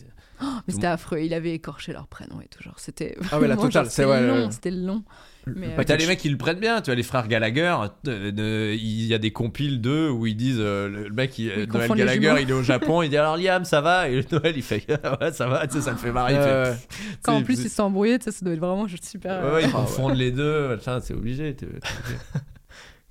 [0.67, 1.19] Mais c'était affreux.
[1.19, 2.61] Il avait écorché leur prénom et tout.
[2.63, 3.15] Genre, c'était.
[3.31, 4.47] Ah ouais, la totale, c'est ouais.
[4.51, 5.03] C'était long.
[5.45, 7.76] Mais, Bah, euh, t'as les mecs qui le prennent bien, tu vois, les frères Gallagher,
[8.07, 11.91] euh, il y a des compiles d'eux où ils disent, euh, le mec, il, Noël
[11.91, 14.07] Gallagher, il est au Japon, il dit alors Liam, ça va?
[14.10, 14.86] Et Noël, il fait,
[15.22, 16.36] ouais, ça va, tu sais, ça le fait marrer.
[16.36, 16.88] fait,
[17.24, 19.44] Quand en plus il- ils se sont embrouillés, tu sais, ça doit être vraiment super.
[19.44, 21.56] Ouais, ouais, ils Ah confondent les deux, c'est obligé.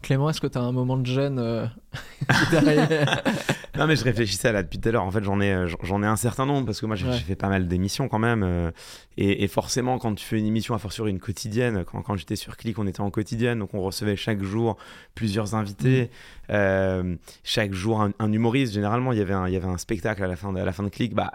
[0.02, 1.66] Clément, est-ce que t'as un moment de gêne euh,
[2.50, 3.22] derrière
[3.76, 5.02] Non mais je réfléchissais à là depuis tout à l'heure.
[5.04, 7.18] En fait, j'en ai, euh, j'en ai un certain nombre parce que moi j'ai Ouais.
[7.18, 8.42] fait pas mal d'émissions quand même.
[8.42, 8.70] euh,
[9.16, 12.36] et, et forcément, quand tu fais une émission, à fortiori une quotidienne, quand, quand j'étais
[12.36, 14.76] sur Click, on était en quotidienne, donc on recevait chaque jour
[15.14, 16.10] plusieurs invités,
[16.50, 18.72] euh, chaque jour un, un humoriste.
[18.74, 20.64] Généralement, il y avait un, il y avait un spectacle à la fin de, à
[20.64, 21.14] la fin de Click.
[21.14, 21.32] Bah,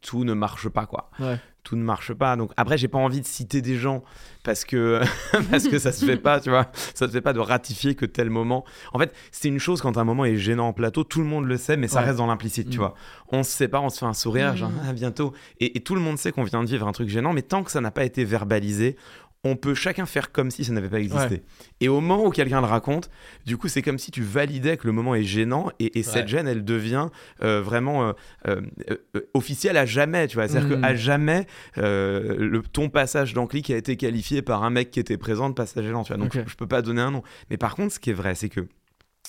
[0.00, 1.10] tout ne marche pas quoi.
[1.20, 1.38] Ouais.
[1.66, 2.36] Tout ne marche pas.
[2.36, 4.04] Donc après, j'ai pas envie de citer des gens
[4.44, 5.00] parce que
[5.50, 6.70] parce que ça se fait pas, tu vois.
[6.94, 8.64] Ça se fait pas de ratifier que tel moment.
[8.92, 11.44] En fait, c'est une chose quand un moment est gênant en plateau, tout le monde
[11.46, 12.04] le sait, mais ça Ouais.
[12.06, 12.82] reste dans l'implicite, tu Mm.
[12.82, 12.94] vois.
[13.32, 14.56] On se sépare, on se fait un sourire, Mm.
[14.56, 15.32] genre à bientôt.
[15.58, 17.64] Et, et tout le monde sait qu'on vient de vivre un truc gênant, mais tant
[17.64, 18.96] que ça n'a pas été verbalisé,
[19.46, 21.42] on peut chacun faire comme si ça n'avait pas existé.
[21.80, 23.10] Et au moment où quelqu'un le raconte,
[23.46, 26.24] du coup, c'est comme si tu validais que le moment est gênant et, et cette
[26.24, 26.28] Ouais.
[26.28, 27.08] gêne, elle devient
[27.42, 28.12] euh, vraiment euh,
[28.48, 28.60] euh,
[29.34, 30.48] officielle à jamais, tu vois.
[30.48, 30.80] C'est-à-dire Mhm.
[30.82, 31.46] qu'à jamais,
[31.76, 35.54] le, ton passage dans Click a été qualifié par un mec qui était présent de
[35.54, 36.22] passage gênant, tu vois.
[36.22, 37.22] Donc, je, je peux pas donner un nom.
[37.50, 38.66] Mais par contre, ce qui est vrai, c'est que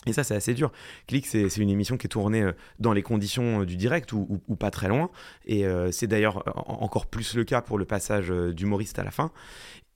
[0.05, 0.71] et ça, c'est assez dur.
[1.07, 2.49] Click, c'est une émission qui est tournée
[2.79, 5.09] dans les conditions du direct ou, ou- ou pas très loin.
[5.45, 9.11] Et euh, c'est d'ailleurs en- encore plus le cas pour le passage d'humoriste à la
[9.11, 9.31] fin.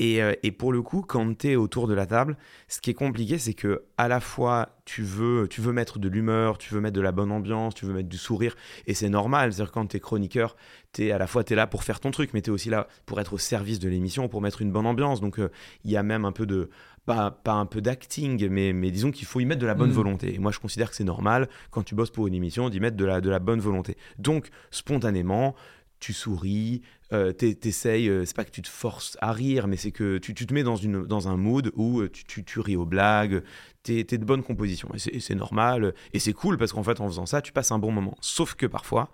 [0.03, 2.35] Et, euh, et pour le coup, quand tu es autour de la table,
[2.67, 6.09] ce qui est compliqué, c'est que à la fois tu veux, tu veux mettre de
[6.09, 8.55] l'humeur, tu veux mettre de la bonne ambiance, tu veux mettre du sourire,
[8.87, 9.53] et c'est normal.
[9.53, 10.55] C'est-à-dire quand tu es chroniqueur,
[10.97, 12.71] es, à la fois tu es là pour faire ton truc, mais tu es aussi
[12.71, 15.21] là pour être au service de l'émission, pour mettre une bonne ambiance.
[15.21, 15.51] Donc euh,
[15.85, 16.71] il y a même un peu de,
[17.05, 19.89] pas, pas un peu d'acting, mais, mais disons qu'il faut y mettre de la bonne
[19.89, 19.95] Mhm.
[19.95, 20.33] volonté.
[20.33, 22.97] Et moi, je considère que c'est normal, quand tu bosses pour une émission, d'y mettre
[22.97, 23.97] de la, de la bonne volonté.
[24.17, 25.55] Donc, spontanément,
[26.01, 26.81] tu souris,
[27.13, 30.17] euh, t'es- t'essayes, euh, c'est pas que tu te forces à rire, mais c'est que
[30.17, 33.43] tu, te mets dans, une, dans un mood où euh, tu, tu, ris aux blagues,
[33.83, 34.89] t'es de bonne composition.
[35.11, 37.79] Et c'est normal, et c'est cool, parce qu'en fait, en faisant ça, tu passes un
[37.79, 38.17] bon moment.
[38.19, 39.11] Sauf que parfois,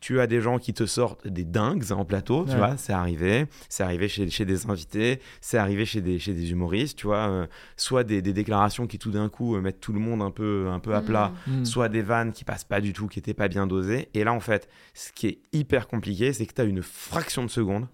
[0.00, 2.56] tu as des gens qui te sortent des dingues en plateau, tu Ouais.
[2.58, 6.50] vois, c'est arrivé, c'est arrivé chez, chez des invités, c'est arrivé chez des, chez des
[6.52, 7.46] humoristes, tu vois, euh,
[7.76, 10.68] soit des, des déclarations qui tout d'un coup euh, mettent tout le monde un peu,
[10.70, 11.64] un peu à plat, Mm.
[11.64, 14.08] soit des vannes qui passent pas du tout, qui étaient pas bien dosées.
[14.14, 17.42] Et là, en fait, ce qui est hyper compliqué, c'est que tu as une fraction
[17.44, 17.88] de seconde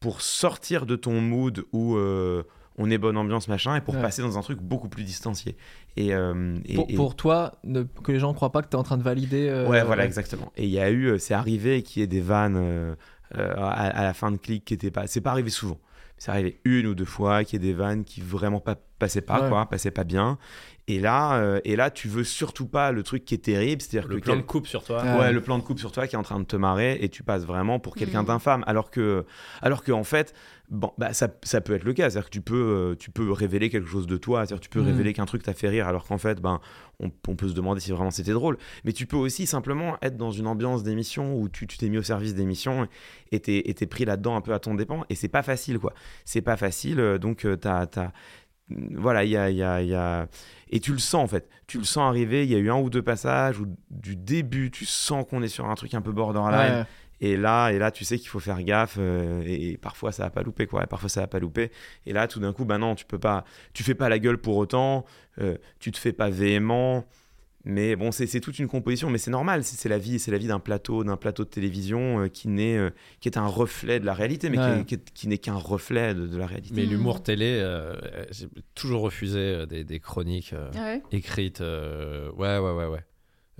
[0.00, 2.42] pour sortir de ton mood où euh,
[2.76, 4.02] on est bonne ambiance, machin, et pour Ouais.
[4.02, 5.56] passer dans un truc beaucoup plus distancié.
[5.96, 8.68] Et, euh, et- Pour, et- pour toi, ne- que les gens ne croient pas que
[8.68, 9.48] tu es en train de valider.
[9.48, 10.52] euh, Ouais, voilà, exactement.
[10.56, 12.96] Et il y a eu, euh, c'est arrivé qu'il y ait des vannes
[13.34, 15.06] à, à la fin de clic qui étaient pas.
[15.06, 15.78] C'est pas arrivé souvent.
[16.16, 19.20] C'est arrivé une ou deux fois qu'il y ait des vannes qui vraiment pas passaient
[19.20, 19.48] pas, Ouais.
[19.48, 20.38] quoi, passaient pas bien.
[20.86, 24.08] Et là, euh, et là, tu veux surtout pas le truc qui est terrible, c'est-à-dire
[24.08, 25.02] Le que plan quel- de coupe sur toi.
[25.18, 27.08] Ouais, le plan de coupe sur toi qui est en train de te marrer et
[27.08, 28.26] tu passes vraiment pour quelqu'un Mhm.
[28.28, 28.64] d'infâme.
[28.66, 29.24] Alors que,
[29.62, 30.34] alors que en fait,
[30.74, 32.10] bon, bah, ça, ça peut être le cas.
[32.10, 32.54] C'est-à-dire que tu peux,
[32.92, 34.40] euh, tu peux révéler quelque chose de toi.
[34.40, 34.86] C'est-à-dire que tu peux Mhm.
[34.86, 36.60] révéler qu'un truc t'a fait rire, alors qu'en fait, ben,
[37.00, 38.58] on, on peut se demander si vraiment c'était drôle.
[38.84, 41.98] Mais tu peux aussi simplement être dans une ambiance d'émission où tu tu t'es mis
[41.98, 42.86] au service d'émission
[43.32, 45.04] et t'es pris là-dedans un peu à ton dépens.
[45.08, 45.94] Et c'est pas facile, quoi.
[46.24, 47.00] C'est pas facile.
[47.00, 47.86] euh, Donc, euh, t'as.
[47.86, 48.12] t'as-
[48.70, 49.62] voilà, il y a, y
[49.94, 50.26] a-
[50.70, 51.48] Et tu le sens en fait.
[51.66, 52.44] Tu le sens arriver.
[52.44, 55.48] Il y a eu un ou deux passages où du début, tu sens qu'on est
[55.48, 56.78] sur un truc un peu borderline.
[56.80, 56.84] Ouais.
[57.20, 58.96] Et là, et là, tu sais qu'il faut faire gaffe.
[58.98, 60.82] euh, et, et parfois, ça va pas louper, quoi.
[60.84, 61.70] Et parfois, ça va pas louper.
[62.06, 63.44] Et là, tout d'un coup, bah non, tu peux pas.
[63.72, 65.04] Tu fais pas la gueule pour autant.
[65.40, 67.04] euh, tu te fais pas véhément.
[67.66, 69.08] Mais bon, c'est toute une composition.
[69.08, 69.64] Mais c'est normal.
[69.64, 70.18] C'est c'est la vie.
[70.18, 73.38] C'est la vie d'un plateau, d'un plateau de télévision euh, qui n'est, euh, qui est
[73.38, 74.80] un reflet de la réalité, mais qui Ouais.
[74.80, 76.74] est- qui est- qui n'est qu'un reflet de, de la réalité.
[76.76, 77.94] Mais l'humour télé, euh,
[78.30, 81.62] j'ai toujours refusé des, des chroniques ouais écrites.
[81.62, 83.04] euh, ouais, ouais, ouais, ouais.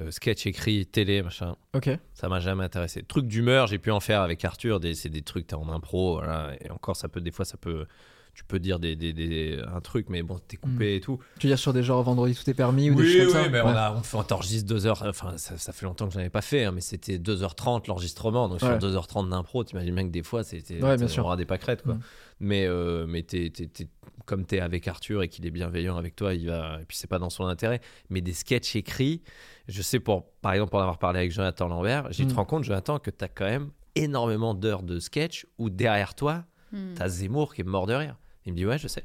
[0.01, 1.55] Euh, sketch écrit, télé, machin.
[1.73, 1.89] Ok.
[2.15, 3.03] Ça m'a jamais intéressé.
[3.05, 4.81] Truc d'humeur, j'ai pu en faire avec Arthur.
[4.81, 6.15] Des, c'est des trucs, t'es en impro.
[6.17, 7.87] Voilà, et encore, ça peut, des fois, ça peut.
[8.35, 11.21] Tu peux dire des, des, des- un truc, mais bon, t'es coupé et tout.
[11.39, 13.33] Tu veux dire sur des genres vendredi tout est permis ou des Oui, choses oui,
[13.33, 13.67] comme ça mais Ouais.
[13.71, 15.05] on, a, on, fait, on t'enregistre 2 heures.
[15.07, 18.49] Enfin, ça, ça fait longtemps que j'en avais pas fait, hein, mais c'était 2h30 l'enregistrement.
[18.49, 18.81] Donc Ouais.
[18.81, 21.23] sur 2h30 d'impro, t'imagines bien que des fois, c'était Ouais, bien sûr.
[21.23, 21.95] on aura des pâquerettes, quoi.
[21.95, 22.01] Mm.
[22.41, 23.89] Mais, euh, mais t'es- t'es- t'es-
[24.27, 26.79] comme t'es avec Arthur et qu'il est bienveillant avec toi, il va.
[26.81, 27.81] Et puis c'est pas dans son intérêt.
[28.11, 29.23] Mais des sketchs écrits,
[29.69, 32.29] je sais, pour, par exemple, pour en avoir parlé avec Jonathan Lambert, j'ai Mm.
[32.29, 36.45] te rends compte, Jonathan, que t'as quand même énormément d'heures de sketch où derrière toi,
[36.73, 36.95] Hmm.
[36.97, 38.17] t'as Zemmour qui est mort de rire.
[38.47, 39.05] Il me dit, ouais, je sais.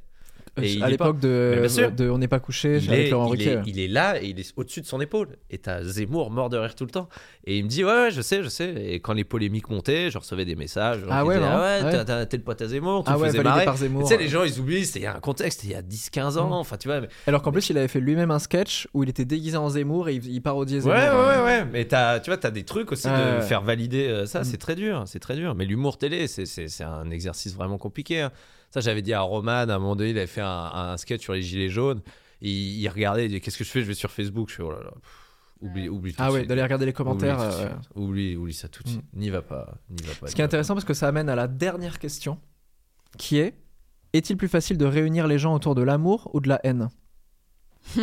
[0.63, 3.79] Et à l'époque de, On n'est pas couché il avec est, Laurent il, est, il
[3.79, 5.37] est là et il est au-dessus de son épaule.
[5.49, 7.09] Et t'as Zemmour mort de rire tout le temps.
[7.45, 8.73] Et il me dit Ouais, ouais, je sais, je sais.
[8.75, 11.01] Et quand les polémiques montaient, je recevais des messages.
[11.09, 12.25] Ah qui ouais, disaient, ouais, Ouais.
[12.27, 13.65] t'es le pote à Zemmour, tu Ah faisais marrer.
[13.65, 14.07] par Tu Zemmour.
[14.07, 16.37] sais, les gens, ils oublient, c'était il y a un contexte, il y a 10-15
[16.37, 16.49] ans.
[16.49, 16.53] Mm.
[16.53, 17.01] Enfin, tu vois.
[17.01, 19.69] mais- Alors qu'en plus, il avait fait lui-même un sketch où il était déguisé en
[19.69, 20.97] Zemmour et il, il parodiait Zemmour.
[20.97, 21.65] ouais, ouais, ouais.
[21.71, 24.41] Mais t'as, tu vois, t'as des trucs aussi de faire valider euh, ça.
[24.41, 24.43] Mm.
[24.45, 25.55] C'est très dur, c'est très dur.
[25.55, 28.21] Mais l'humour télé, c'est, c'est, c'est un exercice vraiment compliqué.
[28.21, 28.31] hein.
[28.71, 31.21] Ça, j'avais dit à Roman, à un moment donné, il avait fait un, un sketch
[31.23, 32.01] sur les gilets jaunes.
[32.41, 33.81] Il, il regardait, il disait Qu'est-ce que je fais?
[33.81, 34.49] Je vais sur Facebook.
[34.49, 34.91] Je fais Oh là là.
[34.91, 35.25] pff,
[35.61, 37.37] Oublie, oublie tout Ah ouais, d'aller regarder les commentaires.
[37.39, 38.91] Oublie, tout de euh, oublie, oublie ça tout de Mm.
[38.91, 39.05] suite.
[39.13, 40.27] N'y va pas, n'y va pas.
[40.27, 42.39] Ce qui est intéressant parce que ça amène à la dernière question
[43.17, 43.55] qui est
[44.13, 46.89] Est-il plus facile de réunir les gens autour de l'amour ou de la haine?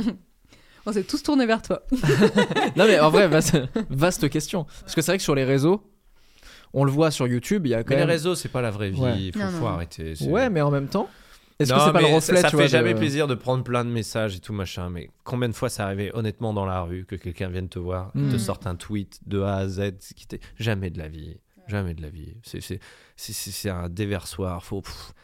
[0.89, 1.83] On s'est tous tournés vers toi.
[2.77, 3.57] Non mais en vrai, vaste,
[3.91, 4.65] vaste question.
[4.83, 5.83] Parce que c'est vrai que sur les réseaux,
[6.75, 8.11] on le voit sur YouTube, il y a quand Mais les même...
[8.11, 9.01] réseaux, c'est pas la vraie vie.
[9.01, 9.19] Ouais.
[9.19, 9.67] Il faut, Non, faut non.
[9.69, 10.15] arrêter.
[10.29, 11.09] Ouais, mais en même temps,
[11.59, 13.35] est-ce que c'est pas le reflet ça, ça tu fait vois, jamais de- plaisir de
[13.35, 16.67] prendre plein de messages et tout machin mais combien de fois ça arrivait honnêtement dans
[16.67, 19.93] la rue que quelqu'un vienne te voir te sorte un tweet de A à Z
[20.15, 20.27] qui
[20.59, 22.79] jamais de la vie jamais de la vie c'est
[23.17, 24.83] c'est un déversoir faut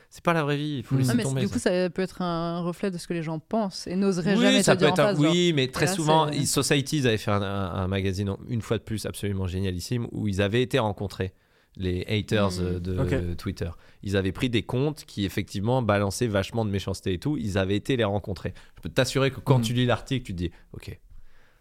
[0.08, 0.98] c'est pas la vraie vie il faut Mm.
[0.98, 1.52] laisser Ah, mais tomber du ça.
[1.52, 4.42] coup, ça peut être un reflet de ce que les gens pensent et n'oseraient oui,
[4.42, 5.22] jamais ça te peut dire être en un- face.
[5.22, 5.30] genre.
[5.32, 8.78] oui, mais très là, souvent, ils- Societies avait fait un, un- un magazine, une fois
[8.78, 11.32] de plus, absolument génialissime, où ils avaient été rencontrés.
[11.78, 12.60] les haters Mm.
[12.60, 13.32] euh, de.
[13.34, 13.70] Twitter.
[14.02, 17.38] Ils avaient pris des comptes qui effectivement balançaient vachement de méchanceté et tout.
[17.38, 18.52] Ils avaient été les rencontrer.
[18.76, 19.62] Je peux t'assurer que quand Mm.
[19.62, 21.00] tu lis l'article, tu te dis, ok,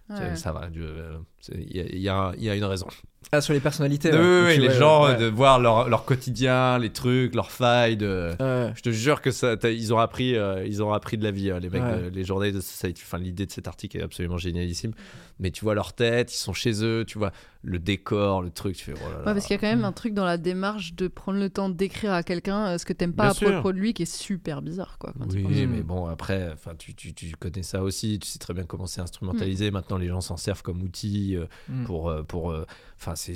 [0.09, 0.35] Ouais.
[0.35, 1.17] ça va, je- euh,
[1.49, 2.87] il y, a- il y y a une raison.
[3.33, 4.09] Ah, sur les personnalités.
[4.11, 5.15] Oui, les vois, gens, ouais.
[5.15, 7.95] de voir leur, leur quotidien, les trucs, leurs failles.
[7.95, 8.31] De...
[8.39, 8.73] Ouais.
[8.75, 11.49] Je te jure que ça, ils ont appris, euh, ils ont appris de la vie,
[11.51, 12.09] euh, les mecs, Ouais.
[12.09, 13.01] de- les journées de Society.
[13.05, 14.91] Enfin, l'idée de cet article est absolument génialissime.
[15.39, 17.31] Mais tu vois leur tête, ils sont chez eux, tu vois
[17.63, 18.75] le décor, le truc.
[18.75, 19.17] Tu fais oh là là.
[19.19, 21.49] Ouais, parce qu'il y a quand même un truc dans la démarche de prendre le
[21.49, 23.51] temps d'écrire à quelqu'un euh, ce que t'aimes pas Bien à sûr.
[23.53, 25.13] propos de lui qui est super bizarre quoi.
[25.17, 28.19] quand Oui, mais bon, après, enfin, tu, tu, tu connais ça aussi.
[28.19, 29.71] Tu sais très bien comment c'est instrumentalisé.
[29.71, 31.83] Maintenant, les gens s'en servent comme outil euh, Mm.
[31.85, 32.51] pour, euh, pour.
[32.51, 32.65] euh,
[32.99, 33.35] Enfin, c'est.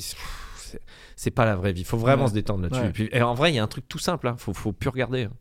[1.15, 1.83] c'est- pas la vraie vie.
[1.83, 2.29] Faut vraiment Ouais.
[2.29, 3.03] se détendre là-dessus.
[3.03, 3.09] Ouais.
[3.11, 4.27] Et et en vrai, il y a un truc tout simple.
[4.27, 4.35] Hein.
[4.37, 5.23] Faut, faut plus regarder.
[5.23, 5.31] hein.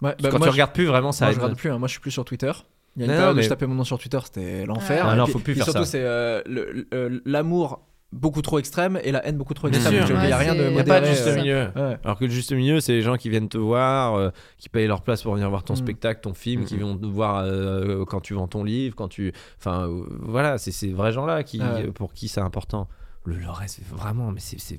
[0.00, 1.36] Ouais, bah, quand moi, tu regardes plus, vraiment, ça Moi, aide.
[1.38, 1.78] je regarde plus, hein.
[1.78, 2.52] moi je suis plus sur Twitter.
[2.96, 4.64] Il y a une Non, période où mais- je tapais mon nom sur Twitter, c'était
[4.66, 5.04] l'enfer.
[5.08, 5.90] Ah Et non, faut plus puis faire surtout, ça.
[5.90, 7.80] c'est euh, l'amour
[8.12, 10.06] beaucoup trop extrême et la haine beaucoup trop Bien extrême.
[10.06, 10.16] sûr.
[10.22, 10.76] Il n'y a rien de a pas de
[11.06, 11.68] modéré, juste euh, milieu.
[11.76, 11.98] ouais.
[12.04, 14.86] Alors que le juste milieu, c'est les gens qui viennent te voir, euh, qui payent
[14.86, 15.76] leur place pour venir voir ton Mm.
[15.76, 19.32] spectacle, ton film, qui vont te voir euh, quand tu vends ton livre, quand tu.
[19.58, 21.88] Enfin, euh, voilà, c'est ces vrais gens-là qui, Ouais.
[21.92, 22.88] pour qui c'est important.
[23.24, 24.78] Le, le reste, c'est vraiment, mais c'est c'est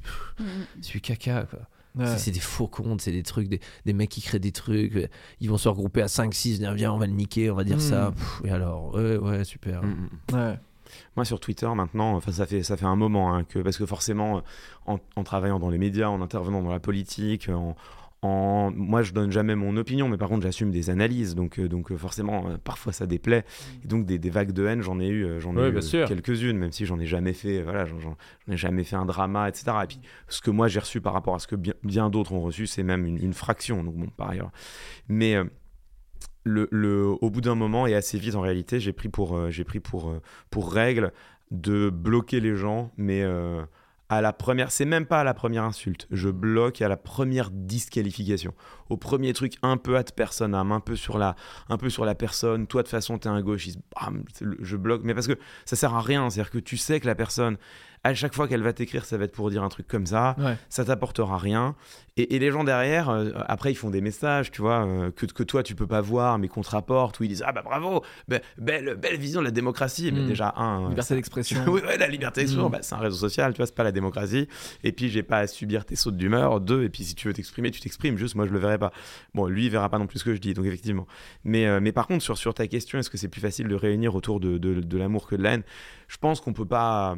[0.91, 1.59] du caca, quoi.
[1.95, 2.17] Ouais.
[2.17, 5.09] C'est- des faux comptes, c'est des trucs, des, des mecs qui créent des trucs.
[5.41, 7.77] Ils vont se regrouper à 5-6, dire viens, on va le niquer, on va dire
[7.77, 7.81] Mm.
[7.81, 8.11] ça.
[8.15, 9.81] Pff, et alors, ouais, ouais, super.
[10.31, 10.57] Ouais.
[11.19, 13.85] Moi sur Twitter maintenant, enfin ça fait ça fait un moment hein, que parce que
[13.85, 14.41] forcément
[14.85, 17.75] en, en travaillant dans les médias, en intervenant dans la politique, en,
[18.21, 21.67] en- moi je donne jamais mon opinion, mais par contre j'assume des analyses, donc euh,
[21.67, 23.43] donc euh, forcément euh, parfois ça déplaît.
[23.83, 25.81] Et donc des, des vagues de haine, j'en ai eu, euh, j'en ai eu euh,
[26.07, 28.15] quelques-unes, même si j'en ai jamais fait, euh, voilà, j'en,
[28.49, 29.71] ai jamais fait un drama, etc.
[29.83, 32.31] Et puis ce que moi j'ai reçu par rapport à ce que bien, bien d'autres
[32.31, 34.51] ont reçu, c'est même une, une fraction, donc bon par ailleurs.
[35.09, 35.43] Mais euh,
[36.43, 39.49] le, le- au bout d'un moment et assez vite en réalité, j'ai pris pour, euh,
[39.49, 41.11] j'ai pris pour, euh, pour règle
[41.51, 43.61] de bloquer les gens, mais euh,
[44.07, 47.51] à la première, c'est même pas à la première insulte, je bloque à la première
[47.51, 48.53] disqualification,
[48.89, 51.35] au premier truc un peu ad personam, un peu sur la,
[51.69, 54.23] un peu sur la personne, toi de toute façon t'es un gauchiste, bam,
[54.59, 57.15] je bloque, mais parce que ça sert à rien, c'est-à-dire que tu sais que la
[57.15, 57.57] personne,
[58.03, 60.35] à chaque fois qu'elle va t'écrire, ça va être pour dire un truc comme ça,
[60.39, 60.55] Ouais.
[60.69, 61.75] ça t'apportera rien.
[62.17, 65.25] Et, et les gens derrière, euh, après, ils font des messages, tu vois, euh, que,
[65.25, 67.61] que toi, tu peux pas voir, mais qu'on te rapporte, où ils disent Ah bah
[67.63, 70.11] bravo, be- belle, belle vision de la démocratie.
[70.13, 70.27] Mais Mm.
[70.27, 70.85] déjà, un.
[70.85, 71.59] euh, Liberté d'expression.
[71.67, 72.71] oui, ouais, la liberté d'expression, Mm.
[72.71, 74.47] bah, c'est un réseau social, tu vois, c'est pas la démocratie.
[74.83, 76.59] Et puis, j'ai pas à subir tes sautes d'humeur.
[76.61, 78.17] Deux, et puis si tu veux t'exprimer, tu t'exprimes.
[78.17, 78.91] Juste, moi, je le verrai pas.
[79.33, 81.07] Bon, lui, il verra pas non plus ce que je dis, donc effectivement.
[81.45, 83.75] Mais, euh, mais par contre, sur, sur ta question, est-ce que c'est plus facile de
[83.75, 85.63] réunir autour de, de, de l'amour que de la haine?
[86.07, 87.15] Je pense qu'on peut pas.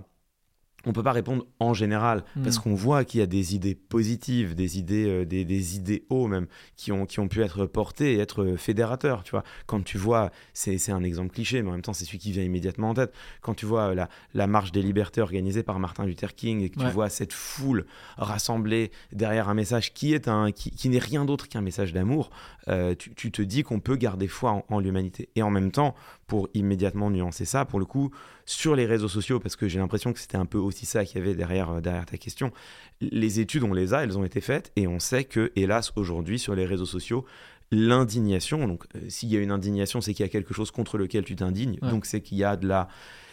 [0.86, 2.44] On peut pas répondre en général Mm.
[2.44, 6.28] parce qu'on voit qu'il y a des idées positives, des idées, euh, des, des idéaux
[6.28, 9.24] même qui ont, qui ont pu être portés et être fédérateurs.
[9.24, 12.18] Tu vois, quand tu vois, c'est un exemple cliché, mais en même temps c'est celui
[12.20, 13.14] qui vient immédiatement en tête.
[13.42, 16.70] Quand tu vois euh, la, la marche des libertés organisée par Martin Luther King et
[16.70, 17.86] que tu vois cette foule
[18.18, 22.30] rassemblée derrière un message qui est un qui, qui n'est rien d'autre qu'un message d'amour,
[22.68, 25.30] euh, tu, tu te dis qu'on peut garder foi en, en l'humanité.
[25.36, 25.96] Et en même temps,
[26.32, 28.10] pour immédiatement nuancer ça, pour le coup,
[28.46, 31.20] sur les réseaux sociaux, parce que j'ai l'impression que c'était un peu aussi ça qu'il
[31.20, 32.54] y avait derrière, euh, derrière ta question,
[33.02, 36.40] les études, on les a, elles ont été faites, et on sait que, hélas, aujourd'hui,
[36.40, 37.26] sur les réseaux sociaux,
[37.70, 40.98] l'indignation, donc euh, s'il y a une indignation, c'est qu'il y a quelque chose contre
[40.98, 41.90] lequel tu t'indignes, Ouais.
[41.90, 42.88] donc c'est qu'il y a de la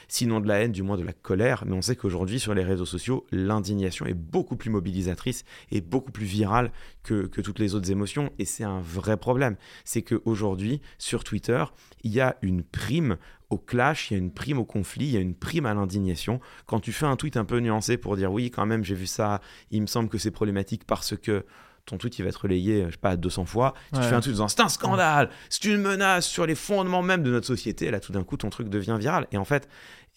[0.09, 1.65] sinon de la haine, du moins de la colère.
[1.67, 6.11] Mais on sait qu'aujourd'hui, sur les réseaux sociaux, l'indignation est beaucoup plus mobilisatrice et beaucoup
[6.11, 6.73] plus virale
[7.03, 8.31] que, que toutes les autres émotions.
[8.39, 9.57] Et c'est un vrai problème.
[9.85, 11.63] C'est qu'aujourd'hui, sur Twitter,
[12.03, 13.17] il y a une prime
[13.51, 15.75] au clash, il y a une prime au conflit, il y a une prime à
[15.75, 16.41] l'indignation.
[16.67, 19.07] Quand tu fais un tweet un peu nuancé pour dire oui, quand même, j'ai vu
[19.07, 19.41] ça,
[19.71, 21.45] il me semble que c'est problématique parce que
[21.89, 23.75] ton tweet il va être relayé, je sais pas, 200 fois.
[23.93, 24.07] Tu Ouais.
[24.09, 27.23] fais un tweet en disant c'est un scandale, c'est une menace sur les fondements même
[27.23, 27.87] de notre société.
[27.87, 29.27] Et là, tout d'un coup, ton truc devient viral.
[29.33, 29.69] Et en fait,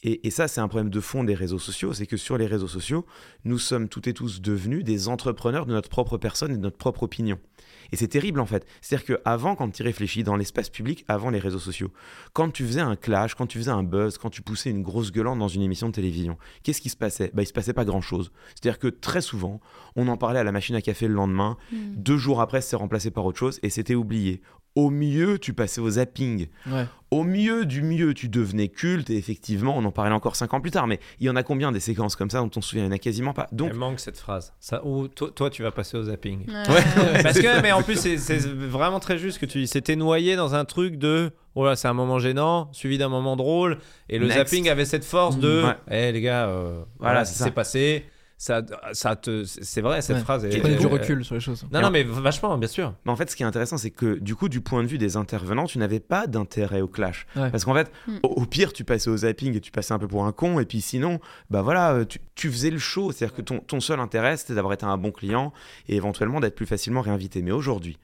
[0.03, 2.47] et, et ça, c'est un problème de fond des réseaux sociaux, c'est que sur les
[2.47, 3.05] réseaux sociaux,
[3.45, 6.77] nous sommes toutes et tous devenus des entrepreneurs de notre propre personne et de notre
[6.77, 7.37] propre opinion.
[7.91, 8.65] Et c'est terrible en fait.
[8.81, 11.91] C'est-à-dire qu'avant, quand tu réfléchis dans l'espace public, avant les réseaux sociaux,
[12.33, 15.11] quand tu faisais un clash, quand tu faisais un buzz, quand tu poussais une grosse
[15.11, 17.31] gueulante dans une émission de télévision, qu'est-ce qui se passait?
[17.33, 18.31] Bah, Il se passait pas grand-chose.
[18.55, 19.59] C'est-à-dire que très souvent,
[19.95, 21.77] on en parlait à la machine à café le lendemain, Mm.
[21.97, 24.41] deux jours après, c'est remplacé par autre chose et c'était oublié.
[24.75, 26.47] Au mieux, tu passais au zapping.
[26.67, 26.85] Ouais.
[27.11, 30.61] Au mieux du mieux, tu devenais culte et effectivement, on en parlait encore cinq ans
[30.61, 30.87] plus tard.
[30.87, 32.83] Mais il y en a combien des séquences comme ça dont on se souvient?
[32.85, 33.47] Il y en a quasiment pas.
[33.51, 34.53] Donc, Elle manque cette phrase.
[34.61, 36.47] Ça, ou toi, toi, tu vas passer au zapping.
[36.49, 37.21] Ouais.
[37.23, 39.67] Parce que, mais en plus, c'est vraiment très juste ce que tu dis.
[39.67, 41.31] C'était noyé dans un truc de.
[41.53, 43.79] Oh là, c'est un moment gênant, suivi d'un moment drôle.
[44.07, 44.37] Et le Next.
[44.37, 45.63] zapping avait cette force de.
[45.65, 45.75] Ouais.
[45.91, 48.05] Eh les gars, euh, voilà, Voilà, ça s'est passé.
[48.43, 48.63] Ça,
[48.93, 50.21] ça te, c'est vrai cette Ouais.
[50.23, 50.47] phrase.
[50.49, 51.63] Tu est- prenais du recul sur les choses.
[51.71, 52.95] Non, non, mais vachement, bien sûr.
[53.05, 54.97] Mais en fait, ce qui est intéressant, c'est que du coup, du point de vue
[54.97, 57.27] des intervenants, tu n'avais pas d'intérêt au clash.
[57.35, 57.51] Ouais.
[57.51, 58.17] Parce qu'en fait, Mm.
[58.23, 60.59] au, au pire, tu passais au zapping et tu passais un peu pour un con.
[60.59, 61.19] Et puis sinon,
[61.51, 63.11] bah voilà, euh, tu, tu faisais le show.
[63.11, 65.53] C'est-à-dire que ton, ton seul intérêt, c'était d'avoir été un bon client
[65.87, 67.43] et éventuellement d'être plus facilement réinvité.
[67.43, 67.99] Mais aujourd'hui,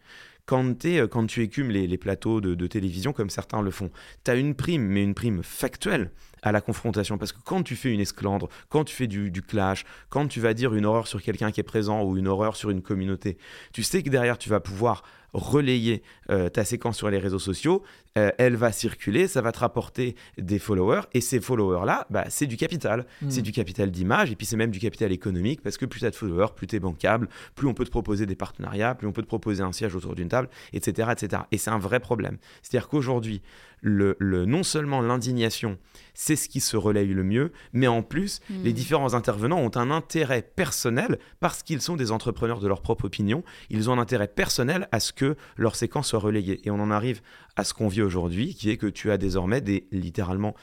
[0.47, 3.91] quand, euh, quand tu écumes les, les plateaux de, de télévision comme certains le font,
[4.23, 6.09] tu as une prime, mais une prime factuelle
[6.41, 7.17] à la confrontation.
[7.17, 10.39] Parce que quand tu fais une esclandre, quand tu fais du, du clash, quand tu
[10.39, 13.37] vas dire une horreur sur quelqu'un qui est présent ou une horreur sur une communauté,
[13.73, 15.03] tu sais que derrière, tu vas pouvoir
[15.37, 17.83] relayer euh, ta séquence sur les réseaux sociaux,
[18.17, 22.47] euh, elle va circuler, ça va te rapporter des followers, et ces followers-là, bah, c'est
[22.47, 23.05] du capital.
[23.21, 23.29] Mm.
[23.29, 26.05] C'est du capital d'image, et puis c'est même du capital économique, parce que plus tu
[26.05, 29.07] as de followers, plus tu es bancable, plus on peut te proposer des partenariats, plus
[29.07, 31.09] on peut te proposer un siège autour d'une table, etc.
[31.11, 31.43] etc.
[31.51, 32.37] Et c'est un vrai problème.
[32.61, 33.41] C'est-à-dire qu'aujourd'hui,
[33.81, 35.77] le, le- non seulement l'indignation,
[36.13, 38.63] c'est ce qui se relaye le mieux, mais en plus, Mm.
[38.63, 43.05] les différents intervenants ont un intérêt personnel, parce qu'ils sont des entrepreneurs de leur propre
[43.05, 46.59] opinion, ils ont un intérêt personnel à ce que leur séquence soit relayée.
[46.65, 47.21] Et on en arrive
[47.55, 50.55] à ce qu'on vit aujourd'hui, qui est que tu as désormais des littéralement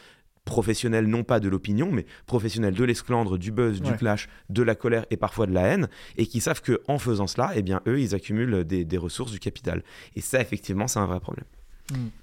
[0.44, 4.74] professionnels, non pas de l'opinion, mais professionnels de l'esclandre, du buzz, du clash, de la
[4.74, 5.88] colère et parfois de la haine,
[6.18, 9.32] et qui savent que en faisant cela, eh bien, eux, ils accumulent des, des ressources,
[9.32, 9.82] du capital.
[10.16, 11.46] Et ça, effectivement, c'est un vrai problème.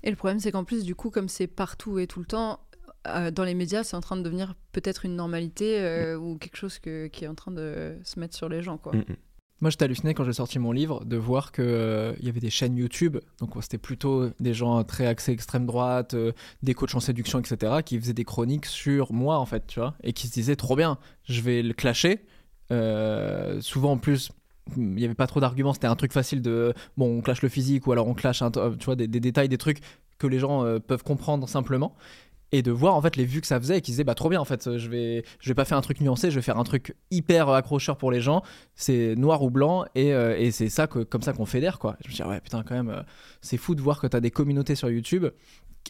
[0.03, 2.59] Et le problème, c'est qu'en plus, du coup, comme c'est partout et tout le temps,
[3.07, 6.55] euh, dans les médias, c'est en train de devenir peut-être une normalité euh, ou quelque
[6.57, 8.93] chose que- qui est en train de se mettre sur les gens, quoi.
[8.93, 9.15] Mm, mm.
[9.61, 12.39] Moi, j'étais halluciné quand j'ai sorti mon livre de voir que euh, il y avait
[12.39, 16.31] des chaînes YouTube, donc c'était plutôt des gens très axés extrême droite, euh,
[16.63, 19.93] des coachs en séduction, etc., qui faisaient des chroniques sur moi, en fait, tu vois,
[20.03, 22.25] et qui se disaient trop bien, je vais le clasher.
[22.71, 24.31] Euh, souvent, en plus,
[24.77, 27.49] il n'y avait pas trop d'arguments, c'était un truc facile de bon, on clash le
[27.49, 29.79] physique ou alors on clash, un euh, tu vois, des, détails, des trucs
[30.17, 31.95] que les gens euh, peuvent comprendre simplement.
[32.53, 34.27] Et de voir en fait les vues que ça faisait et qui disaient bah trop
[34.27, 36.57] bien en fait je vais je vais pas faire un truc nuancé je vais faire
[36.57, 38.43] un truc hyper accrocheur pour les gens
[38.75, 41.95] c'est noir ou blanc et, euh, et c'est ça que, comme ça qu'on fédère quoi.
[42.03, 43.03] Je me dis ouais putain quand même euh,
[43.39, 45.27] c'est fou de voir que tu as des communautés sur YouTube,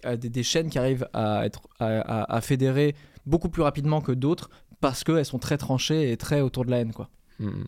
[0.06, 2.96] euh, des, chaînes qui arrivent à être à, à- fédérer
[3.26, 6.78] beaucoup plus rapidement que d'autres parce qu'elles sont très tranchées et très autour de la
[6.78, 7.10] haine quoi.
[7.40, 7.64] Mm.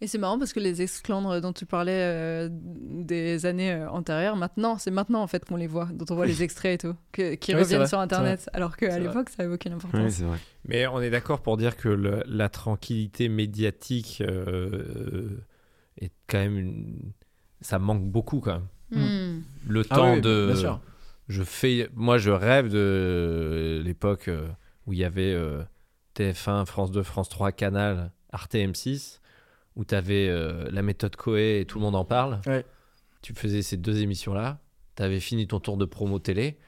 [0.00, 4.36] Et c'est marrant parce que les exclandres dont tu parlais euh, des années euh, antérieures,
[4.36, 6.96] maintenant, c'est maintenant en fait qu'on les voit, dont on voit les extraits et tout,
[7.12, 10.00] que- qui reviennent vrai, sur Internet, alors qu'à l'époque, ça avait aucune importance.
[10.02, 10.38] Ouais, c'est vrai.
[10.66, 15.28] Mais on est d'accord pour dire que le- la tranquillité médiatique euh,
[16.00, 17.12] est quand même une...
[17.60, 18.66] ça manque beaucoup quand même.
[18.92, 19.42] Hmm.
[19.68, 20.80] Le Ah temps oui, de bien sûr.
[21.28, 24.48] je fais moi je rêve de l'époque euh,
[24.86, 25.62] où il y avait euh,
[26.16, 29.19] TF1, France 2, France 3, Canal, Arte M6
[29.76, 30.28] où tu avais
[30.70, 32.40] la méthode Coé et tout le monde en parle.
[32.46, 32.64] Ouais.
[33.22, 34.58] Tu faisais ces deux émissions là,
[34.96, 36.58] tu avais fini ton tour de promo télé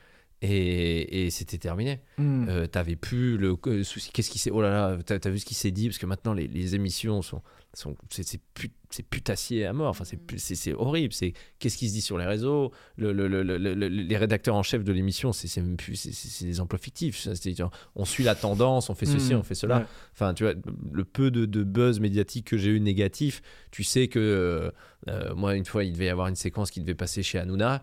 [0.43, 2.01] et, et c'était terminé.
[2.19, 2.47] Mm.
[2.49, 4.11] Euh, t'avais plus le euh, souci.
[4.13, 4.51] Qu'est-ce qui s'est.
[4.51, 5.89] Oh là là, t'as as vu ce qui s'est dit?
[5.89, 7.43] Parce que maintenant, les, les émissions sont.
[7.75, 8.73] sont c'est c'est put-
[9.09, 9.89] putassier à mort.
[9.89, 11.15] Enfin, c'est pu- c'est c'est horrible.
[11.15, 12.73] C'est qu'est-ce qui se dit sur les réseaux?
[12.97, 15.95] Le, le- le- le- le- Les rédacteurs en chef de l'émission, c'est c'est même plus.
[15.95, 17.27] c'est- des emplois fictifs.
[17.57, 19.39] Genre, on suit la tendance, on fait ceci, Mm.
[19.39, 19.79] on fait cela.
[19.79, 19.85] Ouais.
[20.13, 20.55] Enfin, tu vois,
[20.93, 24.71] le peu de, de buzz médiatique que j'ai eu négatif, tu sais que euh,
[25.09, 27.83] euh, moi, une fois, il devait y avoir une séquence qui devait passer chez Hanouna.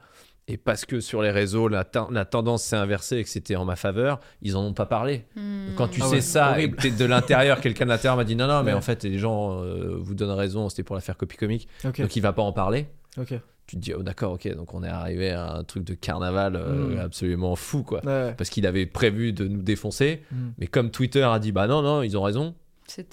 [0.52, 3.56] Et parce que sur les réseaux, la, ten- la tendance s'est inversée et que c'était
[3.56, 5.26] en ma faveur, ils en ont pas parlé.
[5.36, 5.76] Hmm.
[5.78, 6.76] Quand tu Ah sais ouais, ça, et horrible.
[6.78, 8.78] que t'es de l'intérieur, quelqu'un de l'intérieur m'a dit non, non, mais Ouais.
[8.78, 11.68] en fait, les gens euh, vous donnent raison, c'était pour la faire copie comique.
[11.84, 12.88] Donc il va pas en parler.
[13.18, 13.34] Ok.
[13.68, 16.56] Tu te dis, oh d'accord, ok, donc on est arrivé à un truc de carnaval
[16.56, 17.00] euh, Mm.
[17.02, 18.04] absolument fou, quoi.
[18.04, 18.34] Ouais.
[18.36, 20.36] Parce qu'il avait prévu de nous défoncer, Mm.
[20.58, 22.56] mais comme Twitter a dit, bah non, non, ils ont raison,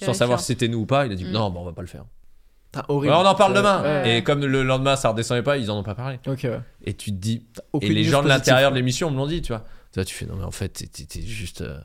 [0.00, 1.82] sans savoir si c'était nous ou pas, il a dit, non, bah, on va pas
[1.82, 2.06] le faire.
[2.88, 3.12] Horrible.
[3.14, 3.82] Ouais, on en parle C'est- demain.
[3.82, 4.18] Ouais.
[4.18, 6.18] Et comme le lendemain ça redescendait pas, ils en ont pas parlé.
[6.26, 6.60] Ouais.
[6.84, 7.44] Et tu te dis,
[7.80, 9.64] et les gens de l'intérieur de l'émission me l'ont dit, tu vois.
[9.92, 11.78] Tu vois, tu fais non mais en fait t'es- juste euh,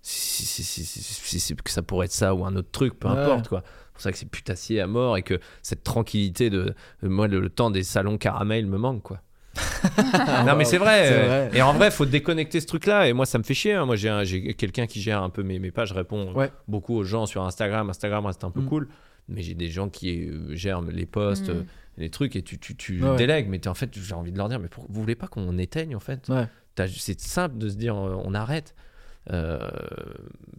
[0.00, 3.62] si, si- que ça pourrait être ça ou un autre truc, peu importe quoi.
[3.64, 7.28] C'est pour ça que c'est putassier à mort et que cette tranquillité de de- moi
[7.28, 9.20] le, le temps des salons caramel me manque quoi.
[10.46, 11.50] non mais c'est vrai, C'est euh, vrai.
[11.58, 13.06] Et en vrai, faut déconnecter ce truc-là.
[13.08, 13.74] Et moi, ça me fait chier.
[13.74, 13.84] hein.
[13.84, 15.90] Moi, j'ai un- j'ai quelqu'un qui gère un peu mes, mes pages.
[15.90, 16.32] Je réponds
[16.68, 17.90] beaucoup aux gens sur Instagram.
[17.90, 18.66] Instagram reste un peu Mm.
[18.68, 18.88] cool.
[19.32, 21.52] Mais j'ai des gens qui euh, gèrent les posts, Mm.
[21.56, 21.62] euh,
[21.98, 23.48] les trucs, et tu, tu, tu Ouais, délègues.
[23.48, 25.94] Mais en fait, j'ai envie de leur dire, mais pour- vous voulez pas qu'on éteigne
[25.96, 26.28] en fait?
[26.28, 26.46] Ouais.
[26.96, 28.74] C'est simple de se dire, euh, on arrête.
[29.30, 29.60] Euh,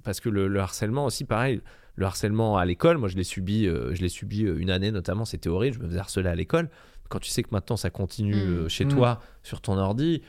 [0.04, 1.62] parce que le, le harcèlement aussi, pareil.
[1.96, 5.26] Le harcèlement à l'école, moi je l'ai subi, euh, je l'ai subi une année notamment,
[5.26, 6.70] c'était horrible, je me faisais harceler à l'école.
[7.10, 8.70] Quand tu sais que maintenant ça continue Mm.
[8.70, 8.90] chez Mm.
[8.90, 10.22] toi, sur ton ordi,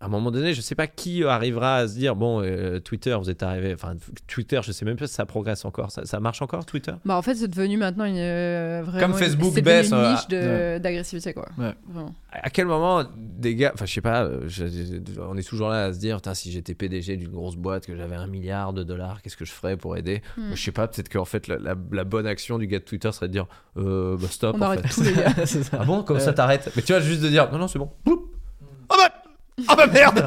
[0.00, 3.16] à un moment donné, je sais pas qui arrivera à se dire bon, euh, Twitter,
[3.20, 3.74] vous êtes arrivé.
[3.74, 3.94] Enfin,
[4.28, 5.90] Twitter, je sais même pas si ça progresse encore.
[5.90, 6.92] Ça, ça marche encore, Twitter?
[7.04, 9.88] Bah en fait c'est devenu maintenant une euh, vraiment Comme une- Facebook c'est devenu baisse,
[9.90, 11.48] une euh, niche d'agressivité quoi.
[11.58, 11.74] Ouais.
[11.88, 12.14] Vraiment.
[12.30, 15.68] À quel moment des gars, enfin je sais pas, euh, je- je- on est toujours
[15.68, 18.84] là à se dire, si j'étais PDG d'une grosse boîte, que j'avais un milliard de
[18.84, 20.22] dollars, qu'est-ce que je ferais pour aider?
[20.36, 20.50] Hmm.
[20.54, 23.10] Je sais pas, peut-être qu'en fait la, la- la bonne action du gars de Twitter
[23.10, 23.46] serait de dire,
[23.76, 24.54] euh, bah stop.
[24.56, 24.94] On en arrête fait.
[24.94, 25.34] tous les gars.
[25.44, 25.78] c'est ça.
[25.80, 26.70] Ah bon, comme ça t'arrêtes?
[26.76, 27.90] Mais tu vois, juste de dire, non non c'est bon.
[28.04, 28.20] Boum.
[28.90, 29.12] Ah bah
[29.66, 30.26] ah bah merde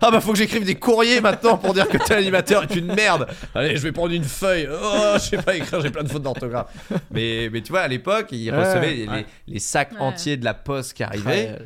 [0.00, 2.94] Ah bah faut que j'écrive des courriers maintenant pour dire que tel animateur est une
[2.94, 6.08] merde Allez je vais prendre une feuille Oh je sais pas écrire j'ai plein de
[6.08, 6.68] fautes d'orthographe
[7.10, 9.26] mais, mais tu vois à l'époque ils Ouais, recevaient les, ouais.
[9.48, 9.98] les sacs Ouais.
[10.00, 11.58] entiers de la poste qui arrivaient Ouais.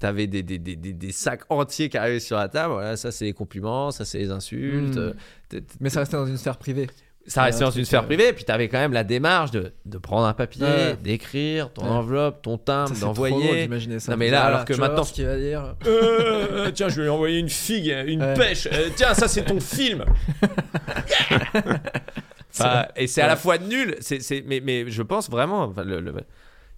[0.00, 3.10] T'avais des, des, des, des, des sacs entiers qui arrivaient sur la table voilà ça
[3.10, 4.98] c'est les compliments ça c'est les insultes Mm.
[4.98, 5.12] euh,
[5.48, 6.88] t- Mais ça restait dans une sphère privée.
[7.28, 9.72] Ça restait dans un une sphère euh, privée, puis t'avais quand même la démarche de,
[9.84, 10.96] de prendre un papier, Ouais.
[11.02, 11.88] d'écrire ton Ouais.
[11.90, 13.68] enveloppe, ton timbre, d'envoyer.
[13.68, 15.74] Non, mais là, alors que tu maintenant- voir ce qu'il va dire.
[15.86, 18.34] Euh, tiens, je vais lui envoyer une figue, une Ouais.
[18.34, 18.66] pêche.
[18.72, 20.04] Euh, tiens, ça c'est ton film.
[22.50, 25.84] Enfin, et c'est à la fois nul, c'est, c'est- mais, mais je pense vraiment, enfin,
[25.84, 26.14] le- le-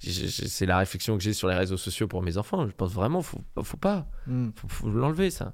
[0.01, 2.67] c'est la réflexion que j'ai sur les réseaux sociaux pour mes enfants.
[2.67, 4.49] Je pense vraiment, faut, faut pas, Hmm.
[4.57, 5.53] faut, faut l'enlever ça.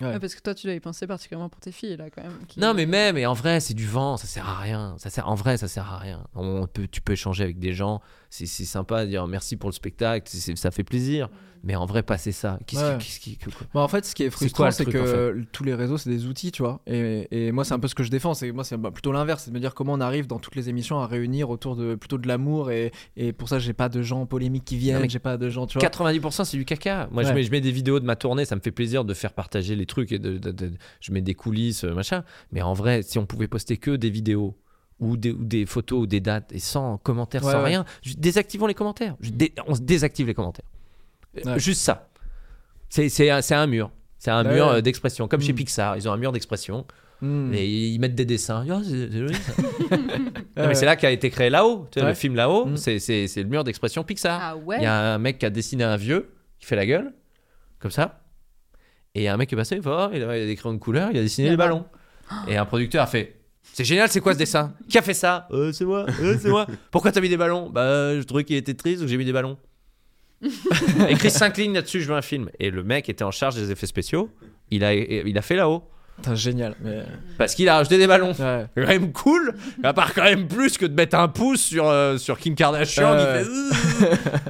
[0.00, 0.18] Ouais.
[0.18, 2.36] Parce que toi tu y penser particulièrement pour tes filles là quand même.
[2.48, 4.94] qui- Non, mais même, et en vrai, c'est du vent, ça sert à rien.
[4.98, 6.26] Ça sert, en vrai, ça sert à rien.
[6.34, 9.74] On peut, tu peux échanger avec des gens, c'est, sympa de dire merci pour le
[9.74, 11.30] spectacle, ça fait plaisir.
[11.66, 12.98] Mais en vrai, passer ça, qu'est-ce Ouais.
[12.98, 15.74] qui, qu'est-ce qui- quoi Bah, en fait, ce qui est frustrant, c'est que tous les
[15.74, 16.80] réseaux, c'est des outils, tu vois.
[16.86, 18.34] Et, et moi, c'est un peu ce que je défends.
[18.34, 20.54] C'est moi, c'est bah, plutôt l'inverse, c'est de me dire comment on arrive dans toutes
[20.54, 22.70] les émissions à réunir autour de plutôt de l'amour.
[22.70, 25.66] Et, et pour ça, j'ai pas de gens polémiques qui viennent, j'ai pas de gens,
[25.66, 25.88] tu vois.
[25.88, 27.08] 90% c'est du caca.
[27.10, 29.12] Moi je, mets, je mets des vidéos de ma tournée, ça me fait plaisir de
[29.12, 30.70] faire partager les trucs et de, de- de-
[31.00, 32.22] je mets des coulisses, euh, machin.
[32.52, 34.56] Mais en vrai, si on pouvait poster que des vidéos
[35.00, 37.64] ou des, ou des photos ou des dates et sans commentaires, Ouais, sans ouais.
[37.64, 37.84] rien,
[38.18, 39.16] désactivons les commentaires.
[39.20, 40.64] Dé- on se désactive les commentaires.
[41.44, 41.58] Ouais.
[41.58, 42.08] Juste ça.
[42.88, 43.90] C'est, c'est, un- c'est un mur.
[44.18, 45.28] C'est un Ouais, mur euh, d'expression.
[45.28, 45.56] Comme chez Mm.
[45.56, 46.86] Pixar, ils ont un mur d'expression
[47.22, 47.50] Hmm.
[47.54, 48.62] et ils mettent des dessins.
[48.70, 48.80] Ah,
[50.74, 51.86] c'est, là qu'a été créé là-haut.
[51.90, 52.10] Tu sais, Ouais.
[52.12, 52.76] Le film là-haut, Mm.
[52.76, 54.38] c'est, c'est, c'est le mur d'expression Pixar.
[54.42, 54.76] Ah ouais.
[54.78, 57.12] Il y a un mec qui a dessiné un vieux qui fait la gueule,
[57.78, 58.20] comme ça.
[59.14, 60.46] Et il y a un mec qui est passé, il oh, il a, il a
[60.46, 61.86] des crayons de couleur, il a dessiné Il y a les ballons.
[62.48, 64.74] Et un producteur a fait C'est génial, c'est quoi ce dessin?
[64.88, 65.48] Qui a fait ça?
[65.52, 66.66] Euh, C'est moi, euh, c'est moi.
[66.90, 67.70] Pourquoi t'as mis des ballons?
[67.70, 69.56] Bah, je trouvais qu'il était triste, donc j'ai mis des ballons.
[71.08, 72.50] Écrit 5 lignes là-dessus, je veux un film.
[72.60, 74.30] Et le mec était en charge des effets spéciaux.
[74.70, 75.82] Il a, il a fait là-haut.
[76.16, 76.74] Putain, génial.
[76.82, 77.02] Mais...
[77.36, 78.32] Parce qu'il a rajouté des ballons.
[78.38, 78.66] Ouais.
[78.74, 81.86] C'est quand même cool, à part quand même plus que de mettre un pouce sur,
[81.88, 83.44] euh, sur Kim Kardashian fait.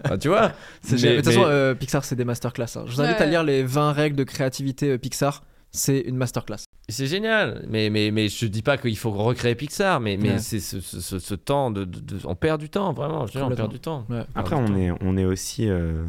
[0.05, 0.53] Enfin, tu vois
[0.93, 0.97] Mais-.
[1.03, 2.67] Mais De toute façon, euh, Pixar, c'est des masterclass.
[2.77, 2.85] hein.
[2.87, 3.23] Je vous invite Ouais.
[3.23, 5.43] à lire les 20 règles de créativité euh, Pixar.
[5.77, 6.65] C'est une masterclass.
[6.89, 10.39] C'est génial, mais, mais, mais je dis pas qu'il faut recréer Pixar, mais, mais Ouais.
[10.39, 13.39] c'est ce, ce- ce- ce temps de, de- de- On perd du temps, vraiment, je
[13.39, 14.07] on perd du temps.
[14.09, 14.23] Ouais.
[14.35, 14.77] Après, on temps.
[14.77, 15.69] est, on est aussi.
[15.69, 16.05] euh,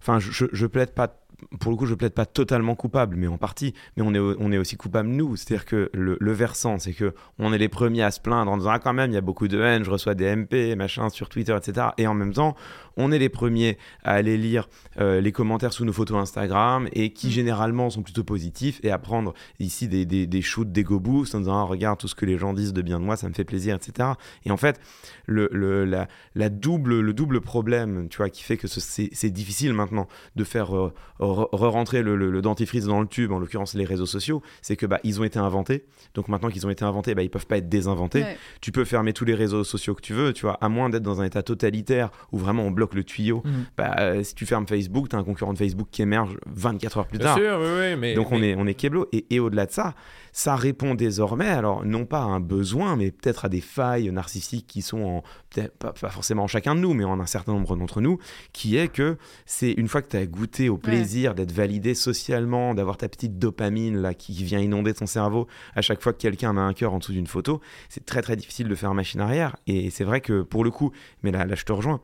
[0.00, 1.23] Enfin, je, je, je plaide pas.
[1.60, 3.74] Pour le coup, je plaide pas totalement coupable, mais en partie.
[3.96, 5.36] Mais on est, on est aussi coupable nous.
[5.36, 8.56] C'est-à-dire que le, le versant, c'est que on est les premiers à se plaindre en
[8.58, 11.08] disant ah quand même, il y a beaucoup de haine, je reçois des MP, machin
[11.10, 11.88] sur Twitter, etc.
[11.98, 12.54] Et en même temps,
[12.96, 14.68] on est les premiers à aller lire
[15.00, 17.30] euh, les commentaires sous nos photos Instagram et qui Mm.
[17.30, 21.40] généralement sont plutôt positifs et à prendre ici des, des, des shoots d'ego boost en
[21.40, 23.34] disant ah, regarde tout ce que les gens disent de bien de moi, ça me
[23.34, 24.10] fait plaisir, etc.
[24.44, 24.80] Et en fait,
[25.26, 26.06] le, le, la,
[26.36, 30.06] la double, le double problème, tu vois, qui fait que ce- c'est difficile maintenant
[30.36, 30.92] de faire euh,
[31.24, 34.86] re-rentrer le, le- le dentifrice dans le tube, en l'occurrence les réseaux sociaux, c'est que
[34.86, 35.84] bah, ils ont été inventés.
[36.14, 38.22] Donc maintenant qu'ils ont été inventés, bah, ils peuvent pas être désinventés.
[38.22, 38.36] Ouais.
[38.60, 41.02] Tu peux fermer tous les réseaux sociaux que tu veux, tu vois, à moins d'être
[41.02, 43.42] dans un état totalitaire où vraiment on bloque le tuyau.
[43.44, 43.52] Mhm.
[43.76, 46.98] Bah, euh, si tu fermes Facebook, tu as un concurrent de Facebook qui émerge 24
[46.98, 47.36] heures plus Bien tard.
[47.38, 48.14] sûr, oui, oui, mais.
[48.14, 49.08] Donc on est, on est keblo.
[49.12, 49.94] Et, et au-delà de ça,
[50.34, 54.66] ça répond désormais, alors non pas à un besoin, mais peut-être à des failles narcissiques
[54.66, 57.52] qui sont en, peut-être pas, pas forcément en chacun de nous, mais en un certain
[57.52, 58.18] nombre d'entre nous,
[58.52, 59.16] qui est que
[59.46, 63.38] c'est une fois que tu as goûté au plaisir d'être validé socialement, d'avoir ta petite
[63.38, 65.46] dopamine là qui vient inonder ton cerveau
[65.76, 68.34] à chaque fois que quelqu'un met un cœur en dessous d'une photo, c'est très très
[68.34, 69.54] difficile de faire machine arrière.
[69.68, 70.90] Et c'est vrai que pour le coup,
[71.22, 72.00] mais là, là je te rejoins.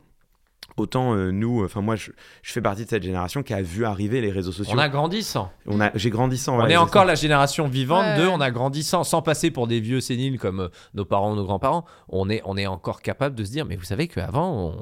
[0.76, 2.10] Autant euh, nous, enfin moi je,
[2.42, 4.74] je fais partie de cette génération qui a vu arriver les réseaux sociaux.
[4.74, 5.52] On a grandissant.
[5.66, 6.52] On a, j'ai grandi sans.
[6.52, 7.09] On voilà, est encore ça.
[7.09, 8.18] la génération vivante Ouais.
[8.22, 11.32] de, on a grandi sans, sans passer pour des vieux séniles comme euh, nos parents
[11.32, 11.84] ou nos grands-parents.
[12.09, 14.74] On est, on est encore capable de se dire, mais vous savez qu'avant,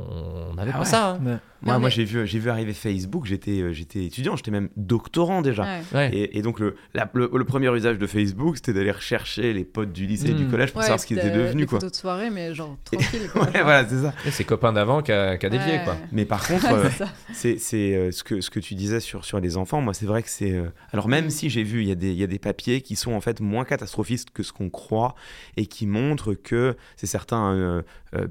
[0.50, 0.84] on n'avait Ah pas ouais.
[0.84, 1.08] ça.
[1.10, 1.18] hein.
[1.24, 1.36] Ouais.
[1.62, 3.26] Moi, moi j'ai vu, j'ai vu arriver Facebook.
[3.26, 4.36] J'étais, euh, j'étais étudiant.
[4.36, 5.66] J'étais même doctorant déjà.
[6.12, 9.64] Et, et donc le, la- le, le premier usage de Facebook, c'était d'aller rechercher les
[9.64, 10.50] potes du lycée et du Mm.
[10.50, 11.80] collège pour Ouais, savoir ce qu'ils étaient devenus des quoi.
[11.80, 13.28] photos de soirée, mais genre tranquille.
[13.32, 14.12] Quoi, Ouais, voilà, c'est ça.
[14.24, 15.84] Et c'est copains d'avant qui a, qui a dévié, Ouais.
[15.84, 15.96] quoi.
[16.12, 16.88] Mais par contre, euh,
[17.32, 19.80] c'est euh, ce que ce que tu disais sur sur les enfants.
[19.80, 20.52] Moi, c'est vrai que c'est.
[20.52, 22.96] euh, Alors même si j'ai vu, il y a des y a des papiers qui
[22.96, 25.14] sont en fait moins catastrophistes que ce qu'on croit
[25.56, 27.82] et qui montrent que c'est certains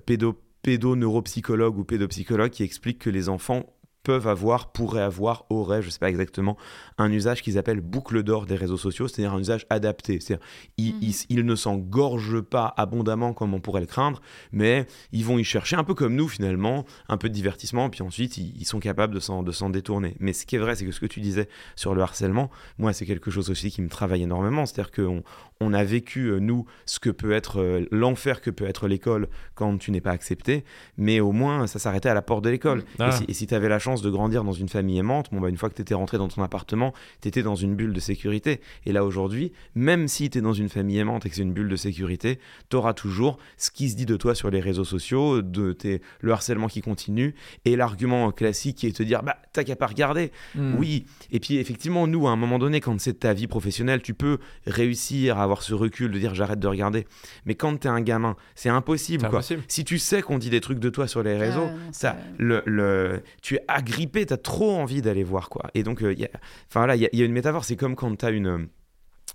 [0.06, 3.66] pédo pédoneuropsychologues ou pédopsychologues qui expliquent que les enfants
[4.08, 6.56] peuvent avoir, pourraient avoir, auraient, je sais pas exactement,
[6.98, 10.20] un usage qu'ils appellent boucle d'or des réseaux sociaux, c'est-à-dire un usage adapté.
[10.22, 10.46] C'est-à-dire,
[10.78, 11.00] ils, Mhm.
[11.02, 14.22] ils- ils ne s'engorgent pas abondamment comme on pourrait le craindre,
[14.54, 18.02] mais ils vont y chercher un peu comme nous finalement, un peu de divertissement, puis
[18.02, 20.16] ensuite ils, ils sont capables de s'en, de s'en détourner.
[20.22, 22.94] Mais ce qui est vrai, c'est que ce que tu disais sur le harcèlement, moi
[22.94, 25.22] c'est quelque chose aussi qui me travaille énormément, c'est-à-dire qu'on
[25.60, 29.28] on a vécu, euh, nous, ce que peut être euh, l'enfer que peut être l'école
[29.56, 30.64] quand tu n'es pas accepté,
[30.98, 32.84] mais au moins ça s'arrêtait à la porte de l'école.
[33.00, 33.10] Ah.
[33.10, 35.40] Et si- Et si tu avais la chance de grandir dans une famille aimante, bon,
[35.42, 37.94] bah, une fois que tu étais rentré dans ton appartement, tu étais dans une bulle
[37.94, 38.62] de sécurité.
[38.86, 41.54] Et là aujourd'hui, même si tu es dans une famille aimante et que c'est une
[41.54, 44.84] bulle de sécurité, tu auras toujours ce qui se dit de toi sur les réseaux
[44.86, 49.24] sociaux, de tes, le harcèlement qui continue, et l'argument classique qui est de te dire
[49.24, 50.32] bah t'as qu'à pas regarder.
[50.56, 50.76] Mm.
[50.78, 54.14] Oui, et puis effectivement, nous, à un moment donné, quand c'est ta vie professionnelle, tu
[54.14, 57.08] peux réussir à avoir ce recul de dire j'arrête de regarder.
[57.46, 59.22] Mais quand t'es un gamin, c'est impossible.
[59.22, 59.40] Quoi.
[59.40, 59.64] impossible.
[59.68, 62.62] Si tu sais qu'on dit des trucs de toi sur les réseaux, non, ça, le,
[62.66, 65.64] le- tu es agrippé, t'as trop envie d'aller voir quoi.
[65.74, 66.30] Et donc, euh, il y a,
[66.70, 68.68] enfin là, il y, a- il y a une métaphore, c'est comme quand t'as une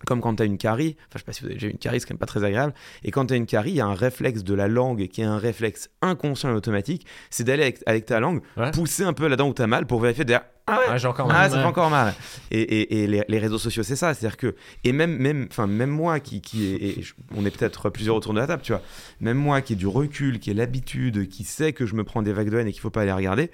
[0.07, 1.79] comme quand tu as une carie, enfin je sais pas si vous avez déjà une
[1.79, 2.75] carie, c'est quand même pas très agréable,
[3.05, 5.21] et quand tu as une carie, il y a un réflexe de la langue qui
[5.21, 8.73] est un réflexe inconscient et automatique, c'est d'aller avec, avec ta langue, Ouais.
[8.73, 11.07] pousser un peu là-dedans où tu as mal pour vérifier derrière, ah ouais, Ah, j'ai
[11.07, 11.51] encore ah, mal.
[11.53, 12.15] ça fait encore mal.
[12.51, 14.15] Et, et- et les, les réseaux sociaux, c'est ça.
[14.15, 14.55] C'est-à-dire que,
[14.85, 18.15] et même, même, enfin, même moi qui, qui est, et je- on est peut-être plusieurs
[18.17, 18.83] autour de la table, tu vois,
[19.21, 22.23] même moi qui ai du recul, qui ai l'habitude, qui sait que je me prends
[22.23, 23.51] des vagues de haine et qu'il faut pas les regarder,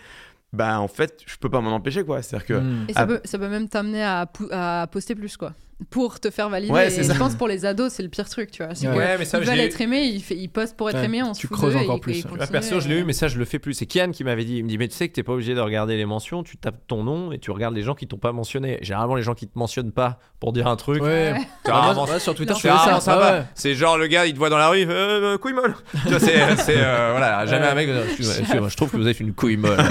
[0.53, 2.23] bah en fait, je peux pas m'en empêcher, quoi.
[2.23, 2.87] C'est-à-dire que, Mm.
[2.89, 5.55] Et ça, peut, ça peut même t'amener à, à poster plus, quoi.
[5.91, 6.73] Pour te faire valider.
[6.73, 7.15] Ouais, Et je ça.
[7.15, 8.73] pense pour les ados, c'est le pire truc, tu vois.
[8.73, 8.97] Ouais.
[8.99, 11.23] Ouais, mais ça, ils veulent être aimés, ils, fait- ils postent pour être Ouais, aimés,
[11.23, 12.99] on se tu fout creuses et- encore et plus, continuent Ouais, perso, je l'ai et-
[12.99, 13.75] eu, mais ça, je le fais plus.
[13.75, 14.57] C'est Kian qui m'avait dit.
[14.57, 16.57] Il me dit, mais tu sais que t'es pas obligé de regarder les mentions, tu
[16.57, 18.79] tapes ton nom et tu regardes les gens qui t'ont pas mentionné.
[18.83, 21.01] Généralement, les gens qui te mentionnent pas pour dire un truc.
[21.01, 21.35] Ouais.
[21.67, 23.19] Ah, rarement- sur Twitter, je c'est fais rarement ça.
[23.39, 23.43] ouais.
[23.55, 25.53] C'est genre le gars, il te voit dans la rue, il fait, euh, euh, couille
[25.53, 25.77] molle.
[26.03, 27.89] Tu vois, c'est, c'est, euh, voilà, jamais un mec.
[28.19, 29.77] je trouve que vous êtes une couille molle.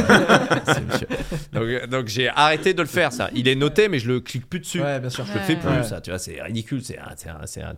[1.54, 3.30] Donc, euh, donc j'ai arrêté de le faire, ça.
[3.34, 4.82] Il est noté, mais je le clique plus dessus.
[4.82, 5.26] Ouais, bien sûr.
[5.26, 5.84] Je le fais plus, Ouais.
[5.84, 7.14] ça, tu vois, c'est ridicule, c'est un-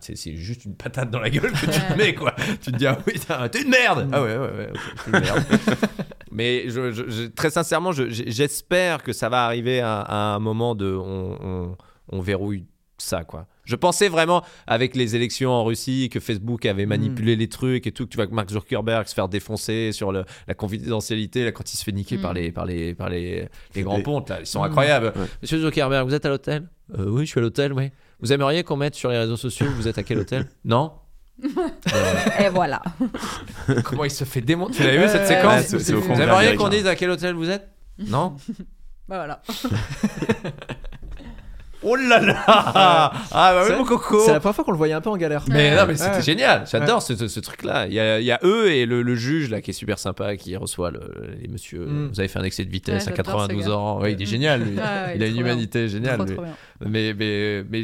[0.00, 2.34] c'est juste une patate dans la gueule que tu te mets, quoi.
[2.62, 3.14] Tu te dis, ah oui,
[3.50, 5.44] t'es une merde Ah ouais, ouais, ouais, ok, je suis une merde.
[6.32, 10.74] Mais je, je- je- très sincèrement, j'espère que ça va arriver à, à un moment
[10.74, 10.86] de.
[10.94, 11.76] On, on-
[12.12, 12.66] on verrouille
[12.98, 13.46] ça, quoi.
[13.64, 17.92] Je pensais vraiment, avec les élections en Russie, que Facebook avait manipulé les trucs et
[17.92, 21.52] tout, que tu vois que Mark Zuckerberg se faire défoncer sur le- la confidentialité, là,
[21.52, 22.20] quand il se fait niquer Mm.
[22.20, 24.64] par, les, par, les, par les, les grands pontes, là, ils sont Mm.
[24.64, 25.06] incroyables.
[25.16, 25.26] Ouais.
[25.40, 26.68] Monsieur Zuckerberg, vous êtes à l'hôtel?
[26.98, 27.90] Euh, Oui, je suis à l'hôtel, oui.
[28.20, 30.46] Vous aimeriez qu'on mette sur les réseaux sociaux, vous êtes à quel hôtel?
[30.64, 30.92] Non?
[32.38, 32.82] Et voilà.
[33.84, 35.54] Comment il se fait démonter Tu l'as vu cette Ouais, séquence?
[35.54, 37.68] ouais, c'est- c'est au fond Vous aimeriez qu'on dise à quel hôtel vous êtes?
[37.98, 38.36] Non?
[39.08, 39.42] Bah voilà.
[41.82, 44.76] Oh là là Ah bah oui, C'est- mon coco C'est la première fois qu'on le
[44.76, 45.44] voyait un peu en galère.
[45.48, 45.76] Mais Ouais.
[45.76, 46.22] non, mais c'était Ouais.
[46.22, 46.64] génial.
[46.70, 47.86] J'adore ce, ce- ce truc-là.
[47.86, 49.98] Il y a, il y a eux et le, le juge là qui est super
[49.98, 51.00] sympa, qui reçoit le,
[51.40, 51.86] les monsieur.
[51.86, 52.08] Mm.
[52.12, 53.72] Vous avez fait un excès de vitesse Ouais, à j'adore ce 92 gars.
[53.78, 53.98] ans.
[54.00, 54.60] Ouais, il est génial.
[54.62, 54.76] Lui.
[54.76, 55.52] Ouais, ouais, il a est une trop bien.
[55.54, 56.16] humanité géniale.
[56.18, 56.34] Trop, lui.
[56.34, 56.54] trop bien.
[56.86, 57.82] Mais mais mais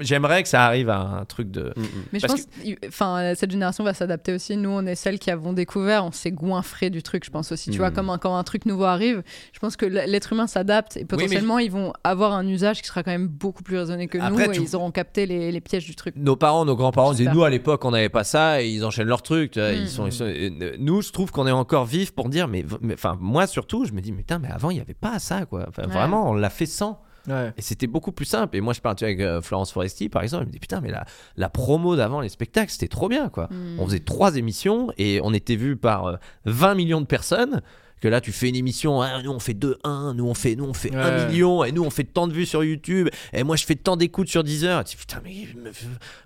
[0.00, 1.72] j'aimerais que ça arrive à un truc de.
[1.76, 1.86] Mm, mm.
[2.12, 4.56] Mais je Parce pense, enfin, cette génération va s'adapter aussi.
[4.56, 7.70] Nous, on est celles qui avons découvert, on s'est goinfré du truc, je pense aussi.
[7.70, 7.94] Tu vois, Mm.
[7.94, 11.58] comme un, quand un truc nouveau arrive, je pense que l'être humain s'adapte et potentiellement,
[11.58, 14.52] ils vont avoir un usage qui sera quand même beaucoup plus raisonné que Après, nous
[14.52, 16.14] tu- et ils auront capté les, les pièges du truc.
[16.16, 19.08] nos parents, nos grands-parents disaient nous à l'époque on n'avait pas ça et ils enchaînent
[19.08, 19.56] leur truc.
[19.56, 20.32] Ils sont, ils sont-
[20.78, 23.92] nous, je trouve qu'on est encore vifs pour dire mais, mais- enfin moi surtout, je
[23.92, 25.64] me dis mais putain mais avant il n'y avait pas ça quoi.
[25.68, 25.88] Enfin, Ouais.
[25.94, 27.00] Vraiment, on l'a fait sans.
[27.28, 27.52] Ouais.
[27.56, 28.56] Et c'était beaucoup plus simple.
[28.56, 30.44] Et moi, je parlais avec euh, Florence Foresti, par exemple.
[30.44, 31.04] Elle me dit Putain, mais la,
[31.36, 33.48] la promo d'avant les spectacles, c'était trop bien, quoi.
[33.50, 33.80] Mm.
[33.80, 37.62] On faisait trois émissions et on était vu par euh, 20 millions de personnes.
[38.00, 40.64] Que là, tu fais une émission, ah, nous on fait 2-1, nous on fait, nous
[40.64, 41.26] on fait 1 Ouais.
[41.26, 43.96] million, et nous on fait tant de vues sur YouTube, et moi je fais tant
[43.96, 44.84] d'écoutes sur Deezer.
[44.84, 45.46] Tu dis, putain, mais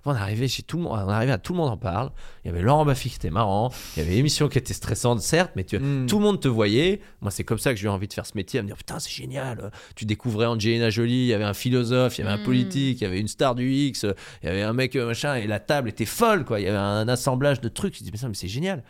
[0.05, 2.11] on est arrivé chez tout le monde, on arrivé à tout le monde en parle.
[2.43, 5.21] Il y avait Laurent Baffy qui était marrant, il y avait l'émission qui était stressante,
[5.21, 6.05] certes, mais tu, Mm.
[6.07, 7.01] tout le monde te voyait.
[7.21, 8.77] Moi, c'est comme ça que j'ai eu envie de faire ce métier, à me dire
[8.77, 9.71] putain, c'est génial.
[9.95, 12.45] Tu découvrais Angelina Jolie, il y avait un philosophe, il y avait un Mm.
[12.45, 14.05] politique, il y avait une star du X,
[14.43, 16.59] il y avait un mec euh, machin, et la table était folle, quoi.
[16.59, 17.97] Il y avait un assemblage de trucs.
[17.97, 18.83] Je dis, mais ça, mais c'est génial.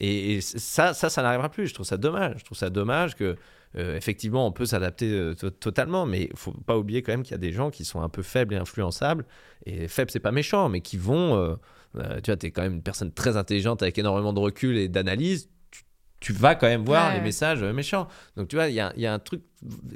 [0.00, 1.66] Et, et ça, ça, ça n'arrivera plus.
[1.68, 2.34] Je trouve ça dommage.
[2.38, 3.36] Je trouve ça dommage que.
[3.76, 7.22] euh, effectivement, on peut s'adapter euh, to- totalement, mais il faut pas oublier quand même
[7.24, 9.24] qu'il y a des gens qui sont un peu faibles et influençables.
[9.66, 11.36] Et faibles, c'est pas méchant, mais qui vont.
[11.36, 11.56] euh,
[11.96, 14.76] euh, tu vois, tu es quand même une personne très intelligente avec énormément de recul
[14.78, 15.48] et d'analyse.
[15.72, 15.82] Tu,
[16.20, 17.16] tu vas quand même voir Ouais.
[17.16, 18.06] les messages méchants.
[18.36, 19.42] Donc, tu vois, il y a, y a un truc.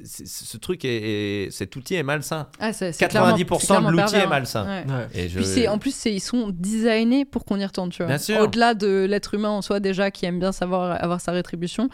[0.05, 2.49] Ce truc est, est- cet outil est malsain.
[2.59, 4.67] Ah, c'est- c'est clairement- 90% c'est clairement de l'outil pervers, est malsain.
[4.67, 4.85] Ouais.
[4.93, 5.09] Ouais.
[5.15, 5.37] Et je...
[5.37, 8.07] Puis c'est- en plus, c'est- ils sont designés pour qu'on y retourne, tu vois.
[8.07, 8.41] Bien sûr.
[8.41, 11.89] Au-delà de l'être humain en soi déjà qui aime bien savoir avoir sa rétribution.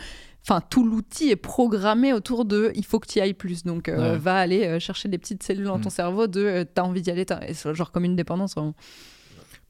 [0.47, 3.65] Enfin, tout l'outil est programmé autour de il faut que tu y ailles plus.
[3.65, 4.19] Donc, euh, Ouais.
[4.19, 5.93] va aller euh, chercher des petites cellules dans ton Mm.
[5.93, 7.25] cerveau de euh, t'as envie d'y aller.
[7.73, 8.55] genre comme une dépendance.
[8.55, 8.75] vraiment.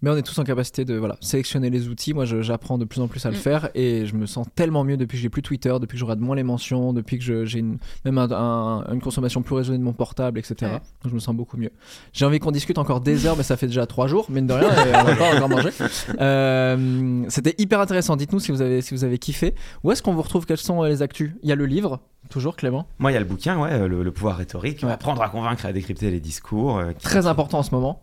[0.04, 2.12] Mais on est tous en capacité de voilà, sélectionner les outils.
[2.12, 3.40] Moi, j'apprends de plus en plus à le Mm.
[3.40, 6.04] faire et je me sens tellement mieux depuis que j'ai plus Twitter, depuis que je
[6.04, 9.78] regarde moins les mentions, depuis que j'ai une, même un- un- une consommation plus raisonnée
[9.78, 10.54] de mon portable, etc.
[10.62, 10.68] Ouais.
[10.72, 11.70] Donc, je me sens beaucoup mieux.
[12.12, 14.52] J'ai envie qu'on discute encore des heures, mais ça fait déjà trois jours, mine de
[14.52, 15.70] rien, et on n'a pas encore mangé.
[16.20, 18.16] Euh, C'était hyper intéressant.
[18.16, 19.54] Dites-nous si vous avez, si vous avez kiffé.
[19.82, 20.44] Où est-ce qu'on vous retrouve?
[20.46, 21.32] Quelles sont euh, les actus?
[21.42, 22.00] Il y a le livre,
[22.30, 22.86] toujours Clément?
[22.98, 24.90] Moi, il y a le bouquin, ouais, euh, le, le pouvoir rhétorique, Ouais.
[24.92, 26.78] apprendre à convaincre et à décrypter les discours.
[26.78, 28.02] euh, qui- Très important en ce moment.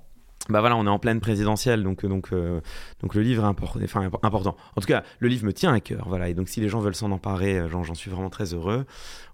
[0.50, 2.62] Bah voilà, on est en pleine présidentielle, donc donc euh,
[3.02, 4.58] donc le livre est impor- enfin, imp- important.
[4.76, 6.30] En tout cas, le livre me tient à cœur, voilà.
[6.30, 8.86] Et donc si les gens veulent s'en emparer, euh, j'en suis vraiment très heureux.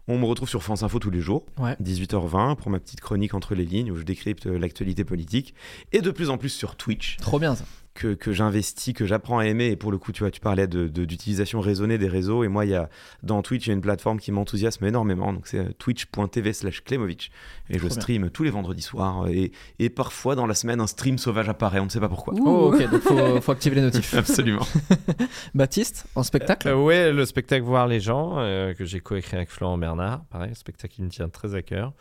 [0.09, 1.75] On me retrouve sur France Info tous les jours, Ouais.
[1.83, 5.53] 18h20, pour ma petite chronique entre les lignes où je décrypte euh, l'actualité politique,
[5.91, 7.65] et de plus en plus sur Twitch Trop bien ça.
[7.97, 9.65] Que, que j'investis, que j'apprends à aimer.
[9.67, 12.43] Et pour le coup, tu vois, tu parlais de- de- d'utilisation raisonnée des réseaux.
[12.43, 12.89] Et moi, il y a,
[13.23, 15.33] dans Twitch, il y a une plateforme qui m'enthousiasme énormément.
[15.33, 17.31] Donc, c'est euh, twitch.tv slash Klemovic.
[17.69, 17.89] Et je bien.
[17.89, 19.23] stream tous les vendredis soirs.
[19.23, 21.79] euh, Et, et parfois, dans la semaine, un stream sauvage apparaît.
[21.79, 22.33] On ne sait pas pourquoi.
[22.39, 24.13] Oh, ok, donc faut, faut activer les notifs.
[24.17, 24.65] Absolument.
[25.55, 29.49] Baptiste, en spectacle Euh, ouais, le spectacle Voir les gens, euh, que j'ai coécrit avec
[29.49, 30.23] Florent Bernard.
[30.29, 31.93] Pareil, spectacle qui me tient très à cœur.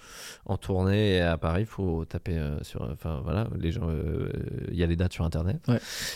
[0.44, 2.82] En tournée et à Paris, il faut taper euh, sur.
[2.92, 3.88] Enfin, voilà, les gens.
[3.88, 4.28] euh,
[4.70, 5.66] Il y a les dates sur Internet.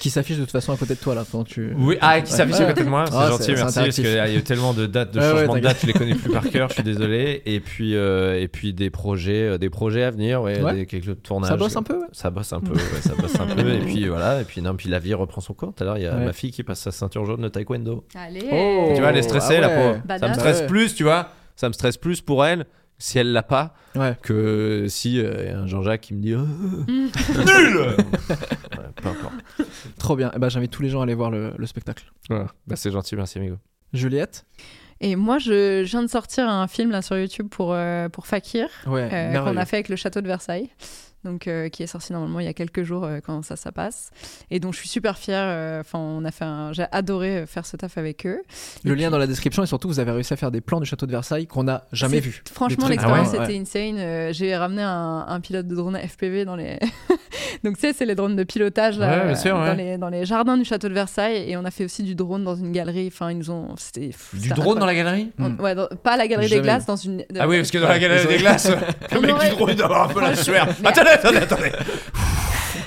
[0.00, 1.72] Qui s'affiche de toute façon à côté de toi là que tu.
[1.76, 2.64] Oui, ah, qui s'affiche Ouais.
[2.64, 4.86] à côté de moi, c'est Ah, gentil, merci, parce qu'il y a eu tellement de
[4.86, 6.82] dates, de Ouais, ouais, changements de dates, je les connais plus par cœur, je suis
[6.84, 7.42] désolé.
[7.46, 10.74] Et puis, euh, et puis des projets, euh, des projets à venir, ouais, Ouais.
[10.74, 11.50] des, quelques tournages.
[11.50, 12.06] Ça bosse un peu ouais.
[12.12, 13.68] Ça bosse un peu, ouais, ça bosse un peu.
[13.72, 15.72] Et puis voilà, et puis non, puis la vie reprend son cours.
[15.74, 16.24] Tout à l'heure, il y a Ouais.
[16.26, 18.04] ma fille qui passe sa ceinture jaune de taekwondo.
[18.14, 18.48] Allez.
[18.52, 18.92] Oh.
[18.94, 20.02] tu vois, elle est stressée, ah la pauvre.
[20.18, 21.28] Ça me stresse plus, tu vois.
[21.56, 22.64] Ça me stresse plus pour elle
[23.00, 24.16] si elle l'a pas Ouais.
[24.22, 26.86] que si euh, y a un Jean-Jacques qui me dit Mm.
[26.86, 27.78] nul.
[28.78, 29.34] Ouais, peu importe.
[29.98, 30.30] Trop bien.
[30.34, 32.04] Eh ben, j'invite tous les gens à aller voir le, le spectacle.
[32.28, 32.46] Voilà.
[32.68, 33.56] Bah, c'est gentil, merci amigo.
[33.92, 34.46] Juliette
[35.00, 38.26] Et moi, je, je viens de sortir un film là sur YouTube pour, euh, pour
[38.28, 39.08] Fakir, Ouais.
[39.12, 40.70] euh, qu'on a fait avec le château de Versailles.
[41.22, 43.72] Donc, euh, qui est sorti normalement il y a quelques jours euh, quand ça, ça
[43.72, 44.10] passe.
[44.50, 45.44] Et donc, je suis super fière.
[45.44, 46.72] euh, Enfin, on a fait un...
[46.72, 48.40] J'ai adoré faire ce taf avec eux.
[48.84, 50.60] Le Et lien puis- dans la description et surtout vous avez réussi à faire des
[50.62, 52.42] plans du château de Versailles qu'on n'a jamais vu.
[52.50, 53.98] Franchement, l'expérience Ah ouais, était insane.
[53.98, 56.78] Euh, J'ai ramené un, un pilote de drone FPV dans les.
[57.64, 59.76] Donc, tu sais, c'est les drones de pilotage là, Ouais, bien sûr, dans, ouais.
[59.76, 61.50] les, dans les jardins du château de Versailles.
[61.50, 63.08] Et on a fait aussi du drone dans une galerie.
[63.12, 63.74] Enfin, ils nous ont.
[63.76, 64.10] C'était.
[64.32, 65.60] Du drone dans la galerie On- Hmm.
[65.60, 67.24] Ouais, dans- pas la galerie Jamais des glaces, dans une.
[67.38, 68.70] Ah oui, parce que dans la galerie des glaces,
[69.12, 70.66] le mec du drone il doit avoir un peu la sueur.
[71.12, 71.70] Attendez, attendez, attendez.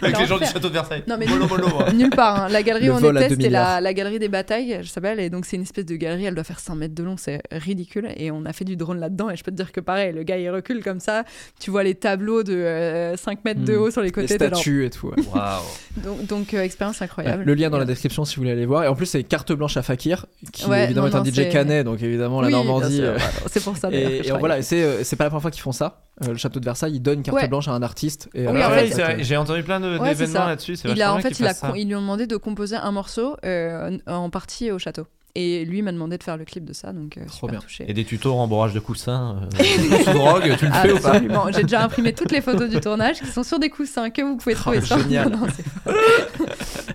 [0.01, 1.03] Avec les gens du château de Versailles.
[1.07, 1.67] Non, mais Mollo, mollo.
[1.79, 1.93] hein.
[1.95, 2.43] Nulle part.
[2.43, 2.47] hein.
[2.49, 3.81] La galerie Le où on vol à était, la, milliards.
[3.81, 5.19] la galerie des batailles, je s'appelle.
[5.21, 7.41] Et donc, c'est une espèce de galerie, elle doit faire 100 mètres de long, c'est
[7.51, 8.09] ridicule.
[8.17, 9.29] Et on a fait du drone là-dedans.
[9.29, 11.23] Et je peux te dire que pareil, le gars, il recule comme ça.
[11.59, 13.81] Tu vois les tableaux de euh, 5 mètres de Hmm.
[13.81, 14.37] haut sur les Les côtés.
[14.37, 15.07] t'es genre- statues et tout.
[15.07, 15.15] ouais.
[15.33, 15.61] Waouh.
[16.03, 17.43] Donc, donc, euh, expérience incroyable.
[17.45, 18.83] Le lien dans la description si vous voulez aller voir.
[18.83, 21.25] Et en plus, c'est carte blanche à Fakir, qui Ouais, évidemment non, est un non,
[21.31, 22.95] DJ c'est- canet, donc évidemment la Oui, bien Normandie.
[22.97, 23.05] sûr.
[23.05, 23.89] euh, Voilà, C'est pour ça.
[23.89, 24.39] d'ailleurs, que Et, je et travaille.
[24.39, 26.01] voilà, et c'est euh, c'est pas la première fois qu'ils font ça.
[26.21, 27.47] Euh, le château de Versailles, ils donnent une carte Ouais.
[27.47, 28.29] blanche à un artiste.
[28.35, 30.73] Et Oui, en fait, euh, j'ai entendu plein Ouais, d'événements là-dessus.
[30.85, 33.97] il a, en fait, il a ils lui ont demandé de composer un morceau euh,
[34.05, 35.07] en partie au château.
[35.35, 37.59] Et lui m'a demandé de faire le clip de ça, donc euh, Trop super bien.
[37.59, 37.85] touché.
[37.87, 39.63] Et des tutos rembourrage de coussins euh,
[40.03, 41.51] sous drogue, tu le fais ou pas Absolument.
[41.51, 44.37] J'ai déjà imprimé toutes les photos du tournage qui sont sur des coussins que vous
[44.37, 45.29] pouvez trouver sur génial.
[45.31, 45.47] Non,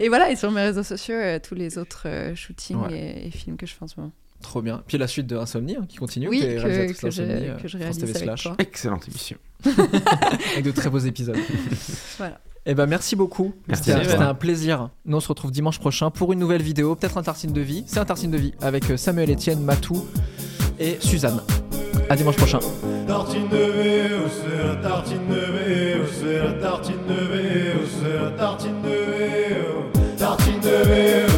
[0.00, 2.92] et voilà, et sur mes réseaux sociaux, euh, tous les autres euh, shootings Ouais.
[3.24, 4.12] et, et films que je fais en ce moment.
[4.40, 4.84] Trop bien.
[4.86, 6.28] Puis la suite de Insomnie hein, qui continue.
[6.28, 8.54] Oui, qui est que- réalisatrice que je- d'Insomnie, euh, que je réalise avec toi.
[8.60, 9.36] Excellente émission.
[10.52, 11.36] avec de très beaux épisodes.
[12.18, 12.38] Voilà.
[12.68, 13.54] Et ben merci beaucoup.
[13.66, 14.90] Merci C'était un plaisir.
[15.06, 17.82] Nous on se retrouve dimanche prochain pour une nouvelle vidéo, peut-être un tartine de vie.
[17.86, 20.06] C'est un tartine de vie avec euh, Samuel Etienne, Matou
[20.78, 21.40] et Suzanne.
[22.10, 22.58] À dimanche prochain.
[23.06, 28.30] Tartine de VO, c'est la tartine de VO, c'est la tartine de VO, c'est la
[28.32, 30.18] tartine de.
[30.18, 31.37] Tartine de